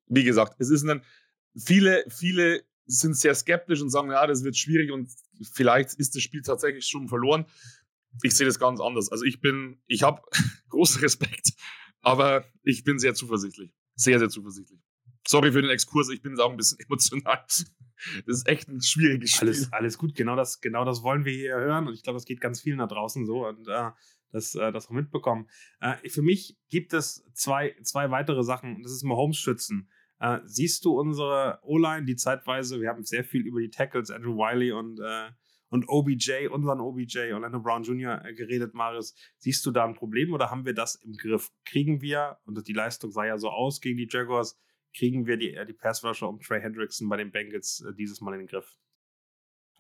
wie 0.08 0.24
gesagt, 0.24 0.56
es 0.60 0.70
ist 0.70 0.84
ein, 0.84 1.04
viele, 1.56 2.04
viele 2.10 2.64
sind 2.86 3.16
sehr 3.16 3.36
skeptisch 3.36 3.82
und 3.82 3.92
sagen, 3.92 4.10
ja, 4.12 4.26
das 4.26 4.44
wird 4.44 4.58
schwierig 4.58 4.92
und 4.92 5.10
vielleicht 5.54 5.94
ist 5.94 6.16
das 6.16 6.24
Spiel 6.24 6.42
tatsächlich 6.42 6.88
schon 6.88 7.08
verloren. 7.08 7.46
Ich 8.24 8.36
sehe 8.36 8.46
das 8.46 8.60
ganz 8.60 8.80
anders. 8.80 9.12
Also 9.12 9.24
ich 9.26 9.42
bin, 9.42 9.82
ich 9.88 10.04
habe 10.04 10.22
großen 10.70 11.02
Respekt, 11.02 11.54
aber 12.02 12.46
ich 12.64 12.84
bin 12.84 13.00
sehr 13.00 13.14
zuversichtlich. 13.14 13.74
Sehr, 13.96 14.20
sehr 14.20 14.30
zuversichtlich. 14.30 14.80
Sorry 15.28 15.52
für 15.52 15.62
den 15.62 15.70
Exkurs, 15.70 16.10
ich 16.10 16.22
bin 16.22 16.32
jetzt 16.34 16.40
auch 16.40 16.52
ein 16.52 16.58
bisschen 16.58 16.80
emotional. 16.88 17.44
Das 18.26 18.38
ist 18.38 18.48
echt 18.48 18.70
ein 18.70 18.82
schwieriges 18.82 19.32
Spiel. 19.32 19.50
Alles, 19.50 19.74
alles 19.74 19.98
gut, 19.98 20.16
genau 20.16 20.36
das, 20.36 20.62
genau 20.62 20.86
das 20.86 21.04
wollen 21.04 21.26
wir 21.26 21.34
hier 21.34 21.56
hören 21.56 21.88
und 21.88 21.94
ich 21.94 22.04
glaube, 22.04 22.16
das 22.18 22.26
geht 22.26 22.40
ganz 22.40 22.62
vielen 22.62 22.78
da 22.78 22.88
draußen 22.88 23.26
so 23.26 23.46
und 23.46 23.68
äh, 23.68 23.92
das, 24.32 24.56
äh, 24.56 24.72
das 24.72 24.88
auch 24.88 24.92
mitbekommen. 24.92 25.48
Äh, 25.82 26.10
für 26.10 26.22
mich 26.22 26.58
gibt 26.70 26.94
es 26.94 27.26
zwei, 27.34 27.76
zwei 27.84 28.12
weitere 28.12 28.44
Sachen. 28.44 28.82
Das 28.84 28.92
ist 28.92 29.04
Mahomes 29.04 29.38
schützen. 29.38 29.90
Äh, 30.20 30.40
siehst 30.46 30.86
du 30.86 31.00
unsere 31.00 31.60
O-Line, 31.64 32.06
die 32.06 32.16
zeitweise, 32.16 32.82
wir 32.82 32.90
haben 32.90 33.04
sehr 33.04 33.24
viel 33.24 33.46
über 33.46 33.60
die 33.60 33.70
Tackles, 33.70 34.12
Andrew 34.12 34.36
Wiley 34.36 34.72
und, 34.72 35.00
äh, 35.00 35.30
und 35.70 35.88
OBJ, 35.88 36.48
unseren 36.48 36.80
OBJ, 36.80 37.32
Orlando 37.34 37.60
Brown 37.60 37.84
Jr. 37.84 38.24
Äh, 38.26 38.34
geredet, 38.34 38.74
Marius. 38.74 39.16
Siehst 39.38 39.66
du 39.66 39.72
da 39.72 39.86
ein 39.86 39.94
Problem 39.94 40.34
oder 40.34 40.52
haben 40.52 40.66
wir 40.66 40.74
das 40.74 40.96
im 40.96 41.14
Griff? 41.14 41.52
Kriegen 41.66 42.02
wir, 42.02 42.38
und 42.46 42.68
die 42.68 42.74
Leistung 42.74 43.12
sah 43.12 43.26
ja 43.26 43.38
so 43.38 43.50
aus 43.50 43.82
gegen 43.82 43.98
die 43.98 44.08
Jaguars, 44.10 44.58
kriegen 44.96 45.26
wir 45.26 45.38
die, 45.38 45.54
äh, 45.54 45.66
die 45.66 45.74
Passrusher 45.74 46.28
um 46.28 46.40
Trey 46.40 46.62
Hendrickson 46.62 47.08
bei 47.08 47.18
den 47.18 47.32
Bengals 47.32 47.84
äh, 47.88 47.94
dieses 47.94 48.22
Mal 48.22 48.34
in 48.34 48.40
den 48.40 48.48
Griff. 48.48 48.78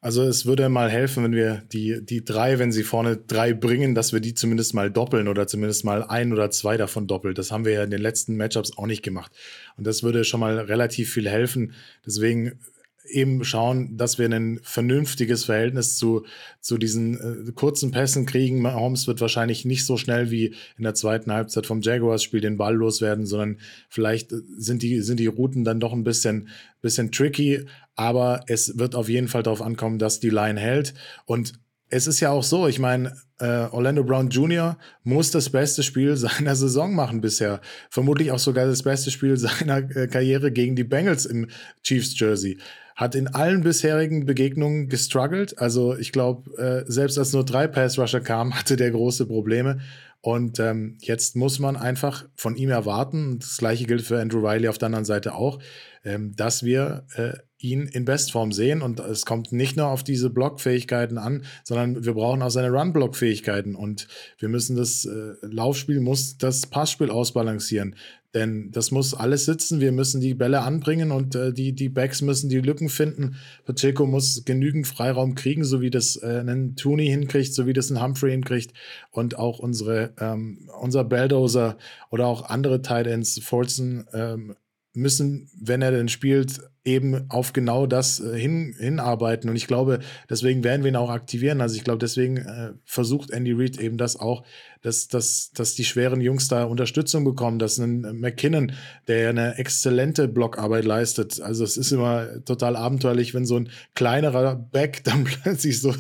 Also 0.02 0.24
es 0.24 0.46
würde 0.46 0.70
mal 0.70 0.90
helfen, 0.90 1.26
wenn 1.26 1.34
wir 1.34 1.58
die, 1.74 2.00
die 2.02 2.24
drei, 2.24 2.58
wenn 2.58 2.72
sie 2.72 2.84
vorne 2.84 3.18
drei 3.18 3.54
bringen, 3.54 3.96
dass 3.96 4.14
wir 4.14 4.22
die 4.22 4.34
zumindest 4.34 4.74
mal 4.74 4.90
doppeln 4.90 5.28
oder 5.28 5.46
zumindest 5.46 5.84
mal 5.84 6.04
ein 6.04 6.32
oder 6.32 6.50
zwei 6.52 6.78
davon 6.78 7.06
doppelt. 7.06 7.38
Das 7.38 7.52
haben 7.52 7.66
wir 7.66 7.74
ja 7.74 7.84
in 7.84 7.92
den 7.92 8.02
letzten 8.02 8.38
Matchups 8.38 8.78
auch 8.78 8.86
nicht 8.86 9.04
gemacht. 9.04 9.36
Und 9.76 9.86
das 9.86 10.02
würde 10.02 10.24
schon 10.24 10.40
mal 10.40 10.58
relativ 10.58 11.12
viel 11.12 11.28
helfen. 11.28 11.74
Deswegen 12.06 12.62
eben 13.06 13.44
schauen, 13.44 13.98
dass 13.98 14.18
wir 14.18 14.30
ein 14.30 14.60
vernünftiges 14.64 15.46
Verhältnis 15.46 15.98
zu, 15.98 16.26
zu 16.62 16.78
diesen 16.78 17.48
äh, 17.48 17.52
kurzen 17.54 17.92
Pässen 17.92 18.26
kriegen. 18.26 18.62
Mahomes 18.62 19.08
wird 19.08 19.22
wahrscheinlich 19.22 19.66
nicht 19.66 19.86
so 19.86 19.98
schnell 19.98 20.32
wie 20.32 20.54
in 20.78 20.84
der 20.84 20.94
zweiten 20.94 21.32
Halbzeit 21.32 21.66
vom 21.66 21.82
Jaguars-Spiel 21.82 22.42
den 22.42 22.58
Ball 22.58 22.76
loswerden, 22.76 23.26
sondern 23.26 23.58
vielleicht 23.90 24.34
sind 24.58 24.84
die, 24.84 25.02
sind 25.02 25.20
die 25.20 25.28
Routen 25.28 25.64
dann 25.64 25.80
doch 25.80 25.94
ein 25.94 26.04
bisschen, 26.04 26.50
bisschen 26.82 27.12
tricky. 27.12 27.66
Aber 27.96 28.44
es 28.48 28.78
wird 28.78 28.96
auf 28.96 29.10
jeden 29.10 29.28
Fall 29.28 29.44
darauf 29.44 29.62
ankommen, 29.62 30.00
dass 30.00 30.20
die 30.20 30.30
Line 30.30 30.60
hält. 30.60 30.94
Und 31.26 31.54
es 31.90 32.06
ist 32.08 32.20
ja 32.20 32.30
auch 32.30 32.44
so, 32.44 32.68
ich 32.68 32.80
meine, 32.80 33.14
äh, 33.40 33.68
Orlando 33.72 34.04
Brown 34.04 34.30
Jr. 34.30 34.78
muss 35.04 35.32
das 35.32 35.50
beste 35.50 35.84
Spiel 35.84 36.16
seiner 36.18 36.56
Saison 36.56 36.94
machen 36.94 37.22
bisher. 37.22 37.62
Vermutlich 37.90 38.32
auch 38.32 38.40
sogar 38.40 38.68
das 38.68 38.84
beste 38.84 39.12
Spiel 39.12 39.38
seiner 39.38 39.78
äh, 39.96 40.08
Karriere 40.08 40.52
gegen 40.52 40.76
die 40.76 40.84
Bengals 40.84 41.26
im 41.26 41.48
Chiefs 41.84 42.18
Jersey 42.20 42.58
hat 43.00 43.16
in 43.16 43.28
allen 43.28 43.62
bisherigen 43.62 44.26
Begegnungen 44.26 44.90
gestruggelt. 44.90 45.58
Also 45.58 45.96
ich 45.96 46.12
glaube, 46.12 46.52
äh, 46.58 46.84
selbst 46.92 47.18
als 47.18 47.32
nur 47.32 47.46
drei 47.46 47.66
Pass-Rusher 47.66 48.20
kamen, 48.20 48.54
hatte 48.60 48.76
der 48.76 48.92
große 48.92 49.26
Probleme. 49.26 49.80
Und 50.20 50.60
ähm, 50.60 50.98
jetzt 51.00 51.38
muss 51.38 51.60
man 51.60 51.78
einfach 51.78 52.28
von 52.36 52.58
ihm 52.58 52.70
erwarten, 52.70 53.40
das 53.40 53.56
gleiche 53.60 53.86
gilt 53.86 54.02
für 54.02 54.20
Andrew 54.20 54.46
Riley 54.46 54.68
auf 54.68 54.78
der 54.78 54.88
anderen 54.88 55.06
Seite 55.06 55.34
auch, 55.34 55.60
ähm, 56.04 56.36
dass 56.36 56.64
wir 56.64 57.06
äh, 57.16 57.38
ihn 57.58 57.88
in 57.88 58.04
Bestform 58.04 58.52
sehen. 58.52 58.82
Und 58.82 59.00
es 59.00 59.26
kommt 59.26 59.54
nicht 59.54 59.78
nur 59.78 59.88
auf 59.88 60.04
diese 60.04 60.30
Blockfähigkeiten 60.30 61.18
an, 61.18 61.46
sondern 61.64 62.04
wir 62.04 62.16
brauchen 62.16 62.42
auch 62.42 62.50
seine 62.50 62.70
Run-Block-Fähigkeiten. 62.70 63.76
Und 63.76 64.10
wir 64.40 64.50
müssen 64.50 64.76
das 64.76 65.06
äh, 65.06 65.36
Laufspiel, 65.42 66.02
muss 66.02 66.38
das 66.38 66.66
Passspiel 66.66 67.12
ausbalancieren. 67.12 67.96
Denn 68.36 68.70
das 68.72 68.92
muss 68.92 69.16
alles 69.16 69.46
sitzen. 69.46 69.80
Wir 69.80 69.92
müssen 69.92 70.22
die 70.22 70.36
Bälle 70.36 70.62
anbringen 70.62 71.12
und 71.12 71.34
äh, 71.36 71.52
die, 71.52 71.74
die 71.74 71.90
Backs 71.90 72.22
müssen 72.22 72.50
die 72.50 72.60
Lücken 72.60 72.90
finden. 72.90 73.38
Pacheco 73.66 74.06
muss 74.06 74.44
genügend 74.46 74.86
Freiraum 74.86 75.34
kriegen, 75.34 75.64
so 75.64 75.82
wie 75.82 75.90
das 75.90 76.16
äh, 76.18 76.44
ein 76.46 76.76
Tooney 76.76 77.08
hinkriegt, 77.08 77.54
so 77.54 77.66
wie 77.66 77.74
das 77.74 77.90
ein 77.90 78.02
Humphrey 78.02 78.32
hinkriegt. 78.32 78.74
Und 79.10 79.38
auch 79.40 79.58
unsere, 79.58 80.14
ähm, 80.20 80.70
unser 80.80 81.04
Belldozer 81.04 81.78
oder 82.12 82.28
auch 82.28 82.44
andere 82.50 82.84
Tight 82.84 83.08
Ends, 83.08 83.40
Fortson, 83.40 84.06
ähm, 84.14 84.56
müssen, 84.94 85.50
wenn 85.60 85.82
er 85.82 85.92
denn 85.92 86.10
spielt, 86.10 86.60
eben 86.84 87.30
auf 87.30 87.54
genau 87.54 87.86
das 87.86 88.20
äh, 88.20 88.38
hin, 88.38 88.76
hinarbeiten. 88.78 89.50
Und 89.50 89.56
ich 89.56 89.68
glaube, 89.68 90.00
deswegen 90.30 90.64
werden 90.64 90.84
wir 90.84 90.90
ihn 90.90 90.96
auch 90.96 91.10
aktivieren. 91.10 91.62
Also 91.62 91.76
ich 91.76 91.84
glaube, 91.84 92.00
deswegen 92.00 92.38
äh, 92.38 92.74
versucht 92.86 93.32
Andy 93.32 93.54
Reid 93.54 93.80
eben 93.80 93.98
das 93.98 94.20
auch 94.20 94.44
dass, 94.82 95.10
dass, 95.10 95.52
dass 95.52 95.76
die 95.76 95.84
schweren 95.84 96.22
Jungs 96.22 96.48
da 96.48 96.64
Unterstützung 96.64 97.26
bekommen, 97.26 97.60
dass 97.60 97.78
ein 97.78 98.02
McKinnon, 98.20 98.72
der 99.08 99.30
eine 99.30 99.58
exzellente 99.58 100.28
Blockarbeit 100.28 100.86
leistet. 100.86 101.42
Also 101.42 101.66
es 101.66 101.76
ist 101.76 101.92
immer 101.92 102.44
total 102.46 102.78
abenteuerlich, 102.78 103.34
wenn 103.34 103.46
so 103.46 103.58
ein 103.58 103.70
kleinerer 103.96 104.56
Back 104.56 105.04
dann 105.04 105.26
plötzlich 105.26 105.82
so 105.82 105.94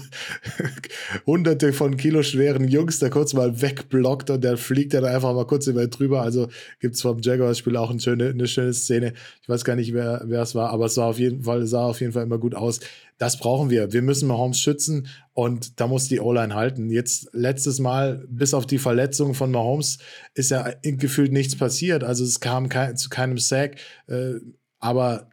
hunderte 1.25 1.73
von 1.73 1.97
Kilo 1.97 2.23
schweren 2.23 2.67
Jungs 2.67 2.99
da 2.99 3.09
kurz 3.09 3.34
mal 3.34 3.61
wegblockt 3.61 4.30
und 4.30 4.43
der 4.43 4.57
fliegt 4.57 4.93
dann 4.93 5.05
einfach 5.05 5.34
mal 5.34 5.45
kurz 5.45 5.67
über 5.67 5.88
drüber. 5.88 6.21
Also 6.21 6.47
gibt 6.80 6.95
es 6.95 7.01
vom 7.01 7.19
Jaguars-Spiel 7.19 7.75
auch 7.75 7.89
eine 7.89 7.99
schöne, 7.99 8.30
eine 8.30 8.47
schöne 8.47 8.73
Szene. 8.73 9.13
Ich 9.41 9.49
weiß 9.49 9.65
gar 9.65 9.75
nicht, 9.75 9.93
wer, 9.93 10.23
wer 10.25 10.41
es 10.41 10.55
war, 10.55 10.69
aber 10.69 10.86
es 10.86 10.95
war 10.95 11.07
auf 11.07 11.19
jeden 11.19 11.43
Fall, 11.43 11.65
sah 11.67 11.84
auf 11.84 11.99
jeden 11.99 12.13
Fall 12.13 12.23
immer 12.23 12.38
gut 12.38 12.55
aus 12.55 12.80
das 13.20 13.38
brauchen 13.38 13.70
wir. 13.70 13.91
Wir 13.91 14.01
müssen 14.01 14.28
Mahomes 14.28 14.59
schützen 14.59 15.07
und 15.34 15.80
da 15.80 15.88
muss 15.88 16.07
die 16.07 16.22
O-Line 16.22 16.55
halten. 16.55 16.89
Jetzt 16.89 17.30
letztes 17.34 17.80
Mal, 17.80 18.26
bis 18.30 18.53
auf 18.53 18.65
die 18.65 18.80
Verletzung 18.80 19.34
von 19.36 19.51
Mahomes, 19.51 19.99
ist 20.34 20.51
ja 20.51 20.72
gefühlt 20.82 21.34
nichts 21.34 21.55
passiert. 21.55 22.03
Also 22.03 22.24
es 22.24 22.39
kam 22.39 22.70
kein, 22.70 22.95
zu 22.95 23.09
keinem 23.09 23.38
Sack, 23.38 23.76
äh, 24.07 24.36
aber 24.80 25.30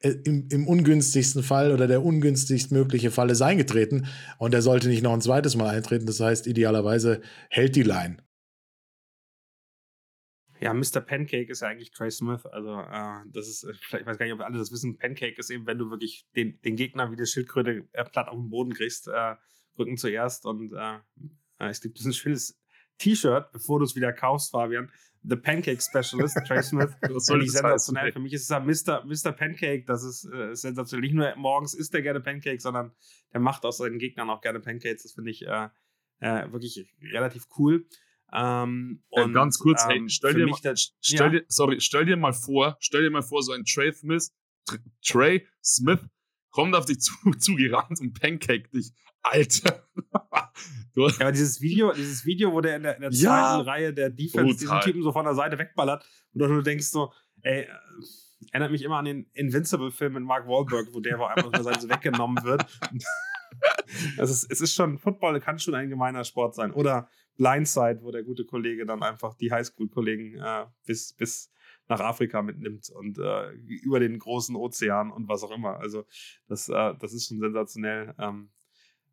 äh, 0.00 0.10
im, 0.24 0.48
im, 0.50 0.66
ungünstigsten 0.66 1.44
Fall 1.44 1.72
oder 1.72 1.86
der 1.86 2.04
ungünstigst 2.04 2.72
mögliche 2.72 3.12
Fall 3.12 3.30
ist 3.30 3.40
eingetreten 3.40 4.06
und 4.38 4.52
er 4.52 4.62
sollte 4.62 4.88
nicht 4.88 5.02
noch 5.02 5.12
ein 5.12 5.20
zweites 5.20 5.56
Mal 5.56 5.68
eintreten. 5.68 6.06
Das 6.06 6.18
heißt, 6.18 6.48
idealerweise 6.48 7.20
hält 7.50 7.76
die 7.76 7.84
Line. 7.84 8.16
Ja, 10.60 10.74
Mr. 10.74 11.00
Pancake 11.00 11.50
ist 11.50 11.62
ja 11.62 11.68
eigentlich 11.68 11.92
Trey 11.92 12.10
Smith. 12.10 12.44
Also, 12.46 12.80
äh, 12.80 13.20
das 13.32 13.48
ist, 13.48 13.64
äh, 13.64 13.72
ich 13.72 14.06
weiß 14.06 14.18
gar 14.18 14.26
nicht, 14.26 14.34
ob 14.34 14.40
alle 14.40 14.58
das 14.58 14.72
wissen. 14.72 14.98
Pancake 14.98 15.38
ist 15.38 15.50
eben, 15.50 15.66
wenn 15.66 15.78
du 15.78 15.90
wirklich 15.90 16.26
den, 16.34 16.60
den 16.62 16.76
Gegner 16.76 17.10
wie 17.12 17.16
die 17.16 17.26
Schildkröte 17.26 17.88
äh, 17.92 18.04
platt 18.04 18.28
auf 18.28 18.36
den 18.36 18.50
Boden 18.50 18.72
kriegst, 18.72 19.08
äh, 19.08 19.36
Rücken 19.78 19.96
zuerst. 19.96 20.46
Und 20.46 20.72
äh, 20.72 20.96
äh 21.58 21.70
es 21.70 21.80
gibt 21.80 22.00
ein 22.00 22.12
schönes 22.12 22.60
T-Shirt, 22.98 23.52
bevor 23.52 23.78
du 23.78 23.84
es 23.84 23.94
wieder 23.94 24.12
kaufst, 24.12 24.50
Fabian. 24.50 24.90
The 25.22 25.36
Pancake 25.36 25.80
Specialist, 25.80 26.36
Trey 26.46 26.62
Smith. 26.62 26.90
das 27.00 27.26
soll 27.26 27.42
ich 27.42 27.52
sensationell. 27.52 28.04
Heißen, 28.04 28.12
Für 28.14 28.20
mich 28.20 28.32
ist 28.32 28.42
es 28.42 28.48
ja 28.48 28.60
Mr. 28.60 29.04
Mr. 29.04 29.32
Pancake. 29.32 29.84
Das 29.84 30.02
ist 30.02 30.24
äh, 30.24 30.54
sensationell. 30.54 31.02
Nicht 31.02 31.14
nur 31.14 31.34
morgens 31.36 31.74
isst 31.74 31.94
er 31.94 32.02
gerne 32.02 32.20
Pancake, 32.20 32.60
sondern 32.60 32.92
der 33.32 33.40
macht 33.40 33.64
aus 33.64 33.78
seinen 33.78 33.98
Gegnern 33.98 34.30
auch 34.30 34.40
gerne 34.40 34.60
Pancakes. 34.60 35.02
Das 35.04 35.12
finde 35.12 35.30
ich 35.30 35.42
wirklich 35.42 36.84
relativ 37.12 37.46
cool. 37.58 37.86
Ähm, 38.32 39.02
äh, 39.10 39.22
und, 39.22 39.32
ganz 39.32 39.58
kurz, 39.58 39.84
ähm, 39.84 39.90
hey, 39.90 40.08
stell 40.08 40.34
dir 40.34 40.46
mal, 40.46 40.58
das, 40.62 40.94
stell 41.00 41.34
ja. 41.34 41.40
dir, 41.40 41.44
sorry, 41.48 41.80
stell 41.80 42.04
dir 42.04 42.16
mal 42.16 42.32
vor, 42.32 42.76
stell 42.80 43.02
dir 43.02 43.10
mal 43.10 43.22
vor, 43.22 43.42
so 43.42 43.52
ein 43.52 43.64
Trey 43.64 43.92
Smith, 43.92 44.34
Trey 45.02 45.46
Smith 45.64 46.00
kommt 46.50 46.74
auf 46.74 46.84
dich 46.84 47.00
zu, 47.00 47.14
zugerannt 47.38 48.00
und 48.00 48.18
pancake 48.18 48.68
dich. 48.70 48.92
Alter. 49.22 49.88
ja, 50.94 51.10
aber 51.20 51.32
dieses 51.32 51.60
Video, 51.60 51.92
dieses 51.92 52.24
Video, 52.24 52.52
wo 52.52 52.60
der 52.60 52.76
in 52.76 52.82
der, 52.82 52.96
in 52.96 53.02
der 53.02 53.10
ja, 53.10 53.18
zweiten 53.18 53.68
Reihe 53.68 53.94
der 53.94 54.10
Defense 54.10 54.44
brutal. 54.44 54.56
diesen 54.58 54.80
Typen 54.80 55.02
so 55.02 55.12
von 55.12 55.24
der 55.24 55.34
Seite 55.34 55.58
wegballert 55.58 56.04
und 56.34 56.40
du 56.40 56.62
denkst 56.62 56.86
so, 56.86 57.12
ey, 57.42 57.66
erinnert 58.52 58.70
mich 58.70 58.82
immer 58.82 58.98
an 58.98 59.04
den 59.04 59.30
Invincible-Film 59.32 60.14
mit 60.14 60.22
Mark 60.22 60.46
Wahlberg, 60.46 60.88
wo 60.92 61.00
der 61.00 61.18
wo 61.18 61.24
einfach 61.24 61.44
von 61.44 61.52
der 61.52 61.64
Seite 61.64 61.80
so 61.80 61.88
weggenommen 61.88 62.42
wird. 62.44 62.64
also 64.18 64.32
es, 64.32 64.46
es 64.48 64.60
ist 64.60 64.74
schon, 64.74 64.98
Football 64.98 65.40
kann 65.40 65.58
schon 65.58 65.74
ein 65.74 65.88
gemeiner 65.88 66.24
Sport 66.24 66.54
sein. 66.54 66.72
Oder 66.72 67.08
Blindside, 67.38 68.00
wo 68.02 68.10
der 68.10 68.24
gute 68.24 68.44
Kollege 68.44 68.84
dann 68.84 69.02
einfach 69.02 69.34
die 69.34 69.50
Highschool-Kollegen 69.50 70.34
äh, 70.38 70.66
bis, 70.84 71.14
bis 71.14 71.50
nach 71.88 72.00
Afrika 72.00 72.42
mitnimmt 72.42 72.90
und 72.90 73.18
äh, 73.18 73.52
über 73.52 74.00
den 74.00 74.18
großen 74.18 74.54
Ozean 74.56 75.10
und 75.10 75.28
was 75.28 75.42
auch 75.42 75.52
immer. 75.52 75.78
Also 75.78 76.04
das, 76.48 76.68
äh, 76.68 76.94
das 76.98 77.14
ist 77.14 77.28
schon 77.28 77.40
sensationell. 77.40 78.14
Ähm, 78.18 78.50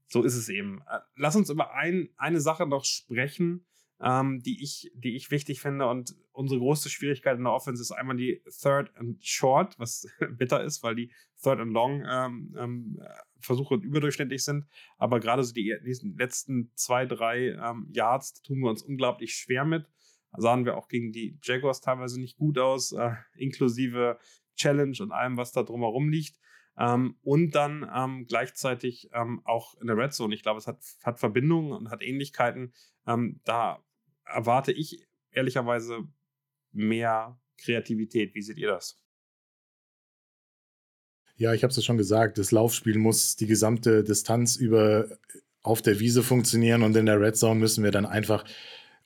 so 0.07 0.23
ist 0.23 0.35
es 0.35 0.49
eben. 0.49 0.81
Äh, 0.89 0.99
lass 1.15 1.35
uns 1.35 1.49
über 1.49 1.73
ein, 1.73 2.09
eine 2.17 2.41
Sache 2.41 2.65
noch 2.65 2.83
sprechen, 2.83 3.65
ähm, 4.01 4.41
die, 4.41 4.61
ich, 4.61 4.91
die 4.95 5.15
ich 5.15 5.31
wichtig 5.31 5.61
finde. 5.61 5.87
Und 5.87 6.15
unsere 6.31 6.59
große 6.59 6.89
Schwierigkeit 6.89 7.37
in 7.37 7.43
der 7.43 7.53
Offense 7.53 7.81
ist 7.81 7.91
einmal 7.91 8.17
die 8.17 8.41
Third 8.61 8.95
and 8.97 9.23
Short, 9.25 9.77
was 9.79 10.07
bitter 10.37 10.63
ist, 10.63 10.83
weil 10.83 10.95
die 10.95 11.11
Third 11.41 11.59
and 11.59 11.73
Long 11.73 12.03
ähm, 12.09 12.55
ähm, 12.57 13.01
Versuche 13.39 13.75
überdurchschnittlich 13.75 14.43
sind. 14.43 14.65
Aber 14.97 15.19
gerade 15.19 15.43
so 15.43 15.53
die, 15.53 15.75
letzten 16.17 16.71
zwei, 16.75 17.05
drei 17.05 17.49
ähm, 17.51 17.87
Yards 17.91 18.41
tun 18.41 18.59
wir 18.59 18.69
uns 18.69 18.81
unglaublich 18.81 19.35
schwer 19.35 19.65
mit. 19.65 19.87
Da 20.33 20.41
sahen 20.41 20.65
wir 20.65 20.77
auch 20.77 20.87
gegen 20.87 21.11
die 21.11 21.39
Jaguars 21.43 21.81
teilweise 21.81 22.19
nicht 22.19 22.37
gut 22.37 22.57
aus, 22.59 22.91
äh, 22.91 23.11
inklusive 23.35 24.19
Challenge 24.55 24.97
und 24.99 25.11
allem, 25.11 25.37
was 25.37 25.51
da 25.51 25.63
drumherum 25.63 26.09
liegt. 26.09 26.37
Ähm, 26.77 27.15
und 27.21 27.51
dann 27.55 27.89
ähm, 27.93 28.25
gleichzeitig 28.27 29.09
ähm, 29.13 29.41
auch 29.45 29.79
in 29.79 29.87
der 29.87 29.97
Red 29.97 30.13
Zone. 30.13 30.35
Ich 30.35 30.43
glaube, 30.43 30.57
es 30.57 30.67
hat, 30.67 30.79
hat 31.03 31.19
Verbindungen 31.19 31.71
und 31.71 31.89
hat 31.89 32.01
Ähnlichkeiten. 32.01 32.73
Ähm, 33.07 33.39
da 33.45 33.84
erwarte 34.25 34.71
ich 34.71 35.07
ehrlicherweise 35.31 36.07
mehr 36.71 37.39
Kreativität. 37.57 38.35
Wie 38.35 38.41
seht 38.41 38.57
ihr 38.57 38.67
das? 38.67 39.01
Ja, 41.37 41.53
ich 41.53 41.63
habe 41.63 41.71
es 41.71 41.77
ja 41.77 41.83
schon 41.83 41.97
gesagt, 41.97 42.37
das 42.37 42.51
Laufspiel 42.51 42.97
muss 42.97 43.35
die 43.35 43.47
gesamte 43.47 44.03
Distanz 44.03 44.55
über 44.55 45.17
auf 45.61 45.81
der 45.81 45.99
Wiese 45.99 46.23
funktionieren 46.23 46.83
und 46.83 46.95
in 46.95 47.07
der 47.07 47.19
Red 47.19 47.35
Zone 47.35 47.59
müssen 47.59 47.83
wir 47.83 47.91
dann 47.91 48.05
einfach 48.05 48.45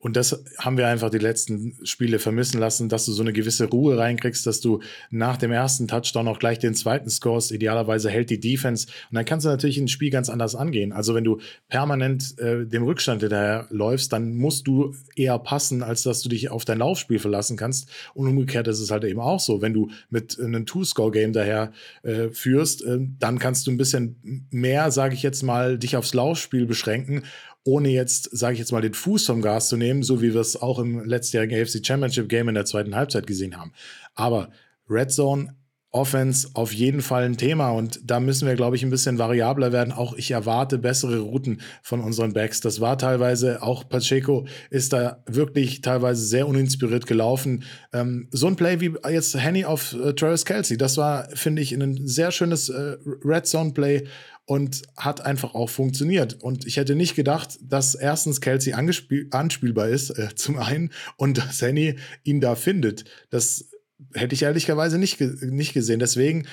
und 0.01 0.15
das 0.15 0.43
haben 0.57 0.77
wir 0.77 0.87
einfach 0.87 1.09
die 1.09 1.17
letzten 1.17 1.75
Spiele 1.83 2.19
vermissen 2.19 2.57
lassen, 2.57 2.87
dass 2.87 3.05
du 3.05 3.11
so 3.11 3.21
eine 3.21 3.33
gewisse 3.33 3.65
Ruhe 3.65 3.97
reinkriegst, 3.97 4.47
dass 4.47 4.61
du 4.61 4.79
nach 5.09 5.35
dem 5.35 5.51
ersten 5.51 5.89
Touchdown 5.89 6.29
auch 6.29 6.39
gleich 6.39 6.57
den 6.57 6.73
zweiten 6.73 7.09
scorest. 7.09 7.51
Idealerweise 7.51 8.09
hält 8.09 8.29
die 8.29 8.39
Defense. 8.39 8.87
Und 8.87 9.15
dann 9.15 9.25
kannst 9.25 9.45
du 9.45 9.49
natürlich 9.49 9.77
ein 9.77 9.89
Spiel 9.89 10.09
ganz 10.09 10.29
anders 10.29 10.55
angehen. 10.55 10.93
Also 10.93 11.15
wenn 11.15 11.25
du 11.25 11.39
permanent 11.67 12.39
äh, 12.39 12.65
dem 12.65 12.83
Rückstand 12.83 13.21
hinterher 13.21 13.67
läufst, 13.71 14.13
dann 14.13 14.35
musst 14.35 14.67
du 14.67 14.95
eher 15.17 15.37
passen, 15.37 15.83
als 15.83 16.03
dass 16.03 16.21
du 16.21 16.29
dich 16.29 16.49
auf 16.49 16.63
dein 16.63 16.77
Laufspiel 16.77 17.19
verlassen 17.19 17.57
kannst. 17.57 17.89
Und 18.13 18.27
umgekehrt 18.27 18.69
ist 18.69 18.79
es 18.79 18.91
halt 18.91 19.03
eben 19.03 19.19
auch 19.19 19.41
so. 19.41 19.61
Wenn 19.61 19.73
du 19.73 19.89
mit 20.09 20.39
einem 20.39 20.65
Two-Score-Game 20.65 21.33
daher 21.33 21.73
äh, 22.03 22.29
führst, 22.29 22.85
äh, 22.85 22.99
dann 23.19 23.37
kannst 23.37 23.67
du 23.67 23.71
ein 23.71 23.77
bisschen 23.77 24.47
mehr, 24.49 24.91
sage 24.91 25.13
ich 25.13 25.23
jetzt 25.23 25.43
mal, 25.43 25.77
dich 25.77 25.97
aufs 25.97 26.13
Laufspiel 26.13 26.65
beschränken 26.65 27.23
ohne 27.63 27.89
jetzt, 27.89 28.29
sage 28.35 28.53
ich 28.53 28.59
jetzt 28.59 28.71
mal, 28.71 28.81
den 28.81 28.93
Fuß 28.93 29.25
vom 29.25 29.41
Gas 29.41 29.67
zu 29.69 29.77
nehmen, 29.77 30.03
so 30.03 30.21
wie 30.21 30.33
wir 30.33 30.41
es 30.41 30.59
auch 30.59 30.79
im 30.79 31.03
letztjährigen 31.03 31.61
AFC 31.61 31.85
Championship 31.85 32.29
Game 32.29 32.49
in 32.49 32.55
der 32.55 32.65
zweiten 32.65 32.95
Halbzeit 32.95 33.27
gesehen 33.27 33.57
haben. 33.57 33.73
Aber 34.15 34.49
Red 34.89 35.11
Zone 35.11 35.55
Offense 35.91 36.49
auf 36.53 36.71
jeden 36.71 37.01
Fall 37.01 37.23
ein 37.23 37.37
Thema 37.37 37.71
und 37.71 37.99
da 38.03 38.19
müssen 38.19 38.47
wir, 38.47 38.53
glaube 38.53 38.75
ich, 38.75 38.83
ein 38.83 38.91
bisschen 38.91 39.17
variabler 39.17 39.71
werden. 39.71 39.91
Auch 39.91 40.13
ich 40.13 40.29
erwarte 40.29 40.77
bessere 40.77 41.19
Routen 41.19 41.61
von 41.81 42.01
unseren 42.01 42.33
Backs. 42.33 42.61
Das 42.61 42.79
war 42.79 42.99
teilweise, 42.99 43.63
auch 43.63 43.89
Pacheco 43.89 44.45
ist 44.69 44.93
da 44.93 45.23
wirklich 45.25 45.81
teilweise 45.81 46.23
sehr 46.23 46.47
uninspiriert 46.47 47.07
gelaufen. 47.07 47.63
Ähm, 47.91 48.27
so 48.29 48.45
ein 48.45 48.55
Play 48.55 48.79
wie 48.81 48.93
jetzt 49.09 49.35
Henny 49.35 49.65
auf 49.65 49.93
äh, 49.93 50.13
Travis 50.13 50.45
Kelsey, 50.45 50.77
das 50.77 50.97
war, 50.97 51.27
finde 51.33 51.63
ich, 51.63 51.71
ein 51.71 52.05
sehr 52.05 52.29
schönes 52.29 52.69
äh, 52.69 52.97
Red 53.23 53.47
Zone 53.47 53.71
Play 53.71 54.03
und 54.49 54.81
hat 54.97 55.23
einfach 55.23 55.53
auch 55.53 55.69
funktioniert. 55.69 56.41
Und 56.41 56.65
ich 56.65 56.77
hätte 56.77 56.95
nicht 56.95 57.15
gedacht, 57.15 57.59
dass 57.61 57.93
erstens 57.93 58.41
Kelsey 58.41 58.73
anspielbar 58.73 59.89
ist, 59.89 60.09
äh, 60.09 60.29
zum 60.35 60.57
einen, 60.57 60.89
und 61.17 61.37
dass 61.37 61.61
Henny 61.61 61.99
ihn 62.23 62.41
da 62.41 62.55
findet. 62.55 63.05
Das 63.29 63.69
hätte 64.15 64.33
ich 64.33 64.41
ehrlicherweise 64.41 64.97
nicht, 64.97 65.21
nicht 65.21 65.73
gesehen. 65.73 65.99
Deswegen 65.99 66.47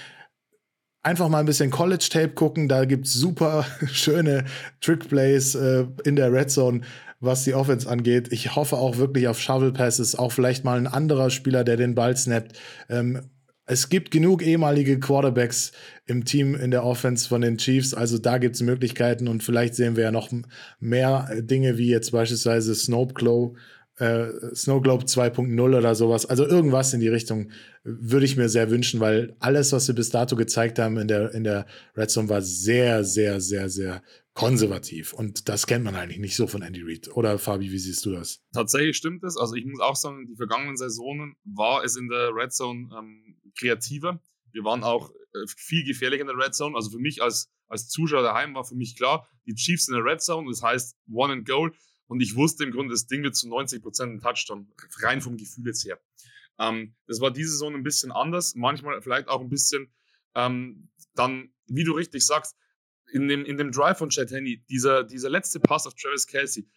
einfach 1.02 1.30
mal 1.30 1.40
ein 1.40 1.46
bisschen 1.46 1.70
College-Tape 1.70 2.34
gucken. 2.34 2.68
Da 2.68 2.84
gibt 2.84 3.06
es 3.06 3.14
super 3.14 3.64
schöne 3.90 4.44
Trick-Plays 4.82 5.54
äh, 5.54 5.86
in 6.04 6.16
der 6.16 6.30
Red 6.30 6.50
Zone, 6.50 6.82
was 7.20 7.44
die 7.44 7.54
Offense 7.54 7.88
angeht. 7.88 8.30
Ich 8.30 8.56
hoffe 8.56 8.76
auch 8.76 8.98
wirklich 8.98 9.26
auf 9.26 9.40
Shovel 9.40 9.72
Passes, 9.72 10.16
auch 10.16 10.32
vielleicht 10.32 10.64
mal 10.64 10.76
ein 10.76 10.86
anderer 10.86 11.30
Spieler, 11.30 11.64
der 11.64 11.78
den 11.78 11.94
Ball 11.94 12.14
snappt. 12.14 12.58
Ähm, 12.90 13.22
es 13.66 13.88
gibt 13.88 14.12
genug 14.12 14.42
ehemalige 14.42 14.98
Quarterbacks 15.00 15.72
im 16.06 16.24
Team 16.24 16.54
in 16.54 16.70
der 16.70 16.84
Offense 16.84 17.28
von 17.28 17.40
den 17.40 17.58
Chiefs. 17.58 17.94
Also 17.94 18.18
da 18.18 18.38
gibt 18.38 18.54
es 18.54 18.62
Möglichkeiten 18.62 19.26
und 19.26 19.42
vielleicht 19.42 19.74
sehen 19.74 19.96
wir 19.96 20.04
ja 20.04 20.12
noch 20.12 20.30
mehr 20.78 21.28
Dinge 21.40 21.76
wie 21.76 21.88
jetzt 21.88 22.12
beispielsweise 22.12 22.76
Snowglobe, 22.76 23.58
äh, 23.96 24.28
Snowglobe 24.54 25.06
2.0 25.06 25.60
oder 25.60 25.94
sowas. 25.96 26.26
Also 26.26 26.46
irgendwas 26.46 26.94
in 26.94 27.00
die 27.00 27.08
Richtung 27.08 27.50
würde 27.82 28.26
ich 28.26 28.36
mir 28.36 28.48
sehr 28.48 28.70
wünschen, 28.70 29.00
weil 29.00 29.34
alles, 29.40 29.72
was 29.72 29.88
wir 29.88 29.96
bis 29.96 30.10
dato 30.10 30.36
gezeigt 30.36 30.78
haben 30.78 30.96
in 30.96 31.08
der, 31.08 31.34
in 31.34 31.42
der 31.42 31.66
Red 31.96 32.10
Zone, 32.10 32.28
war 32.28 32.42
sehr, 32.42 33.02
sehr, 33.02 33.40
sehr, 33.40 33.68
sehr 33.68 34.00
konservativ. 34.34 35.12
Und 35.12 35.48
das 35.48 35.66
kennt 35.66 35.84
man 35.84 35.96
eigentlich 35.96 36.18
nicht 36.18 36.36
so 36.36 36.46
von 36.46 36.62
Andy 36.62 36.82
Reid. 36.82 37.08
Oder 37.16 37.38
Fabi, 37.38 37.72
wie 37.72 37.78
siehst 37.78 38.04
du 38.04 38.12
das? 38.12 38.42
Tatsächlich 38.52 38.96
stimmt 38.96 39.24
es. 39.24 39.36
Also 39.36 39.54
ich 39.54 39.64
muss 39.64 39.80
auch 39.80 39.96
sagen, 39.96 40.26
die 40.26 40.36
vergangenen 40.36 40.76
Saisonen 40.76 41.34
war 41.44 41.82
es 41.82 41.96
in 41.96 42.08
der 42.08 42.30
Red 42.34 42.52
Zone 42.52 42.90
ähm, 42.96 43.25
kreativer. 43.56 44.20
Wir 44.52 44.64
waren 44.64 44.84
auch 44.84 45.10
äh, 45.10 45.46
viel 45.56 45.84
gefährlicher 45.84 46.22
in 46.22 46.28
der 46.28 46.36
Red 46.36 46.54
Zone. 46.54 46.76
Also 46.76 46.90
für 46.90 46.98
mich 46.98 47.22
als, 47.22 47.50
als 47.68 47.88
Zuschauer 47.88 48.22
daheim 48.22 48.54
war 48.54 48.64
für 48.64 48.74
mich 48.74 48.96
klar, 48.96 49.28
die 49.46 49.54
Chiefs 49.54 49.88
in 49.88 49.94
der 49.94 50.04
Red 50.04 50.22
Zone, 50.22 50.48
das 50.48 50.62
heißt 50.62 50.96
One 51.12 51.32
and 51.32 51.48
Goal. 51.48 51.72
Und 52.06 52.20
ich 52.20 52.36
wusste 52.36 52.64
im 52.64 52.70
Grunde, 52.70 52.92
das 52.92 53.06
Ding 53.06 53.22
wird 53.22 53.34
zu 53.34 53.48
90 53.48 53.82
Prozent 53.82 54.12
ein 54.12 54.20
Touchdown, 54.20 54.72
rein 55.02 55.20
vom 55.20 55.36
Gefühl 55.36 55.66
jetzt 55.66 55.84
her. 55.84 56.00
Ähm, 56.58 56.94
das 57.06 57.20
war 57.20 57.30
diese 57.30 57.50
Saison 57.50 57.74
ein 57.74 57.82
bisschen 57.82 58.12
anders, 58.12 58.54
manchmal 58.54 59.02
vielleicht 59.02 59.28
auch 59.28 59.40
ein 59.40 59.48
bisschen 59.48 59.92
ähm, 60.34 60.90
dann, 61.14 61.52
wie 61.66 61.84
du 61.84 61.92
richtig 61.92 62.24
sagst, 62.24 62.56
in 63.12 63.28
dem, 63.28 63.44
in 63.44 63.56
dem 63.56 63.72
Drive 63.72 63.98
von 63.98 64.10
Chad 64.10 64.30
Henney, 64.30 64.64
dieser, 64.68 65.04
dieser 65.04 65.30
letzte 65.30 65.60
Pass 65.60 65.86
auf 65.86 65.94
Travis 65.94 66.26
Kelsey, 66.26 66.68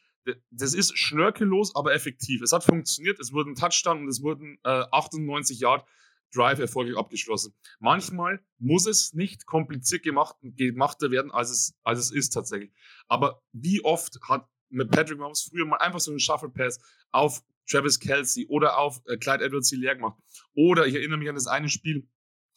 das 0.51 0.73
ist 0.73 0.97
schnörkellos, 0.97 1.76
aber 1.76 1.93
effektiv. 1.93 2.41
Es 2.41 2.51
hat 2.51 2.64
funktioniert, 2.64 3.19
es 3.19 3.31
wurden 3.31 3.56
Touchdown 3.56 4.03
und 4.03 4.07
es 4.07 4.22
wurden 4.22 4.60
äh, 4.64 4.84
98 4.91 5.60
Yard 5.60 5.85
Drive 6.34 6.60
erfolgreich 6.60 6.97
abgeschlossen. 6.97 7.53
Manchmal 7.80 8.39
muss 8.57 8.85
es 8.85 9.14
nicht 9.14 9.45
kompliziert 9.45 10.03
gemacht, 10.03 10.35
gemachter 10.41 11.11
werden, 11.11 11.31
als 11.31 11.49
es, 11.49 11.76
als 11.84 11.99
es 11.99 12.11
ist 12.11 12.30
tatsächlich. 12.31 12.72
Aber 13.07 13.41
wie 13.51 13.84
oft 13.84 14.19
hat 14.27 14.47
mit 14.69 14.91
Patrick 14.91 15.18
Mahomes 15.18 15.49
früher 15.49 15.65
mal 15.65 15.77
einfach 15.77 15.99
so 15.99 16.11
einen 16.11 16.19
Shuffle 16.19 16.49
Pass 16.49 16.80
auf 17.11 17.43
Travis 17.68 17.99
Kelsey 17.99 18.47
oder 18.47 18.77
auf 18.77 19.01
äh, 19.07 19.18
Clyde 19.18 19.43
Edwards 19.43 19.72
leer 19.72 19.95
gemacht? 19.95 20.19
Oder 20.53 20.85
ich 20.85 20.95
erinnere 20.95 21.18
mich 21.18 21.30
an 21.30 21.35
das 21.35 21.47
eine 21.47 21.69
Spiel, 21.69 22.07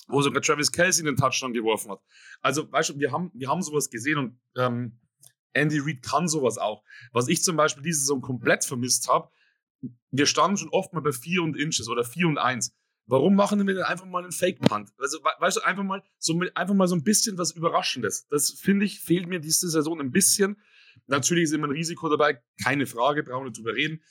wo 0.09 0.21
sogar 0.21 0.43
Travis 0.43 0.71
Kelsey 0.71 1.05
den 1.05 1.17
Touchdown 1.17 1.53
geworfen 1.53 1.93
hat. 1.93 2.01
Also, 2.41 2.71
weißt 2.71 2.91
du, 2.91 2.99
wir 2.99 3.13
haben, 3.13 3.31
wir 3.35 3.49
haben 3.49 3.63
sowas 3.63 3.89
gesehen 3.89 4.19
und 4.19 4.41
ähm, 4.57 4.99
Andy 5.55 5.79
Reid 5.79 6.03
kann 6.03 6.29
sowas 6.29 6.59
auch. 6.59 6.83
Was 7.13 7.29
ich 7.29 7.43
zum 7.43 7.57
Beispiel 7.57 7.83
diese 7.83 8.01
Saison 8.01 8.21
komplett 8.21 8.65
vermisst 8.65 9.09
habe, 9.09 9.31
wir 10.11 10.27
standen 10.27 10.57
schon 10.57 10.69
oft 10.71 10.93
mal 10.93 11.01
bei 11.01 11.13
4 11.13 11.43
und 11.43 11.57
Inches 11.57 11.89
oder 11.89 12.05
4 12.05 12.29
und 12.29 12.39
1. 12.39 12.75
Warum 13.07 13.35
machen 13.35 13.67
wir 13.67 13.75
denn 13.75 13.83
einfach 13.83 14.07
mal 14.07 14.23
einen 14.23 14.33
Fake-Punt? 14.33 14.91
Also, 14.99 15.19
weißt 15.23 15.57
du, 15.57 15.61
einfach 15.63 15.83
mal, 15.83 16.03
so 16.19 16.41
einfach 16.55 16.75
mal 16.75 16.87
so 16.87 16.95
ein 16.95 17.03
bisschen 17.03 17.37
was 17.37 17.53
Überraschendes. 17.53 18.29
Das 18.29 18.51
finde 18.53 18.87
ich, 18.87 19.01
fehlt 19.01 19.27
mir 19.27 19.41
diese 19.41 19.69
Saison 19.69 20.01
ein 20.01 20.13
bisschen. 20.13 20.57
Natürlich 21.07 21.45
ist 21.45 21.53
immer 21.53 21.67
ein 21.67 21.73
Risiko 21.73 22.09
dabei, 22.09 22.43
keine 22.63 22.87
Frage, 22.87 23.23
brauchen 23.23 23.47
wir 23.47 23.53
drüber 23.53 23.75
reden. 23.75 24.03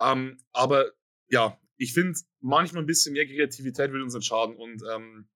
Ähm, 0.00 0.38
aber 0.52 0.92
ja, 1.28 1.58
ich 1.76 1.92
finde, 1.94 2.18
manchmal 2.40 2.82
ein 2.82 2.86
bisschen 2.86 3.14
mehr 3.14 3.26
Kreativität 3.26 3.90
würde 3.90 4.04
uns 4.04 4.14
nicht 4.14 4.26
schaden 4.26 4.56
und 4.56 4.82
ähm, 4.94 5.28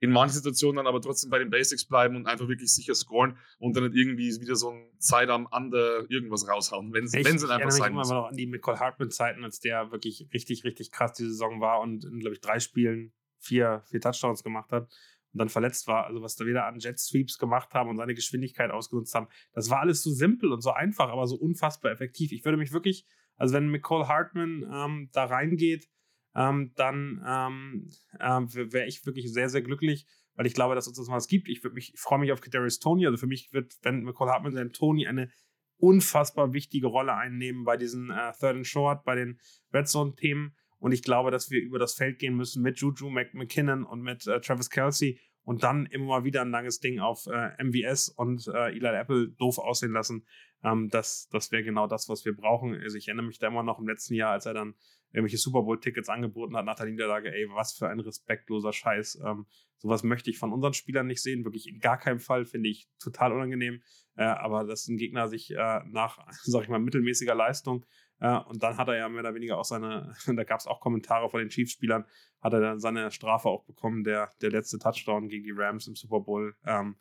in 0.00 0.10
manchen 0.10 0.34
Situationen 0.34 0.76
dann 0.76 0.86
aber 0.86 1.00
trotzdem 1.00 1.30
bei 1.30 1.38
den 1.38 1.50
Basics 1.50 1.86
bleiben 1.86 2.16
und 2.16 2.26
einfach 2.26 2.48
wirklich 2.48 2.72
sicher 2.72 2.94
scoren 2.94 3.38
und 3.58 3.76
dann 3.76 3.84
nicht 3.84 3.96
irgendwie 3.96 4.28
wieder 4.40 4.56
so 4.56 4.70
ein 4.70 4.90
Zeit 4.98 5.30
am 5.30 5.46
Under 5.50 6.04
irgendwas 6.10 6.48
raushauen, 6.48 6.92
wenn, 6.92 7.04
es 7.04 7.14
einfach 7.14 7.70
sein 7.70 7.94
muss. 7.94 8.08
Ich 8.08 8.14
noch 8.14 8.28
an 8.28 8.36
die 8.36 8.46
Nicole 8.46 8.78
Hartman-Zeiten, 8.78 9.42
als 9.44 9.60
der 9.60 9.90
wirklich 9.92 10.28
richtig, 10.34 10.64
richtig 10.64 10.90
krass 10.90 11.14
die 11.14 11.24
Saison 11.24 11.60
war 11.60 11.80
und 11.80 12.04
in, 12.04 12.20
glaube 12.20 12.34
ich, 12.34 12.40
drei 12.40 12.60
Spielen 12.60 13.12
vier, 13.38 13.82
vier 13.90 14.00
Touchdowns 14.00 14.42
gemacht 14.42 14.70
hat 14.72 14.90
und 15.32 15.38
dann 15.38 15.48
verletzt 15.48 15.86
war. 15.86 16.06
Also 16.06 16.22
was 16.22 16.36
da 16.36 16.44
wieder 16.44 16.66
an 16.66 16.78
Jet 16.78 16.98
Sweeps 16.98 17.38
gemacht 17.38 17.72
haben 17.72 17.88
und 17.88 17.96
seine 17.96 18.14
Geschwindigkeit 18.14 18.70
ausgenutzt 18.70 19.14
haben, 19.14 19.28
das 19.52 19.70
war 19.70 19.80
alles 19.80 20.02
so 20.02 20.10
simpel 20.10 20.52
und 20.52 20.60
so 20.60 20.72
einfach, 20.72 21.08
aber 21.08 21.26
so 21.26 21.36
unfassbar 21.36 21.92
effektiv. 21.92 22.32
Ich 22.32 22.44
würde 22.44 22.58
mich 22.58 22.72
wirklich, 22.72 23.06
also 23.36 23.54
wenn 23.54 23.70
Nicole 23.70 24.08
Hartman 24.08 24.64
ähm, 24.70 25.10
da 25.12 25.24
reingeht, 25.24 25.88
ähm, 26.36 26.72
dann 26.76 27.24
ähm, 27.26 27.90
äh, 28.20 28.72
wäre 28.72 28.86
ich 28.86 29.04
wirklich 29.06 29.32
sehr, 29.32 29.48
sehr 29.48 29.62
glücklich, 29.62 30.06
weil 30.34 30.46
ich 30.46 30.52
glaube, 30.52 30.74
dass 30.74 30.86
uns 30.86 30.98
das 30.98 31.08
was 31.08 31.28
gibt. 31.28 31.48
Ich, 31.48 31.64
ich 31.76 31.94
freue 31.96 32.18
mich 32.18 32.30
auf 32.30 32.42
Kadarius 32.42 32.78
Tony. 32.78 33.06
Also 33.06 33.16
für 33.16 33.26
mich 33.26 33.52
wird, 33.52 33.74
wenn 33.82 34.02
McCall 34.02 34.28
Hartman 34.28 34.52
sein 34.52 34.72
Tony 34.72 35.06
eine 35.06 35.30
unfassbar 35.78 36.52
wichtige 36.52 36.88
Rolle 36.88 37.14
einnehmen 37.14 37.64
bei 37.64 37.78
diesen 37.78 38.10
äh, 38.10 38.32
Third 38.38 38.56
and 38.56 38.66
Short, 38.66 39.04
bei 39.04 39.14
den 39.14 39.40
Red 39.72 39.88
Zone-Themen. 39.88 40.54
Und 40.78 40.92
ich 40.92 41.02
glaube, 41.02 41.30
dass 41.30 41.50
wir 41.50 41.62
über 41.62 41.78
das 41.78 41.94
Feld 41.94 42.18
gehen 42.18 42.36
müssen 42.36 42.62
mit 42.62 42.78
Juju 42.78 43.08
McKinnon 43.08 43.84
und 43.84 44.02
mit 44.02 44.26
äh, 44.26 44.40
Travis 44.40 44.68
Kelsey 44.68 45.18
und 45.42 45.62
dann 45.62 45.86
immer 45.86 46.06
mal 46.06 46.24
wieder 46.24 46.42
ein 46.42 46.50
langes 46.50 46.80
Ding 46.80 47.00
auf 47.00 47.26
äh, 47.28 47.62
MVS 47.62 48.10
und 48.10 48.46
äh, 48.48 48.72
Eli 48.72 48.86
Apple 48.86 49.28
doof 49.38 49.58
aussehen 49.58 49.92
lassen. 49.92 50.26
Ähm, 50.62 50.90
das 50.90 51.28
das 51.30 51.50
wäre 51.50 51.62
genau 51.62 51.86
das, 51.86 52.08
was 52.10 52.24
wir 52.26 52.36
brauchen. 52.36 52.74
Also 52.74 52.98
ich 52.98 53.08
erinnere 53.08 53.26
mich 53.26 53.38
da 53.38 53.46
immer 53.48 53.62
noch 53.62 53.78
im 53.78 53.88
letzten 53.88 54.14
Jahr, 54.14 54.32
als 54.32 54.44
er 54.44 54.54
dann 54.54 54.74
irgendwelche 55.16 55.38
Super 55.38 55.62
Bowl-Tickets 55.62 56.08
angeboten 56.08 56.56
hat 56.56 56.64
nach 56.64 56.76
der 56.76 56.86
Niederlage. 56.86 57.32
Ey, 57.32 57.48
was 57.50 57.72
für 57.72 57.88
ein 57.88 58.00
respektloser 58.00 58.72
Scheiß. 58.72 59.20
Ähm, 59.24 59.46
sowas 59.78 60.02
möchte 60.02 60.30
ich 60.30 60.38
von 60.38 60.52
unseren 60.52 60.74
Spielern 60.74 61.06
nicht 61.06 61.22
sehen. 61.22 61.44
Wirklich 61.44 61.66
in 61.66 61.78
gar 61.78 61.98
keinem 61.98 62.20
Fall 62.20 62.44
finde 62.44 62.68
ich 62.68 62.88
total 63.02 63.32
unangenehm. 63.32 63.82
Äh, 64.16 64.24
aber 64.24 64.64
dass 64.64 64.86
ein 64.88 64.98
Gegner 64.98 65.28
sich 65.28 65.50
äh, 65.50 65.80
nach, 65.86 66.18
sag 66.42 66.62
ich 66.62 66.68
mal, 66.68 66.78
mittelmäßiger 66.78 67.34
Leistung 67.34 67.84
äh, 68.20 68.38
und 68.38 68.62
dann 68.62 68.76
hat 68.76 68.88
er 68.88 68.96
ja 68.96 69.08
mehr 69.08 69.20
oder 69.20 69.34
weniger 69.34 69.58
auch 69.58 69.64
seine, 69.64 70.14
da 70.26 70.44
gab 70.44 70.60
es 70.60 70.66
auch 70.66 70.80
Kommentare 70.80 71.28
von 71.28 71.40
den 71.40 71.48
Chiefs-Spielern, 71.48 72.04
hat 72.40 72.52
er 72.52 72.60
dann 72.60 72.80
seine 72.80 73.10
Strafe 73.10 73.48
auch 73.48 73.64
bekommen, 73.64 74.04
der, 74.04 74.30
der 74.40 74.50
letzte 74.50 74.78
Touchdown 74.78 75.28
gegen 75.28 75.44
die 75.44 75.54
Rams 75.54 75.86
im 75.86 75.96
Super 75.96 76.20
Bowl. 76.20 76.54
Ähm, 76.64 76.96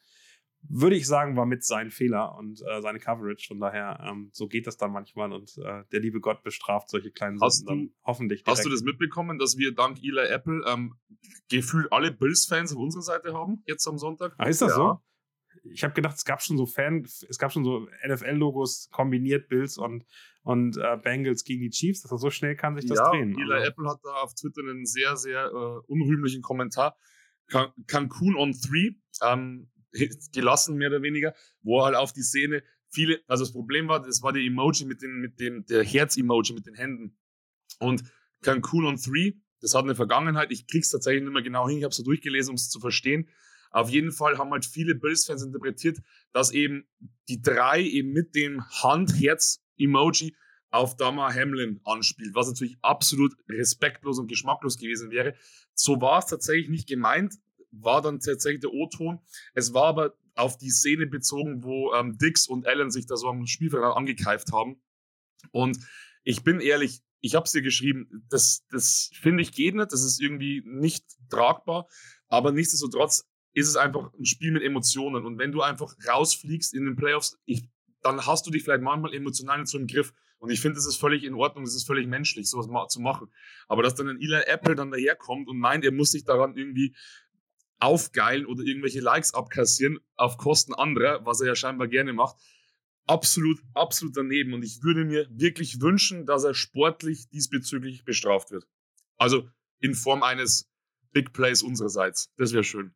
würde 0.70 0.96
ich 0.96 1.08
sagen, 1.08 1.36
war 1.36 1.46
mit 1.46 1.64
sein 1.64 1.92
Fehler 1.92 2.36
und 2.38 2.62
äh, 2.62 2.82
seine 2.82 3.00
Coverage. 3.00 3.48
Von 3.48 3.60
daher, 3.60 4.00
ähm, 4.08 4.30
so 4.32 4.48
geht 4.48 4.68
das 4.68 4.78
dann 4.78 4.92
manchmal 4.92 5.32
und 5.34 5.58
äh, 5.58 5.84
der 5.92 6.00
liebe 6.00 6.20
Gott 6.20 6.44
bestraft 6.44 6.90
solche 6.90 7.12
kleinen 7.12 7.40
hast 7.42 7.68
dann 7.68 7.92
hoffentlich. 8.04 8.44
Direkt. 8.44 8.58
Hast 8.58 8.66
du 8.66 8.70
das 8.70 8.84
mitbekommen, 8.84 9.38
dass 9.38 9.58
wir 9.58 9.74
dank 9.74 9.98
Eli 10.04 10.28
Apple 10.28 10.64
ähm, 10.68 10.96
gefühlt 11.50 11.92
alle 11.92 12.12
Bills-Fans 12.12 12.74
auf 12.74 12.80
unserer 12.80 13.04
Seite 13.04 13.34
haben, 13.34 13.64
jetzt 13.66 13.88
am 13.88 13.98
Sonntag? 13.98 14.34
Ah, 14.38 14.48
ist 14.48 14.62
das 14.62 14.72
ja. 14.72 14.76
so? 14.76 15.00
Ich 15.72 15.84
habe 15.84 15.94
gedacht, 15.94 16.16
es 16.16 16.26
gab 16.26 16.42
schon 16.42 16.58
so 16.58 16.66
Fan, 16.66 17.04
es 17.04 17.38
gab 17.38 17.52
schon 17.52 17.64
so 17.64 17.88
NFL-Logos 18.06 18.90
kombiniert, 18.92 19.48
Bills 19.48 19.78
und, 19.78 20.06
und 20.44 20.78
äh, 20.78 20.98
Bengals 20.98 21.44
gegen 21.44 21.62
die 21.62 21.70
Chiefs. 21.70 22.02
Dass 22.02 22.12
er 22.12 22.18
so 22.18 22.30
schnell 22.30 22.56
kann 22.56 22.76
sich 22.76 22.86
das 22.86 23.00
ja, 23.00 23.10
drehen. 23.10 23.36
Eli 23.38 23.54
also. 23.54 23.68
Apple 23.68 23.90
hat 23.90 24.00
da 24.04 24.12
auf 24.22 24.34
Twitter 24.36 24.62
einen 24.62 24.86
sehr, 24.86 25.16
sehr 25.16 25.46
äh, 25.48 25.92
unrühmlichen 25.92 26.42
Kommentar. 26.42 26.98
Can 27.48 27.72
Cancun 27.88 28.36
on 28.36 28.54
three. 28.54 28.96
Ähm, 29.24 29.70
gelassen, 30.34 30.78
mehr 30.78 30.90
oder 30.90 31.02
weniger, 31.02 31.34
wo 31.62 31.80
er 31.80 31.86
halt 31.86 31.96
auf 31.96 32.14
die 32.14 32.24
Szene 32.24 32.64
viele, 32.96 33.20
also 33.28 33.44
das 33.44 33.52
Problem 33.52 33.88
war, 33.88 34.02
das 34.02 34.24
war 34.24 34.34
der 34.34 34.42
Emoji 34.42 34.86
mit 34.86 35.02
dem, 35.02 35.20
mit 35.20 35.40
dem, 35.40 35.66
der 35.66 35.84
Herz-Emoji 35.84 36.54
mit 36.54 36.66
den 36.66 36.76
Händen. 36.76 37.18
Und 37.80 38.04
Cancun 38.42 38.86
on 38.86 38.96
3, 38.96 39.34
das 39.62 39.76
hat 39.76 39.84
eine 39.84 39.96
Vergangenheit, 39.96 40.52
ich 40.52 40.66
krieg's 40.68 40.90
tatsächlich 40.90 41.24
nicht 41.24 41.34
mehr 41.34 41.42
genau 41.42 41.68
hin, 41.68 41.80
ich 41.80 41.84
habe 41.84 41.94
so 41.94 42.04
durchgelesen, 42.04 42.52
um 42.52 42.56
es 42.56 42.70
zu 42.70 42.80
verstehen. 42.80 43.30
Auf 43.72 43.90
jeden 43.90 44.12
Fall 44.12 44.38
haben 44.38 44.52
halt 44.52 44.66
viele 44.66 44.96
Bills-Fans 44.96 45.44
interpretiert, 45.44 46.00
dass 46.32 46.52
eben 46.52 46.88
die 47.28 47.42
drei 47.42 47.82
eben 47.82 48.14
mit 48.14 48.34
dem 48.36 48.64
Hand-Herz-Emoji 48.70 50.36
auf 50.72 50.96
Dama 50.96 51.34
Hamlin 51.34 51.82
anspielt, 51.84 52.36
was 52.36 52.48
natürlich 52.48 52.78
absolut 52.82 53.34
respektlos 53.50 54.20
und 54.20 54.28
geschmacklos 54.28 54.78
gewesen 54.78 55.12
wäre. 55.12 55.36
So 55.74 56.00
war 56.00 56.20
es 56.20 56.28
tatsächlich 56.28 56.70
nicht 56.70 56.88
gemeint 56.88 57.36
war 57.82 58.02
dann 58.02 58.20
tatsächlich 58.20 58.62
der 58.62 58.74
O-Ton. 58.74 59.20
Es 59.54 59.74
war 59.74 59.86
aber 59.86 60.14
auf 60.36 60.58
die 60.58 60.70
Szene 60.70 61.08
bezogen, 61.08 61.64
wo 61.64 61.94
ähm, 61.94 62.18
Dix 62.18 62.48
und 62.48 62.68
Allen 62.68 62.92
sich 62.92 63.06
da 63.06 63.16
so 63.16 63.28
am 63.28 63.46
Spielfeld 63.48 63.84
angekeift 63.84 64.52
haben. 64.52 64.82
Und 65.52 65.78
ich 66.24 66.44
bin 66.44 66.60
ehrlich, 66.60 67.02
ich 67.22 67.36
habe 67.36 67.46
es 67.46 67.52
dir 67.52 67.62
geschrieben, 67.62 68.26
das, 68.30 68.66
das 68.70 69.10
finde 69.14 69.42
ich 69.42 69.52
geht 69.52 69.76
nicht, 69.76 69.92
das 69.92 70.04
ist 70.04 70.22
irgendwie 70.22 70.62
nicht 70.66 71.06
tragbar, 71.30 71.88
aber 72.28 72.52
nichtsdestotrotz 72.52 73.28
ist 73.54 73.70
es 73.70 73.78
einfach 73.78 74.14
ein 74.14 74.26
Spiel 74.26 74.52
mit 74.52 74.64
Emotionen. 74.64 75.26
Und 75.26 75.40
wenn 75.40 75.52
du 75.52 75.62
einfach 75.62 75.96
rausfliegst 76.08 76.74
in 76.74 76.86
den 76.86 76.96
Playoffs, 76.96 77.40
ich, 77.46 77.64
dann 78.02 78.26
hast 78.26 78.46
du 78.46 78.52
dich 78.52 78.64
vielleicht 78.64 78.84
manchmal 78.84 79.14
emotional 79.14 79.60
nicht 79.60 79.70
so 79.70 79.80
im 79.80 79.88
Griff. 79.88 80.14
Und 80.40 80.52
ich 80.52 80.60
finde, 80.60 80.78
es 80.78 80.86
ist 80.86 80.98
völlig 80.98 81.24
in 81.24 81.34
Ordnung, 81.34 81.64
es 81.64 81.74
ist 81.74 81.88
völlig 81.88 82.08
menschlich, 82.08 82.50
sowas 82.50 82.92
zu 82.92 83.00
machen. 83.00 83.32
Aber 83.68 83.82
dass 83.82 83.96
dann 83.96 84.10
ein 84.10 84.20
Eli 84.20 84.42
Apple 84.46 84.76
dann 84.76 84.92
daherkommt 84.92 85.48
und 85.48 85.58
meint, 85.58 85.86
er 85.86 85.94
muss 85.94 86.12
sich 86.12 86.26
daran 86.26 86.58
irgendwie 86.58 86.96
aufgeilen 87.80 88.46
oder 88.46 88.64
irgendwelche 88.64 89.02
Likes 89.02 89.34
abkassieren 89.34 90.00
auf 90.16 90.38
Kosten 90.38 90.74
anderer, 90.74 91.26
was 91.26 91.42
er 91.42 91.48
ja 91.48 91.56
scheinbar 91.56 91.88
gerne 91.88 92.14
macht. 92.14 92.38
Absolut, 93.08 93.62
absolut 93.74 94.18
daneben. 94.18 94.54
Und 94.54 94.64
ich 94.64 94.82
würde 94.82 95.06
mir 95.06 95.28
wirklich 95.30 95.82
wünschen, 95.82 96.26
dass 96.26 96.44
er 96.44 96.54
sportlich 96.54 97.30
diesbezüglich 97.30 98.04
bestraft 98.04 98.52
wird. 98.52 98.68
Also 99.18 99.48
in 99.80 99.94
Form 99.94 100.24
eines 100.24 100.72
Big 101.12 101.32
Plays 101.34 101.62
unsererseits. 101.62 102.34
Das 102.38 102.54
wäre 102.54 102.64
schön. 102.64 102.96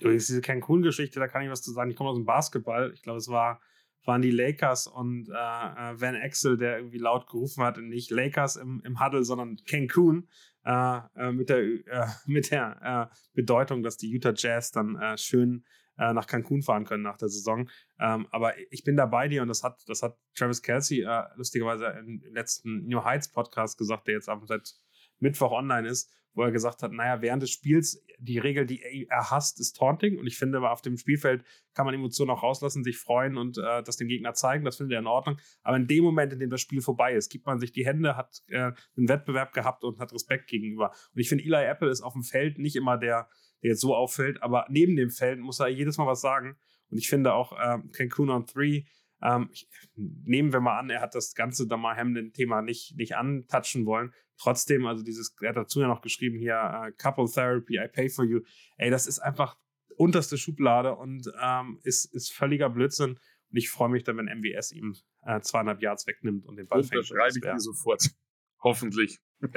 Übrigens, 0.00 0.28
diese 0.28 0.40
Cancun-Geschichte, 0.40 1.20
da 1.20 1.28
kann 1.28 1.42
ich 1.42 1.50
was 1.50 1.62
zu 1.62 1.72
sagen. 1.72 1.90
Ich 1.90 1.96
komme 1.96 2.10
aus 2.10 2.16
dem 2.16 2.24
Basketball. 2.24 2.92
Ich 2.94 3.02
glaube, 3.02 3.18
es 3.18 3.28
war 3.28 3.60
waren 4.04 4.22
die 4.22 4.30
Lakers 4.30 4.86
und 4.86 5.28
äh, 5.28 5.32
äh, 5.32 6.00
Van 6.00 6.16
Axel, 6.16 6.56
der 6.56 6.78
irgendwie 6.78 6.98
laut 6.98 7.26
gerufen 7.26 7.62
hat, 7.62 7.78
nicht 7.78 8.10
Lakers 8.10 8.56
im, 8.56 8.82
im 8.84 9.04
Huddle, 9.04 9.24
sondern 9.24 9.56
Cancun. 9.66 10.28
Äh, 10.64 11.00
äh, 11.16 11.32
mit 11.32 11.48
der, 11.48 11.58
äh, 11.58 12.06
mit 12.26 12.50
der 12.50 13.10
Bedeutung, 13.32 13.82
dass 13.82 13.96
die 13.96 14.10
Utah 14.10 14.34
Jazz 14.34 14.70
dann 14.70 15.16
schön 15.16 15.64
nach 15.96 16.26
Cancun 16.26 16.62
fahren 16.62 16.86
können 16.86 17.02
nach 17.02 17.18
der 17.18 17.28
Saison. 17.28 17.68
Ähm, 17.98 18.26
aber 18.30 18.54
ich 18.70 18.84
bin 18.84 18.96
da 18.96 19.04
bei 19.04 19.28
dir 19.28 19.42
und 19.42 19.48
das 19.48 19.62
hat, 19.62 19.82
das 19.86 20.02
hat 20.02 20.16
Travis 20.34 20.62
Kelsey 20.62 21.06
lustigerweise 21.36 21.88
im 21.98 22.22
letzten 22.32 22.86
New 22.86 23.04
Heights 23.04 23.30
Podcast 23.30 23.76
gesagt, 23.76 24.06
der 24.06 24.14
jetzt 24.14 24.30
seit 24.46 24.72
Mittwoch 25.18 25.52
online 25.52 25.86
ist 25.86 26.10
wo 26.34 26.42
er 26.42 26.50
gesagt 26.50 26.82
hat, 26.82 26.92
naja, 26.92 27.20
während 27.22 27.42
des 27.42 27.50
Spiels, 27.50 28.02
die 28.22 28.38
Regel, 28.38 28.66
die 28.66 29.06
er 29.08 29.30
hasst, 29.30 29.60
ist 29.60 29.76
Taunting. 29.76 30.18
Und 30.18 30.26
ich 30.26 30.36
finde, 30.36 30.60
auf 30.68 30.82
dem 30.82 30.96
Spielfeld 30.96 31.42
kann 31.74 31.86
man 31.86 31.94
Emotionen 31.94 32.30
auch 32.30 32.42
rauslassen, 32.42 32.84
sich 32.84 32.98
freuen 32.98 33.36
und 33.36 33.58
äh, 33.58 33.82
das 33.82 33.96
dem 33.96 34.08
Gegner 34.08 34.34
zeigen. 34.34 34.64
Das 34.64 34.76
findet 34.76 34.94
er 34.94 35.00
in 35.00 35.06
Ordnung. 35.06 35.38
Aber 35.62 35.76
in 35.76 35.86
dem 35.86 36.04
Moment, 36.04 36.32
in 36.32 36.38
dem 36.38 36.50
das 36.50 36.60
Spiel 36.60 36.82
vorbei 36.82 37.14
ist, 37.14 37.30
gibt 37.30 37.46
man 37.46 37.58
sich 37.58 37.72
die 37.72 37.86
Hände, 37.86 38.16
hat 38.16 38.42
äh, 38.48 38.72
einen 38.96 39.08
Wettbewerb 39.08 39.52
gehabt 39.52 39.84
und 39.84 39.98
hat 39.98 40.12
Respekt 40.12 40.48
gegenüber. 40.48 40.90
Und 41.14 41.20
ich 41.20 41.28
finde, 41.28 41.44
Eli 41.44 41.64
Apple 41.64 41.90
ist 41.90 42.02
auf 42.02 42.12
dem 42.12 42.22
Feld 42.22 42.58
nicht 42.58 42.76
immer 42.76 42.98
der, 42.98 43.28
der 43.62 43.70
jetzt 43.70 43.80
so 43.80 43.94
auffällt, 43.94 44.42
aber 44.42 44.66
neben 44.68 44.96
dem 44.96 45.10
Feld 45.10 45.40
muss 45.40 45.60
er 45.60 45.68
jedes 45.68 45.96
Mal 45.98 46.06
was 46.06 46.20
sagen. 46.20 46.56
Und 46.90 46.98
ich 46.98 47.08
finde 47.08 47.32
auch 47.32 47.52
äh, 47.52 47.78
Cancun 47.92 48.30
on 48.30 48.46
Three, 48.46 48.84
ähm, 49.22 49.48
ich, 49.52 49.68
nehmen 49.96 50.52
wir 50.52 50.60
mal 50.60 50.78
an, 50.78 50.90
er 50.90 51.00
hat 51.00 51.14
das 51.14 51.34
ganze 51.34 51.66
Damar 51.66 51.96
Hamlin-Thema 51.96 52.62
nicht, 52.62 52.96
nicht 52.96 53.16
antatschen 53.16 53.86
wollen. 53.86 54.12
Trotzdem, 54.38 54.86
also 54.86 55.02
dieses, 55.02 55.34
er 55.40 55.50
hat 55.50 55.56
dazu 55.56 55.80
ja 55.80 55.88
noch 55.88 56.00
geschrieben 56.00 56.38
hier, 56.38 56.56
uh, 56.56 56.90
Couple 56.96 57.26
Therapy, 57.30 57.78
I 57.78 57.88
pay 57.88 58.08
for 58.08 58.24
you. 58.24 58.40
Ey, 58.78 58.90
das 58.90 59.06
ist 59.06 59.18
einfach 59.18 59.56
unterste 59.96 60.38
Schublade 60.38 60.94
und 60.94 61.30
ähm, 61.42 61.78
ist, 61.82 62.06
ist 62.14 62.32
völliger 62.32 62.70
Blödsinn. 62.70 63.10
Und 63.10 63.56
ich 63.56 63.68
freue 63.68 63.90
mich 63.90 64.04
dann, 64.04 64.16
wenn 64.16 64.26
MWS 64.26 64.72
ihm 64.72 64.96
äh, 65.26 65.40
zweieinhalb 65.40 65.82
Yards 65.82 66.06
wegnimmt 66.06 66.46
und 66.46 66.56
den 66.56 66.66
Ball 66.66 66.82
fängt. 66.82 67.02
Unterschreibe 67.02 67.34
ich 67.36 67.42
dir 67.42 67.58
sofort. 67.58 68.10
Hoffentlich. 68.62 69.18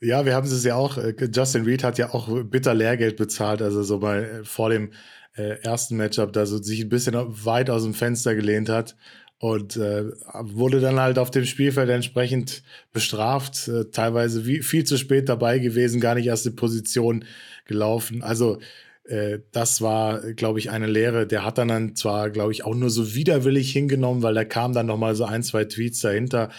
ja, 0.00 0.24
wir 0.24 0.34
haben 0.34 0.46
es 0.46 0.64
ja 0.64 0.74
auch, 0.74 0.98
äh, 0.98 1.14
Justin 1.32 1.64
Reed 1.64 1.84
hat 1.84 1.96
ja 1.98 2.10
auch 2.10 2.44
bitter 2.44 2.74
Lehrgeld 2.74 3.16
bezahlt, 3.16 3.62
also 3.62 3.82
so 3.82 3.98
mal 3.98 4.24
äh, 4.24 4.44
vor 4.44 4.70
dem 4.70 4.92
äh, 5.38 5.60
ersten 5.62 5.96
Matchup 5.96 6.32
da 6.32 6.46
so 6.46 6.62
sich 6.62 6.80
ein 6.80 6.88
bisschen 6.88 7.14
weit 7.14 7.70
aus 7.70 7.84
dem 7.84 7.94
Fenster 7.94 8.34
gelehnt 8.34 8.68
hat 8.68 8.96
und 9.38 9.76
äh, 9.76 10.04
wurde 10.34 10.80
dann 10.80 10.98
halt 10.98 11.18
auf 11.18 11.30
dem 11.30 11.44
Spielfeld 11.44 11.88
entsprechend 11.90 12.62
bestraft, 12.92 13.68
äh, 13.68 13.84
teilweise 13.90 14.46
wie, 14.46 14.62
viel 14.62 14.84
zu 14.84 14.96
spät 14.96 15.28
dabei 15.28 15.58
gewesen, 15.58 16.00
gar 16.00 16.14
nicht 16.16 16.26
erst 16.26 16.46
in 16.46 16.56
Position 16.56 17.24
gelaufen. 17.64 18.22
Also 18.22 18.58
äh, 19.04 19.38
das 19.52 19.80
war, 19.80 20.20
glaube 20.32 20.58
ich, 20.58 20.70
eine 20.70 20.86
Lehre. 20.86 21.26
Der 21.26 21.44
hat 21.44 21.58
dann, 21.58 21.68
dann 21.68 21.94
zwar, 21.94 22.30
glaube 22.30 22.52
ich, 22.52 22.64
auch 22.64 22.74
nur 22.74 22.90
so 22.90 23.14
widerwillig 23.14 23.72
hingenommen, 23.72 24.22
weil 24.22 24.34
da 24.34 24.44
kam 24.44 24.72
dann 24.72 24.86
noch 24.86 24.98
mal 24.98 25.14
so 25.14 25.24
ein, 25.24 25.44
zwei 25.44 25.64
Tweets 25.64 26.00
dahinter. 26.00 26.50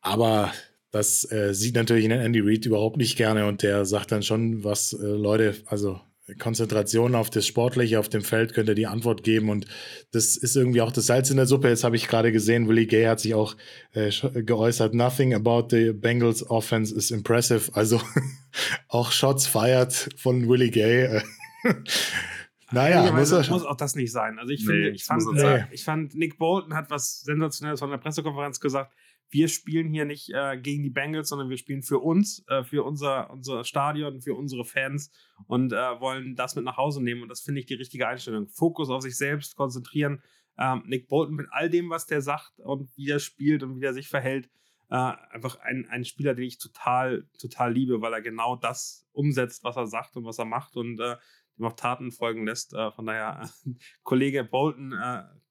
Aber 0.00 0.52
das 0.92 1.30
äh, 1.32 1.54
sieht 1.54 1.74
natürlich 1.74 2.08
Andy 2.08 2.40
Reid 2.40 2.66
überhaupt 2.66 2.98
nicht 2.98 3.16
gerne 3.16 3.46
und 3.46 3.62
der 3.62 3.84
sagt 3.84 4.12
dann 4.12 4.22
schon, 4.22 4.62
was 4.62 4.92
äh, 4.92 5.06
Leute, 5.06 5.56
also 5.66 6.00
Konzentration 6.38 7.14
auf 7.14 7.28
das 7.28 7.46
Sportliche, 7.46 8.00
auf 8.00 8.08
dem 8.08 8.22
Feld 8.22 8.54
könnte 8.54 8.74
die 8.74 8.86
Antwort 8.86 9.22
geben. 9.22 9.50
Und 9.50 9.66
das 10.12 10.36
ist 10.36 10.56
irgendwie 10.56 10.80
auch 10.80 10.92
das 10.92 11.06
Salz 11.06 11.30
in 11.30 11.36
der 11.36 11.46
Suppe. 11.46 11.68
Jetzt 11.68 11.84
habe 11.84 11.96
ich 11.96 12.08
gerade 12.08 12.32
gesehen, 12.32 12.66
Willie 12.66 12.86
Gay 12.86 13.04
hat 13.04 13.20
sich 13.20 13.34
auch 13.34 13.56
äh, 13.92 14.10
geäußert, 14.42 14.94
nothing 14.94 15.34
about 15.34 15.68
the 15.70 15.92
Bengals 15.92 16.48
offense 16.48 16.94
is 16.94 17.10
impressive. 17.10 17.70
Also 17.74 18.00
auch 18.88 19.12
Shots 19.12 19.46
feiert 19.46 20.08
von 20.16 20.48
Willie 20.48 20.70
Gay. 20.70 21.20
naja, 22.72 23.12
muss, 23.12 23.30
muss, 23.50 23.64
auch 23.64 23.76
das 23.76 23.94
nicht 23.94 24.10
sein. 24.10 24.38
Also 24.38 24.50
ich 24.50 24.60
nee, 24.60 24.66
finde, 24.66 24.90
ich 24.90 25.04
fand, 25.04 25.38
äh, 25.38 25.64
ich 25.72 25.84
fand, 25.84 26.14
Nick 26.14 26.38
Bolton 26.38 26.74
hat 26.74 26.90
was 26.90 27.20
Sensationelles 27.20 27.80
von 27.80 27.90
der 27.90 27.98
Pressekonferenz 27.98 28.60
gesagt 28.60 28.94
wir 29.30 29.48
spielen 29.48 29.88
hier 29.88 30.04
nicht 30.04 30.30
äh, 30.32 30.56
gegen 30.58 30.82
die 30.82 30.90
Bengals, 30.90 31.28
sondern 31.28 31.50
wir 31.50 31.56
spielen 31.56 31.82
für 31.82 31.98
uns, 31.98 32.44
äh, 32.48 32.62
für 32.62 32.84
unser, 32.84 33.30
unser 33.30 33.64
Stadion, 33.64 34.20
für 34.20 34.34
unsere 34.34 34.64
Fans 34.64 35.10
und 35.46 35.72
äh, 35.72 36.00
wollen 36.00 36.36
das 36.36 36.54
mit 36.54 36.64
nach 36.64 36.76
Hause 36.76 37.02
nehmen. 37.02 37.22
Und 37.22 37.28
das 37.28 37.40
finde 37.40 37.60
ich 37.60 37.66
die 37.66 37.74
richtige 37.74 38.06
Einstellung. 38.06 38.46
Fokus 38.48 38.90
auf 38.90 39.02
sich 39.02 39.16
selbst, 39.16 39.56
konzentrieren. 39.56 40.22
Ähm, 40.56 40.84
Nick 40.86 41.08
Bolton 41.08 41.34
mit 41.34 41.48
all 41.50 41.68
dem, 41.68 41.90
was 41.90 42.06
der 42.06 42.20
sagt 42.20 42.60
und 42.60 42.88
wie 42.96 43.10
er 43.10 43.18
spielt 43.18 43.62
und 43.62 43.80
wie 43.80 43.84
er 43.84 43.92
sich 43.92 44.08
verhält, 44.08 44.48
äh, 44.90 45.12
einfach 45.30 45.56
ein, 45.60 45.88
ein 45.90 46.04
Spieler, 46.04 46.34
den 46.34 46.44
ich 46.44 46.58
total, 46.58 47.26
total 47.40 47.72
liebe, 47.72 48.00
weil 48.00 48.12
er 48.12 48.22
genau 48.22 48.54
das 48.54 49.04
umsetzt, 49.12 49.64
was 49.64 49.76
er 49.76 49.86
sagt 49.86 50.16
und 50.16 50.24
was 50.24 50.38
er 50.38 50.44
macht 50.44 50.76
und 50.76 51.00
äh, 51.00 51.16
dem 51.58 51.64
auch 51.64 51.74
Taten 51.74 52.12
folgen 52.12 52.46
lässt. 52.46 52.74
Äh, 52.74 52.92
von 52.92 53.06
daher, 53.06 53.50
Kollege 54.04 54.44
Bolton 54.44 54.94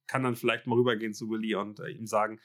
kann 0.06 0.24
dann 0.24 0.36
vielleicht 0.36 0.68
mal 0.68 0.76
rübergehen 0.76 1.14
zu 1.14 1.30
Willi 1.30 1.56
und 1.56 1.80
ihm 1.80 2.06
sagen, 2.06 2.40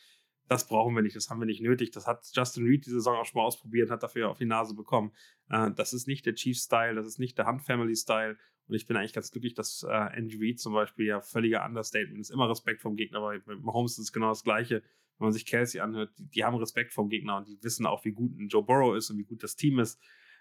das 0.48 0.66
brauchen 0.66 0.94
wir 0.94 1.02
nicht, 1.02 1.14
das 1.14 1.28
haben 1.28 1.40
wir 1.40 1.46
nicht 1.46 1.60
nötig. 1.60 1.90
Das 1.90 2.06
hat 2.06 2.26
Justin 2.32 2.64
Reed 2.64 2.86
diese 2.86 2.96
Saison 2.96 3.16
auch 3.16 3.24
schon 3.26 3.40
mal 3.40 3.46
ausprobiert, 3.46 3.90
hat 3.90 4.02
dafür 4.02 4.30
auf 4.30 4.38
die 4.38 4.46
Nase 4.46 4.74
bekommen. 4.74 5.12
Äh, 5.50 5.70
das 5.72 5.92
ist 5.92 6.08
nicht 6.08 6.24
der 6.26 6.34
Chiefs-Style, 6.34 6.94
das 6.94 7.06
ist 7.06 7.18
nicht 7.18 7.36
der 7.36 7.46
Hunt-Family-Style. 7.46 8.36
Und 8.66 8.74
ich 8.74 8.86
bin 8.86 8.96
eigentlich 8.96 9.12
ganz 9.12 9.30
glücklich, 9.30 9.54
dass 9.54 9.82
äh, 9.82 10.16
Andy 10.16 10.36
Reid 10.40 10.58
zum 10.58 10.72
Beispiel 10.72 11.06
ja 11.06 11.20
völliger 11.20 11.64
Understatement 11.64 12.20
ist, 12.20 12.30
immer 12.30 12.48
Respekt 12.48 12.80
vom 12.80 12.96
Gegner, 12.96 13.18
aber 13.18 13.32
mit 13.32 13.62
Mahomes 13.62 13.92
ist 13.92 14.06
es 14.06 14.12
genau 14.12 14.28
das 14.30 14.42
Gleiche. 14.42 14.82
Wenn 15.18 15.26
man 15.26 15.32
sich 15.32 15.46
Kelsey 15.46 15.80
anhört, 15.80 16.12
die, 16.18 16.28
die 16.28 16.44
haben 16.44 16.56
Respekt 16.56 16.92
vom 16.92 17.08
Gegner 17.08 17.36
und 17.38 17.48
die 17.48 17.62
wissen 17.62 17.86
auch, 17.86 18.04
wie 18.04 18.12
gut 18.12 18.38
ein 18.38 18.48
Joe 18.48 18.62
Burrow 18.62 18.96
ist 18.96 19.10
und 19.10 19.18
wie 19.18 19.24
gut 19.24 19.42
das 19.42 19.56
Team 19.56 19.78
ist. 19.78 20.00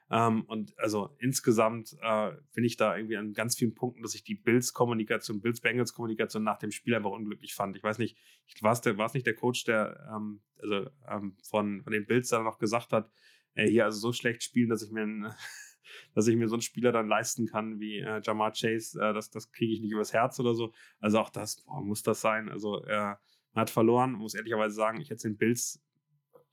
Ähm, 0.09 0.43
und 0.43 0.77
also 0.79 1.09
insgesamt 1.19 1.97
äh, 2.01 2.31
bin 2.53 2.63
ich 2.63 2.77
da 2.77 2.95
irgendwie 2.95 3.17
an 3.17 3.33
ganz 3.33 3.57
vielen 3.57 3.73
Punkten, 3.73 4.03
dass 4.03 4.15
ich 4.15 4.23
die 4.23 4.35
Bills-Kommunikation, 4.35 5.41
Bills-Bengals-Kommunikation 5.41 6.43
nach 6.43 6.59
dem 6.59 6.71
Spiel 6.71 6.95
einfach 6.95 7.11
unglücklich 7.11 7.53
fand. 7.53 7.75
Ich 7.75 7.83
weiß 7.83 7.97
nicht, 7.97 8.17
war 8.61 8.71
es 8.73 9.13
nicht 9.13 9.25
der 9.25 9.35
Coach, 9.35 9.65
der 9.65 10.09
ähm, 10.15 10.41
also, 10.61 10.89
ähm, 11.09 11.35
von, 11.43 11.83
von 11.83 11.91
den 11.91 12.05
Bills 12.05 12.29
da 12.29 12.41
noch 12.41 12.57
gesagt 12.57 12.93
hat, 12.93 13.11
äh, 13.55 13.67
hier 13.67 13.85
also 13.85 13.99
so 13.99 14.13
schlecht 14.13 14.43
spielen, 14.43 14.69
dass 14.69 14.81
ich 14.81 14.91
mir 14.91 15.03
ein, 15.03 15.33
dass 16.13 16.27
ich 16.27 16.37
mir 16.37 16.47
so 16.47 16.55
einen 16.55 16.61
Spieler 16.61 16.93
dann 16.93 17.09
leisten 17.09 17.45
kann 17.45 17.79
wie 17.79 17.99
äh, 17.99 18.21
Jamar 18.23 18.53
Chase, 18.53 18.99
äh, 19.01 19.13
das, 19.13 19.29
das 19.29 19.51
kriege 19.51 19.73
ich 19.73 19.81
nicht 19.81 19.91
übers 19.91 20.13
Herz 20.13 20.39
oder 20.39 20.55
so. 20.55 20.73
Also 20.99 21.19
auch 21.19 21.29
das, 21.29 21.63
boah, 21.63 21.81
muss 21.81 22.01
das 22.03 22.21
sein. 22.21 22.49
Also 22.49 22.81
er 22.83 23.19
hat 23.55 23.69
verloren, 23.69 24.13
muss 24.13 24.35
ehrlicherweise 24.35 24.75
sagen, 24.75 25.01
ich 25.01 25.09
hätte 25.09 25.27
den 25.27 25.37
Bills 25.37 25.83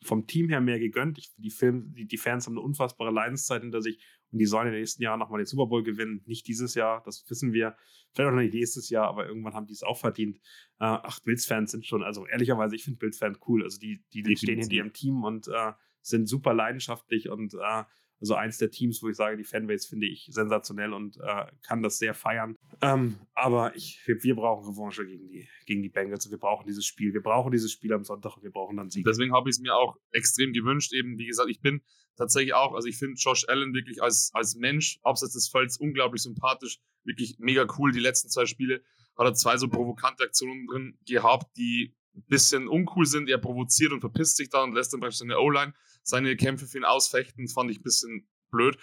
vom 0.04 0.26
Team 0.26 0.48
her 0.48 0.60
mehr 0.60 0.78
gegönnt. 0.78 1.18
Ich, 1.18 1.32
die, 1.36 1.50
Film, 1.50 1.94
die, 1.94 2.06
die, 2.06 2.16
Fans 2.16 2.46
haben 2.46 2.54
eine 2.54 2.60
unfassbare 2.60 3.10
Leidenszeit 3.10 3.62
hinter 3.62 3.82
sich 3.82 3.98
und 4.30 4.38
die 4.38 4.46
sollen 4.46 4.66
in 4.66 4.72
den 4.72 4.80
nächsten 4.80 5.02
Jahren 5.02 5.18
nochmal 5.18 5.38
den 5.38 5.46
Super 5.46 5.66
Bowl 5.66 5.82
gewinnen. 5.82 6.22
Nicht 6.26 6.46
dieses 6.46 6.74
Jahr, 6.74 7.02
das 7.04 7.24
wissen 7.28 7.52
wir. 7.52 7.76
Vielleicht 8.12 8.28
auch 8.28 8.34
noch 8.34 8.42
nicht 8.42 8.54
nächstes 8.54 8.90
Jahr, 8.90 9.08
aber 9.08 9.26
irgendwann 9.26 9.54
haben 9.54 9.66
die 9.66 9.72
es 9.72 9.82
auch 9.82 9.98
verdient. 9.98 10.38
Äh, 10.78 10.84
ach, 10.84 11.20
Bills-Fans 11.20 11.72
sind 11.72 11.86
schon, 11.86 12.02
also 12.02 12.26
ehrlicherweise, 12.26 12.76
ich 12.76 12.84
finde 12.84 12.98
Bills-Fans 12.98 13.38
cool. 13.48 13.62
Also 13.62 13.78
die, 13.78 14.04
die, 14.12 14.22
die 14.22 14.36
stehen 14.36 14.60
hinter 14.60 14.74
ihrem 14.74 14.92
Team 14.92 15.24
und 15.24 15.48
äh, 15.48 15.72
sind 16.02 16.28
super 16.28 16.54
leidenschaftlich 16.54 17.28
und 17.28 17.54
äh, 17.54 17.84
also 18.24 18.36
eins 18.36 18.56
der 18.56 18.70
Teams, 18.70 19.02
wo 19.02 19.10
ich 19.10 19.16
sage, 19.16 19.36
die 19.36 19.44
Fanbase 19.44 19.86
finde 19.86 20.06
ich 20.06 20.28
sensationell 20.30 20.94
und 20.94 21.18
äh, 21.18 21.46
kann 21.62 21.82
das 21.82 21.98
sehr 21.98 22.14
feiern. 22.14 22.56
Ähm, 22.80 23.18
aber 23.34 23.76
ich, 23.76 24.00
wir, 24.06 24.34
brauchen 24.34 24.66
Revanche 24.66 25.04
gegen 25.04 25.28
die, 25.28 25.46
gegen 25.66 25.82
die 25.82 25.90
Bengals. 25.90 26.30
Wir 26.30 26.38
brauchen 26.38 26.66
dieses 26.66 26.86
Spiel. 26.86 27.12
Wir 27.12 27.22
brauchen 27.22 27.52
dieses 27.52 27.70
Spiel 27.70 27.92
am 27.92 28.02
Sonntag 28.02 28.36
und 28.36 28.42
wir 28.42 28.50
brauchen 28.50 28.78
dann 28.78 28.88
Sieg. 28.88 29.04
Deswegen 29.04 29.34
habe 29.34 29.50
ich 29.50 29.56
es 29.56 29.60
mir 29.60 29.74
auch 29.74 29.98
extrem 30.10 30.54
gewünscht. 30.54 30.94
Eben, 30.94 31.18
wie 31.18 31.26
gesagt, 31.26 31.50
ich 31.50 31.60
bin 31.60 31.82
tatsächlich 32.16 32.54
auch, 32.54 32.72
also 32.74 32.88
ich 32.88 32.96
finde 32.96 33.16
Josh 33.18 33.46
Allen 33.46 33.74
wirklich 33.74 34.02
als, 34.02 34.30
als 34.32 34.54
Mensch, 34.54 34.98
abseits 35.02 35.34
des 35.34 35.48
Felds, 35.48 35.76
unglaublich 35.78 36.22
sympathisch, 36.22 36.78
wirklich 37.04 37.36
mega 37.38 37.66
cool. 37.78 37.92
Die 37.92 38.00
letzten 38.00 38.30
zwei 38.30 38.46
Spiele 38.46 38.82
hat 39.18 39.26
er 39.26 39.34
zwei 39.34 39.58
so 39.58 39.68
provokante 39.68 40.24
Aktionen 40.24 40.66
drin 40.66 40.98
gehabt, 41.06 41.54
die 41.58 41.94
ein 42.16 42.24
bisschen 42.28 42.68
uncool 42.68 43.04
sind. 43.04 43.28
Er 43.28 43.38
provoziert 43.38 43.92
und 43.92 44.00
verpisst 44.00 44.38
sich 44.38 44.48
da 44.48 44.62
und 44.62 44.72
lässt 44.72 44.94
dann 44.94 45.00
praktisch 45.00 45.18
seine 45.18 45.38
O-Line 45.38 45.74
seine 46.04 46.36
Kämpfe 46.36 46.66
für 46.66 46.78
ihn 46.78 46.84
ausfechten. 46.84 47.48
Fand 47.48 47.70
ich 47.70 47.80
ein 47.80 47.82
bisschen 47.82 48.28
blöd. 48.50 48.76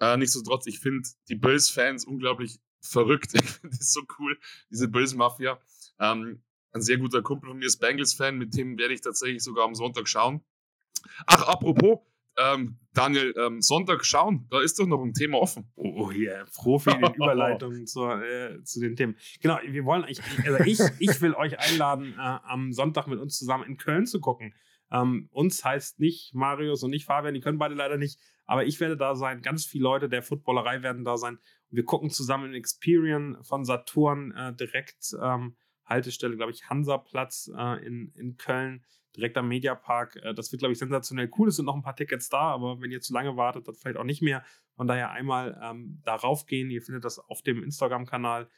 Äh, 0.00 0.16
nichtsdestotrotz, 0.16 0.66
ich 0.66 0.80
finde 0.80 1.08
die 1.28 1.36
Bills-Fans 1.36 2.04
unglaublich 2.04 2.60
verrückt. 2.80 3.32
Ich 3.34 3.50
finde 3.50 3.76
das 3.76 3.92
so 3.92 4.02
cool, 4.18 4.38
diese 4.70 4.88
Bills-Mafia. 4.88 5.58
Ähm, 6.00 6.42
ein 6.72 6.82
sehr 6.82 6.98
guter 6.98 7.22
Kumpel 7.22 7.50
von 7.50 7.58
mir 7.58 7.66
ist 7.66 7.78
Bengals-Fan, 7.78 8.36
mit 8.36 8.56
dem 8.56 8.78
werde 8.78 8.94
ich 8.94 9.00
tatsächlich 9.00 9.42
sogar 9.42 9.64
am 9.64 9.74
Sonntag 9.74 10.08
schauen. 10.08 10.44
Ach, 11.26 11.42
apropos, 11.46 12.00
ähm, 12.36 12.78
Daniel, 12.92 13.32
ähm, 13.38 13.60
Sonntag 13.60 14.04
schauen, 14.04 14.46
da 14.50 14.60
ist 14.60 14.78
doch 14.78 14.86
noch 14.86 15.02
ein 15.02 15.12
Thema 15.12 15.38
offen. 15.38 15.70
Oh, 15.76 16.10
hier, 16.10 16.32
yeah. 16.32 16.44
Profi 16.54 16.90
in 16.90 17.00
den 17.00 17.14
Überleitungen 17.14 17.86
zu, 17.86 18.04
äh, 18.06 18.62
zu 18.64 18.80
den 18.80 18.96
Themen. 18.96 19.16
Genau, 19.40 19.58
wir 19.64 19.84
wollen, 19.84 20.04
ich, 20.08 20.20
also 20.44 20.64
ich, 20.64 20.80
ich 20.98 21.20
will 21.20 21.34
euch 21.34 21.58
einladen, 21.58 22.14
äh, 22.14 22.38
am 22.44 22.72
Sonntag 22.72 23.06
mit 23.06 23.20
uns 23.20 23.38
zusammen 23.38 23.64
in 23.64 23.76
Köln 23.76 24.06
zu 24.06 24.20
gucken. 24.20 24.52
Ähm, 24.94 25.28
uns 25.32 25.64
heißt 25.64 25.98
nicht 25.98 26.34
Marius 26.34 26.84
und 26.84 26.90
nicht 26.90 27.04
Fabian, 27.04 27.34
die 27.34 27.40
können 27.40 27.58
beide 27.58 27.74
leider 27.74 27.96
nicht, 27.96 28.20
aber 28.46 28.64
ich 28.64 28.78
werde 28.78 28.96
da 28.96 29.16
sein. 29.16 29.42
Ganz 29.42 29.66
viele 29.66 29.82
Leute 29.82 30.08
der 30.08 30.22
Footballerei 30.22 30.82
werden 30.82 31.04
da 31.04 31.16
sein. 31.16 31.34
Und 31.34 31.76
wir 31.76 31.84
gucken 31.84 32.10
zusammen 32.10 32.50
in 32.50 32.54
Experian 32.54 33.42
von 33.42 33.64
Saturn 33.64 34.30
äh, 34.32 34.54
direkt 34.54 35.16
ähm, 35.20 35.56
Haltestelle, 35.84 36.36
glaube 36.36 36.52
ich, 36.52 36.70
Hansaplatz 36.70 37.50
äh, 37.56 37.84
in, 37.84 38.12
in 38.14 38.36
Köln, 38.36 38.84
direkt 39.16 39.36
am 39.36 39.48
Mediapark. 39.48 40.16
Äh, 40.22 40.32
das 40.32 40.52
wird, 40.52 40.60
glaube 40.60 40.72
ich, 40.72 40.78
sensationell 40.78 41.28
cool. 41.38 41.48
Es 41.48 41.56
sind 41.56 41.66
noch 41.66 41.74
ein 41.74 41.82
paar 41.82 41.96
Tickets 41.96 42.28
da, 42.28 42.52
aber 42.52 42.80
wenn 42.80 42.92
ihr 42.92 43.00
zu 43.00 43.12
lange 43.12 43.36
wartet, 43.36 43.66
dann 43.66 43.74
vielleicht 43.74 43.96
auch 43.96 44.04
nicht 44.04 44.22
mehr. 44.22 44.44
Von 44.76 44.86
daher 44.86 45.10
einmal 45.10 45.60
ähm, 45.60 46.00
darauf 46.04 46.46
gehen. 46.46 46.70
Ihr 46.70 46.82
findet 46.82 47.04
das 47.04 47.18
auf 47.18 47.42
dem 47.42 47.64
Instagram-Kanal. 47.64 48.48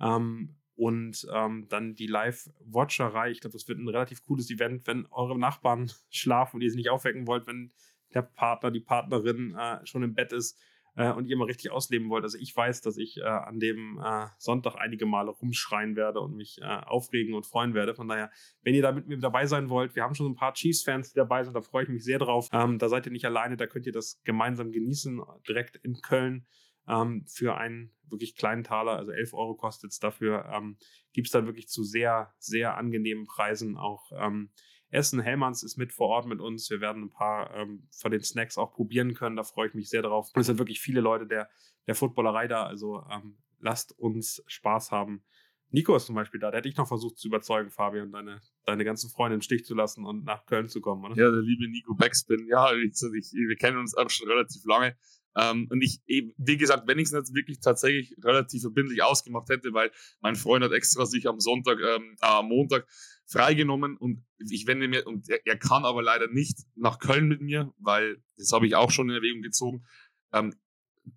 Ähm, 0.00 0.56
und 0.82 1.28
ähm, 1.32 1.66
dann 1.68 1.94
die 1.94 2.08
Live-Watcherei. 2.08 3.30
Ich 3.30 3.40
glaube, 3.40 3.52
das 3.52 3.68
wird 3.68 3.78
ein 3.78 3.88
relativ 3.88 4.24
cooles 4.24 4.50
Event, 4.50 4.84
wenn 4.88 5.06
eure 5.12 5.38
Nachbarn 5.38 5.92
schlafen 6.10 6.56
und 6.56 6.62
ihr 6.62 6.70
sie 6.70 6.76
nicht 6.76 6.90
aufwecken 6.90 7.28
wollt, 7.28 7.46
wenn 7.46 7.72
der 8.14 8.22
Partner, 8.22 8.72
die 8.72 8.80
Partnerin 8.80 9.54
äh, 9.54 9.86
schon 9.86 10.02
im 10.02 10.14
Bett 10.14 10.32
ist 10.32 10.58
äh, 10.96 11.12
und 11.12 11.26
ihr 11.26 11.36
mal 11.36 11.44
richtig 11.44 11.70
ausleben 11.70 12.10
wollt. 12.10 12.24
Also 12.24 12.36
ich 12.36 12.54
weiß, 12.56 12.80
dass 12.80 12.96
ich 12.96 13.18
äh, 13.18 13.22
an 13.22 13.60
dem 13.60 14.00
äh, 14.04 14.26
Sonntag 14.38 14.74
einige 14.74 15.06
Male 15.06 15.30
rumschreien 15.30 15.94
werde 15.94 16.18
und 16.18 16.34
mich 16.34 16.58
äh, 16.60 16.64
aufregen 16.64 17.34
und 17.34 17.46
freuen 17.46 17.74
werde. 17.74 17.94
Von 17.94 18.08
daher, 18.08 18.32
wenn 18.64 18.74
ihr 18.74 18.82
da 18.82 18.90
mit 18.90 19.06
mir 19.06 19.18
dabei 19.18 19.46
sein 19.46 19.68
wollt, 19.68 19.94
wir 19.94 20.02
haben 20.02 20.16
schon 20.16 20.32
ein 20.32 20.34
paar 20.34 20.52
Chiefs-Fans, 20.52 21.12
die 21.12 21.16
dabei 21.16 21.44
sind, 21.44 21.54
da 21.54 21.62
freue 21.62 21.84
ich 21.84 21.90
mich 21.90 22.02
sehr 22.02 22.18
drauf. 22.18 22.48
Ähm, 22.52 22.80
da 22.80 22.88
seid 22.88 23.06
ihr 23.06 23.12
nicht 23.12 23.24
alleine, 23.24 23.56
da 23.56 23.68
könnt 23.68 23.86
ihr 23.86 23.92
das 23.92 24.20
gemeinsam 24.24 24.72
genießen, 24.72 25.22
direkt 25.46 25.76
in 25.76 26.00
Köln. 26.02 26.44
Ähm, 26.88 27.24
für 27.28 27.56
einen 27.56 27.92
wirklich 28.08 28.36
kleinen 28.36 28.64
Taler, 28.64 28.92
also 28.96 29.12
11 29.12 29.34
Euro 29.34 29.54
kostet 29.54 29.92
es 29.92 29.98
dafür, 29.98 30.44
ähm, 30.52 30.76
gibt 31.12 31.28
es 31.28 31.32
dann 31.32 31.46
wirklich 31.46 31.68
zu 31.68 31.84
sehr, 31.84 32.34
sehr 32.38 32.76
angenehmen 32.76 33.26
Preisen 33.26 33.76
auch 33.76 34.10
ähm, 34.14 34.50
Essen. 34.90 35.20
Hellmanns 35.20 35.62
ist 35.62 35.78
mit 35.78 35.92
vor 35.92 36.08
Ort 36.08 36.26
mit 36.26 36.40
uns. 36.40 36.68
Wir 36.70 36.80
werden 36.80 37.04
ein 37.04 37.10
paar 37.10 37.54
ähm, 37.54 37.88
von 37.90 38.12
den 38.12 38.22
Snacks 38.22 38.58
auch 38.58 38.72
probieren 38.72 39.14
können. 39.14 39.36
Da 39.36 39.42
freue 39.42 39.68
ich 39.68 39.74
mich 39.74 39.88
sehr 39.88 40.02
drauf. 40.02 40.28
Es 40.34 40.46
sind 40.46 40.58
wirklich 40.58 40.80
viele 40.80 41.00
Leute 41.00 41.26
der, 41.26 41.48
der 41.86 41.94
Footballerei 41.94 42.46
da. 42.46 42.66
Also 42.66 43.02
ähm, 43.10 43.38
lasst 43.58 43.98
uns 43.98 44.42
Spaß 44.46 44.90
haben. 44.90 45.24
Nico 45.70 45.96
ist 45.96 46.04
zum 46.04 46.14
Beispiel 46.14 46.38
da. 46.38 46.50
Der 46.50 46.58
hätte 46.58 46.68
ich 46.68 46.76
noch 46.76 46.86
versucht 46.86 47.16
zu 47.16 47.28
überzeugen, 47.28 47.70
Fabian, 47.70 48.12
deine, 48.12 48.42
deine 48.66 48.84
ganzen 48.84 49.08
Freunde 49.08 49.36
im 49.36 49.40
Stich 49.40 49.64
zu 49.64 49.74
lassen 49.74 50.04
und 50.04 50.24
nach 50.24 50.44
Köln 50.44 50.68
zu 50.68 50.82
kommen, 50.82 51.02
oder? 51.02 51.16
Ja, 51.16 51.30
der 51.30 51.40
liebe 51.40 51.66
Nico 51.70 51.94
Backspin. 51.94 52.46
Ja, 52.46 52.74
ich, 52.74 52.92
wir 53.00 53.56
kennen 53.56 53.78
uns 53.78 53.96
auch 53.96 54.10
schon 54.10 54.28
relativ 54.28 54.62
lange. 54.66 54.94
Ähm, 55.36 55.66
und 55.70 55.82
ich, 55.82 56.00
wie 56.06 56.56
gesagt, 56.56 56.86
wenn 56.86 56.98
ich 56.98 57.06
es 57.06 57.12
jetzt 57.12 57.34
wirklich 57.34 57.60
tatsächlich 57.60 58.14
relativ 58.22 58.62
verbindlich 58.62 59.02
ausgemacht 59.02 59.48
hätte, 59.48 59.72
weil 59.72 59.90
mein 60.20 60.36
Freund 60.36 60.64
hat 60.64 60.72
extra 60.72 61.06
sich 61.06 61.26
am 61.28 61.40
Sonntag, 61.40 61.78
ähm, 61.80 62.16
äh, 62.20 62.26
am 62.26 62.48
Montag 62.48 62.86
freigenommen 63.26 63.96
und 63.96 64.24
ich 64.50 64.66
wende 64.66 64.88
mir, 64.88 65.06
und 65.06 65.28
er, 65.28 65.46
er, 65.46 65.56
kann 65.56 65.84
aber 65.84 66.02
leider 66.02 66.28
nicht 66.28 66.58
nach 66.74 66.98
Köln 66.98 67.28
mit 67.28 67.40
mir, 67.40 67.72
weil 67.78 68.22
das 68.36 68.52
habe 68.52 68.66
ich 68.66 68.74
auch 68.74 68.90
schon 68.90 69.08
in 69.08 69.16
Erwägung 69.16 69.42
gezogen. 69.42 69.84
Ähm, 70.32 70.54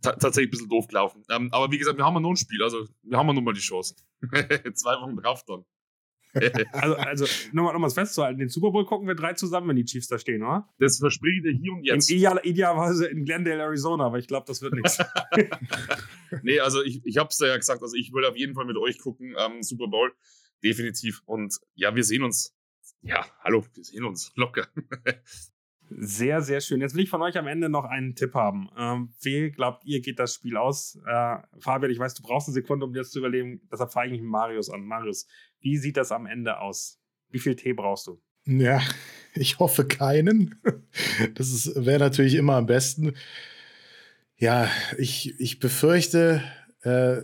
tatsächlich 0.01 0.47
ein 0.47 0.51
bisschen 0.51 0.69
doof 0.69 0.87
gelaufen. 0.87 1.23
Ähm, 1.29 1.49
aber 1.51 1.71
wie 1.71 1.77
gesagt, 1.77 1.97
wir 1.97 2.05
haben 2.05 2.15
ja 2.15 2.19
noch 2.19 2.31
ein 2.31 2.37
Spiel, 2.37 2.63
also 2.63 2.87
wir 3.03 3.17
haben 3.17 3.27
ja 3.27 3.33
noch 3.33 3.41
mal 3.41 3.53
die 3.53 3.59
Chance. 3.59 3.95
Zwei 4.73 4.95
Wochen 5.01 5.15
drauf 5.17 5.43
dann. 5.45 5.65
also, 6.71 6.95
also 6.95 7.25
nochmal 7.51 7.73
noch 7.73 7.79
mal 7.79 7.89
festzuhalten, 7.89 8.39
den 8.39 8.49
Super 8.49 8.71
Bowl 8.71 8.85
gucken 8.85 9.07
wir 9.07 9.15
drei 9.15 9.33
zusammen, 9.33 9.69
wenn 9.69 9.75
die 9.75 9.85
Chiefs 9.85 10.07
da 10.07 10.19
stehen, 10.19 10.43
oder? 10.43 10.67
Das 10.79 10.97
verspreche 10.97 11.37
ich 11.37 11.43
dir 11.43 11.51
hier 11.53 11.73
und 11.73 11.83
jetzt. 11.83 12.09
In 12.09 12.17
ideal, 12.17 12.39
idealerweise 12.43 13.07
in 13.07 13.25
Glendale, 13.25 13.63
Arizona, 13.63 14.05
aber 14.05 14.19
ich 14.19 14.27
glaube, 14.27 14.45
das 14.47 14.61
wird 14.61 14.73
nichts. 14.73 14.97
nee, 16.43 16.59
also 16.59 16.83
ich, 16.83 17.05
ich 17.05 17.17
habe 17.17 17.29
es 17.29 17.39
ja 17.39 17.55
gesagt, 17.55 17.81
also 17.81 17.95
ich 17.95 18.11
will 18.13 18.25
auf 18.25 18.37
jeden 18.37 18.53
Fall 18.53 18.65
mit 18.65 18.77
euch 18.77 18.99
gucken, 18.99 19.35
ähm, 19.37 19.63
Super 19.63 19.87
Bowl 19.87 20.11
definitiv. 20.63 21.21
Und 21.25 21.57
ja, 21.75 21.95
wir 21.95 22.03
sehen 22.03 22.23
uns. 22.23 22.53
Ja, 23.01 23.25
hallo, 23.43 23.63
wir 23.73 23.83
sehen 23.83 24.03
uns 24.03 24.31
locker. 24.35 24.67
Sehr, 25.89 26.41
sehr 26.41 26.61
schön. 26.61 26.81
Jetzt 26.81 26.95
will 26.95 27.03
ich 27.03 27.09
von 27.09 27.21
euch 27.21 27.37
am 27.37 27.47
Ende 27.47 27.69
noch 27.69 27.85
einen 27.85 28.15
Tipp 28.15 28.33
haben. 28.33 28.69
Ähm, 28.77 29.13
wie 29.21 29.51
glaubt 29.51 29.85
ihr, 29.85 30.01
geht 30.01 30.19
das 30.19 30.33
Spiel 30.33 30.57
aus? 30.57 30.99
Äh, 31.05 31.37
Fabian, 31.59 31.91
ich 31.91 31.99
weiß, 31.99 32.15
du 32.15 32.23
brauchst 32.23 32.47
eine 32.47 32.53
Sekunde, 32.53 32.85
um 32.85 32.93
dir 32.93 32.99
das 32.99 33.11
zu 33.11 33.19
überleben. 33.19 33.61
Deshalb 33.71 33.91
frage 33.91 34.07
ich 34.07 34.19
mich 34.19 34.29
Marius 34.29 34.69
an. 34.69 34.83
Marius, 34.83 35.27
wie 35.59 35.77
sieht 35.77 35.97
das 35.97 36.11
am 36.11 36.25
Ende 36.25 36.59
aus? 36.59 36.99
Wie 37.29 37.39
viel 37.39 37.55
Tee 37.55 37.73
brauchst 37.73 38.07
du? 38.07 38.21
Ja, 38.45 38.81
ich 39.33 39.59
hoffe 39.59 39.85
keinen. 39.85 40.55
Das 41.35 41.71
wäre 41.75 41.99
natürlich 41.99 42.35
immer 42.35 42.55
am 42.55 42.65
besten. 42.65 43.13
Ja, 44.37 44.69
ich, 44.97 45.39
ich 45.39 45.59
befürchte, 45.59 46.41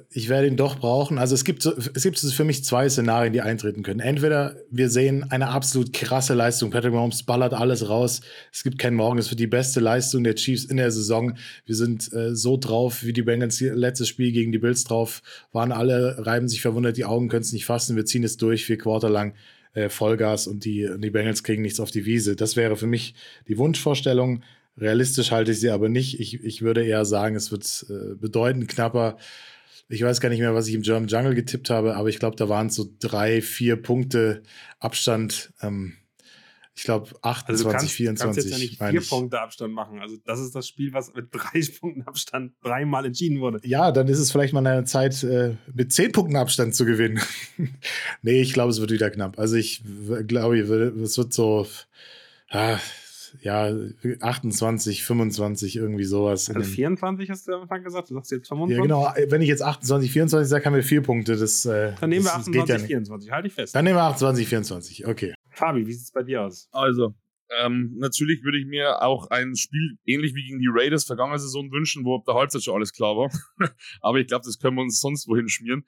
ich 0.10 0.28
werde 0.28 0.48
ihn 0.48 0.58
doch 0.58 0.80
brauchen. 0.80 1.20
Also 1.20 1.36
es 1.36 1.46
gibt, 1.46 1.64
es 1.68 2.02
gibt 2.02 2.18
für 2.18 2.44
mich 2.44 2.64
zwei 2.64 2.90
Szenarien, 2.90 3.32
die 3.32 3.42
eintreten 3.42 3.84
können. 3.84 4.00
Entweder 4.00 4.56
wir 4.72 4.90
sehen 4.90 5.30
eine 5.30 5.50
absolut 5.50 5.94
krasse 5.94 6.34
Leistung. 6.34 6.72
Patrick 6.72 6.94
Mahomes 6.94 7.22
ballert 7.24 7.54
alles 7.54 7.88
raus. 7.88 8.22
Es 8.52 8.64
gibt 8.64 8.80
keinen 8.80 8.96
Morgen. 8.96 9.20
Es 9.20 9.30
wird 9.30 9.40
die 9.40 9.46
beste 9.46 9.80
Leistung 9.80 10.24
der 10.24 10.34
Chiefs 10.34 10.66
in 10.66 10.78
der 10.78 10.92
Saison. 10.92 11.38
Wir 11.66 11.76
sind 11.76 12.12
äh, 12.12 12.36
so 12.36 12.58
drauf, 12.58 13.04
wie 13.04 13.14
die 13.14 13.22
Bengals 13.22 13.62
letztes 13.62 14.08
Spiel 14.08 14.32
gegen 14.32 14.52
die 14.52 14.58
Bills 14.58 14.84
drauf 14.84 15.22
waren. 15.52 15.72
Alle 15.72 16.26
reiben 16.26 16.48
sich 16.48 16.62
verwundert 16.62 16.98
die 16.98 17.06
Augen, 17.06 17.30
können 17.30 17.44
es 17.44 17.54
nicht 17.54 17.66
fassen. 17.66 17.96
Wir 17.96 18.06
ziehen 18.06 18.24
es 18.24 18.38
durch, 18.38 18.66
vier 18.66 18.80
Quarter 18.80 19.12
lang. 19.12 19.36
Äh, 19.74 19.90
Vollgas 19.90 20.48
und 20.48 20.66
die, 20.66 20.90
die 20.98 21.12
Bengals 21.12 21.44
kriegen 21.44 21.62
nichts 21.62 21.80
auf 21.80 21.92
die 21.92 22.06
Wiese. 22.06 22.36
Das 22.36 22.56
wäre 22.56 22.78
für 22.78 22.88
mich 22.88 23.14
die 23.48 23.60
Wunschvorstellung. 23.60 24.42
Realistisch 24.78 25.32
halte 25.32 25.52
ich 25.52 25.60
sie 25.60 25.70
aber 25.70 25.90
nicht. 25.90 26.20
Ich, 26.20 26.44
ich 26.44 26.62
würde 26.62 26.84
eher 26.84 27.06
sagen, 27.06 27.36
es 27.36 27.52
wird 27.52 27.86
äh, 27.90 28.16
bedeutend 28.16 28.68
knapper. 28.68 29.18
Ich 29.92 30.04
weiß 30.04 30.22
gar 30.22 30.30
nicht 30.30 30.40
mehr, 30.40 30.56
was 30.56 30.68
ich 30.68 30.74
im 30.74 30.82
German 30.82 31.08
Jungle 31.08 31.36
getippt 31.36 31.70
habe, 31.70 31.96
aber 31.96 32.10
ich 32.10 32.20
glaube, 32.20 32.36
da 32.36 32.50
waren 32.50 32.68
es 32.68 32.76
so 32.76 32.90
drei, 33.00 33.42
vier 33.42 33.76
Punkte 33.76 34.42
Abstand. 34.80 35.54
Ähm, 35.62 35.98
ich 36.74 36.84
glaube 36.84 37.10
28, 37.22 37.50
also 37.50 37.64
du 37.66 37.70
kannst, 37.70 37.92
24. 37.92 38.26
kannst 38.26 38.38
jetzt 38.38 38.52
ja 38.52 38.58
nicht 38.58 38.78
vier 38.82 39.02
ich. 39.02 39.10
Punkte 39.10 39.42
Abstand 39.42 39.74
machen. 39.74 40.00
Also 40.00 40.16
das 40.26 40.40
ist 40.40 40.56
das 40.56 40.68
Spiel, 40.68 40.94
was 40.94 41.14
mit 41.14 41.28
drei 41.32 41.62
Punkten 41.80 42.04
Abstand 42.04 42.54
dreimal 42.64 43.06
entschieden 43.06 43.42
wurde. 43.42 43.60
Ja, 43.64 43.92
dann 43.92 44.08
ist 44.08 44.20
es 44.20 44.32
vielleicht 44.32 44.54
mal 44.54 44.66
eine 44.66 44.86
Zeit, 44.86 45.22
äh, 45.24 45.58
mit 45.74 45.92
zehn 45.92 46.12
Punkten 46.12 46.38
Abstand 46.38 46.74
zu 46.74 46.86
gewinnen. 46.86 47.20
nee, 48.22 48.42
ich 48.42 48.54
glaube, 48.54 48.72
es 48.72 48.80
wird 48.80 48.92
wieder 48.92 49.12
knapp. 49.12 49.38
Also 49.38 49.58
ich 49.58 49.84
glaube, 50.28 50.58
es 50.60 51.18
wird 51.18 51.34
so, 51.34 51.68
ah, 52.50 52.80
ja, 53.42 53.74
28, 54.20 55.04
25, 55.04 55.76
irgendwie 55.78 56.04
sowas. 56.04 56.50
Also 56.50 56.70
24 56.70 57.30
hast 57.30 57.48
du 57.48 57.54
am 57.54 57.62
Anfang 57.64 57.84
gesagt, 57.84 58.10
du 58.10 58.16
sagst 58.16 58.32
jetzt 58.32 58.48
25? 58.50 58.78
Ja, 58.78 58.82
genau. 58.84 59.30
Wenn 59.32 59.42
ich 59.42 59.48
jetzt 59.48 59.62
28, 59.62 60.12
24 60.12 60.50
sage, 60.50 60.66
haben 60.66 60.76
wir 60.76 60.84
vier 60.84 61.02
Punkte. 61.02 61.38
Das, 61.38 61.66
äh, 61.66 61.94
Dann 62.00 62.10
nehmen 62.10 62.26
wir 62.26 62.34
28, 62.34 62.70
ja 62.70 62.80
24, 62.80 63.32
halte 63.32 63.48
ich 63.48 63.54
fest. 63.54 63.76
Dann 63.76 63.86
nehmen 63.86 63.98
wir 63.98 64.04
28, 64.04 64.48
24, 64.48 65.08
okay. 65.08 65.34
Fabi, 65.50 65.86
wie 65.88 65.94
sieht 65.94 66.06
es 66.06 66.12
bei 66.12 66.24
dir 66.24 66.44
aus? 66.44 66.68
Also, 66.72 67.14
ähm, 67.60 67.96
natürlich 67.98 68.44
würde 68.44 68.58
ich 68.58 68.66
mir 68.66 69.02
auch 69.02 69.30
ein 69.30 69.56
Spiel 69.56 69.98
ähnlich 70.06 70.34
wie 70.36 70.44
gegen 70.44 70.60
die 70.60 70.70
Raiders 70.70 71.04
vergangene 71.04 71.40
Saison 71.40 71.72
wünschen, 71.72 72.06
wo 72.06 72.16
ab 72.16 72.24
der 72.26 72.36
Halbzeit 72.36 72.64
schon 72.64 72.76
alles 72.76 72.94
klar 72.94 73.18
war. 73.18 73.30
Aber 74.02 74.20
ich 74.20 74.28
glaube, 74.28 74.46
das 74.46 74.60
können 74.60 74.78
wir 74.78 74.82
uns 74.82 75.02
sonst 75.02 75.28
wohin 75.28 75.50
schmieren. 75.50 75.86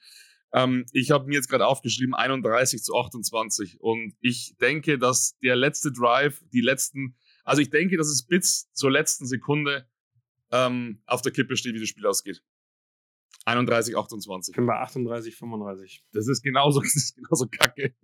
Ähm, 0.54 0.86
ich 0.92 1.12
habe 1.12 1.28
mir 1.28 1.36
jetzt 1.36 1.50
gerade 1.50 1.66
aufgeschrieben 1.66 2.14
31 2.14 2.84
zu 2.84 2.96
28 2.96 3.82
und 3.82 4.14
ich 4.22 4.56
denke, 4.62 5.00
dass 5.00 5.38
der 5.42 5.56
letzte 5.56 5.92
Drive, 5.92 6.42
die 6.54 6.62
letzten 6.62 7.16
also 7.44 7.62
ich 7.62 7.70
denke, 7.70 7.98
dass 7.98 8.08
es 8.08 8.26
bis 8.26 8.72
zur 8.74 8.92
letzten 8.92 9.26
Sekunde 9.26 9.88
ähm, 10.52 11.02
auf 11.06 11.22
der 11.22 11.32
Kippe 11.32 11.58
steht, 11.58 11.76
wie 11.76 11.80
das 11.80 11.90
Spiel 11.90 12.06
ausgeht. 12.06 12.44
31, 13.46 13.98
28. 13.98 14.54
Ich 14.54 14.56
bin 14.56 14.66
bei 14.66 14.80
38, 14.80 15.36
35. 15.36 16.06
Das 16.14 16.28
ist 16.28 16.42
genauso, 16.44 16.80
das 16.82 16.96
ist 16.96 17.16
genauso 17.16 17.48
kacke. 17.48 17.96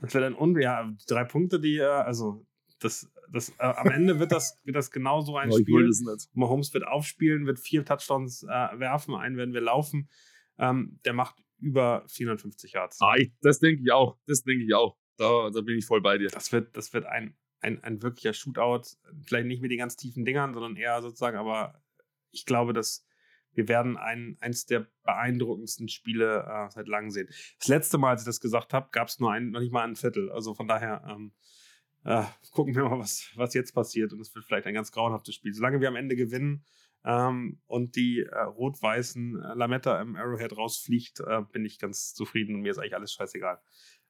Das 0.00 0.14
wäre 0.14 0.24
dann 0.24 0.34
un 0.34 0.60
ja, 0.60 0.92
drei 1.06 1.24
Punkte, 1.24 1.60
die, 1.60 1.78
äh, 1.78 1.84
also 1.84 2.46
das, 2.80 3.10
das, 3.32 3.50
äh, 3.58 3.62
am 3.62 3.88
Ende 3.88 4.18
wird 4.18 4.32
das, 4.32 4.60
wird 4.64 4.76
das 4.76 4.90
genauso 4.90 5.36
ein 5.36 5.50
oh, 5.52 5.58
Spiel. 5.58 5.90
Mahomes 6.34 6.74
wird 6.74 6.86
aufspielen, 6.86 7.46
wird 7.46 7.58
vier 7.58 7.84
Touchdowns 7.84 8.42
äh, 8.42 8.46
werfen, 8.46 9.14
einen 9.14 9.36
werden 9.36 9.54
wir 9.54 9.62
laufen. 9.62 10.10
Ähm, 10.58 11.00
der 11.04 11.14
macht 11.14 11.36
über 11.58 12.04
450 12.08 12.72
Yards. 12.72 13.00
Ah, 13.00 13.14
ich, 13.16 13.32
das 13.40 13.60
denke 13.60 13.82
ich 13.82 13.92
auch. 13.92 14.18
Das 14.26 14.42
denke 14.42 14.64
ich 14.64 14.74
auch. 14.74 14.98
Da, 15.16 15.50
da 15.50 15.60
bin 15.62 15.78
ich 15.78 15.86
voll 15.86 16.02
bei 16.02 16.18
dir. 16.18 16.28
Das 16.28 16.52
wird, 16.52 16.76
das 16.76 16.92
wird 16.92 17.06
ein 17.06 17.34
ein, 17.60 17.82
ein 17.82 18.02
wirklicher 18.02 18.32
Shootout. 18.32 18.96
Vielleicht 19.24 19.46
nicht 19.46 19.62
mit 19.62 19.70
den 19.70 19.78
ganz 19.78 19.96
tiefen 19.96 20.24
Dingern, 20.24 20.54
sondern 20.54 20.76
eher 20.76 21.00
sozusagen, 21.02 21.36
aber 21.36 21.80
ich 22.30 22.46
glaube, 22.46 22.72
dass 22.72 23.06
wir 23.56 23.68
werden 23.68 23.96
ein, 23.96 24.36
eins 24.40 24.66
der 24.66 24.86
beeindruckendsten 25.02 25.88
Spiele 25.88 26.44
äh, 26.46 26.70
seit 26.70 26.88
langem 26.88 27.10
sehen. 27.10 27.28
Das 27.58 27.68
letzte 27.68 27.98
Mal, 27.98 28.10
als 28.10 28.22
ich 28.22 28.26
das 28.26 28.40
gesagt 28.40 28.74
habe, 28.74 28.88
gab 28.92 29.08
es 29.08 29.18
nur 29.18 29.32
ein, 29.32 29.50
noch 29.50 29.60
nicht 29.60 29.72
mal 29.72 29.84
ein 29.84 29.96
Viertel. 29.96 30.30
Also 30.30 30.54
von 30.54 30.68
daher 30.68 31.02
ähm, 31.08 31.32
äh, 32.04 32.24
gucken 32.52 32.74
wir 32.74 32.84
mal, 32.84 32.98
was, 32.98 33.30
was 33.34 33.54
jetzt 33.54 33.72
passiert. 33.72 34.12
Und 34.12 34.20
es 34.20 34.34
wird 34.34 34.44
vielleicht 34.44 34.66
ein 34.66 34.74
ganz 34.74 34.92
grauenhaftes 34.92 35.34
Spiel. 35.34 35.54
Solange 35.54 35.80
wir 35.80 35.88
am 35.88 35.96
Ende 35.96 36.16
gewinnen 36.16 36.64
ähm, 37.04 37.60
und 37.66 37.96
die 37.96 38.20
äh, 38.20 38.38
rot-weißen 38.38 39.42
äh, 39.42 39.54
Lametta 39.54 40.00
im 40.02 40.16
Arrowhead 40.16 40.56
rausfliegt, 40.56 41.20
äh, 41.20 41.42
bin 41.50 41.64
ich 41.64 41.78
ganz 41.78 42.12
zufrieden 42.12 42.56
und 42.56 42.60
mir 42.60 42.72
ist 42.72 42.78
eigentlich 42.78 42.94
alles 42.94 43.12
scheißegal. 43.12 43.58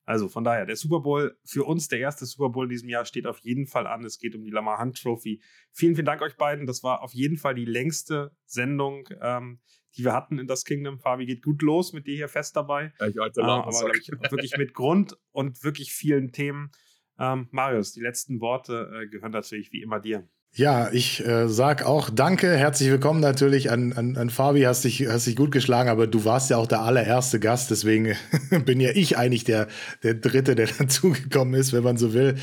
Also 0.06 0.28
von 0.28 0.44
daher, 0.44 0.66
der 0.66 0.76
Super 0.76 1.00
Bowl 1.00 1.36
für 1.44 1.64
uns, 1.64 1.88
der 1.88 1.98
erste 1.98 2.26
Super 2.26 2.50
Bowl 2.50 2.66
in 2.66 2.70
diesem 2.70 2.88
Jahr, 2.88 3.04
steht 3.04 3.26
auf 3.26 3.40
jeden 3.40 3.66
Fall 3.66 3.88
an. 3.88 4.04
Es 4.04 4.18
geht 4.18 4.36
um 4.36 4.44
die 4.44 4.52
Lamar 4.52 4.80
Hunt 4.80 5.02
Trophy. 5.02 5.42
Vielen, 5.72 5.96
vielen 5.96 6.06
Dank 6.06 6.22
euch 6.22 6.36
beiden. 6.36 6.66
Das 6.66 6.84
war 6.84 7.02
auf 7.02 7.12
jeden 7.12 7.36
Fall 7.36 7.56
die 7.56 7.64
längste 7.64 8.30
Sendung, 8.44 9.08
ähm, 9.20 9.60
die 9.96 10.04
wir 10.04 10.12
hatten 10.12 10.38
in 10.38 10.46
das 10.46 10.64
Kingdom. 10.64 11.00
Fabi 11.00 11.26
geht 11.26 11.42
gut 11.42 11.60
los 11.60 11.92
mit 11.92 12.06
dir 12.06 12.14
hier 12.14 12.28
fest 12.28 12.54
dabei. 12.54 12.92
Ja, 13.00 13.08
ich 13.08 13.20
alter 13.20 13.42
äh, 13.42 13.44
aber 13.46 13.96
ich, 13.96 14.08
wirklich 14.30 14.56
mit 14.56 14.74
Grund 14.74 15.18
und 15.32 15.64
wirklich 15.64 15.92
vielen 15.92 16.30
Themen. 16.30 16.70
Ähm, 17.18 17.48
Marius, 17.50 17.92
die 17.92 18.00
letzten 18.00 18.40
Worte 18.40 18.88
äh, 18.94 19.08
gehören 19.08 19.32
natürlich 19.32 19.72
wie 19.72 19.82
immer 19.82 19.98
dir. 19.98 20.28
Ja, 20.58 20.88
ich 20.90 21.22
äh, 21.22 21.50
sag 21.50 21.84
auch 21.84 22.08
Danke, 22.08 22.56
herzlich 22.56 22.88
willkommen 22.88 23.20
natürlich 23.20 23.70
an, 23.70 23.92
an, 23.92 24.16
an 24.16 24.30
Fabi, 24.30 24.62
hast 24.62 24.84
dich, 24.84 25.06
hast 25.06 25.26
dich 25.26 25.36
gut 25.36 25.52
geschlagen, 25.52 25.90
aber 25.90 26.06
du 26.06 26.24
warst 26.24 26.48
ja 26.48 26.56
auch 26.56 26.66
der 26.66 26.80
allererste 26.80 27.38
Gast, 27.38 27.70
deswegen 27.70 28.16
bin 28.64 28.80
ja 28.80 28.88
ich 28.94 29.18
eigentlich 29.18 29.44
der, 29.44 29.66
der 30.02 30.14
Dritte, 30.14 30.54
der 30.54 30.66
dazugekommen 30.78 31.52
ist, 31.52 31.74
wenn 31.74 31.82
man 31.82 31.98
so 31.98 32.14
will. 32.14 32.36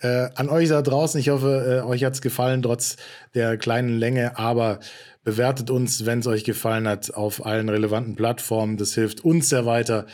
Äh, 0.00 0.28
an 0.36 0.48
euch 0.48 0.68
da 0.68 0.80
draußen, 0.80 1.18
ich 1.18 1.30
hoffe, 1.30 1.82
äh, 1.82 1.84
euch 1.84 2.04
hat's 2.04 2.20
gefallen, 2.20 2.62
trotz 2.62 2.98
der 3.34 3.56
kleinen 3.56 3.98
Länge, 3.98 4.38
aber 4.38 4.78
bewertet 5.24 5.68
uns, 5.68 6.06
wenn 6.06 6.20
es 6.20 6.28
euch 6.28 6.44
gefallen 6.44 6.86
hat, 6.86 7.14
auf 7.14 7.44
allen 7.44 7.68
relevanten 7.68 8.14
Plattformen. 8.14 8.76
Das 8.76 8.94
hilft 8.94 9.24
uns 9.24 9.48
sehr 9.48 9.66
weiter. 9.66 10.06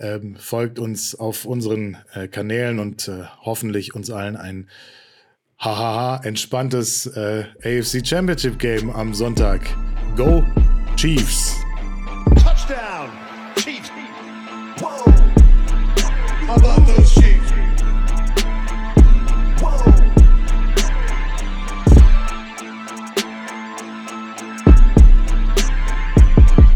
Ähm, 0.00 0.34
folgt 0.40 0.80
uns 0.80 1.14
auf 1.14 1.44
unseren 1.44 1.98
äh, 2.14 2.26
Kanälen 2.26 2.80
und 2.80 3.06
äh, 3.06 3.26
hoffentlich 3.42 3.94
uns 3.94 4.10
allen 4.10 4.34
ein 4.34 4.66
hahaha 5.58 6.20
entspanntes 6.24 7.06
äh, 7.06 7.44
AFC 7.64 8.06
Championship 8.06 8.58
Game 8.58 8.90
am 8.90 9.14
Sonntag. 9.14 9.60
Go 10.16 10.44
Chiefs! 10.96 11.65